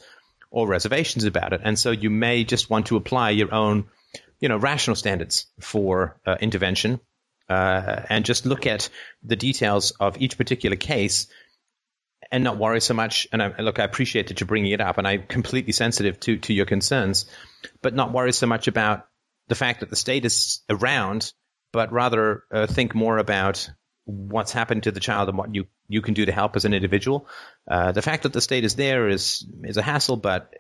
or 0.50 0.68
reservations 0.68 1.24
about 1.24 1.54
it. 1.54 1.62
And 1.64 1.80
so 1.80 1.92
you 1.92 2.10
may 2.10 2.44
just 2.44 2.70
want 2.70 2.88
to 2.88 2.98
apply 2.98 3.30
your 3.30 3.54
own, 3.54 3.86
you 4.42 4.50
know, 4.50 4.58
rational 4.58 4.96
standards 4.96 5.46
for 5.62 6.20
uh, 6.26 6.36
intervention 6.42 7.00
uh, 7.48 8.02
and 8.10 8.26
just 8.26 8.46
look 8.46 8.66
at 8.66 8.90
the 9.24 9.36
details 9.36 9.92
of 9.92 10.20
each 10.22 10.38
particular 10.38 10.76
case 10.76 11.28
and 12.32 12.44
not 12.44 12.58
worry 12.58 12.82
so 12.82 12.94
much. 12.94 13.28
And 13.32 13.42
I, 13.42 13.58
look, 13.60 13.80
I 13.80 13.84
appreciate 13.84 14.28
that 14.28 14.40
you're 14.40 14.48
bringing 14.48 14.72
it 14.72 14.82
up, 14.82 14.98
and 14.98 15.08
I'm 15.08 15.24
completely 15.24 15.74
sensitive 15.74 16.20
to 16.22 16.38
to 16.38 16.54
your 16.54 16.66
concerns, 16.66 17.26
but 17.82 17.94
not 17.94 18.14
worry 18.14 18.32
so 18.32 18.48
much 18.48 18.68
about 18.68 19.08
the 19.48 19.56
fact 19.56 19.82
that 19.82 19.90
the 19.90 19.96
state 19.96 20.26
is 20.26 20.62
around, 20.70 21.34
but 21.74 21.92
rather 21.92 22.44
uh, 22.54 22.68
think 22.68 22.96
more 22.96 23.18
about 23.18 23.70
what's 24.06 24.52
happened 24.52 24.84
to 24.84 24.92
the 24.92 25.00
child 25.00 25.30
and 25.30 25.38
what 25.38 25.54
you, 25.54 25.68
you 25.88 26.02
can 26.02 26.14
do 26.14 26.26
to 26.26 26.32
help 26.32 26.56
as 26.56 26.66
an 26.66 26.74
individual. 26.74 27.28
Uh, 27.70 27.92
the 27.92 28.02
fact 28.02 28.24
that 28.24 28.34
the 28.34 28.42
state 28.42 28.64
is 28.64 28.76
there 28.76 29.10
is 29.10 29.46
is 29.64 29.78
a 29.78 29.82
hassle, 29.82 30.18
but 30.18 30.54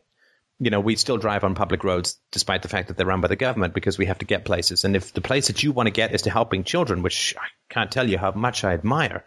you 0.61 0.69
know 0.69 0.79
we 0.79 0.95
still 0.95 1.17
drive 1.17 1.43
on 1.43 1.55
public 1.55 1.83
roads 1.83 2.19
despite 2.31 2.61
the 2.61 2.67
fact 2.67 2.87
that 2.87 2.95
they're 2.95 3.05
run 3.05 3.19
by 3.19 3.27
the 3.27 3.35
government 3.35 3.73
because 3.73 3.97
we 3.97 4.05
have 4.05 4.19
to 4.19 4.25
get 4.25 4.45
places. 4.45 4.85
And 4.85 4.95
if 4.95 5.11
the 5.11 5.19
place 5.19 5.47
that 5.47 5.63
you 5.63 5.71
want 5.71 5.87
to 5.87 5.91
get 5.91 6.13
is 6.13 6.21
to 6.21 6.29
helping 6.29 6.63
children, 6.63 7.01
which 7.01 7.35
I 7.35 7.47
can't 7.73 7.91
tell 7.91 8.07
you 8.07 8.19
how 8.19 8.31
much 8.33 8.63
I 8.63 8.73
admire, 8.73 9.25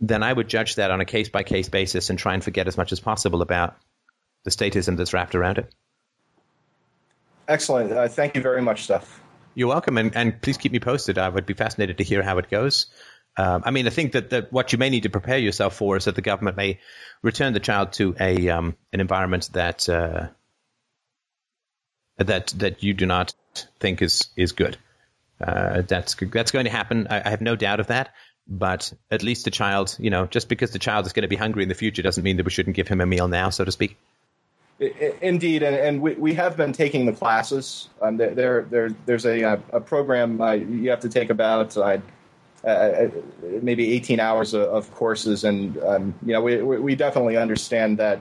then 0.00 0.22
I 0.22 0.30
would 0.30 0.48
judge 0.48 0.74
that 0.74 0.90
on 0.90 1.00
a 1.00 1.06
case 1.06 1.30
by 1.30 1.44
case 1.44 1.70
basis 1.70 2.10
and 2.10 2.18
try 2.18 2.34
and 2.34 2.44
forget 2.44 2.68
as 2.68 2.76
much 2.76 2.92
as 2.92 3.00
possible 3.00 3.40
about 3.40 3.78
the 4.44 4.50
statism 4.50 4.98
that's 4.98 5.14
wrapped 5.14 5.34
around 5.34 5.56
it. 5.56 5.74
Excellent. 7.48 7.90
Uh, 7.90 8.06
thank 8.08 8.36
you 8.36 8.42
very 8.42 8.60
much, 8.60 8.84
Steph. 8.84 9.22
You're 9.54 9.68
welcome, 9.68 9.96
and, 9.96 10.14
and 10.14 10.42
please 10.42 10.58
keep 10.58 10.72
me 10.72 10.80
posted. 10.80 11.16
I 11.16 11.30
would 11.30 11.46
be 11.46 11.54
fascinated 11.54 11.98
to 11.98 12.04
hear 12.04 12.22
how 12.22 12.36
it 12.36 12.50
goes. 12.50 12.86
Um, 13.36 13.62
I 13.64 13.70
mean, 13.70 13.86
I 13.86 13.90
think 13.90 14.12
that, 14.12 14.30
that 14.30 14.52
what 14.52 14.72
you 14.72 14.78
may 14.78 14.90
need 14.90 15.02
to 15.04 15.10
prepare 15.10 15.38
yourself 15.38 15.74
for 15.74 15.96
is 15.96 16.04
that 16.04 16.14
the 16.14 16.22
government 16.22 16.56
may 16.56 16.78
return 17.22 17.52
the 17.52 17.60
child 17.60 17.92
to 17.94 18.14
a 18.20 18.48
um, 18.48 18.76
an 18.92 19.00
environment 19.00 19.50
that 19.54 19.88
uh, 19.88 20.28
that 22.18 22.48
that 22.58 22.82
you 22.82 22.94
do 22.94 23.06
not 23.06 23.34
think 23.80 24.02
is 24.02 24.28
is 24.36 24.52
good. 24.52 24.76
Uh, 25.40 25.82
that's 25.82 26.14
that's 26.14 26.52
going 26.52 26.64
to 26.64 26.70
happen. 26.70 27.08
I, 27.10 27.22
I, 27.26 27.30
have 27.30 27.40
no 27.40 27.56
doubt 27.56 27.80
of 27.80 27.88
that. 27.88 28.10
but 28.46 28.92
at 29.10 29.22
least 29.22 29.44
the 29.44 29.50
child, 29.50 29.96
you 29.98 30.10
know, 30.10 30.26
just 30.26 30.48
because 30.48 30.70
the 30.70 30.78
child 30.78 31.06
is 31.06 31.12
going 31.12 31.22
to 31.22 31.28
be 31.28 31.36
hungry 31.36 31.62
in 31.62 31.68
the 31.68 31.74
future 31.74 32.02
doesn't 32.02 32.22
mean 32.22 32.36
that 32.36 32.44
we 32.44 32.50
shouldn't 32.50 32.76
give 32.76 32.88
him 32.88 33.00
a 33.00 33.06
meal 33.06 33.26
now, 33.26 33.50
so 33.50 33.64
to 33.64 33.72
speak. 33.72 33.96
Indeed, 35.22 35.62
and, 35.62 35.76
and 35.76 36.00
we, 36.02 36.14
we 36.14 36.34
have 36.34 36.56
been 36.56 36.72
taking 36.72 37.06
the 37.06 37.12
classes. 37.12 37.88
Um, 38.02 38.16
there, 38.16 38.62
there, 38.62 38.90
there's 39.06 39.24
a, 39.24 39.60
a 39.72 39.80
program 39.80 40.40
uh, 40.40 40.52
you 40.52 40.90
have 40.90 41.00
to 41.00 41.08
take 41.08 41.30
about 41.30 41.76
uh, 41.76 41.98
uh, 42.66 43.08
maybe 43.62 43.92
18 43.92 44.20
hours 44.20 44.54
of, 44.54 44.62
of 44.62 44.94
courses, 44.94 45.44
and 45.44 45.76
um, 45.82 46.14
you 46.24 46.32
know 46.32 46.40
we, 46.40 46.62
we 46.62 46.94
definitely 46.94 47.36
understand 47.36 47.98
that. 47.98 48.20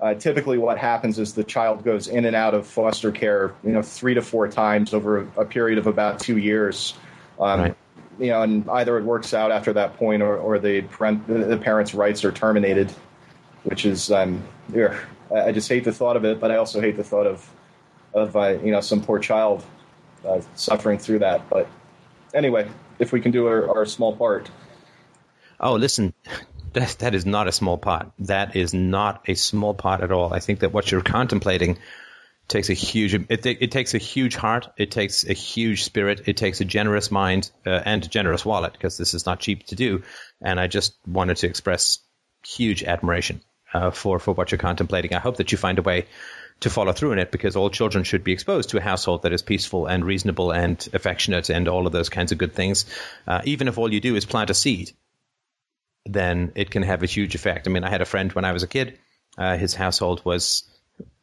Uh, 0.00 0.14
typically, 0.14 0.56
what 0.56 0.78
happens 0.78 1.18
is 1.18 1.34
the 1.34 1.44
child 1.44 1.84
goes 1.84 2.08
in 2.08 2.24
and 2.24 2.34
out 2.34 2.54
of 2.54 2.66
foster 2.66 3.12
care, 3.12 3.52
you 3.62 3.70
know, 3.70 3.82
three 3.82 4.14
to 4.14 4.22
four 4.22 4.48
times 4.48 4.94
over 4.94 5.18
a, 5.18 5.42
a 5.42 5.44
period 5.44 5.76
of 5.76 5.86
about 5.86 6.18
two 6.18 6.38
years. 6.38 6.94
Um, 7.38 7.60
right 7.60 7.76
you 8.20 8.26
know, 8.26 8.42
and 8.42 8.68
either 8.68 8.98
it 8.98 9.04
works 9.04 9.32
out 9.32 9.50
after 9.50 9.72
that 9.72 9.96
point, 9.96 10.22
or, 10.22 10.36
or 10.36 10.58
the, 10.58 10.82
parent, 10.82 11.26
the 11.26 11.56
parents' 11.56 11.94
rights 11.94 12.22
are 12.22 12.30
terminated, 12.30 12.92
which 13.64 13.86
is 13.86 14.12
um, 14.12 14.42
I 15.34 15.52
just 15.52 15.68
hate 15.68 15.84
the 15.84 15.92
thought 15.92 16.16
of 16.16 16.24
it, 16.24 16.38
but 16.38 16.50
I 16.50 16.56
also 16.56 16.80
hate 16.80 16.96
the 16.96 17.04
thought 17.04 17.26
of 17.26 17.48
of 18.12 18.36
uh, 18.36 18.58
you 18.62 18.72
know 18.72 18.80
some 18.80 19.00
poor 19.00 19.18
child 19.18 19.64
uh, 20.26 20.40
suffering 20.54 20.98
through 20.98 21.20
that. 21.20 21.48
But 21.48 21.68
anyway, 22.34 22.68
if 23.00 23.12
we 23.12 23.20
can 23.20 23.32
do 23.32 23.46
our, 23.46 23.78
our 23.78 23.86
small 23.86 24.14
part. 24.14 24.48
Oh, 25.58 25.74
listen, 25.74 26.14
that, 26.72 26.96
that 27.00 27.14
is 27.14 27.26
not 27.26 27.48
a 27.48 27.52
small 27.52 27.78
part. 27.78 28.12
That 28.20 28.54
is 28.54 28.72
not 28.72 29.24
a 29.26 29.34
small 29.34 29.74
part 29.74 30.02
at 30.02 30.12
all. 30.12 30.32
I 30.32 30.38
think 30.38 30.60
that 30.60 30.72
what 30.72 30.90
you're 30.90 31.02
contemplating 31.02 31.78
takes 32.50 32.68
a 32.68 32.74
huge 32.74 33.14
it, 33.14 33.46
it 33.46 33.70
takes 33.70 33.94
a 33.94 33.98
huge 33.98 34.34
heart 34.34 34.72
it 34.76 34.90
takes 34.90 35.24
a 35.24 35.32
huge 35.32 35.84
spirit 35.84 36.22
it 36.26 36.36
takes 36.36 36.60
a 36.60 36.64
generous 36.64 37.08
mind 37.08 37.48
uh, 37.64 37.70
and 37.70 38.04
a 38.04 38.08
generous 38.08 38.44
wallet 38.44 38.72
because 38.72 38.98
this 38.98 39.14
is 39.14 39.24
not 39.24 39.38
cheap 39.38 39.64
to 39.66 39.76
do 39.76 40.02
and 40.42 40.58
i 40.58 40.66
just 40.66 40.96
wanted 41.06 41.36
to 41.36 41.46
express 41.46 42.00
huge 42.44 42.82
admiration 42.82 43.40
uh, 43.72 43.92
for 43.92 44.18
for 44.18 44.34
what 44.34 44.50
you're 44.50 44.58
contemplating 44.58 45.14
i 45.14 45.20
hope 45.20 45.36
that 45.36 45.52
you 45.52 45.58
find 45.58 45.78
a 45.78 45.82
way 45.82 46.06
to 46.60 46.70
follow 46.70 46.92
through 46.92 47.12
in 47.12 47.18
it 47.18 47.30
because 47.30 47.56
all 47.56 47.70
children 47.70 48.04
should 48.04 48.22
be 48.22 48.32
exposed 48.32 48.70
to 48.70 48.78
a 48.78 48.82
household 48.82 49.22
that 49.22 49.32
is 49.32 49.42
peaceful 49.42 49.86
and 49.86 50.04
reasonable 50.04 50.50
and 50.52 50.88
affectionate 50.92 51.50
and 51.50 51.68
all 51.68 51.86
of 51.86 51.92
those 51.92 52.08
kinds 52.08 52.32
of 52.32 52.38
good 52.38 52.52
things 52.52 52.84
uh, 53.26 53.40
even 53.44 53.68
if 53.68 53.78
all 53.78 53.92
you 53.92 54.00
do 54.00 54.16
is 54.16 54.24
plant 54.24 54.50
a 54.50 54.54
seed 54.54 54.92
then 56.06 56.52
it 56.54 56.70
can 56.70 56.82
have 56.82 57.02
a 57.02 57.06
huge 57.06 57.34
effect 57.34 57.66
i 57.66 57.70
mean 57.70 57.84
i 57.84 57.90
had 57.90 58.02
a 58.02 58.06
friend 58.06 58.32
when 58.32 58.44
i 58.44 58.52
was 58.52 58.62
a 58.62 58.68
kid 58.68 58.98
uh, 59.38 59.56
his 59.56 59.74
household 59.74 60.22
was 60.24 60.64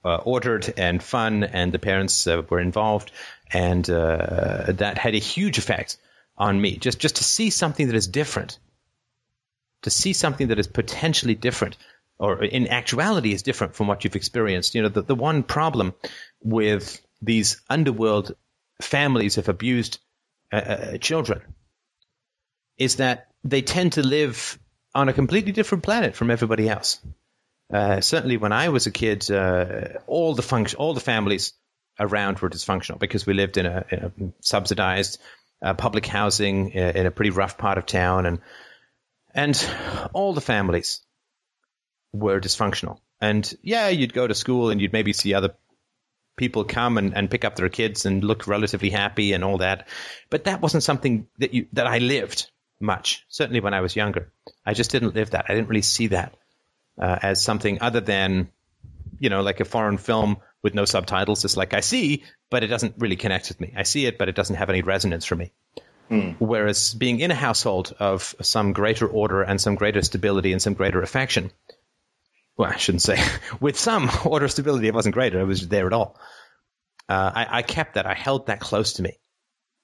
uh, 0.08 0.18
ordered 0.18 0.74
and 0.78 1.04
fun, 1.04 1.44
and 1.44 1.72
the 1.72 1.80
parents 1.80 2.28
uh, 2.28 2.42
were 2.50 2.60
involved, 2.60 3.12
and 3.52 3.90
uh, 3.90 4.66
that 4.70 4.98
had 4.98 5.16
a 5.16 5.20
huge 5.20 5.58
effect 5.58 5.98
on 6.38 6.60
me. 6.60 6.78
Just 6.78 7.00
just 7.00 7.18
to 7.18 7.24
see 7.24 7.50
something 7.50 7.88
that 7.88 7.96
is 7.96 8.08
different, 8.08 8.58
to 9.82 9.90
see 9.90 10.14
something 10.14 10.48
that 10.48 10.60
is 10.60 10.68
potentially 10.68 11.36
different, 11.36 11.78
or 12.20 12.44
in 12.44 12.68
actuality 12.68 13.34
is 13.34 13.44
different 13.44 13.76
from 13.76 13.88
what 13.88 14.04
you've 14.04 14.16
experienced. 14.16 14.76
You 14.76 14.84
know, 14.84 14.90
the, 14.90 15.04
the 15.04 15.16
one 15.16 15.44
problem 15.44 15.94
with 16.42 17.02
these 17.22 17.62
underworld 17.70 18.36
families 18.82 19.38
of 19.38 19.50
abused 19.50 20.00
uh, 20.52 20.56
uh, 20.56 20.98
children 20.98 21.42
is 22.78 22.98
that 22.98 23.28
they 23.44 23.62
tend 23.62 23.94
to 23.94 24.04
live 24.04 24.60
on 24.94 25.10
a 25.10 25.14
completely 25.14 25.52
different 25.52 25.84
planet 25.84 26.16
from 26.16 26.32
everybody 26.32 26.70
else. 26.70 27.00
Uh, 27.72 28.02
certainly, 28.02 28.38
when 28.38 28.52
I 28.52 28.70
was 28.70 28.88
a 28.88 28.92
kid, 28.92 29.30
uh, 29.30 30.00
all 30.08 30.34
the 30.34 30.42
function, 30.42 30.78
all 30.80 30.94
the 30.94 31.00
families 31.00 31.54
around 32.00 32.40
were 32.40 32.50
dysfunctional 32.50 33.00
because 33.00 33.26
we 33.26 33.34
lived 33.34 33.58
in 33.58 33.66
a, 33.66 33.86
in 33.92 34.00
a 34.00 34.12
subsidized 34.42 35.20
uh, 35.62 35.74
public 35.74 36.06
housing 36.06 36.72
uh, 36.76 36.92
in 36.96 37.06
a 37.06 37.12
pretty 37.12 37.32
rough 37.32 37.58
part 37.58 37.78
of 37.78 37.86
town, 37.86 38.26
and 38.26 38.40
and 39.34 39.70
all 40.14 40.34
the 40.34 40.42
families 40.42 41.02
were 42.14 42.40
dysfunctional. 42.40 43.00
And 43.20 43.52
yeah, 43.62 43.90
you'd 43.90 44.14
go 44.14 44.28
to 44.28 44.36
school 44.36 44.70
and 44.70 44.82
you'd 44.82 44.94
maybe 44.94 45.14
see 45.14 45.34
other 45.34 45.56
people 46.38 46.64
come 46.64 46.98
and, 46.98 47.18
and 47.18 47.30
pick 47.30 47.44
up 47.44 47.56
their 47.56 47.70
kids 47.70 48.06
and 48.06 48.24
look 48.24 48.48
relatively 48.48 48.90
happy 48.90 49.34
and 49.34 49.44
all 49.44 49.58
that, 49.58 49.88
but 50.30 50.46
that 50.46 50.62
wasn't 50.62 50.84
something 50.84 51.28
that 51.40 51.54
you 51.54 51.68
that 51.74 51.88
I 51.88 51.98
lived 51.98 52.50
much. 52.80 53.26
Certainly, 53.28 53.62
when 53.62 53.74
I 53.74 53.82
was 53.82 53.96
younger, 53.96 54.32
I 54.66 54.74
just 54.74 54.92
didn't 54.92 55.16
live 55.16 55.32
that. 55.32 55.46
I 55.50 55.56
didn't 55.56 55.68
really 55.68 55.82
see 55.82 56.08
that 56.08 56.36
uh, 57.02 57.18
as 57.22 57.42
something 57.42 57.80
other 57.82 58.00
than, 58.00 58.50
you 59.20 59.30
know, 59.30 59.42
like 59.42 59.60
a 59.60 59.66
foreign 59.66 59.98
film 59.98 60.38
with 60.62 60.76
no 60.76 60.86
subtitles. 60.86 61.44
It's 61.44 61.58
like 61.58 61.74
I 61.74 61.82
see, 61.82 62.24
but 62.50 62.64
it 62.64 62.68
doesn't 62.68 62.96
really 62.98 63.16
connect 63.16 63.50
with 63.50 63.60
me. 63.60 63.74
I 63.76 63.84
see 63.84 64.06
it, 64.06 64.18
but 64.18 64.30
it 64.30 64.36
doesn't 64.36 64.56
have 64.56 64.70
any 64.70 64.84
resonance 64.84 65.26
for 65.26 65.36
me. 65.36 65.52
Hmm. 66.10 66.32
Whereas 66.40 66.94
being 66.94 67.20
in 67.20 67.32
a 67.32 67.36
household 67.36 67.94
of 68.00 68.34
some 68.42 68.74
greater 68.74 69.08
order 69.08 69.42
and 69.42 69.60
some 69.60 69.76
greater 69.76 70.02
stability 70.02 70.54
and 70.54 70.62
some 70.62 70.74
greater 70.74 71.02
affection, 71.02 71.52
well, 72.58 72.72
I 72.72 72.78
shouldn't 72.78 73.04
say 73.04 73.24
with 73.60 73.78
some 73.78 74.10
order 74.26 74.46
of 74.46 74.52
stability, 74.52 74.88
it 74.88 74.94
wasn't 74.94 75.14
greater. 75.14 75.40
It 75.40 75.46
was 75.46 75.68
there 75.68 75.88
at 75.88 75.94
all. 75.94 76.20
Uh, 77.10 77.32
I, 77.34 77.48
I, 77.60 77.62
kept 77.62 77.94
that. 77.94 78.06
I 78.06 78.16
held 78.16 78.48
that 78.48 78.60
close 78.60 78.94
to 78.94 79.02
me. 79.02 79.18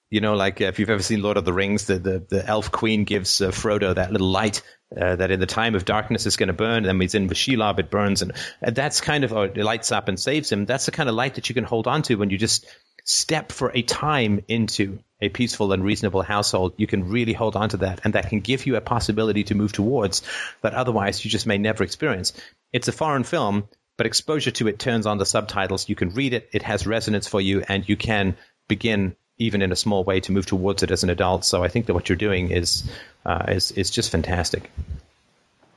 You 0.09 0.19
know, 0.21 0.35
like 0.35 0.59
if 0.61 0.77
you've 0.77 0.89
ever 0.89 1.01
seen 1.01 1.21
Lord 1.21 1.37
of 1.37 1.45
the 1.45 1.53
Rings, 1.53 1.85
the 1.85 1.97
the, 1.97 2.25
the 2.29 2.45
elf 2.45 2.71
queen 2.71 3.03
gives 3.05 3.41
uh, 3.41 3.49
Frodo 3.49 3.95
that 3.95 4.11
little 4.11 4.29
light 4.29 4.61
uh, 4.95 5.15
that 5.15 5.31
in 5.31 5.39
the 5.39 5.45
time 5.45 5.73
of 5.73 5.85
darkness 5.85 6.25
is 6.25 6.37
going 6.37 6.47
to 6.47 6.53
burn. 6.53 6.77
And 6.77 6.85
then 6.85 7.01
he's 7.01 7.15
in 7.15 7.27
Shelob, 7.29 7.79
it 7.79 7.89
burns, 7.89 8.21
and 8.21 8.33
that's 8.61 9.01
kind 9.01 9.23
of 9.23 9.33
uh, 9.33 9.41
it 9.41 9.57
lights 9.57 9.91
up 9.91 10.09
and 10.09 10.19
saves 10.19 10.51
him. 10.51 10.65
That's 10.65 10.85
the 10.85 10.91
kind 10.91 11.09
of 11.09 11.15
light 11.15 11.35
that 11.35 11.49
you 11.49 11.55
can 11.55 11.63
hold 11.63 11.87
on 11.87 12.03
to 12.03 12.15
when 12.15 12.29
you 12.29 12.37
just 12.37 12.67
step 13.05 13.51
for 13.51 13.71
a 13.73 13.81
time 13.81 14.43
into 14.47 14.99
a 15.19 15.29
peaceful 15.29 15.71
and 15.71 15.83
reasonable 15.83 16.21
household. 16.21 16.73
You 16.77 16.87
can 16.87 17.09
really 17.09 17.33
hold 17.33 17.55
on 17.55 17.69
to 17.69 17.77
that, 17.77 18.01
and 18.03 18.13
that 18.13 18.29
can 18.29 18.41
give 18.41 18.65
you 18.65 18.75
a 18.75 18.81
possibility 18.81 19.45
to 19.45 19.55
move 19.55 19.71
towards 19.71 20.21
that 20.61 20.73
otherwise 20.73 21.23
you 21.23 21.31
just 21.31 21.47
may 21.47 21.57
never 21.57 21.83
experience. 21.83 22.33
It's 22.73 22.87
a 22.87 22.91
foreign 22.91 23.23
film, 23.23 23.69
but 23.95 24.05
exposure 24.05 24.51
to 24.51 24.67
it 24.67 24.79
turns 24.79 25.05
on 25.05 25.19
the 25.19 25.25
subtitles. 25.25 25.87
You 25.87 25.95
can 25.95 26.09
read 26.09 26.33
it; 26.33 26.49
it 26.51 26.63
has 26.63 26.85
resonance 26.85 27.27
for 27.27 27.39
you, 27.39 27.63
and 27.67 27.87
you 27.87 27.95
can 27.95 28.35
begin 28.67 29.15
even 29.37 29.61
in 29.61 29.71
a 29.71 29.75
small 29.75 30.03
way, 30.03 30.19
to 30.21 30.31
move 30.31 30.45
towards 30.45 30.83
it 30.83 30.91
as 30.91 31.03
an 31.03 31.09
adult. 31.09 31.45
So 31.45 31.63
I 31.63 31.67
think 31.67 31.87
that 31.87 31.93
what 31.93 32.09
you're 32.09 32.15
doing 32.15 32.51
is 32.51 32.89
uh, 33.25 33.45
is 33.47 33.71
is 33.71 33.89
just 33.89 34.11
fantastic. 34.11 34.69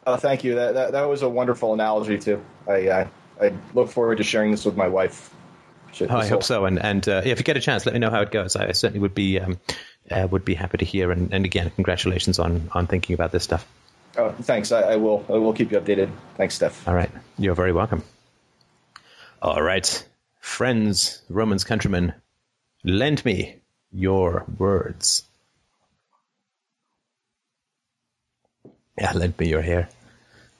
Oh, 0.06 0.16
thank 0.16 0.44
you. 0.44 0.54
That, 0.54 0.74
that, 0.74 0.92
that 0.92 1.08
was 1.08 1.22
a 1.22 1.28
wonderful 1.28 1.74
analogy 1.74 2.18
too. 2.18 2.44
I 2.68 2.88
uh, 2.88 3.08
I 3.40 3.52
look 3.74 3.90
forward 3.90 4.18
to 4.18 4.24
sharing 4.24 4.50
this 4.50 4.64
with 4.64 4.76
my 4.76 4.88
wife. 4.88 5.32
Oh, 6.00 6.16
I 6.16 6.26
hope 6.26 6.42
so. 6.42 6.66
And 6.66 6.78
and 6.78 7.08
uh, 7.08 7.22
if 7.24 7.38
you 7.38 7.44
get 7.44 7.56
a 7.56 7.60
chance, 7.60 7.86
let 7.86 7.94
me 7.94 7.98
know 7.98 8.10
how 8.10 8.20
it 8.20 8.30
goes. 8.30 8.56
I 8.56 8.72
certainly 8.72 9.00
would 9.00 9.14
be 9.14 9.40
um, 9.40 9.58
uh, 10.10 10.28
would 10.30 10.44
be 10.44 10.54
happy 10.54 10.78
to 10.78 10.84
hear. 10.84 11.10
And, 11.10 11.32
and 11.32 11.44
again, 11.44 11.70
congratulations 11.74 12.38
on 12.38 12.68
on 12.72 12.86
thinking 12.86 13.14
about 13.14 13.32
this 13.32 13.44
stuff. 13.44 13.66
Oh, 14.18 14.30
thanks. 14.42 14.72
I, 14.72 14.82
I 14.82 14.96
will. 14.96 15.24
I 15.28 15.32
will 15.32 15.52
keep 15.52 15.72
you 15.72 15.80
updated. 15.80 16.10
Thanks, 16.36 16.54
Steph. 16.54 16.86
All 16.88 16.94
right. 16.94 17.10
You're 17.38 17.54
very 17.54 17.72
welcome. 17.72 18.02
All 19.42 19.62
right, 19.62 20.08
friends, 20.40 21.22
Romans 21.28 21.62
countrymen, 21.62 22.14
Lend 22.86 23.24
me 23.24 23.56
your 23.90 24.46
words. 24.58 25.24
Yeah, 28.96 29.10
lend 29.12 29.36
me 29.38 29.48
your 29.48 29.60
hair. 29.60 29.88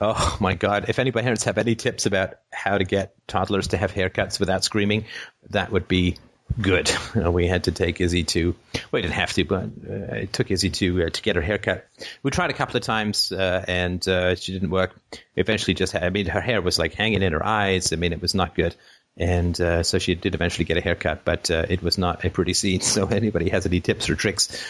Oh 0.01 0.37
my 0.41 0.55
God. 0.55 0.87
If 0.89 0.99
any 0.99 1.13
parents 1.13 1.45
have 1.45 1.57
any 1.57 1.77
tips 1.77 2.05
about 2.05 2.35
how 2.53 2.79
to 2.79 2.85
get 2.85 3.15
toddlers 3.29 3.69
to 3.69 3.77
have 3.77 3.93
haircuts 3.93 4.41
without 4.41 4.65
screaming, 4.65 5.05
that 5.51 5.71
would 5.71 5.87
be 5.87 6.17
good. 6.61 6.91
Uh, 7.17 7.31
we 7.33 7.47
had 7.47 7.65
to 7.65 7.73
take 7.73 8.01
Izzy 8.01 8.25
to, 8.25 8.55
we 8.93 9.03
didn't 9.03 9.15
have 9.15 9.33
to, 9.35 9.45
but 9.45 9.65
uh, 9.65 10.15
it 10.15 10.33
took 10.33 10.51
Izzy 10.51 10.71
to 10.71 11.05
uh, 11.05 11.11
to 11.11 11.23
get 11.23 11.37
her 11.37 11.43
haircut. 11.43 11.87
We 12.23 12.31
tried 12.31 12.51
a 12.51 12.55
couple 12.55 12.77
of 12.77 12.83
times 12.83 13.33
uh, 13.33 13.65
and 13.67 14.07
uh, 14.09 14.35
she 14.35 14.53
didn't 14.53 14.71
work. 14.71 14.95
Eventually, 15.37 15.75
just 15.75 15.95
I 15.95 16.11
mean, 16.11 16.27
her 16.27 16.41
hair 16.41 16.63
was 16.63 16.79
like 16.79 16.95
hanging 16.95 17.23
in 17.23 17.33
her 17.33 17.45
eyes. 17.45 17.93
I 17.93 17.97
mean, 17.97 18.13
it 18.13 18.23
was 18.23 18.35
not 18.35 18.55
good 18.55 18.75
and 19.19 19.59
uh, 19.61 19.83
so 19.83 19.99
she 19.99 20.15
did 20.15 20.35
eventually 20.35 20.67
get 20.67 20.77
a 20.77 20.83
haircut, 20.83 21.25
but 21.25 21.49
it 21.49 21.83
was 21.83 21.97
not 21.97 22.25
a 22.25 22.31
pretty 22.31 22.53
scene. 22.53 22.81
So 22.83 23.07
anybody 23.07 23.49
has 23.49 23.65
any 23.65 23.81
tips 23.81 24.11
or 24.11 24.15
tricks, 24.15 24.63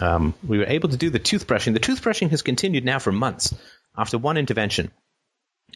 um, 0.00 0.34
we 0.46 0.58
were 0.58 0.66
able 0.66 0.88
to 0.88 0.96
do 0.96 1.10
the 1.10 1.20
toothbrushing. 1.20 1.72
The 1.72 1.80
toothbrushing 1.80 2.30
has 2.30 2.42
continued 2.42 2.84
now 2.84 2.98
for 2.98 3.12
months 3.12 3.54
after 3.96 4.18
one 4.18 4.36
intervention. 4.36 4.90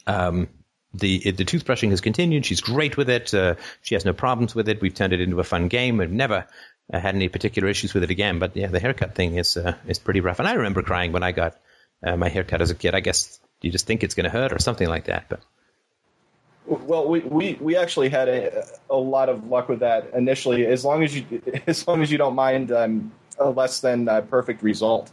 Um, 0.07 0.49
the 0.95 1.31
the 1.33 1.45
toothbrushing 1.45 1.91
has 1.91 2.01
continued. 2.01 2.47
She's 2.47 2.61
great 2.61 2.97
with 2.97 3.11
it. 3.11 3.33
Uh, 3.35 3.57
she 3.83 3.95
has 3.95 4.05
no 4.05 4.13
problems 4.13 4.55
with 4.55 4.69
it. 4.69 4.81
We've 4.81 4.95
turned 4.95 5.13
it 5.13 5.21
into 5.21 5.41
a 5.41 5.45
fun 5.45 5.69
game. 5.69 5.99
We've 5.99 6.11
never 6.11 6.47
uh, 6.93 6.99
had 6.99 7.15
any 7.15 7.29
particular 7.29 7.69
issues 7.69 7.95
with 7.95 8.03
it 8.03 8.11
again. 8.11 8.39
But 8.39 8.57
yeah, 8.57 8.69
the 8.69 8.81
haircut 8.81 9.15
thing 9.15 9.37
is 9.37 9.57
uh, 9.57 9.75
is 9.87 9.99
pretty 9.99 10.21
rough. 10.21 10.39
And 10.39 10.49
I 10.49 10.55
remember 10.55 10.83
crying 10.83 11.13
when 11.13 11.23
I 11.23 11.33
got 11.33 11.57
uh, 12.03 12.17
my 12.17 12.29
haircut 12.29 12.63
as 12.63 12.71
a 12.71 12.75
kid. 12.75 12.95
I 12.95 13.01
guess 13.01 13.39
you 13.61 13.71
just 13.71 13.87
think 13.87 14.03
it's 14.03 14.15
going 14.15 14.25
to 14.25 14.31
hurt 14.31 14.53
or 14.53 14.59
something 14.59 14.89
like 14.89 15.05
that. 15.07 15.29
But 15.29 15.41
well, 16.67 17.09
we, 17.09 17.21
we, 17.21 17.55
we 17.61 17.77
actually 17.77 18.11
had 18.11 18.29
a, 18.29 18.67
a 18.91 18.97
lot 18.97 19.29
of 19.29 19.47
luck 19.47 19.69
with 19.69 19.81
that 19.81 20.11
initially. 20.15 20.67
As 20.67 20.85
long 20.85 21.03
as 21.03 21.17
you 21.17 21.43
as 21.67 21.87
long 21.87 22.03
as 22.03 22.11
you 22.11 22.19
don't 22.19 22.35
mind 22.35 22.73
um, 22.73 23.13
a 23.39 23.51
less 23.51 23.81
than 23.81 24.09
uh, 24.09 24.23
perfect 24.23 24.63
result. 24.63 25.11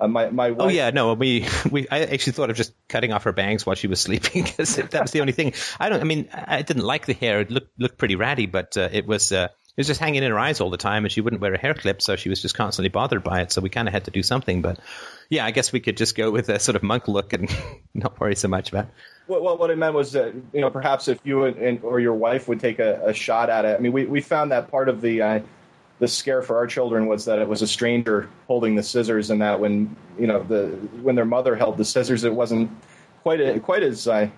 Uh, 0.00 0.08
my 0.08 0.30
my 0.30 0.48
oh, 0.48 0.52
wife, 0.52 0.60
oh 0.60 0.68
yeah 0.68 0.90
no 0.90 1.12
we 1.12 1.46
we 1.70 1.86
I 1.88 2.00
actually 2.00 2.32
thought 2.32 2.50
of 2.50 2.56
just 2.56 2.72
cutting 2.88 3.12
off 3.12 3.24
her 3.24 3.32
bangs 3.32 3.66
while 3.66 3.76
she 3.76 3.86
was 3.86 4.00
sleeping 4.08 4.44
because 4.44 4.76
that 4.76 5.02
was 5.02 5.10
the 5.10 5.20
only 5.20 5.32
thing 5.32 5.52
I 5.78 5.88
don't 5.88 6.00
I 6.00 6.04
mean 6.04 6.28
I 6.32 6.62
didn't 6.62 6.84
like 6.84 7.06
the 7.06 7.12
hair 7.12 7.40
it 7.40 7.50
looked 7.50 7.78
looked 7.78 7.98
pretty 7.98 8.16
ratty 8.16 8.46
but 8.46 8.76
uh, 8.76 8.88
it 8.90 9.06
was 9.06 9.30
uh, 9.30 9.48
it 9.70 9.80
was 9.80 9.86
just 9.86 10.00
hanging 10.00 10.24
in 10.24 10.30
her 10.30 10.38
eyes 10.38 10.60
all 10.60 10.68
the 10.68 10.76
time, 10.76 11.04
and 11.04 11.12
she 11.12 11.20
wouldn't 11.20 11.40
wear 11.40 11.54
a 11.54 11.58
hair 11.58 11.74
clip, 11.74 12.02
so 12.02 12.16
she 12.16 12.28
was 12.28 12.42
just 12.42 12.56
constantly 12.56 12.88
bothered 12.88 13.22
by 13.22 13.42
it. 13.42 13.52
So 13.52 13.60
we 13.60 13.68
kind 13.68 13.86
of 13.86 13.94
had 13.94 14.04
to 14.06 14.10
do 14.10 14.22
something. 14.22 14.62
But 14.62 14.80
yeah, 15.28 15.44
I 15.44 15.52
guess 15.52 15.72
we 15.72 15.78
could 15.78 15.96
just 15.96 16.16
go 16.16 16.30
with 16.32 16.48
a 16.48 16.58
sort 16.58 16.74
of 16.74 16.82
monk 16.82 17.06
look 17.06 17.32
and 17.32 17.48
not 17.94 18.18
worry 18.18 18.34
so 18.34 18.48
much 18.48 18.70
about. 18.70 18.86
It. 18.86 18.90
Well, 19.28 19.56
what 19.56 19.70
I 19.70 19.76
meant 19.76 19.94
was 19.94 20.12
that 20.12 20.34
you 20.52 20.60
know 20.60 20.70
perhaps 20.70 21.06
if 21.06 21.20
you 21.22 21.44
and, 21.44 21.84
or 21.84 22.00
your 22.00 22.14
wife 22.14 22.48
would 22.48 22.58
take 22.58 22.80
a, 22.80 23.00
a, 23.06 23.14
shot 23.14 23.48
at 23.48 23.64
it. 23.64 23.78
I 23.78 23.80
mean, 23.80 23.92
we, 23.92 24.06
we 24.06 24.20
found 24.20 24.50
that 24.50 24.72
part 24.72 24.88
of 24.88 25.00
the 25.00 25.22
uh, 25.22 25.40
the 26.00 26.08
scare 26.08 26.42
for 26.42 26.56
our 26.56 26.66
children 26.66 27.06
was 27.06 27.26
that 27.26 27.38
it 27.38 27.46
was 27.46 27.62
a 27.62 27.66
stranger 27.66 28.28
holding 28.48 28.74
the 28.74 28.82
scissors, 28.82 29.30
and 29.30 29.40
that 29.42 29.60
when 29.60 29.94
you 30.18 30.26
know 30.26 30.42
the 30.42 30.66
when 31.02 31.14
their 31.14 31.26
mother 31.26 31.54
held 31.54 31.76
the 31.76 31.84
scissors, 31.84 32.24
it 32.24 32.34
wasn't 32.34 32.70
quite 33.22 33.40
a, 33.40 33.60
quite 33.60 33.82
as 33.82 34.08
uh, 34.08 34.28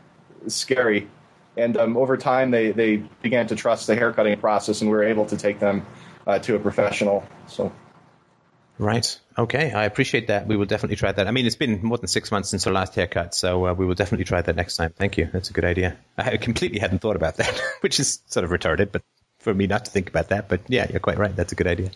scary. 0.49 1.09
And 1.57 1.77
um, 1.77 1.97
over 1.97 2.17
time, 2.17 2.51
they, 2.51 2.73
they 2.73 2.97
began 2.97 3.47
to 3.49 3.57
trust 3.57 3.87
the 3.87 3.95
haircutting 3.95 4.39
process, 4.41 4.81
and 4.81 4.91
we 4.91 4.97
were 4.97 5.05
able 5.05 5.27
to 5.27 5.37
take 5.37 5.61
them 5.61 5.87
uh, 6.27 6.39
to 6.41 6.57
a 6.57 6.59
professional. 6.59 7.25
So, 7.47 7.71
right, 8.79 9.21
okay, 9.37 9.71
I 9.71 9.85
appreciate 9.85 10.29
that. 10.29 10.47
We 10.47 10.57
will 10.57 10.65
definitely 10.65 10.97
try 10.97 11.13
that. 11.13 11.29
I 11.29 11.31
mean, 11.31 11.45
it's 11.45 11.57
been 11.57 11.81
more 11.83 11.99
than 11.99 12.09
six 12.09 12.31
months 12.33 12.49
since 12.49 12.67
our 12.67 12.73
last 12.73 12.95
haircut, 12.95 13.35
so 13.35 13.67
uh, 13.67 13.75
we 13.75 13.85
will 13.85 13.95
definitely 13.95 14.25
try 14.25 14.41
that 14.41 14.57
next 14.57 14.79
time. 14.79 14.95
Thank 14.97 15.19
you. 15.19 15.29
That's 15.31 15.51
a 15.51 15.53
good 15.53 15.67
idea. 15.67 15.99
I 16.17 16.39
completely 16.39 16.79
hadn't 16.79 17.01
thought 17.01 17.17
about 17.17 17.37
that, 17.37 17.61
which 17.83 18.01
is 18.01 18.23
sort 18.27 18.45
of 18.45 18.51
retarded, 18.51 18.91
but 18.91 19.03
for 19.43 19.53
me 19.53 19.67
not 19.67 19.85
to 19.85 19.91
think 19.91 20.09
about 20.09 20.31
that. 20.31 20.49
But 20.49 20.63
yeah, 20.69 20.87
you're 20.91 21.01
quite 21.01 21.19
right. 21.19 21.35
That's 21.35 21.53
a 21.53 21.57
good 21.57 21.67
idea. 21.67 21.91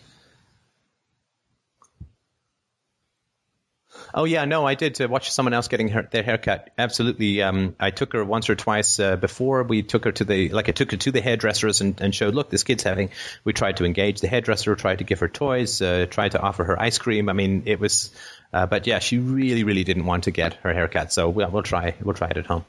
Oh 4.13 4.23
yeah, 4.23 4.45
no, 4.45 4.65
I 4.65 4.75
did 4.75 4.99
uh, 5.01 5.07
watch 5.07 5.31
someone 5.31 5.53
else 5.53 5.67
getting 5.67 5.89
her, 5.89 6.07
their 6.09 6.23
haircut. 6.23 6.69
Absolutely, 6.77 7.41
um, 7.41 7.75
I 7.79 7.91
took 7.91 8.13
her 8.13 8.23
once 8.23 8.49
or 8.49 8.55
twice 8.55 8.99
uh, 8.99 9.15
before 9.15 9.63
we 9.63 9.83
took 9.83 10.05
her 10.05 10.11
to 10.13 10.23
the 10.23 10.49
like 10.49 10.69
I 10.69 10.71
took 10.71 10.91
her 10.91 10.97
to 10.97 11.11
the 11.11 11.21
hairdressers 11.21 11.81
and, 11.81 11.99
and 11.99 12.15
showed 12.15 12.33
look 12.33 12.49
this 12.49 12.63
kid's 12.63 12.83
having. 12.83 13.09
We 13.43 13.53
tried 13.53 13.77
to 13.77 13.85
engage 13.85 14.21
the 14.21 14.27
hairdresser, 14.27 14.75
tried 14.75 14.99
to 14.99 15.03
give 15.03 15.19
her 15.19 15.27
toys, 15.27 15.81
uh, 15.81 16.05
tried 16.09 16.31
to 16.31 16.41
offer 16.41 16.63
her 16.63 16.81
ice 16.81 16.97
cream. 16.97 17.29
I 17.29 17.33
mean, 17.33 17.63
it 17.65 17.79
was, 17.79 18.11
uh, 18.53 18.65
but 18.65 18.87
yeah, 18.87 18.99
she 18.99 19.17
really 19.17 19.63
really 19.63 19.83
didn't 19.83 20.05
want 20.05 20.25
to 20.25 20.31
get 20.31 20.53
her 20.55 20.73
haircut. 20.73 21.11
So 21.11 21.29
we'll, 21.29 21.49
we'll 21.49 21.63
try 21.63 21.95
we'll 22.01 22.15
try 22.15 22.29
it 22.29 22.37
at 22.37 22.45
home. 22.45 22.65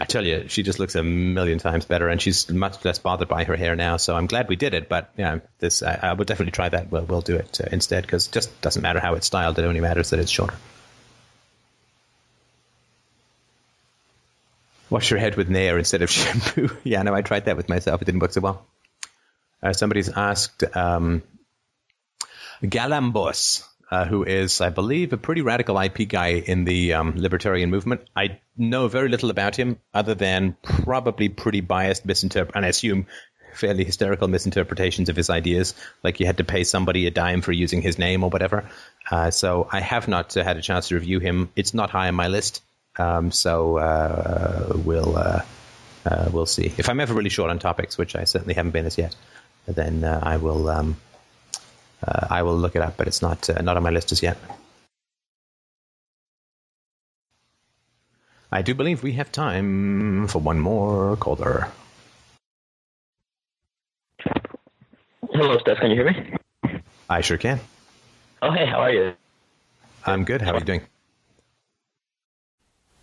I 0.00 0.06
tell 0.06 0.24
you, 0.24 0.48
she 0.48 0.62
just 0.62 0.78
looks 0.78 0.94
a 0.94 1.02
million 1.02 1.58
times 1.58 1.84
better, 1.84 2.08
and 2.08 2.22
she's 2.22 2.48
much 2.50 2.82
less 2.86 2.98
bothered 2.98 3.28
by 3.28 3.44
her 3.44 3.54
hair 3.54 3.76
now. 3.76 3.98
So 3.98 4.16
I'm 4.16 4.26
glad 4.26 4.48
we 4.48 4.56
did 4.56 4.72
it. 4.72 4.88
But 4.88 5.10
yeah, 5.18 5.40
this 5.58 5.82
I, 5.82 5.98
I 6.02 6.12
would 6.14 6.26
definitely 6.26 6.52
try 6.52 6.70
that. 6.70 6.90
We'll 6.90 7.04
we'll 7.04 7.20
do 7.20 7.36
it 7.36 7.60
uh, 7.60 7.68
instead 7.70 8.02
because 8.02 8.26
it 8.26 8.32
just 8.32 8.60
doesn't 8.62 8.80
matter 8.80 8.98
how 8.98 9.14
it's 9.14 9.26
styled. 9.26 9.58
It 9.58 9.64
only 9.64 9.80
matters 9.80 10.10
that 10.10 10.18
it's 10.18 10.30
shorter. 10.30 10.56
Wash 14.88 15.10
your 15.10 15.20
head 15.20 15.36
with 15.36 15.50
Nair 15.50 15.76
instead 15.78 16.00
of 16.00 16.10
shampoo. 16.18 16.70
yeah, 16.82 17.02
no, 17.02 17.14
I 17.14 17.20
tried 17.20 17.44
that 17.44 17.58
with 17.58 17.68
myself. 17.68 18.00
It 18.00 18.06
didn't 18.06 18.20
work 18.20 18.32
so 18.32 18.40
well. 18.40 18.66
Uh, 19.62 19.74
somebody's 19.74 20.08
asked 20.08 20.64
um, 20.74 21.22
Galambos 22.62 23.64
uh, 23.90 24.04
who 24.04 24.22
is, 24.24 24.60
I 24.60 24.70
believe, 24.70 25.12
a 25.12 25.16
pretty 25.16 25.42
radical 25.42 25.78
IP 25.78 26.08
guy 26.08 26.28
in 26.28 26.64
the 26.64 26.94
um, 26.94 27.14
libertarian 27.16 27.70
movement. 27.70 28.02
I 28.14 28.40
know 28.56 28.86
very 28.88 29.08
little 29.08 29.30
about 29.30 29.56
him 29.56 29.78
other 29.92 30.14
than 30.14 30.56
probably 30.62 31.28
pretty 31.28 31.60
biased 31.60 32.04
misinterpret, 32.04 32.54
and 32.54 32.64
I 32.64 32.68
assume 32.68 33.06
fairly 33.54 33.84
hysterical 33.84 34.28
misinterpretations 34.28 35.08
of 35.08 35.16
his 35.16 35.28
ideas, 35.28 35.74
like 36.04 36.20
you 36.20 36.26
had 36.26 36.36
to 36.36 36.44
pay 36.44 36.62
somebody 36.62 37.06
a 37.06 37.10
dime 37.10 37.40
for 37.40 37.50
using 37.50 37.82
his 37.82 37.98
name 37.98 38.22
or 38.22 38.30
whatever. 38.30 38.70
Uh, 39.10 39.30
so 39.30 39.68
I 39.70 39.80
have 39.80 40.06
not 40.06 40.36
uh, 40.36 40.44
had 40.44 40.56
a 40.56 40.62
chance 40.62 40.88
to 40.88 40.94
review 40.94 41.18
him. 41.18 41.50
It's 41.56 41.74
not 41.74 41.90
high 41.90 42.08
on 42.08 42.14
my 42.14 42.28
list, 42.28 42.62
um, 42.96 43.32
so 43.32 43.78
uh, 43.78 44.72
we'll 44.84 45.16
uh, 45.16 45.42
uh, 46.06 46.30
we'll 46.32 46.46
see. 46.46 46.72
If 46.78 46.88
I'm 46.88 47.00
ever 47.00 47.12
really 47.12 47.28
short 47.28 47.50
on 47.50 47.58
topics, 47.58 47.98
which 47.98 48.14
I 48.14 48.24
certainly 48.24 48.54
haven't 48.54 48.70
been 48.70 48.86
as 48.86 48.96
yet, 48.96 49.16
then 49.66 50.04
I 50.04 50.36
will. 50.36 50.68
Um, 50.68 50.96
uh, 52.06 52.26
I 52.30 52.42
will 52.42 52.56
look 52.56 52.76
it 52.76 52.82
up, 52.82 52.96
but 52.96 53.06
it's 53.06 53.22
not 53.22 53.48
uh, 53.50 53.60
not 53.62 53.76
on 53.76 53.82
my 53.82 53.90
list 53.90 54.12
as 54.12 54.22
yet. 54.22 54.38
I 58.52 58.62
do 58.62 58.74
believe 58.74 59.02
we 59.02 59.12
have 59.12 59.30
time 59.30 60.26
for 60.26 60.40
one 60.40 60.58
more 60.58 61.16
caller. 61.16 61.68
Hello, 65.32 65.56
Steph. 65.58 65.78
Can 65.78 65.90
you 65.90 65.96
hear 65.96 66.10
me? 66.10 66.82
I 67.08 67.20
sure 67.20 67.38
can. 67.38 67.60
Oh, 68.42 68.50
hey, 68.50 68.66
how 68.66 68.80
are 68.80 68.90
you? 68.90 69.14
I'm 70.04 70.24
good. 70.24 70.42
How 70.42 70.52
are 70.52 70.58
you 70.58 70.64
doing? 70.64 70.82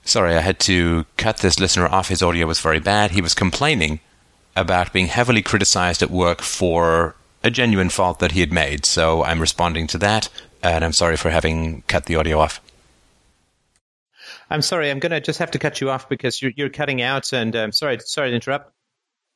Sorry, 0.04 0.36
I 0.36 0.40
had 0.40 0.60
to 0.62 1.06
cut 1.18 1.38
this 1.38 1.60
listener 1.60 1.88
off. 1.88 2.08
His 2.08 2.24
audio 2.24 2.48
was 2.48 2.60
very 2.60 2.80
bad. 2.80 3.12
He 3.12 3.22
was 3.22 3.34
complaining 3.34 4.00
about 4.56 4.94
being 4.94 5.08
heavily 5.08 5.42
criticized 5.42 6.02
at 6.02 6.10
work 6.10 6.42
for 6.42 7.16
a 7.48 7.52
genuine 7.52 7.90
fault 7.90 8.20
that 8.20 8.34
he 8.34 8.42
had 8.42 8.52
made. 8.52 8.86
So 8.86 9.24
I'm 9.24 9.40
responding 9.40 9.88
to 9.88 9.98
that, 10.00 10.30
and 10.62 10.86
I'm 10.86 10.94
sorry 10.94 11.18
for 11.18 11.32
having 11.32 11.82
cut 11.88 12.06
the 12.06 12.16
audio 12.18 12.40
off. 12.40 12.62
I'm 14.50 14.62
sorry. 14.62 14.92
I'm 14.92 15.00
going 15.00 15.12
to 15.12 15.20
just 15.20 15.40
have 15.40 15.52
to 15.52 15.60
cut 15.60 15.82
you 15.82 15.90
off 15.90 16.08
because 16.08 16.42
you're, 16.42 16.52
you're 16.56 16.70
cutting 16.70 17.02
out, 17.02 17.34
and 17.34 17.56
I'm 17.56 17.66
um, 17.66 17.72
sorry. 17.72 17.98
Sorry 18.00 18.30
to 18.30 18.36
interrupt. 18.36 18.72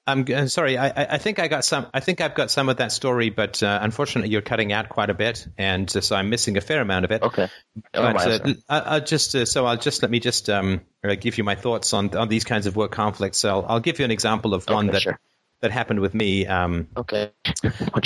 I'm 0.08 0.26
uh, 0.34 0.48
sorry. 0.48 0.78
I, 0.78 0.88
I, 1.16 1.18
think 1.20 1.38
I 1.38 1.48
got 1.48 1.64
some. 1.64 1.86
I 1.94 2.00
think 2.00 2.22
I've 2.22 2.34
got 2.34 2.50
some 2.50 2.70
of 2.70 2.78
that 2.78 2.92
story, 2.92 3.30
but 3.30 3.62
uh, 3.62 3.80
unfortunately, 3.82 4.32
you're 4.32 4.42
cutting 4.42 4.74
out 4.74 4.90
quite 4.90 5.10
a 5.10 5.14
bit, 5.14 5.48
and 5.58 5.96
uh, 5.96 6.02
so 6.02 6.16
I'm 6.16 6.30
missing 6.30 6.58
a 6.58 6.62
fair 6.62 6.82
amount 6.82 7.06
of 7.06 7.12
it. 7.12 7.22
Okay. 7.22 7.50
But 7.94 8.28
uh, 8.46 8.54
I, 8.68 8.98
will 8.98 9.06
just 9.06 9.36
uh, 9.36 9.46
so 9.46 9.66
I'll 9.66 9.78
just 9.78 10.02
let 10.02 10.10
me 10.10 10.20
just 10.20 10.50
um, 10.50 10.82
uh, 11.04 11.16
give 11.16 11.38
you 11.38 11.44
my 11.44 11.56
thoughts 11.56 11.94
on 11.94 12.16
on 12.16 12.30
these 12.30 12.46
kinds 12.46 12.66
of 12.66 12.76
work 12.76 12.92
conflicts. 12.92 13.38
So 13.38 13.50
I'll, 13.50 13.66
I'll 13.68 13.80
give 13.80 14.00
you 14.00 14.06
an 14.06 14.12
example 14.12 14.54
of 14.54 14.66
one 14.68 14.88
that 14.88 15.04
sure 15.04 15.20
that 15.62 15.72
happened 15.72 16.00
with 16.00 16.14
me. 16.14 16.46
Um, 16.46 16.88
okay. 16.98 17.32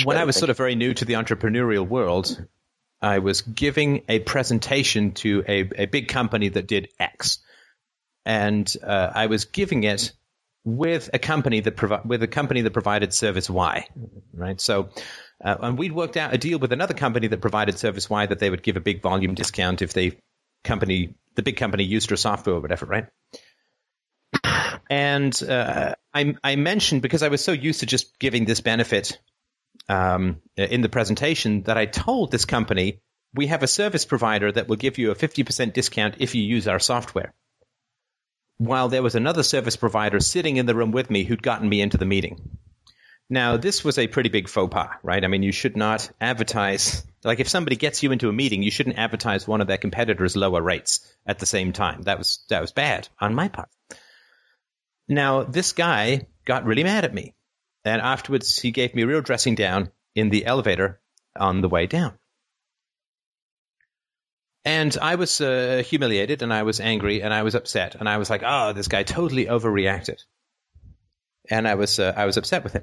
when 0.04 0.16
I 0.16 0.24
was 0.24 0.36
sort 0.36 0.50
of 0.50 0.56
very 0.56 0.74
new 0.74 0.94
to 0.94 1.04
the 1.04 1.14
entrepreneurial 1.14 1.86
world, 1.86 2.44
I 3.00 3.18
was 3.18 3.42
giving 3.42 4.02
a 4.08 4.20
presentation 4.20 5.12
to 5.12 5.44
a, 5.46 5.68
a 5.76 5.86
big 5.86 6.08
company 6.08 6.48
that 6.50 6.66
did 6.66 6.88
X, 6.98 7.38
and 8.24 8.72
uh, 8.82 9.10
I 9.14 9.26
was 9.26 9.44
giving 9.44 9.84
it 9.84 10.12
with 10.64 11.10
a 11.14 11.18
company 11.18 11.60
that 11.60 11.76
provi- 11.76 12.06
with 12.06 12.22
a 12.22 12.28
company 12.28 12.62
that 12.62 12.72
provided 12.72 13.12
service 13.12 13.48
Y, 13.50 13.86
right? 14.32 14.60
So. 14.60 14.90
Uh, 15.44 15.54
and 15.60 15.76
we'd 15.76 15.92
worked 15.92 16.16
out 16.16 16.32
a 16.32 16.38
deal 16.38 16.58
with 16.58 16.72
another 16.72 16.94
company 16.94 17.26
that 17.26 17.42
provided 17.42 17.78
service 17.78 18.08
Y 18.08 18.24
that 18.24 18.38
they 18.38 18.48
would 18.48 18.62
give 18.62 18.78
a 18.78 18.80
big 18.80 19.02
volume 19.02 19.34
discount 19.34 19.82
if 19.82 19.92
they 19.92 20.16
company 20.64 21.14
the 21.36 21.42
big 21.42 21.56
company 21.56 21.84
used 21.84 22.10
our 22.10 22.16
software 22.16 22.56
or 22.56 22.60
whatever, 22.60 22.86
right? 22.86 23.06
And 24.88 25.40
uh, 25.42 25.94
I, 26.14 26.34
I, 26.44 26.56
mentioned 26.56 27.02
because 27.02 27.22
I 27.22 27.28
was 27.28 27.42
so 27.42 27.52
used 27.52 27.80
to 27.80 27.86
just 27.86 28.18
giving 28.18 28.44
this 28.44 28.60
benefit 28.60 29.18
um, 29.88 30.40
in 30.56 30.80
the 30.80 30.88
presentation 30.88 31.62
that 31.62 31.76
I 31.76 31.86
told 31.86 32.30
this 32.30 32.44
company 32.44 33.00
we 33.34 33.48
have 33.48 33.62
a 33.62 33.68
service 33.68 34.04
provider 34.04 34.50
that 34.50 34.68
will 34.68 34.76
give 34.76 34.98
you 34.98 35.10
a 35.10 35.14
50% 35.14 35.72
discount 35.72 36.16
if 36.18 36.34
you 36.34 36.42
use 36.42 36.66
our 36.68 36.78
software. 36.78 37.34
While 38.58 38.88
there 38.88 39.02
was 39.02 39.14
another 39.14 39.42
service 39.42 39.76
provider 39.76 40.20
sitting 40.20 40.56
in 40.56 40.66
the 40.66 40.74
room 40.74 40.90
with 40.90 41.10
me 41.10 41.24
who'd 41.24 41.42
gotten 41.42 41.68
me 41.68 41.82
into 41.82 41.98
the 41.98 42.06
meeting. 42.06 42.58
Now, 43.28 43.56
this 43.56 43.84
was 43.84 43.98
a 43.98 44.06
pretty 44.06 44.28
big 44.28 44.48
faux 44.48 44.72
pas, 44.72 44.88
right? 45.02 45.22
I 45.22 45.26
mean, 45.26 45.42
you 45.42 45.52
should 45.52 45.76
not 45.76 46.10
advertise, 46.20 47.04
like 47.24 47.40
if 47.40 47.48
somebody 47.48 47.76
gets 47.76 48.02
you 48.02 48.12
into 48.12 48.28
a 48.28 48.32
meeting, 48.32 48.62
you 48.62 48.70
shouldn't 48.70 48.98
advertise 48.98 49.48
one 49.48 49.60
of 49.60 49.66
their 49.66 49.78
competitors' 49.78 50.36
lower 50.36 50.62
rates 50.62 51.12
at 51.26 51.40
the 51.40 51.46
same 51.46 51.72
time. 51.72 52.02
That 52.02 52.18
was, 52.18 52.44
that 52.48 52.60
was 52.60 52.72
bad 52.72 53.08
on 53.20 53.34
my 53.34 53.48
part. 53.48 53.68
Now, 55.08 55.44
this 55.44 55.72
guy 55.72 56.26
got 56.44 56.64
really 56.64 56.84
mad 56.84 57.04
at 57.04 57.14
me. 57.14 57.34
And 57.84 58.02
afterwards, 58.02 58.58
he 58.58 58.72
gave 58.72 58.94
me 58.94 59.02
a 59.02 59.06
real 59.06 59.20
dressing 59.20 59.54
down 59.54 59.90
in 60.14 60.30
the 60.30 60.46
elevator 60.46 61.00
on 61.38 61.60
the 61.60 61.68
way 61.68 61.86
down. 61.86 62.18
And 64.64 64.96
I 65.00 65.14
was 65.14 65.40
uh, 65.40 65.84
humiliated 65.86 66.42
and 66.42 66.52
I 66.52 66.64
was 66.64 66.80
angry 66.80 67.22
and 67.22 67.32
I 67.32 67.44
was 67.44 67.54
upset. 67.54 67.94
And 67.94 68.08
I 68.08 68.18
was 68.18 68.28
like, 68.28 68.42
oh, 68.44 68.72
this 68.72 68.88
guy 68.88 69.04
totally 69.04 69.46
overreacted. 69.46 70.20
And 71.48 71.68
I 71.68 71.76
was, 71.76 72.00
uh, 72.00 72.12
I 72.16 72.26
was 72.26 72.36
upset 72.36 72.64
with 72.64 72.72
him. 72.72 72.82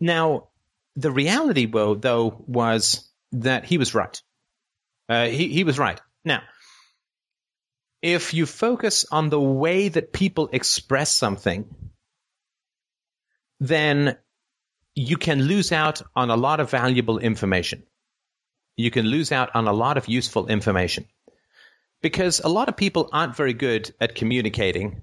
Now, 0.00 0.48
the 0.96 1.12
reality, 1.12 1.66
though, 1.66 2.44
was 2.48 3.08
that 3.32 3.64
he 3.64 3.78
was 3.78 3.94
right. 3.94 4.20
Uh, 5.08 5.26
he, 5.26 5.48
he 5.48 5.62
was 5.62 5.78
right. 5.78 6.00
Now, 6.24 6.42
if 8.02 8.34
you 8.34 8.46
focus 8.46 9.04
on 9.10 9.28
the 9.28 9.40
way 9.40 9.88
that 9.88 10.12
people 10.12 10.48
express 10.52 11.10
something, 11.10 11.66
then 13.60 14.16
you 14.94 15.16
can 15.16 15.42
lose 15.42 15.70
out 15.72 16.02
on 16.16 16.30
a 16.30 16.36
lot 16.36 16.60
of 16.60 16.70
valuable 16.70 17.18
information. 17.18 17.82
You 18.76 18.90
can 18.90 19.06
lose 19.06 19.32
out 19.32 19.54
on 19.54 19.68
a 19.68 19.72
lot 19.72 19.98
of 19.98 20.08
useful 20.08 20.46
information. 20.46 21.06
Because 22.02 22.40
a 22.40 22.48
lot 22.48 22.70
of 22.70 22.76
people 22.76 23.10
aren't 23.12 23.36
very 23.36 23.52
good 23.52 23.94
at 24.00 24.14
communicating 24.14 25.02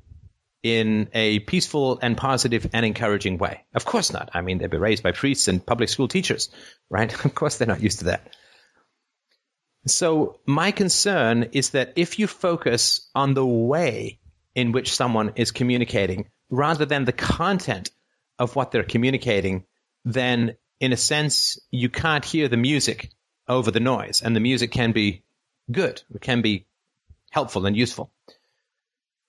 in 0.64 1.10
a 1.14 1.40
peaceful 1.40 2.00
and 2.02 2.18
positive 2.18 2.68
and 2.74 2.86
encouraging 2.86 3.38
way. 3.38 3.64
Of 3.76 3.86
course 3.86 4.12
not. 4.12 4.32
I 4.34 4.42
mean, 4.42 4.58
they've 4.58 4.70
been 4.70 4.82
raised 4.82 5.04
by 5.04 5.12
priests 5.12 5.48
and 5.48 5.64
public 5.64 5.90
school 5.90 6.08
teachers, 6.08 6.50
right? 6.90 7.14
Of 7.26 7.36
course 7.36 7.58
they're 7.58 7.68
not 7.68 7.82
used 7.82 8.00
to 8.00 8.06
that. 8.06 8.36
So 9.90 10.40
my 10.46 10.72
concern 10.72 11.50
is 11.52 11.72
that 11.72 11.94
if 11.96 12.20
you 12.20 12.28
focus 12.28 13.10
on 13.14 13.34
the 13.34 13.46
way 13.46 14.20
in 14.56 14.72
which 14.72 14.96
someone 14.96 15.34
is 15.36 15.52
communicating 15.52 16.30
rather 16.50 16.86
than 16.86 17.06
the 17.06 17.12
content 17.12 17.92
of 18.40 18.56
what 18.56 18.72
they're 18.72 18.84
communicating, 18.84 19.66
then 20.06 20.56
in 20.80 20.94
a 20.94 20.98
sense, 20.98 21.60
you 21.72 21.90
can't 21.90 22.24
hear 22.24 22.48
the 22.48 22.58
music 22.58 23.10
over 23.48 23.72
the 23.72 23.80
noise. 23.80 24.22
And 24.22 24.36
the 24.36 24.40
music 24.40 24.72
can 24.72 24.92
be 24.92 25.24
good, 25.72 26.02
it 26.14 26.22
can 26.22 26.42
be 26.42 26.66
helpful 27.32 27.66
and 27.66 27.76
useful. 27.76 28.12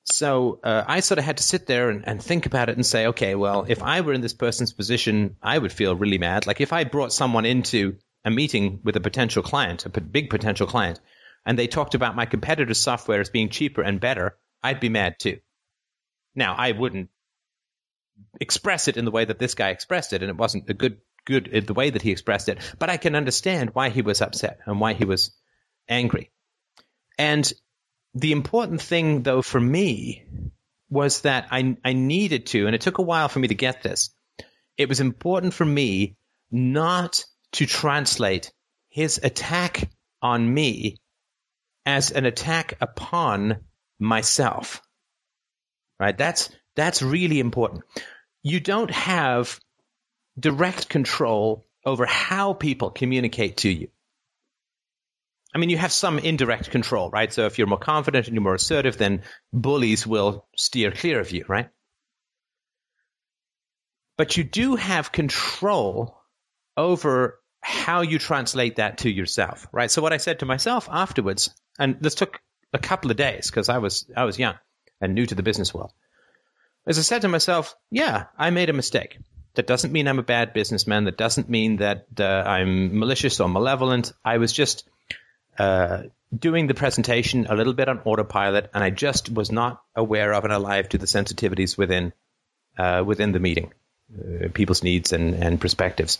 So 0.04 0.60
uh, 0.64 0.84
I 0.86 1.00
sort 1.00 1.18
of 1.18 1.24
had 1.24 1.36
to 1.36 1.42
sit 1.42 1.66
there 1.66 1.90
and, 1.90 2.06
and 2.06 2.22
think 2.22 2.46
about 2.46 2.70
it 2.70 2.76
and 2.76 2.86
say, 2.86 3.08
okay, 3.08 3.34
well, 3.34 3.66
if 3.68 3.82
I 3.82 4.00
were 4.00 4.14
in 4.14 4.22
this 4.22 4.32
person's 4.32 4.72
position, 4.72 5.36
I 5.42 5.58
would 5.58 5.72
feel 5.72 5.94
really 5.94 6.16
mad. 6.16 6.46
Like 6.46 6.62
if 6.62 6.72
I 6.72 6.84
brought 6.84 7.12
someone 7.12 7.44
into 7.44 7.98
a 8.24 8.30
meeting 8.30 8.80
with 8.84 8.96
a 8.96 9.00
potential 9.00 9.42
client, 9.42 9.86
a 9.86 10.00
big 10.00 10.30
potential 10.30 10.66
client, 10.66 11.00
and 11.46 11.58
they 11.58 11.66
talked 11.66 11.94
about 11.94 12.16
my 12.16 12.26
competitor's 12.26 12.78
software 12.78 13.20
as 13.20 13.30
being 13.30 13.48
cheaper 13.48 13.82
and 13.82 14.00
better, 14.00 14.36
I'd 14.62 14.80
be 14.80 14.88
mad 14.88 15.18
too. 15.18 15.38
Now, 16.34 16.54
I 16.56 16.72
wouldn't 16.72 17.10
express 18.40 18.88
it 18.88 18.96
in 18.96 19.04
the 19.04 19.10
way 19.10 19.24
that 19.24 19.38
this 19.38 19.54
guy 19.54 19.70
expressed 19.70 20.12
it, 20.12 20.22
and 20.22 20.30
it 20.30 20.36
wasn't 20.36 20.68
a 20.68 20.74
good 20.74 20.98
good 21.24 21.54
uh, 21.54 21.60
the 21.60 21.74
way 21.74 21.90
that 21.90 22.02
he 22.02 22.10
expressed 22.10 22.48
it, 22.48 22.58
but 22.78 22.90
I 22.90 22.96
can 22.96 23.14
understand 23.14 23.70
why 23.74 23.90
he 23.90 24.02
was 24.02 24.22
upset 24.22 24.60
and 24.66 24.80
why 24.80 24.94
he 24.94 25.04
was 25.04 25.36
angry. 25.88 26.30
And 27.18 27.50
the 28.14 28.32
important 28.32 28.80
thing, 28.80 29.22
though, 29.22 29.42
for 29.42 29.60
me 29.60 30.24
was 30.90 31.22
that 31.22 31.48
I, 31.50 31.76
I 31.84 31.92
needed 31.92 32.46
to, 32.46 32.66
and 32.66 32.74
it 32.74 32.80
took 32.80 32.98
a 32.98 33.02
while 33.02 33.28
for 33.28 33.38
me 33.38 33.48
to 33.48 33.54
get 33.54 33.82
this. 33.82 34.10
It 34.76 34.88
was 34.88 35.00
important 35.00 35.54
for 35.54 35.64
me 35.64 36.16
not 36.50 37.24
to 37.52 37.66
translate 37.66 38.52
his 38.88 39.20
attack 39.22 39.90
on 40.20 40.52
me 40.52 40.96
as 41.86 42.10
an 42.10 42.26
attack 42.26 42.74
upon 42.80 43.58
myself. 43.98 44.82
Right? 45.98 46.16
That's, 46.16 46.50
that's 46.76 47.02
really 47.02 47.40
important. 47.40 47.84
You 48.42 48.60
don't 48.60 48.90
have 48.90 49.58
direct 50.38 50.88
control 50.88 51.66
over 51.84 52.06
how 52.06 52.52
people 52.52 52.90
communicate 52.90 53.58
to 53.58 53.68
you. 53.68 53.88
I 55.54 55.58
mean, 55.58 55.70
you 55.70 55.78
have 55.78 55.92
some 55.92 56.18
indirect 56.18 56.70
control, 56.70 57.10
right? 57.10 57.32
So 57.32 57.46
if 57.46 57.58
you're 57.58 57.66
more 57.66 57.78
confident 57.78 58.26
and 58.26 58.34
you're 58.34 58.42
more 58.42 58.54
assertive, 58.54 58.98
then 58.98 59.22
bullies 59.52 60.06
will 60.06 60.46
steer 60.56 60.92
clear 60.92 61.20
of 61.20 61.32
you, 61.32 61.44
right? 61.48 61.70
But 64.18 64.36
you 64.36 64.44
do 64.44 64.76
have 64.76 65.10
control 65.10 66.17
over 66.78 67.40
how 67.60 68.00
you 68.00 68.18
translate 68.18 68.76
that 68.76 68.98
to 68.98 69.10
yourself, 69.10 69.66
right? 69.72 69.90
So 69.90 70.00
what 70.00 70.12
I 70.12 70.18
said 70.18 70.38
to 70.38 70.46
myself 70.46 70.88
afterwards, 70.90 71.50
and 71.78 71.98
this 72.00 72.14
took 72.14 72.40
a 72.72 72.78
couple 72.78 73.10
of 73.10 73.16
days 73.16 73.50
because 73.50 73.68
I 73.68 73.78
was 73.78 74.10
I 74.16 74.24
was 74.24 74.38
young 74.38 74.54
and 75.00 75.14
new 75.14 75.26
to 75.26 75.34
the 75.34 75.42
business 75.42 75.74
world. 75.74 75.92
As 76.86 76.98
I 76.98 77.02
said 77.02 77.22
to 77.22 77.28
myself, 77.28 77.74
yeah, 77.90 78.26
I 78.38 78.50
made 78.50 78.70
a 78.70 78.72
mistake. 78.72 79.18
That 79.54 79.66
doesn't 79.66 79.92
mean 79.92 80.06
I'm 80.06 80.20
a 80.20 80.22
bad 80.22 80.54
businessman. 80.54 81.04
That 81.04 81.18
doesn't 81.18 81.50
mean 81.50 81.78
that 81.78 82.06
uh, 82.18 82.24
I'm 82.24 82.98
malicious 82.98 83.40
or 83.40 83.48
malevolent. 83.48 84.12
I 84.24 84.38
was 84.38 84.52
just 84.52 84.88
uh, 85.58 86.04
doing 86.36 86.68
the 86.68 86.74
presentation 86.74 87.46
a 87.48 87.56
little 87.56 87.72
bit 87.72 87.88
on 87.88 88.00
autopilot, 88.04 88.70
and 88.72 88.84
I 88.84 88.90
just 88.90 89.30
was 89.30 89.50
not 89.50 89.82
aware 89.96 90.32
of 90.32 90.44
and 90.44 90.52
alive 90.52 90.88
to 90.90 90.98
the 90.98 91.06
sensitivities 91.06 91.76
within 91.76 92.12
uh, 92.78 93.02
within 93.04 93.32
the 93.32 93.40
meeting, 93.40 93.72
uh, 94.16 94.48
people's 94.54 94.84
needs 94.84 95.12
and, 95.12 95.34
and 95.34 95.60
perspectives. 95.60 96.18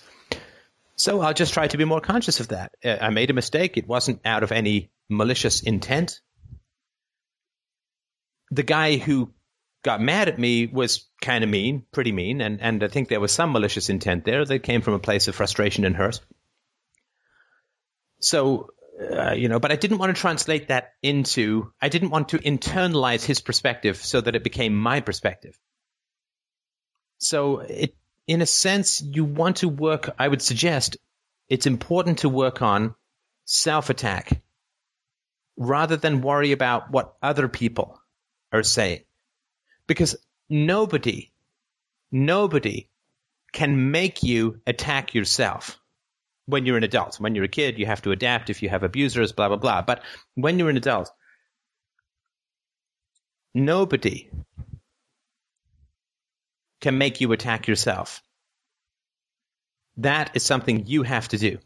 So 0.98 1.20
I'll 1.20 1.34
just 1.34 1.54
try 1.54 1.68
to 1.68 1.76
be 1.76 1.84
more 1.84 2.00
conscious 2.00 2.40
of 2.40 2.48
that. 2.48 2.72
Uh, 2.84 2.96
I 3.00 3.10
made 3.10 3.30
a 3.30 3.34
mistake. 3.34 3.76
It 3.76 3.86
wasn't 3.86 4.20
out 4.24 4.42
of 4.42 4.50
any 4.50 4.90
malicious 5.08 5.62
intent. 5.62 6.20
The 8.50 8.64
guy 8.64 8.96
who 8.96 9.32
got 9.84 10.00
mad 10.00 10.28
at 10.28 10.38
me 10.38 10.66
was 10.66 11.06
kind 11.22 11.44
of 11.44 11.50
mean, 11.50 11.84
pretty 11.92 12.10
mean, 12.10 12.40
and, 12.40 12.60
and 12.60 12.82
I 12.82 12.88
think 12.88 13.08
there 13.08 13.20
was 13.20 13.30
some 13.30 13.52
malicious 13.52 13.90
intent 13.90 14.24
there 14.24 14.44
that 14.44 14.58
came 14.64 14.82
from 14.82 14.94
a 14.94 14.98
place 14.98 15.28
of 15.28 15.36
frustration 15.36 15.84
and 15.84 15.94
hurt. 15.94 16.20
So, 18.20 18.70
uh, 19.00 19.32
you 19.32 19.48
know, 19.48 19.60
but 19.60 19.70
I 19.70 19.76
didn't 19.76 19.98
want 19.98 20.14
to 20.14 20.20
translate 20.20 20.68
that 20.68 20.94
into, 21.00 21.72
I 21.80 21.90
didn't 21.90 22.10
want 22.10 22.30
to 22.30 22.38
internalize 22.38 23.24
his 23.24 23.40
perspective 23.40 23.98
so 23.98 24.20
that 24.20 24.34
it 24.34 24.42
became 24.42 24.74
my 24.74 25.00
perspective. 25.00 25.56
So 27.18 27.60
it, 27.60 27.94
in 28.28 28.42
a 28.42 28.46
sense, 28.46 29.00
you 29.00 29.24
want 29.24 29.56
to 29.56 29.68
work, 29.68 30.14
I 30.18 30.28
would 30.28 30.42
suggest 30.42 30.98
it's 31.48 31.66
important 31.66 32.18
to 32.18 32.28
work 32.28 32.60
on 32.60 32.94
self 33.46 33.88
attack 33.88 34.42
rather 35.56 35.96
than 35.96 36.20
worry 36.20 36.52
about 36.52 36.92
what 36.92 37.16
other 37.22 37.48
people 37.48 38.00
are 38.52 38.62
saying 38.62 39.00
because 39.86 40.14
nobody, 40.48 41.32
nobody 42.12 42.90
can 43.52 43.90
make 43.90 44.22
you 44.22 44.60
attack 44.66 45.14
yourself 45.14 45.80
when 46.44 46.66
you're 46.66 46.76
an 46.76 46.84
adult. 46.84 47.18
When 47.18 47.34
you're 47.34 47.44
a 47.46 47.48
kid, 47.48 47.78
you 47.78 47.86
have 47.86 48.02
to 48.02 48.12
adapt 48.12 48.50
if 48.50 48.62
you 48.62 48.68
have 48.68 48.82
abusers, 48.82 49.32
blah, 49.32 49.48
blah, 49.48 49.56
blah. 49.56 49.82
But 49.82 50.02
when 50.34 50.58
you're 50.58 50.70
an 50.70 50.76
adult, 50.76 51.10
nobody 53.54 54.28
can 56.80 56.98
make 56.98 57.20
you 57.20 57.32
attack 57.32 57.68
yourself. 57.68 58.22
That 59.98 60.30
is 60.34 60.42
something 60.42 60.86
you 60.86 61.02
have 61.02 61.28
to 61.28 61.38
do. 61.38 61.58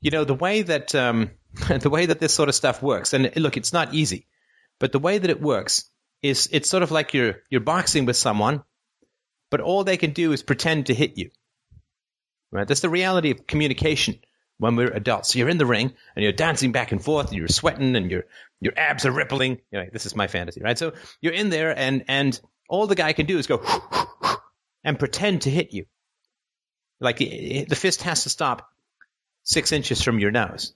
You 0.00 0.10
know, 0.10 0.24
the 0.24 0.34
way 0.34 0.62
that, 0.62 0.94
um, 0.94 1.30
the 1.68 1.90
way 1.90 2.06
that 2.06 2.20
this 2.20 2.34
sort 2.34 2.48
of 2.48 2.54
stuff 2.54 2.82
works, 2.82 3.12
and 3.12 3.34
look, 3.36 3.56
it's 3.56 3.72
not 3.72 3.94
easy, 3.94 4.26
but 4.78 4.92
the 4.92 4.98
way 4.98 5.18
that 5.18 5.30
it 5.30 5.40
works 5.40 5.90
is 6.22 6.48
it's 6.52 6.68
sort 6.68 6.82
of 6.82 6.90
like 6.90 7.14
you're 7.14 7.36
you're 7.48 7.60
boxing 7.60 8.04
with 8.04 8.16
someone, 8.16 8.62
but 9.50 9.60
all 9.60 9.84
they 9.84 9.96
can 9.96 10.12
do 10.12 10.32
is 10.32 10.42
pretend 10.42 10.86
to 10.86 10.94
hit 10.94 11.16
you. 11.16 11.30
Right? 12.50 12.66
That's 12.66 12.80
the 12.80 12.88
reality 12.88 13.30
of 13.30 13.46
communication 13.46 14.18
when 14.58 14.76
we're 14.76 14.90
adults. 14.90 15.34
You're 15.34 15.48
in 15.48 15.58
the 15.58 15.66
ring 15.66 15.92
and 16.16 16.22
you're 16.22 16.32
dancing 16.32 16.72
back 16.72 16.92
and 16.92 17.02
forth 17.02 17.28
and 17.28 17.36
you're 17.36 17.48
sweating 17.48 17.96
and 17.96 18.10
your 18.10 18.24
your 18.60 18.72
abs 18.76 19.06
are 19.06 19.12
rippling. 19.12 19.60
Anyway, 19.72 19.90
this 19.92 20.06
is 20.06 20.16
my 20.16 20.26
fantasy, 20.26 20.60
right? 20.62 20.78
So 20.78 20.92
you're 21.20 21.32
in 21.32 21.50
there 21.50 21.76
and 21.76 22.04
and 22.08 22.38
all 22.68 22.86
the 22.86 22.94
guy 22.94 23.12
can 23.12 23.26
do 23.26 23.38
is 23.38 23.46
go 23.46 23.62
and 24.84 24.98
pretend 24.98 25.42
to 25.42 25.50
hit 25.50 25.72
you. 25.72 25.86
Like 27.00 27.18
the 27.18 27.76
fist 27.76 28.02
has 28.02 28.24
to 28.24 28.28
stop 28.28 28.68
six 29.42 29.72
inches 29.72 30.02
from 30.02 30.18
your 30.18 30.30
nose. 30.30 30.74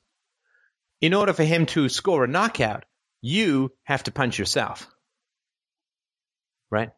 In 1.00 1.14
order 1.14 1.32
for 1.32 1.44
him 1.44 1.66
to 1.66 1.88
score 1.88 2.24
a 2.24 2.28
knockout, 2.28 2.84
you 3.20 3.72
have 3.84 4.04
to 4.04 4.12
punch 4.12 4.38
yourself 4.38 4.86
right? 6.72 6.90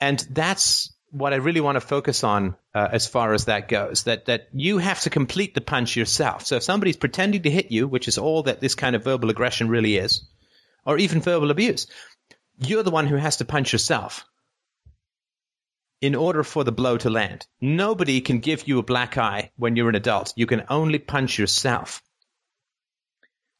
And 0.00 0.18
that's 0.30 0.94
what 1.10 1.32
I 1.32 1.36
really 1.36 1.60
want 1.60 1.76
to 1.76 1.80
focus 1.80 2.24
on 2.24 2.56
uh, 2.74 2.88
as 2.92 3.06
far 3.06 3.34
as 3.34 3.46
that 3.46 3.68
goes. 3.68 4.04
That 4.04 4.26
that 4.26 4.48
you 4.52 4.78
have 4.78 5.00
to 5.00 5.10
complete 5.10 5.54
the 5.54 5.60
punch 5.60 5.96
yourself. 5.96 6.46
So 6.46 6.56
if 6.56 6.62
somebody's 6.62 6.96
pretending 6.96 7.42
to 7.42 7.50
hit 7.50 7.70
you, 7.70 7.88
which 7.88 8.08
is 8.08 8.18
all 8.18 8.44
that 8.44 8.60
this 8.60 8.74
kind 8.74 8.96
of 8.96 9.04
verbal 9.04 9.30
aggression 9.30 9.68
really 9.68 9.96
is, 9.96 10.22
or 10.86 10.96
even 10.98 11.20
verbal 11.20 11.50
abuse, 11.50 11.86
you're 12.58 12.82
the 12.82 12.90
one 12.90 13.06
who 13.06 13.16
has 13.16 13.38
to 13.38 13.44
punch 13.44 13.72
yourself 13.72 14.24
in 16.00 16.14
order 16.14 16.44
for 16.44 16.64
the 16.64 16.72
blow 16.72 16.96
to 16.98 17.10
land. 17.10 17.46
Nobody 17.60 18.20
can 18.20 18.40
give 18.40 18.68
you 18.68 18.78
a 18.78 18.82
black 18.82 19.16
eye 19.16 19.50
when 19.56 19.76
you're 19.76 19.88
an 19.88 19.94
adult. 19.94 20.32
You 20.36 20.46
can 20.46 20.64
only 20.68 20.98
punch 20.98 21.38
yourself. 21.38 22.02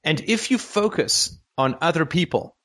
And 0.03 0.21
if 0.21 0.51
you 0.51 0.59
focus 0.59 1.41
on 1.57 1.79
other 1.81 2.05
people 2.05 2.57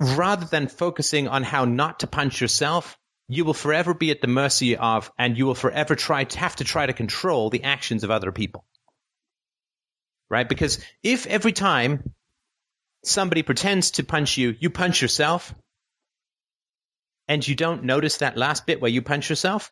rather 0.00 0.46
than 0.46 0.68
focusing 0.68 1.26
on 1.26 1.42
how 1.42 1.64
not 1.64 2.00
to 2.00 2.06
punch 2.06 2.40
yourself, 2.40 2.96
you 3.26 3.44
will 3.44 3.54
forever 3.54 3.94
be 3.94 4.10
at 4.10 4.20
the 4.20 4.28
mercy 4.28 4.76
of, 4.76 5.10
and 5.18 5.36
you 5.36 5.46
will 5.46 5.54
forever 5.54 5.96
try 5.96 6.24
to 6.24 6.38
have 6.38 6.56
to 6.56 6.64
try 6.64 6.86
to 6.86 6.92
control 6.92 7.50
the 7.50 7.64
actions 7.64 8.04
of 8.04 8.10
other 8.10 8.32
people. 8.32 8.64
Right? 10.30 10.48
Because 10.48 10.78
if 11.02 11.26
every 11.26 11.52
time 11.52 12.14
somebody 13.04 13.42
pretends 13.42 13.92
to 13.92 14.04
punch 14.04 14.36
you, 14.36 14.54
you 14.58 14.70
punch 14.70 15.02
yourself, 15.02 15.54
and 17.26 17.46
you 17.46 17.54
don't 17.54 17.84
notice 17.84 18.18
that 18.18 18.36
last 18.36 18.66
bit 18.66 18.80
where 18.80 18.90
you 18.90 19.02
punch 19.02 19.28
yourself, 19.28 19.70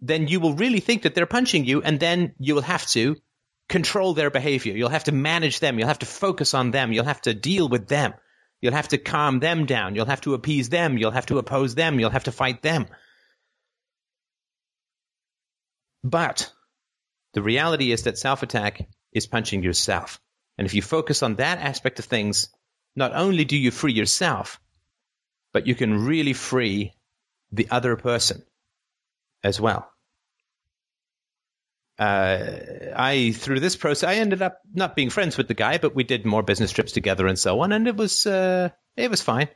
then 0.00 0.26
you 0.26 0.40
will 0.40 0.54
really 0.54 0.80
think 0.80 1.02
that 1.02 1.14
they're 1.14 1.26
punching 1.26 1.64
you, 1.64 1.82
and 1.82 2.00
then 2.00 2.34
you 2.38 2.54
will 2.54 2.62
have 2.62 2.86
to 2.86 3.16
control 3.68 4.14
their 4.14 4.30
behavior. 4.30 4.74
You'll 4.74 4.88
have 4.88 5.04
to 5.04 5.12
manage 5.12 5.60
them. 5.60 5.78
You'll 5.78 5.88
have 5.88 6.00
to 6.00 6.06
focus 6.06 6.54
on 6.54 6.70
them. 6.72 6.92
You'll 6.92 7.04
have 7.04 7.22
to 7.22 7.34
deal 7.34 7.68
with 7.68 7.88
them. 7.88 8.14
You'll 8.60 8.74
have 8.74 8.88
to 8.88 8.98
calm 8.98 9.40
them 9.40 9.66
down. 9.66 9.94
You'll 9.94 10.06
have 10.06 10.20
to 10.22 10.34
appease 10.34 10.68
them. 10.68 10.98
You'll 10.98 11.10
have 11.10 11.26
to 11.26 11.38
oppose 11.38 11.74
them. 11.74 11.98
You'll 11.98 12.10
have 12.10 12.24
to 12.24 12.32
fight 12.32 12.62
them. 12.62 12.86
But 16.04 16.52
the 17.34 17.42
reality 17.42 17.92
is 17.92 18.04
that 18.04 18.18
self 18.18 18.42
attack 18.42 18.88
is 19.12 19.26
punching 19.26 19.62
yourself. 19.62 20.20
And 20.58 20.66
if 20.66 20.74
you 20.74 20.82
focus 20.82 21.22
on 21.22 21.36
that 21.36 21.58
aspect 21.58 21.98
of 21.98 22.04
things, 22.04 22.48
not 22.94 23.14
only 23.14 23.44
do 23.44 23.56
you 23.56 23.70
free 23.70 23.92
yourself, 23.92 24.60
but 25.52 25.66
you 25.66 25.74
can 25.74 26.04
really 26.04 26.32
free 26.32 26.92
the 27.50 27.68
other 27.70 27.96
person 27.96 28.42
as 29.42 29.60
well 29.60 29.92
uh, 31.98 32.92
I 32.96 33.32
through 33.32 33.60
this 33.60 33.76
process, 33.76 34.08
I 34.08 34.14
ended 34.14 34.42
up 34.42 34.60
not 34.74 34.96
being 34.96 35.10
friends 35.10 35.36
with 35.36 35.48
the 35.48 35.54
guy, 35.54 35.78
but 35.78 35.94
we 35.94 36.04
did 36.04 36.24
more 36.24 36.42
business 36.42 36.72
trips 36.72 36.92
together 36.92 37.26
and 37.26 37.38
so 37.38 37.60
on, 37.60 37.72
and 37.72 37.86
it 37.86 37.96
was 37.96 38.26
uh, 38.26 38.70
it 38.96 39.10
was 39.10 39.22
fine. 39.22 39.48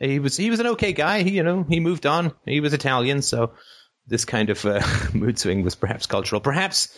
he 0.00 0.18
was 0.18 0.36
he 0.36 0.50
was 0.50 0.60
an 0.60 0.66
okay 0.68 0.92
guy. 0.92 1.22
He, 1.22 1.30
you 1.30 1.42
know, 1.42 1.64
he 1.68 1.80
moved 1.80 2.04
on. 2.04 2.32
He 2.44 2.60
was 2.60 2.74
Italian, 2.74 3.22
so 3.22 3.54
this 4.06 4.24
kind 4.24 4.50
of 4.50 4.64
uh, 4.66 4.82
mood 5.14 5.38
swing 5.38 5.62
was 5.62 5.76
perhaps 5.76 6.06
cultural. 6.06 6.40
Perhaps 6.40 6.88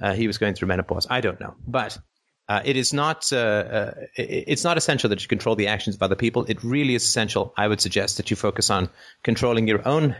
uh, 0.00 0.14
he 0.14 0.26
was 0.26 0.38
going 0.38 0.54
through 0.54 0.68
menopause. 0.68 1.06
I 1.10 1.20
don't 1.20 1.40
know, 1.40 1.54
but 1.66 1.98
uh, 2.48 2.60
it 2.64 2.76
is 2.76 2.92
not 2.92 3.32
uh, 3.32 3.36
uh, 3.36 3.94
it's 4.16 4.62
not 4.62 4.76
essential 4.76 5.10
that 5.10 5.20
you 5.20 5.28
control 5.28 5.56
the 5.56 5.66
actions 5.66 5.96
of 5.96 6.02
other 6.02 6.14
people. 6.14 6.44
It 6.44 6.62
really 6.62 6.94
is 6.94 7.04
essential. 7.04 7.52
I 7.56 7.66
would 7.66 7.80
suggest 7.80 8.16
that 8.18 8.30
you 8.30 8.36
focus 8.36 8.70
on 8.70 8.88
controlling 9.24 9.66
your 9.66 9.86
own 9.86 10.14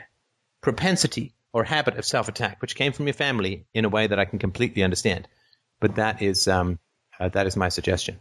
propensity 0.61 1.35
or 1.53 1.63
habit 1.63 1.97
of 1.97 2.05
self 2.05 2.29
attack, 2.29 2.61
which 2.61 2.75
came 2.75 2.93
from 2.93 3.07
your 3.07 3.15
family 3.15 3.67
in 3.75 3.85
a 3.85 3.89
way 3.89 4.07
that 4.09 4.19
I 4.19 4.25
can 4.25 4.39
completely 4.41 4.83
understand. 4.83 5.29
But 5.81 5.97
that 5.97 6.21
is 6.21 6.49
um, 6.49 6.81
uh, 7.21 7.29
that 7.29 7.47
is 7.47 7.57
my 7.57 7.69
suggestion. 7.69 8.21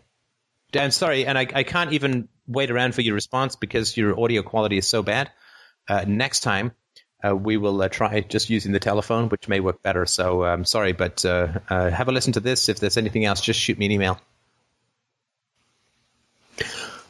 I'm 0.73 0.91
sorry, 0.91 1.26
and 1.26 1.38
I, 1.38 1.48
I 1.53 1.64
can't 1.64 1.94
even 1.94 2.27
wait 2.48 2.69
around 2.69 2.94
for 2.94 3.02
your 3.02 3.15
response 3.15 3.56
because 3.56 3.98
your 3.98 4.19
audio 4.19 4.44
quality 4.44 4.77
is 4.77 4.88
so 4.88 5.02
bad. 5.02 5.32
Uh, 5.88 6.06
next 6.07 6.41
time, 6.41 6.73
uh, 7.24 7.36
we 7.36 7.58
will 7.58 7.82
uh, 7.82 7.90
try 7.90 8.22
just 8.22 8.50
using 8.50 8.72
the 8.72 8.80
telephone, 8.80 9.30
which 9.30 9.48
may 9.48 9.60
work 9.60 9.82
better. 9.82 10.06
So 10.06 10.44
I'm 10.44 10.62
um, 10.62 10.66
sorry, 10.66 10.94
but 10.94 11.24
uh, 11.26 11.48
uh, 11.70 11.90
have 11.90 12.08
a 12.08 12.12
listen 12.12 12.34
to 12.34 12.40
this. 12.40 12.70
If 12.70 12.80
there's 12.80 12.98
anything 12.98 13.26
else, 13.26 13.42
just 13.42 13.60
shoot 13.60 13.78
me 13.78 13.86
an 13.86 13.92
email. 13.92 14.20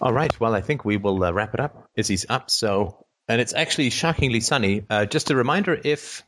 All 0.02 0.14
right. 0.14 0.38
Well, 0.40 0.54
I 0.54 0.62
think 0.62 0.86
we 0.86 0.98
will 0.98 1.24
uh, 1.24 1.32
wrap 1.32 1.54
it 1.54 1.60
up. 1.60 1.90
Izzy's 1.96 2.26
up. 2.30 2.50
So, 2.50 3.06
and 3.28 3.42
it's 3.42 3.54
actually 3.54 3.90
shockingly 3.90 4.40
sunny. 4.40 4.86
just 5.10 5.32
a 5.32 5.36
reminder 5.36 5.80
if, 5.84 6.24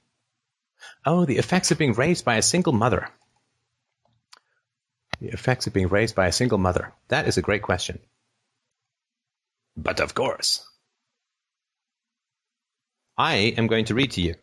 oh, 1.05 1.25
the 1.25 1.37
effects 1.37 1.71
of 1.71 1.77
being 1.77 1.93
raised 1.93 2.25
by 2.25 2.35
a 2.35 2.41
single 2.41 2.73
mother. 2.73 3.07
The 5.19 5.29
effects 5.29 5.67
of 5.67 5.73
being 5.73 5.87
raised 5.87 6.15
by 6.15 6.27
a 6.27 6.31
single 6.31 6.57
mother. 6.57 6.93
That 7.09 7.27
is 7.27 7.37
a 7.37 7.41
great 7.41 7.61
question. 7.61 7.99
But 9.75 9.99
of 9.99 10.15
course, 10.15 10.67
I 13.17 13.53
am 13.57 13.67
going 13.67 13.85
to 13.85 13.95
read 13.95 14.11
to 14.11 14.21
you. 14.21 14.35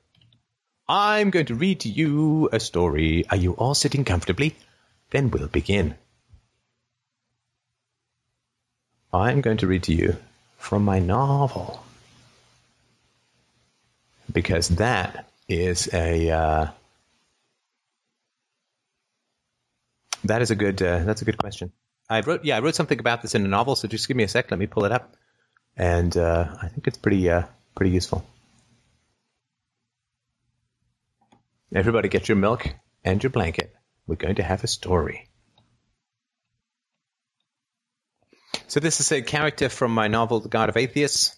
I'm 0.89 1.31
going 1.31 1.47
to 1.47 1.55
read 1.55 1.81
to 1.81 1.89
you 1.89 2.49
a 2.53 2.61
story. 2.61 3.25
Are 3.31 3.37
you 3.37 3.53
all 3.53 3.75
sitting 3.75 4.05
comfortably? 4.05 4.57
Then 5.11 5.31
we'll 5.31 5.49
begin. 5.49 5.95
I'm 9.13 9.41
going 9.41 9.59
to 9.59 9.67
read 9.67 9.85
to 9.85 9.95
you 9.95 10.17
from 10.59 10.85
my 10.85 10.99
novel. 10.99 11.85
Because 14.33 14.69
that 14.71 15.29
is 15.49 15.89
a 15.93 16.31
uh, 16.31 16.67
That 20.25 20.41
is 20.41 20.51
a 20.51 20.57
good. 20.57 20.81
Uh, 20.83 21.01
that's 21.05 21.23
a 21.23 21.25
good 21.25 21.39
question. 21.39 21.73
I 22.09 22.21
wrote. 22.21 22.45
Yeah, 22.45 22.57
I 22.57 22.61
wrote 22.61 22.75
something 22.75 22.99
about 22.99 23.23
this 23.23 23.35
in 23.35 23.45
a 23.45 23.49
novel. 23.49 23.77
So 23.77 23.89
just 23.89 24.09
give 24.09 24.17
me 24.17 24.25
a 24.25 24.29
sec. 24.29 24.51
Let 24.51 24.59
me 24.59 24.67
pull 24.67 24.85
it 24.85 24.93
up, 24.93 25.15
and 25.77 26.17
uh, 26.17 26.49
I 26.63 26.69
think 26.69 26.87
it's 26.87 26.99
pretty 26.99 27.29
uh, 27.29 27.43
pretty 27.75 27.93
useful. 27.93 28.25
Everybody, 31.73 32.09
get 32.09 32.29
your 32.29 32.37
milk 32.37 32.69
and 33.05 33.23
your 33.23 33.31
blanket. 33.31 33.75
We're 34.07 34.17
going 34.17 34.37
to 34.37 34.43
have 34.43 34.65
a 34.65 34.69
story. 34.69 35.29
So 38.67 38.81
this 38.81 39.01
is 39.01 39.13
a 39.13 39.23
character 39.23 39.69
from 39.69 39.93
my 39.93 40.09
novel, 40.09 40.41
The 40.41 40.49
God 40.49 40.69
of 40.69 40.77
Atheists. 40.77 41.37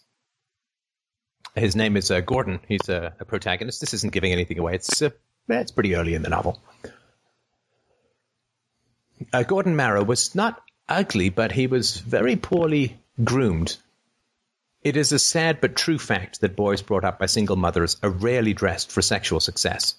His 1.54 1.76
name 1.76 1.96
is 1.96 2.10
uh, 2.10 2.20
Gordon. 2.20 2.60
He's 2.68 2.88
a, 2.88 3.14
a, 3.18 3.24
protagonist. 3.24 3.80
This 3.80 3.94
isn't 3.94 4.12
giving 4.12 4.32
anything 4.32 4.58
away. 4.58 4.74
It's 4.74 5.00
uh, 5.00 5.10
it's 5.48 5.70
pretty 5.70 5.94
early 5.94 6.14
in 6.14 6.22
the 6.22 6.28
novel. 6.28 6.62
Uh, 9.32 9.42
Gordon 9.42 9.76
Marrow 9.76 10.04
was 10.04 10.34
not 10.34 10.62
ugly, 10.88 11.30
but 11.30 11.52
he 11.52 11.66
was 11.66 11.98
very 11.98 12.36
poorly 12.36 13.00
groomed. 13.22 13.76
It 14.82 14.96
is 14.96 15.12
a 15.12 15.18
sad 15.18 15.60
but 15.60 15.76
true 15.76 15.98
fact 15.98 16.42
that 16.42 16.56
boys 16.56 16.82
brought 16.82 17.04
up 17.04 17.18
by 17.18 17.26
single 17.26 17.56
mothers 17.56 17.96
are 18.02 18.10
rarely 18.10 18.52
dressed 18.52 18.92
for 18.92 19.02
sexual 19.02 19.40
success. 19.40 19.94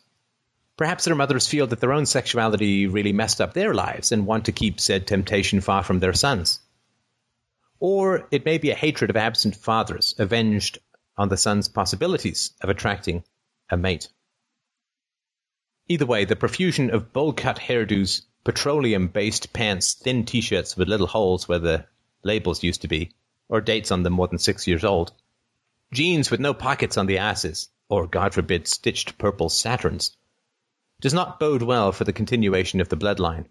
Perhaps 0.77 1.05
their 1.05 1.15
mothers 1.15 1.47
feel 1.47 1.65
that 1.67 1.79
their 1.79 1.91
own 1.91 2.05
sexuality 2.05 2.85
really 2.85 3.11
messed 3.11 3.41
up 3.41 3.53
their 3.53 3.73
lives 3.73 4.11
and 4.11 4.27
want 4.27 4.45
to 4.45 4.51
keep 4.51 4.79
said 4.79 5.07
temptation 5.07 5.59
far 5.59 5.83
from 5.83 5.99
their 5.99 6.13
sons. 6.13 6.59
Or 7.79 8.27
it 8.29 8.45
may 8.45 8.59
be 8.59 8.69
a 8.69 8.75
hatred 8.75 9.09
of 9.09 9.17
absent 9.17 9.55
fathers, 9.55 10.13
avenged 10.19 10.77
on 11.17 11.29
the 11.29 11.37
son's 11.37 11.67
possibilities 11.67 12.51
of 12.61 12.69
attracting 12.69 13.23
a 13.71 13.77
mate. 13.77 14.09
Either 15.87 16.05
way, 16.05 16.25
the 16.25 16.35
profusion 16.35 16.91
of 16.91 17.11
bowl 17.11 17.33
cut 17.33 17.57
hairdos 17.57 18.23
petroleum 18.43 19.07
based 19.07 19.53
pants, 19.53 19.95
thin 19.95 20.25
t 20.25 20.41
shirts 20.41 20.77
with 20.77 20.87
little 20.87 21.07
holes 21.07 21.47
where 21.47 21.59
the 21.59 21.85
labels 22.23 22.61
used 22.61 22.81
to 22.81 22.87
be, 22.87 23.11
or 23.49 23.61
dates 23.61 23.91
on 23.91 24.03
them 24.03 24.13
more 24.13 24.27
than 24.27 24.37
six 24.37 24.67
years 24.67 24.83
old, 24.83 25.11
jeans 25.91 26.29
with 26.29 26.39
no 26.39 26.53
pockets 26.53 26.97
on 26.97 27.07
the 27.07 27.17
asses, 27.17 27.69
or 27.89 28.05
God 28.05 28.33
forbid 28.33 28.67
stitched 28.67 29.17
purple 29.17 29.49
Saturns, 29.49 30.15
does 31.01 31.13
not 31.13 31.39
bode 31.39 31.61
well 31.61 31.91
for 31.91 32.03
the 32.03 32.13
continuation 32.13 32.81
of 32.81 32.89
the 32.89 32.97
bloodline. 32.97 33.45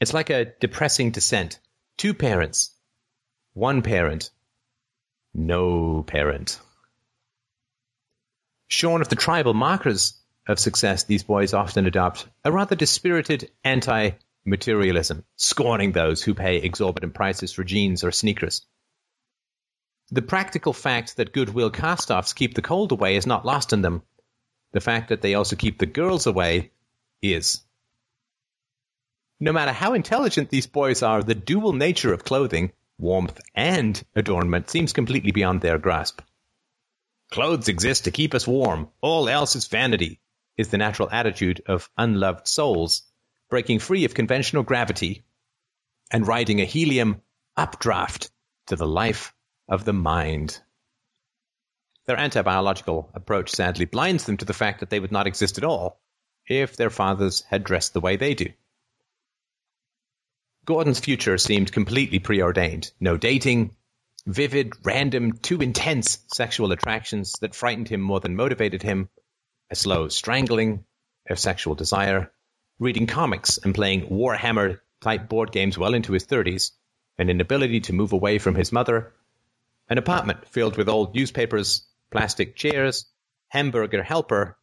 It's 0.00 0.14
like 0.14 0.30
a 0.30 0.52
depressing 0.60 1.10
descent. 1.10 1.58
Two 1.98 2.14
parents, 2.14 2.70
one 3.52 3.82
parent, 3.82 4.30
no 5.34 6.02
parent. 6.02 6.58
Shorn 8.68 9.02
of 9.02 9.08
the 9.08 9.16
tribal 9.16 9.52
markers 9.52 10.14
of 10.48 10.58
success, 10.58 11.04
these 11.04 11.22
boys 11.22 11.52
often 11.52 11.86
adopt 11.86 12.26
a 12.44 12.52
rather 12.52 12.76
dispirited 12.76 13.50
anti 13.64 14.12
materialism, 14.44 15.24
scorning 15.36 15.92
those 15.92 16.22
who 16.22 16.34
pay 16.34 16.56
exorbitant 16.56 17.14
prices 17.14 17.52
for 17.52 17.64
jeans 17.64 18.04
or 18.04 18.10
sneakers. 18.10 18.64
The 20.10 20.22
practical 20.22 20.72
fact 20.72 21.16
that 21.16 21.32
goodwill 21.32 21.70
cast 21.70 22.10
offs 22.10 22.32
keep 22.32 22.54
the 22.54 22.62
cold 22.62 22.90
away 22.90 23.16
is 23.16 23.26
not 23.26 23.44
lost 23.44 23.72
on 23.72 23.82
them. 23.82 24.02
The 24.72 24.80
fact 24.80 25.08
that 25.08 25.22
they 25.22 25.34
also 25.34 25.56
keep 25.56 25.78
the 25.78 25.86
girls 25.86 26.26
away 26.26 26.70
is. 27.22 27.62
No 29.40 29.52
matter 29.52 29.72
how 29.72 29.94
intelligent 29.94 30.50
these 30.50 30.66
boys 30.66 31.02
are, 31.02 31.22
the 31.22 31.34
dual 31.34 31.72
nature 31.72 32.12
of 32.12 32.24
clothing, 32.24 32.72
warmth 32.98 33.40
and 33.54 34.02
adornment, 34.14 34.68
seems 34.70 34.92
completely 34.92 35.32
beyond 35.32 35.60
their 35.60 35.78
grasp. 35.78 36.20
Clothes 37.30 37.68
exist 37.68 38.04
to 38.04 38.10
keep 38.10 38.34
us 38.34 38.46
warm. 38.46 38.90
All 39.00 39.28
else 39.28 39.56
is 39.56 39.66
vanity, 39.66 40.20
is 40.56 40.68
the 40.68 40.78
natural 40.78 41.08
attitude 41.10 41.62
of 41.66 41.88
unloved 41.96 42.46
souls, 42.46 43.02
breaking 43.48 43.78
free 43.78 44.04
of 44.04 44.14
conventional 44.14 44.62
gravity 44.62 45.24
and 46.10 46.26
riding 46.26 46.60
a 46.60 46.64
helium 46.64 47.22
updraft 47.56 48.30
to 48.66 48.76
the 48.76 48.86
life 48.86 49.34
of 49.68 49.84
the 49.84 49.92
mind. 49.92 50.60
Their 52.10 52.18
anti-biological 52.18 53.08
approach 53.14 53.50
sadly 53.50 53.84
blinds 53.84 54.24
them 54.24 54.36
to 54.38 54.44
the 54.44 54.52
fact 54.52 54.80
that 54.80 54.90
they 54.90 54.98
would 54.98 55.12
not 55.12 55.28
exist 55.28 55.58
at 55.58 55.62
all 55.62 56.00
if 56.48 56.76
their 56.76 56.90
fathers 56.90 57.44
had 57.48 57.62
dressed 57.62 57.92
the 57.92 58.00
way 58.00 58.16
they 58.16 58.34
do. 58.34 58.46
Gordon's 60.64 60.98
future 60.98 61.38
seemed 61.38 61.70
completely 61.70 62.18
preordained. 62.18 62.90
No 62.98 63.16
dating, 63.16 63.76
vivid, 64.26 64.72
random, 64.82 65.34
too 65.34 65.62
intense 65.62 66.18
sexual 66.32 66.72
attractions 66.72 67.34
that 67.42 67.54
frightened 67.54 67.88
him 67.88 68.00
more 68.00 68.18
than 68.18 68.34
motivated 68.34 68.82
him, 68.82 69.08
a 69.70 69.76
slow 69.76 70.08
strangling 70.08 70.84
of 71.28 71.38
sexual 71.38 71.76
desire, 71.76 72.32
reading 72.80 73.06
comics 73.06 73.56
and 73.58 73.72
playing 73.72 74.08
Warhammer 74.08 74.80
type 75.00 75.28
board 75.28 75.52
games 75.52 75.78
well 75.78 75.94
into 75.94 76.14
his 76.14 76.26
30s, 76.26 76.72
an 77.18 77.30
inability 77.30 77.78
to 77.82 77.92
move 77.92 78.12
away 78.12 78.38
from 78.38 78.56
his 78.56 78.72
mother, 78.72 79.12
an 79.88 79.96
apartment 79.96 80.48
filled 80.48 80.76
with 80.76 80.88
old 80.88 81.14
newspapers, 81.14 81.86
plastic 82.10 82.56
chairs, 82.56 83.06
hamburger 83.48 84.02
helper, 84.02 84.56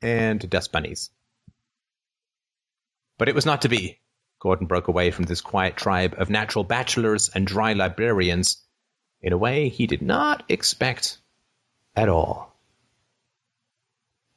and 0.00 0.48
dust 0.48 0.72
bunnies. 0.72 1.10
But 3.18 3.28
it 3.28 3.34
was 3.34 3.46
not 3.46 3.62
to 3.62 3.68
be. 3.68 3.98
Gordon 4.40 4.66
broke 4.66 4.88
away 4.88 5.12
from 5.12 5.24
this 5.24 5.40
quiet 5.40 5.76
tribe 5.76 6.16
of 6.18 6.28
natural 6.28 6.64
bachelors 6.64 7.28
and 7.28 7.46
dry 7.46 7.74
librarians 7.74 8.56
in 9.20 9.32
a 9.32 9.38
way 9.38 9.68
he 9.68 9.86
did 9.86 10.02
not 10.02 10.42
expect 10.48 11.18
at 11.94 12.08
all. 12.08 12.52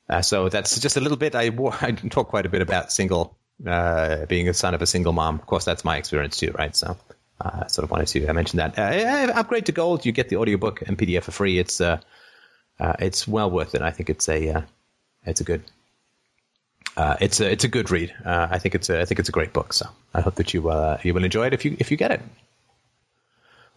Uh, 0.08 0.22
so 0.22 0.50
that's 0.50 0.80
just 0.80 0.98
a 0.98 1.02
little 1.02 1.18
bit. 1.18 1.34
I, 1.34 1.46
I 1.82 1.92
talk 1.92 2.28
quite 2.28 2.46
a 2.46 2.50
bit 2.50 2.62
about 2.62 2.92
single, 2.92 3.36
uh, 3.66 4.28
being 4.28 4.48
a 4.48 4.54
son 4.54 4.76
of 4.76 4.82
a 4.84 4.86
single 4.86 5.14
mom. 5.14 5.40
Of 5.40 5.48
course, 5.48 5.66
that's 5.66 5.84
my 5.84 5.98
experience 5.98 6.38
too, 6.38 6.52
right? 6.52 6.76
So 6.76 6.96
uh, 7.42 7.62
I 7.64 7.68
sort 7.68 7.86
of 7.86 7.92
wanted 7.92 8.08
to 8.08 8.34
mention 8.34 8.58
that. 8.58 8.78
Uh, 8.78 9.34
upgrade 9.34 9.66
to 9.66 9.72
gold, 9.72 10.06
you 10.06 10.12
get 10.12 10.30
the 10.30 10.38
audiobook 10.38 10.84
and 10.84 10.98
PDF 10.98 11.24
for 11.24 11.32
free. 11.32 11.58
It's 11.58 11.82
uh, 12.80 12.84
uh, 12.84 12.94
it's 13.00 13.28
well 13.28 13.50
worth 13.50 13.76
it. 13.76 13.82
I 13.82 13.92
think 13.92 14.10
it's 14.10 14.28
a 14.30 14.64
it's 15.26 15.42
a 15.42 15.44
good 15.44 15.64
it's 16.98 17.40
a 17.40 17.52
it's 17.52 17.64
a 17.64 17.68
good 17.68 17.92
read. 17.92 18.14
I 18.26 18.60
think 18.60 18.76
it's 18.76 18.90
a 18.90 19.02
I 19.02 19.06
think 19.06 19.20
it's 19.20 19.30
a 19.30 19.34
great 19.34 19.54
book. 19.54 19.74
So 19.74 19.88
I 20.14 20.22
hope 20.22 20.36
that 20.36 20.54
you 20.54 20.62
you 21.04 21.14
will 21.14 21.24
enjoy 21.24 21.48
it 21.48 21.54
if 21.54 21.66
you 21.66 21.76
if 21.80 21.92
you 21.92 21.98
get 21.98 22.12
it. 22.12 22.22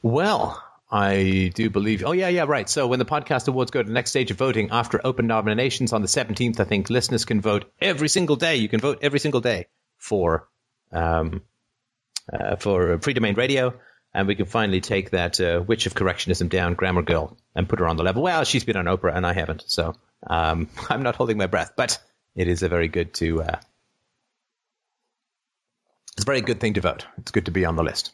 Well, 0.03 0.63
I 0.91 1.53
do 1.55 1.69
believe. 1.69 2.05
Oh 2.05 2.13
yeah, 2.13 2.29
yeah, 2.29 2.45
right. 2.45 2.69
So 2.69 2.87
when 2.87 2.99
the 2.99 3.05
podcast 3.05 3.49
awards 3.49 3.71
go 3.71 3.83
to 3.83 3.87
the 3.87 3.93
next 3.93 4.11
stage 4.11 4.31
of 4.31 4.39
voting 4.39 4.71
after 4.71 5.01
open 5.05 5.27
nominations 5.27 5.93
on 5.93 6.03
the 6.03 6.09
seventeenth, 6.09 6.61
I 6.61 6.65
think 6.65 6.89
listeners 6.89 7.25
can 7.25 7.41
vote 7.41 7.71
every 7.81 8.09
single 8.09 8.37
day. 8.37 8.57
You 8.57 8.69
can 8.69 8.81
vote 8.81 8.99
every 9.03 9.19
single 9.19 9.41
day 9.41 9.67
for 9.99 10.49
um, 10.93 11.43
uh, 12.33 12.57
for 12.57 12.99
Freedomain 12.99 13.37
Radio. 13.37 13.75
And 14.19 14.27
we 14.27 14.35
can 14.35 14.47
finally 14.47 14.81
take 14.81 15.11
that 15.11 15.41
uh, 15.41 15.63
witch 15.65 15.87
of 15.87 15.95
correctionism 15.95 16.49
down, 16.49 16.75
Grammar 16.75 17.03
Girl, 17.03 17.37
and 17.55 17.69
put 17.69 17.79
her 17.79 17.87
on 17.87 17.97
the 17.97 18.03
level. 18.03 18.21
Well, 18.21 18.43
she's 18.43 18.65
been 18.65 18.75
on 18.75 18.87
Oprah, 18.87 19.15
and 19.15 19.25
I 19.25 19.33
haven't, 19.33 19.63
so 19.69 19.95
um, 20.27 20.69
I'm 20.91 21.05
not 21.05 21.15
holding 21.15 21.39
my 21.39 21.47
breath. 21.47 21.75
But 21.77 22.01
it 22.35 22.49
is 22.49 22.65
a 22.65 22.69
very 22.69 22.89
good 22.89 23.15
to. 23.15 23.43
Uh, 23.43 23.61
it's 26.15 26.25
a 26.25 26.27
very 26.27 26.41
good 26.41 26.59
thing 26.59 26.75
to 26.75 26.81
vote. 26.81 27.07
It's 27.19 27.31
good 27.31 27.45
to 27.45 27.53
be 27.53 27.65
on 27.65 27.77
the 27.77 27.85
list. 27.85 28.11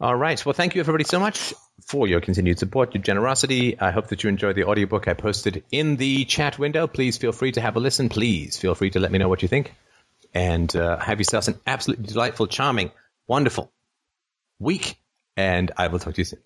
All 0.00 0.14
right. 0.14 0.46
Well, 0.46 0.52
thank 0.52 0.76
you 0.76 0.80
everybody 0.80 1.02
so 1.02 1.18
much 1.18 1.52
for 1.84 2.06
your 2.06 2.20
continued 2.20 2.60
support, 2.60 2.94
your 2.94 3.02
generosity. 3.02 3.80
I 3.80 3.90
hope 3.90 4.06
that 4.10 4.22
you 4.22 4.28
enjoyed 4.28 4.54
the 4.54 4.62
audiobook 4.62 5.08
I 5.08 5.14
posted 5.14 5.64
in 5.72 5.96
the 5.96 6.24
chat 6.24 6.56
window. 6.56 6.86
Please 6.86 7.18
feel 7.18 7.32
free 7.32 7.50
to 7.50 7.60
have 7.60 7.74
a 7.74 7.80
listen. 7.80 8.08
Please 8.08 8.56
feel 8.56 8.76
free 8.76 8.90
to 8.90 9.00
let 9.00 9.10
me 9.10 9.18
know 9.18 9.28
what 9.28 9.42
you 9.42 9.48
think. 9.48 9.74
And 10.32 10.74
uh, 10.76 11.00
have 11.00 11.18
yourselves 11.18 11.48
an 11.48 11.58
absolutely 11.66 12.06
delightful, 12.06 12.46
charming, 12.46 12.92
wonderful 13.26 13.72
week. 14.58 14.96
And 15.36 15.70
I 15.76 15.88
will 15.88 15.98
talk 15.98 16.14
to 16.14 16.20
you 16.20 16.24
soon. 16.26 16.40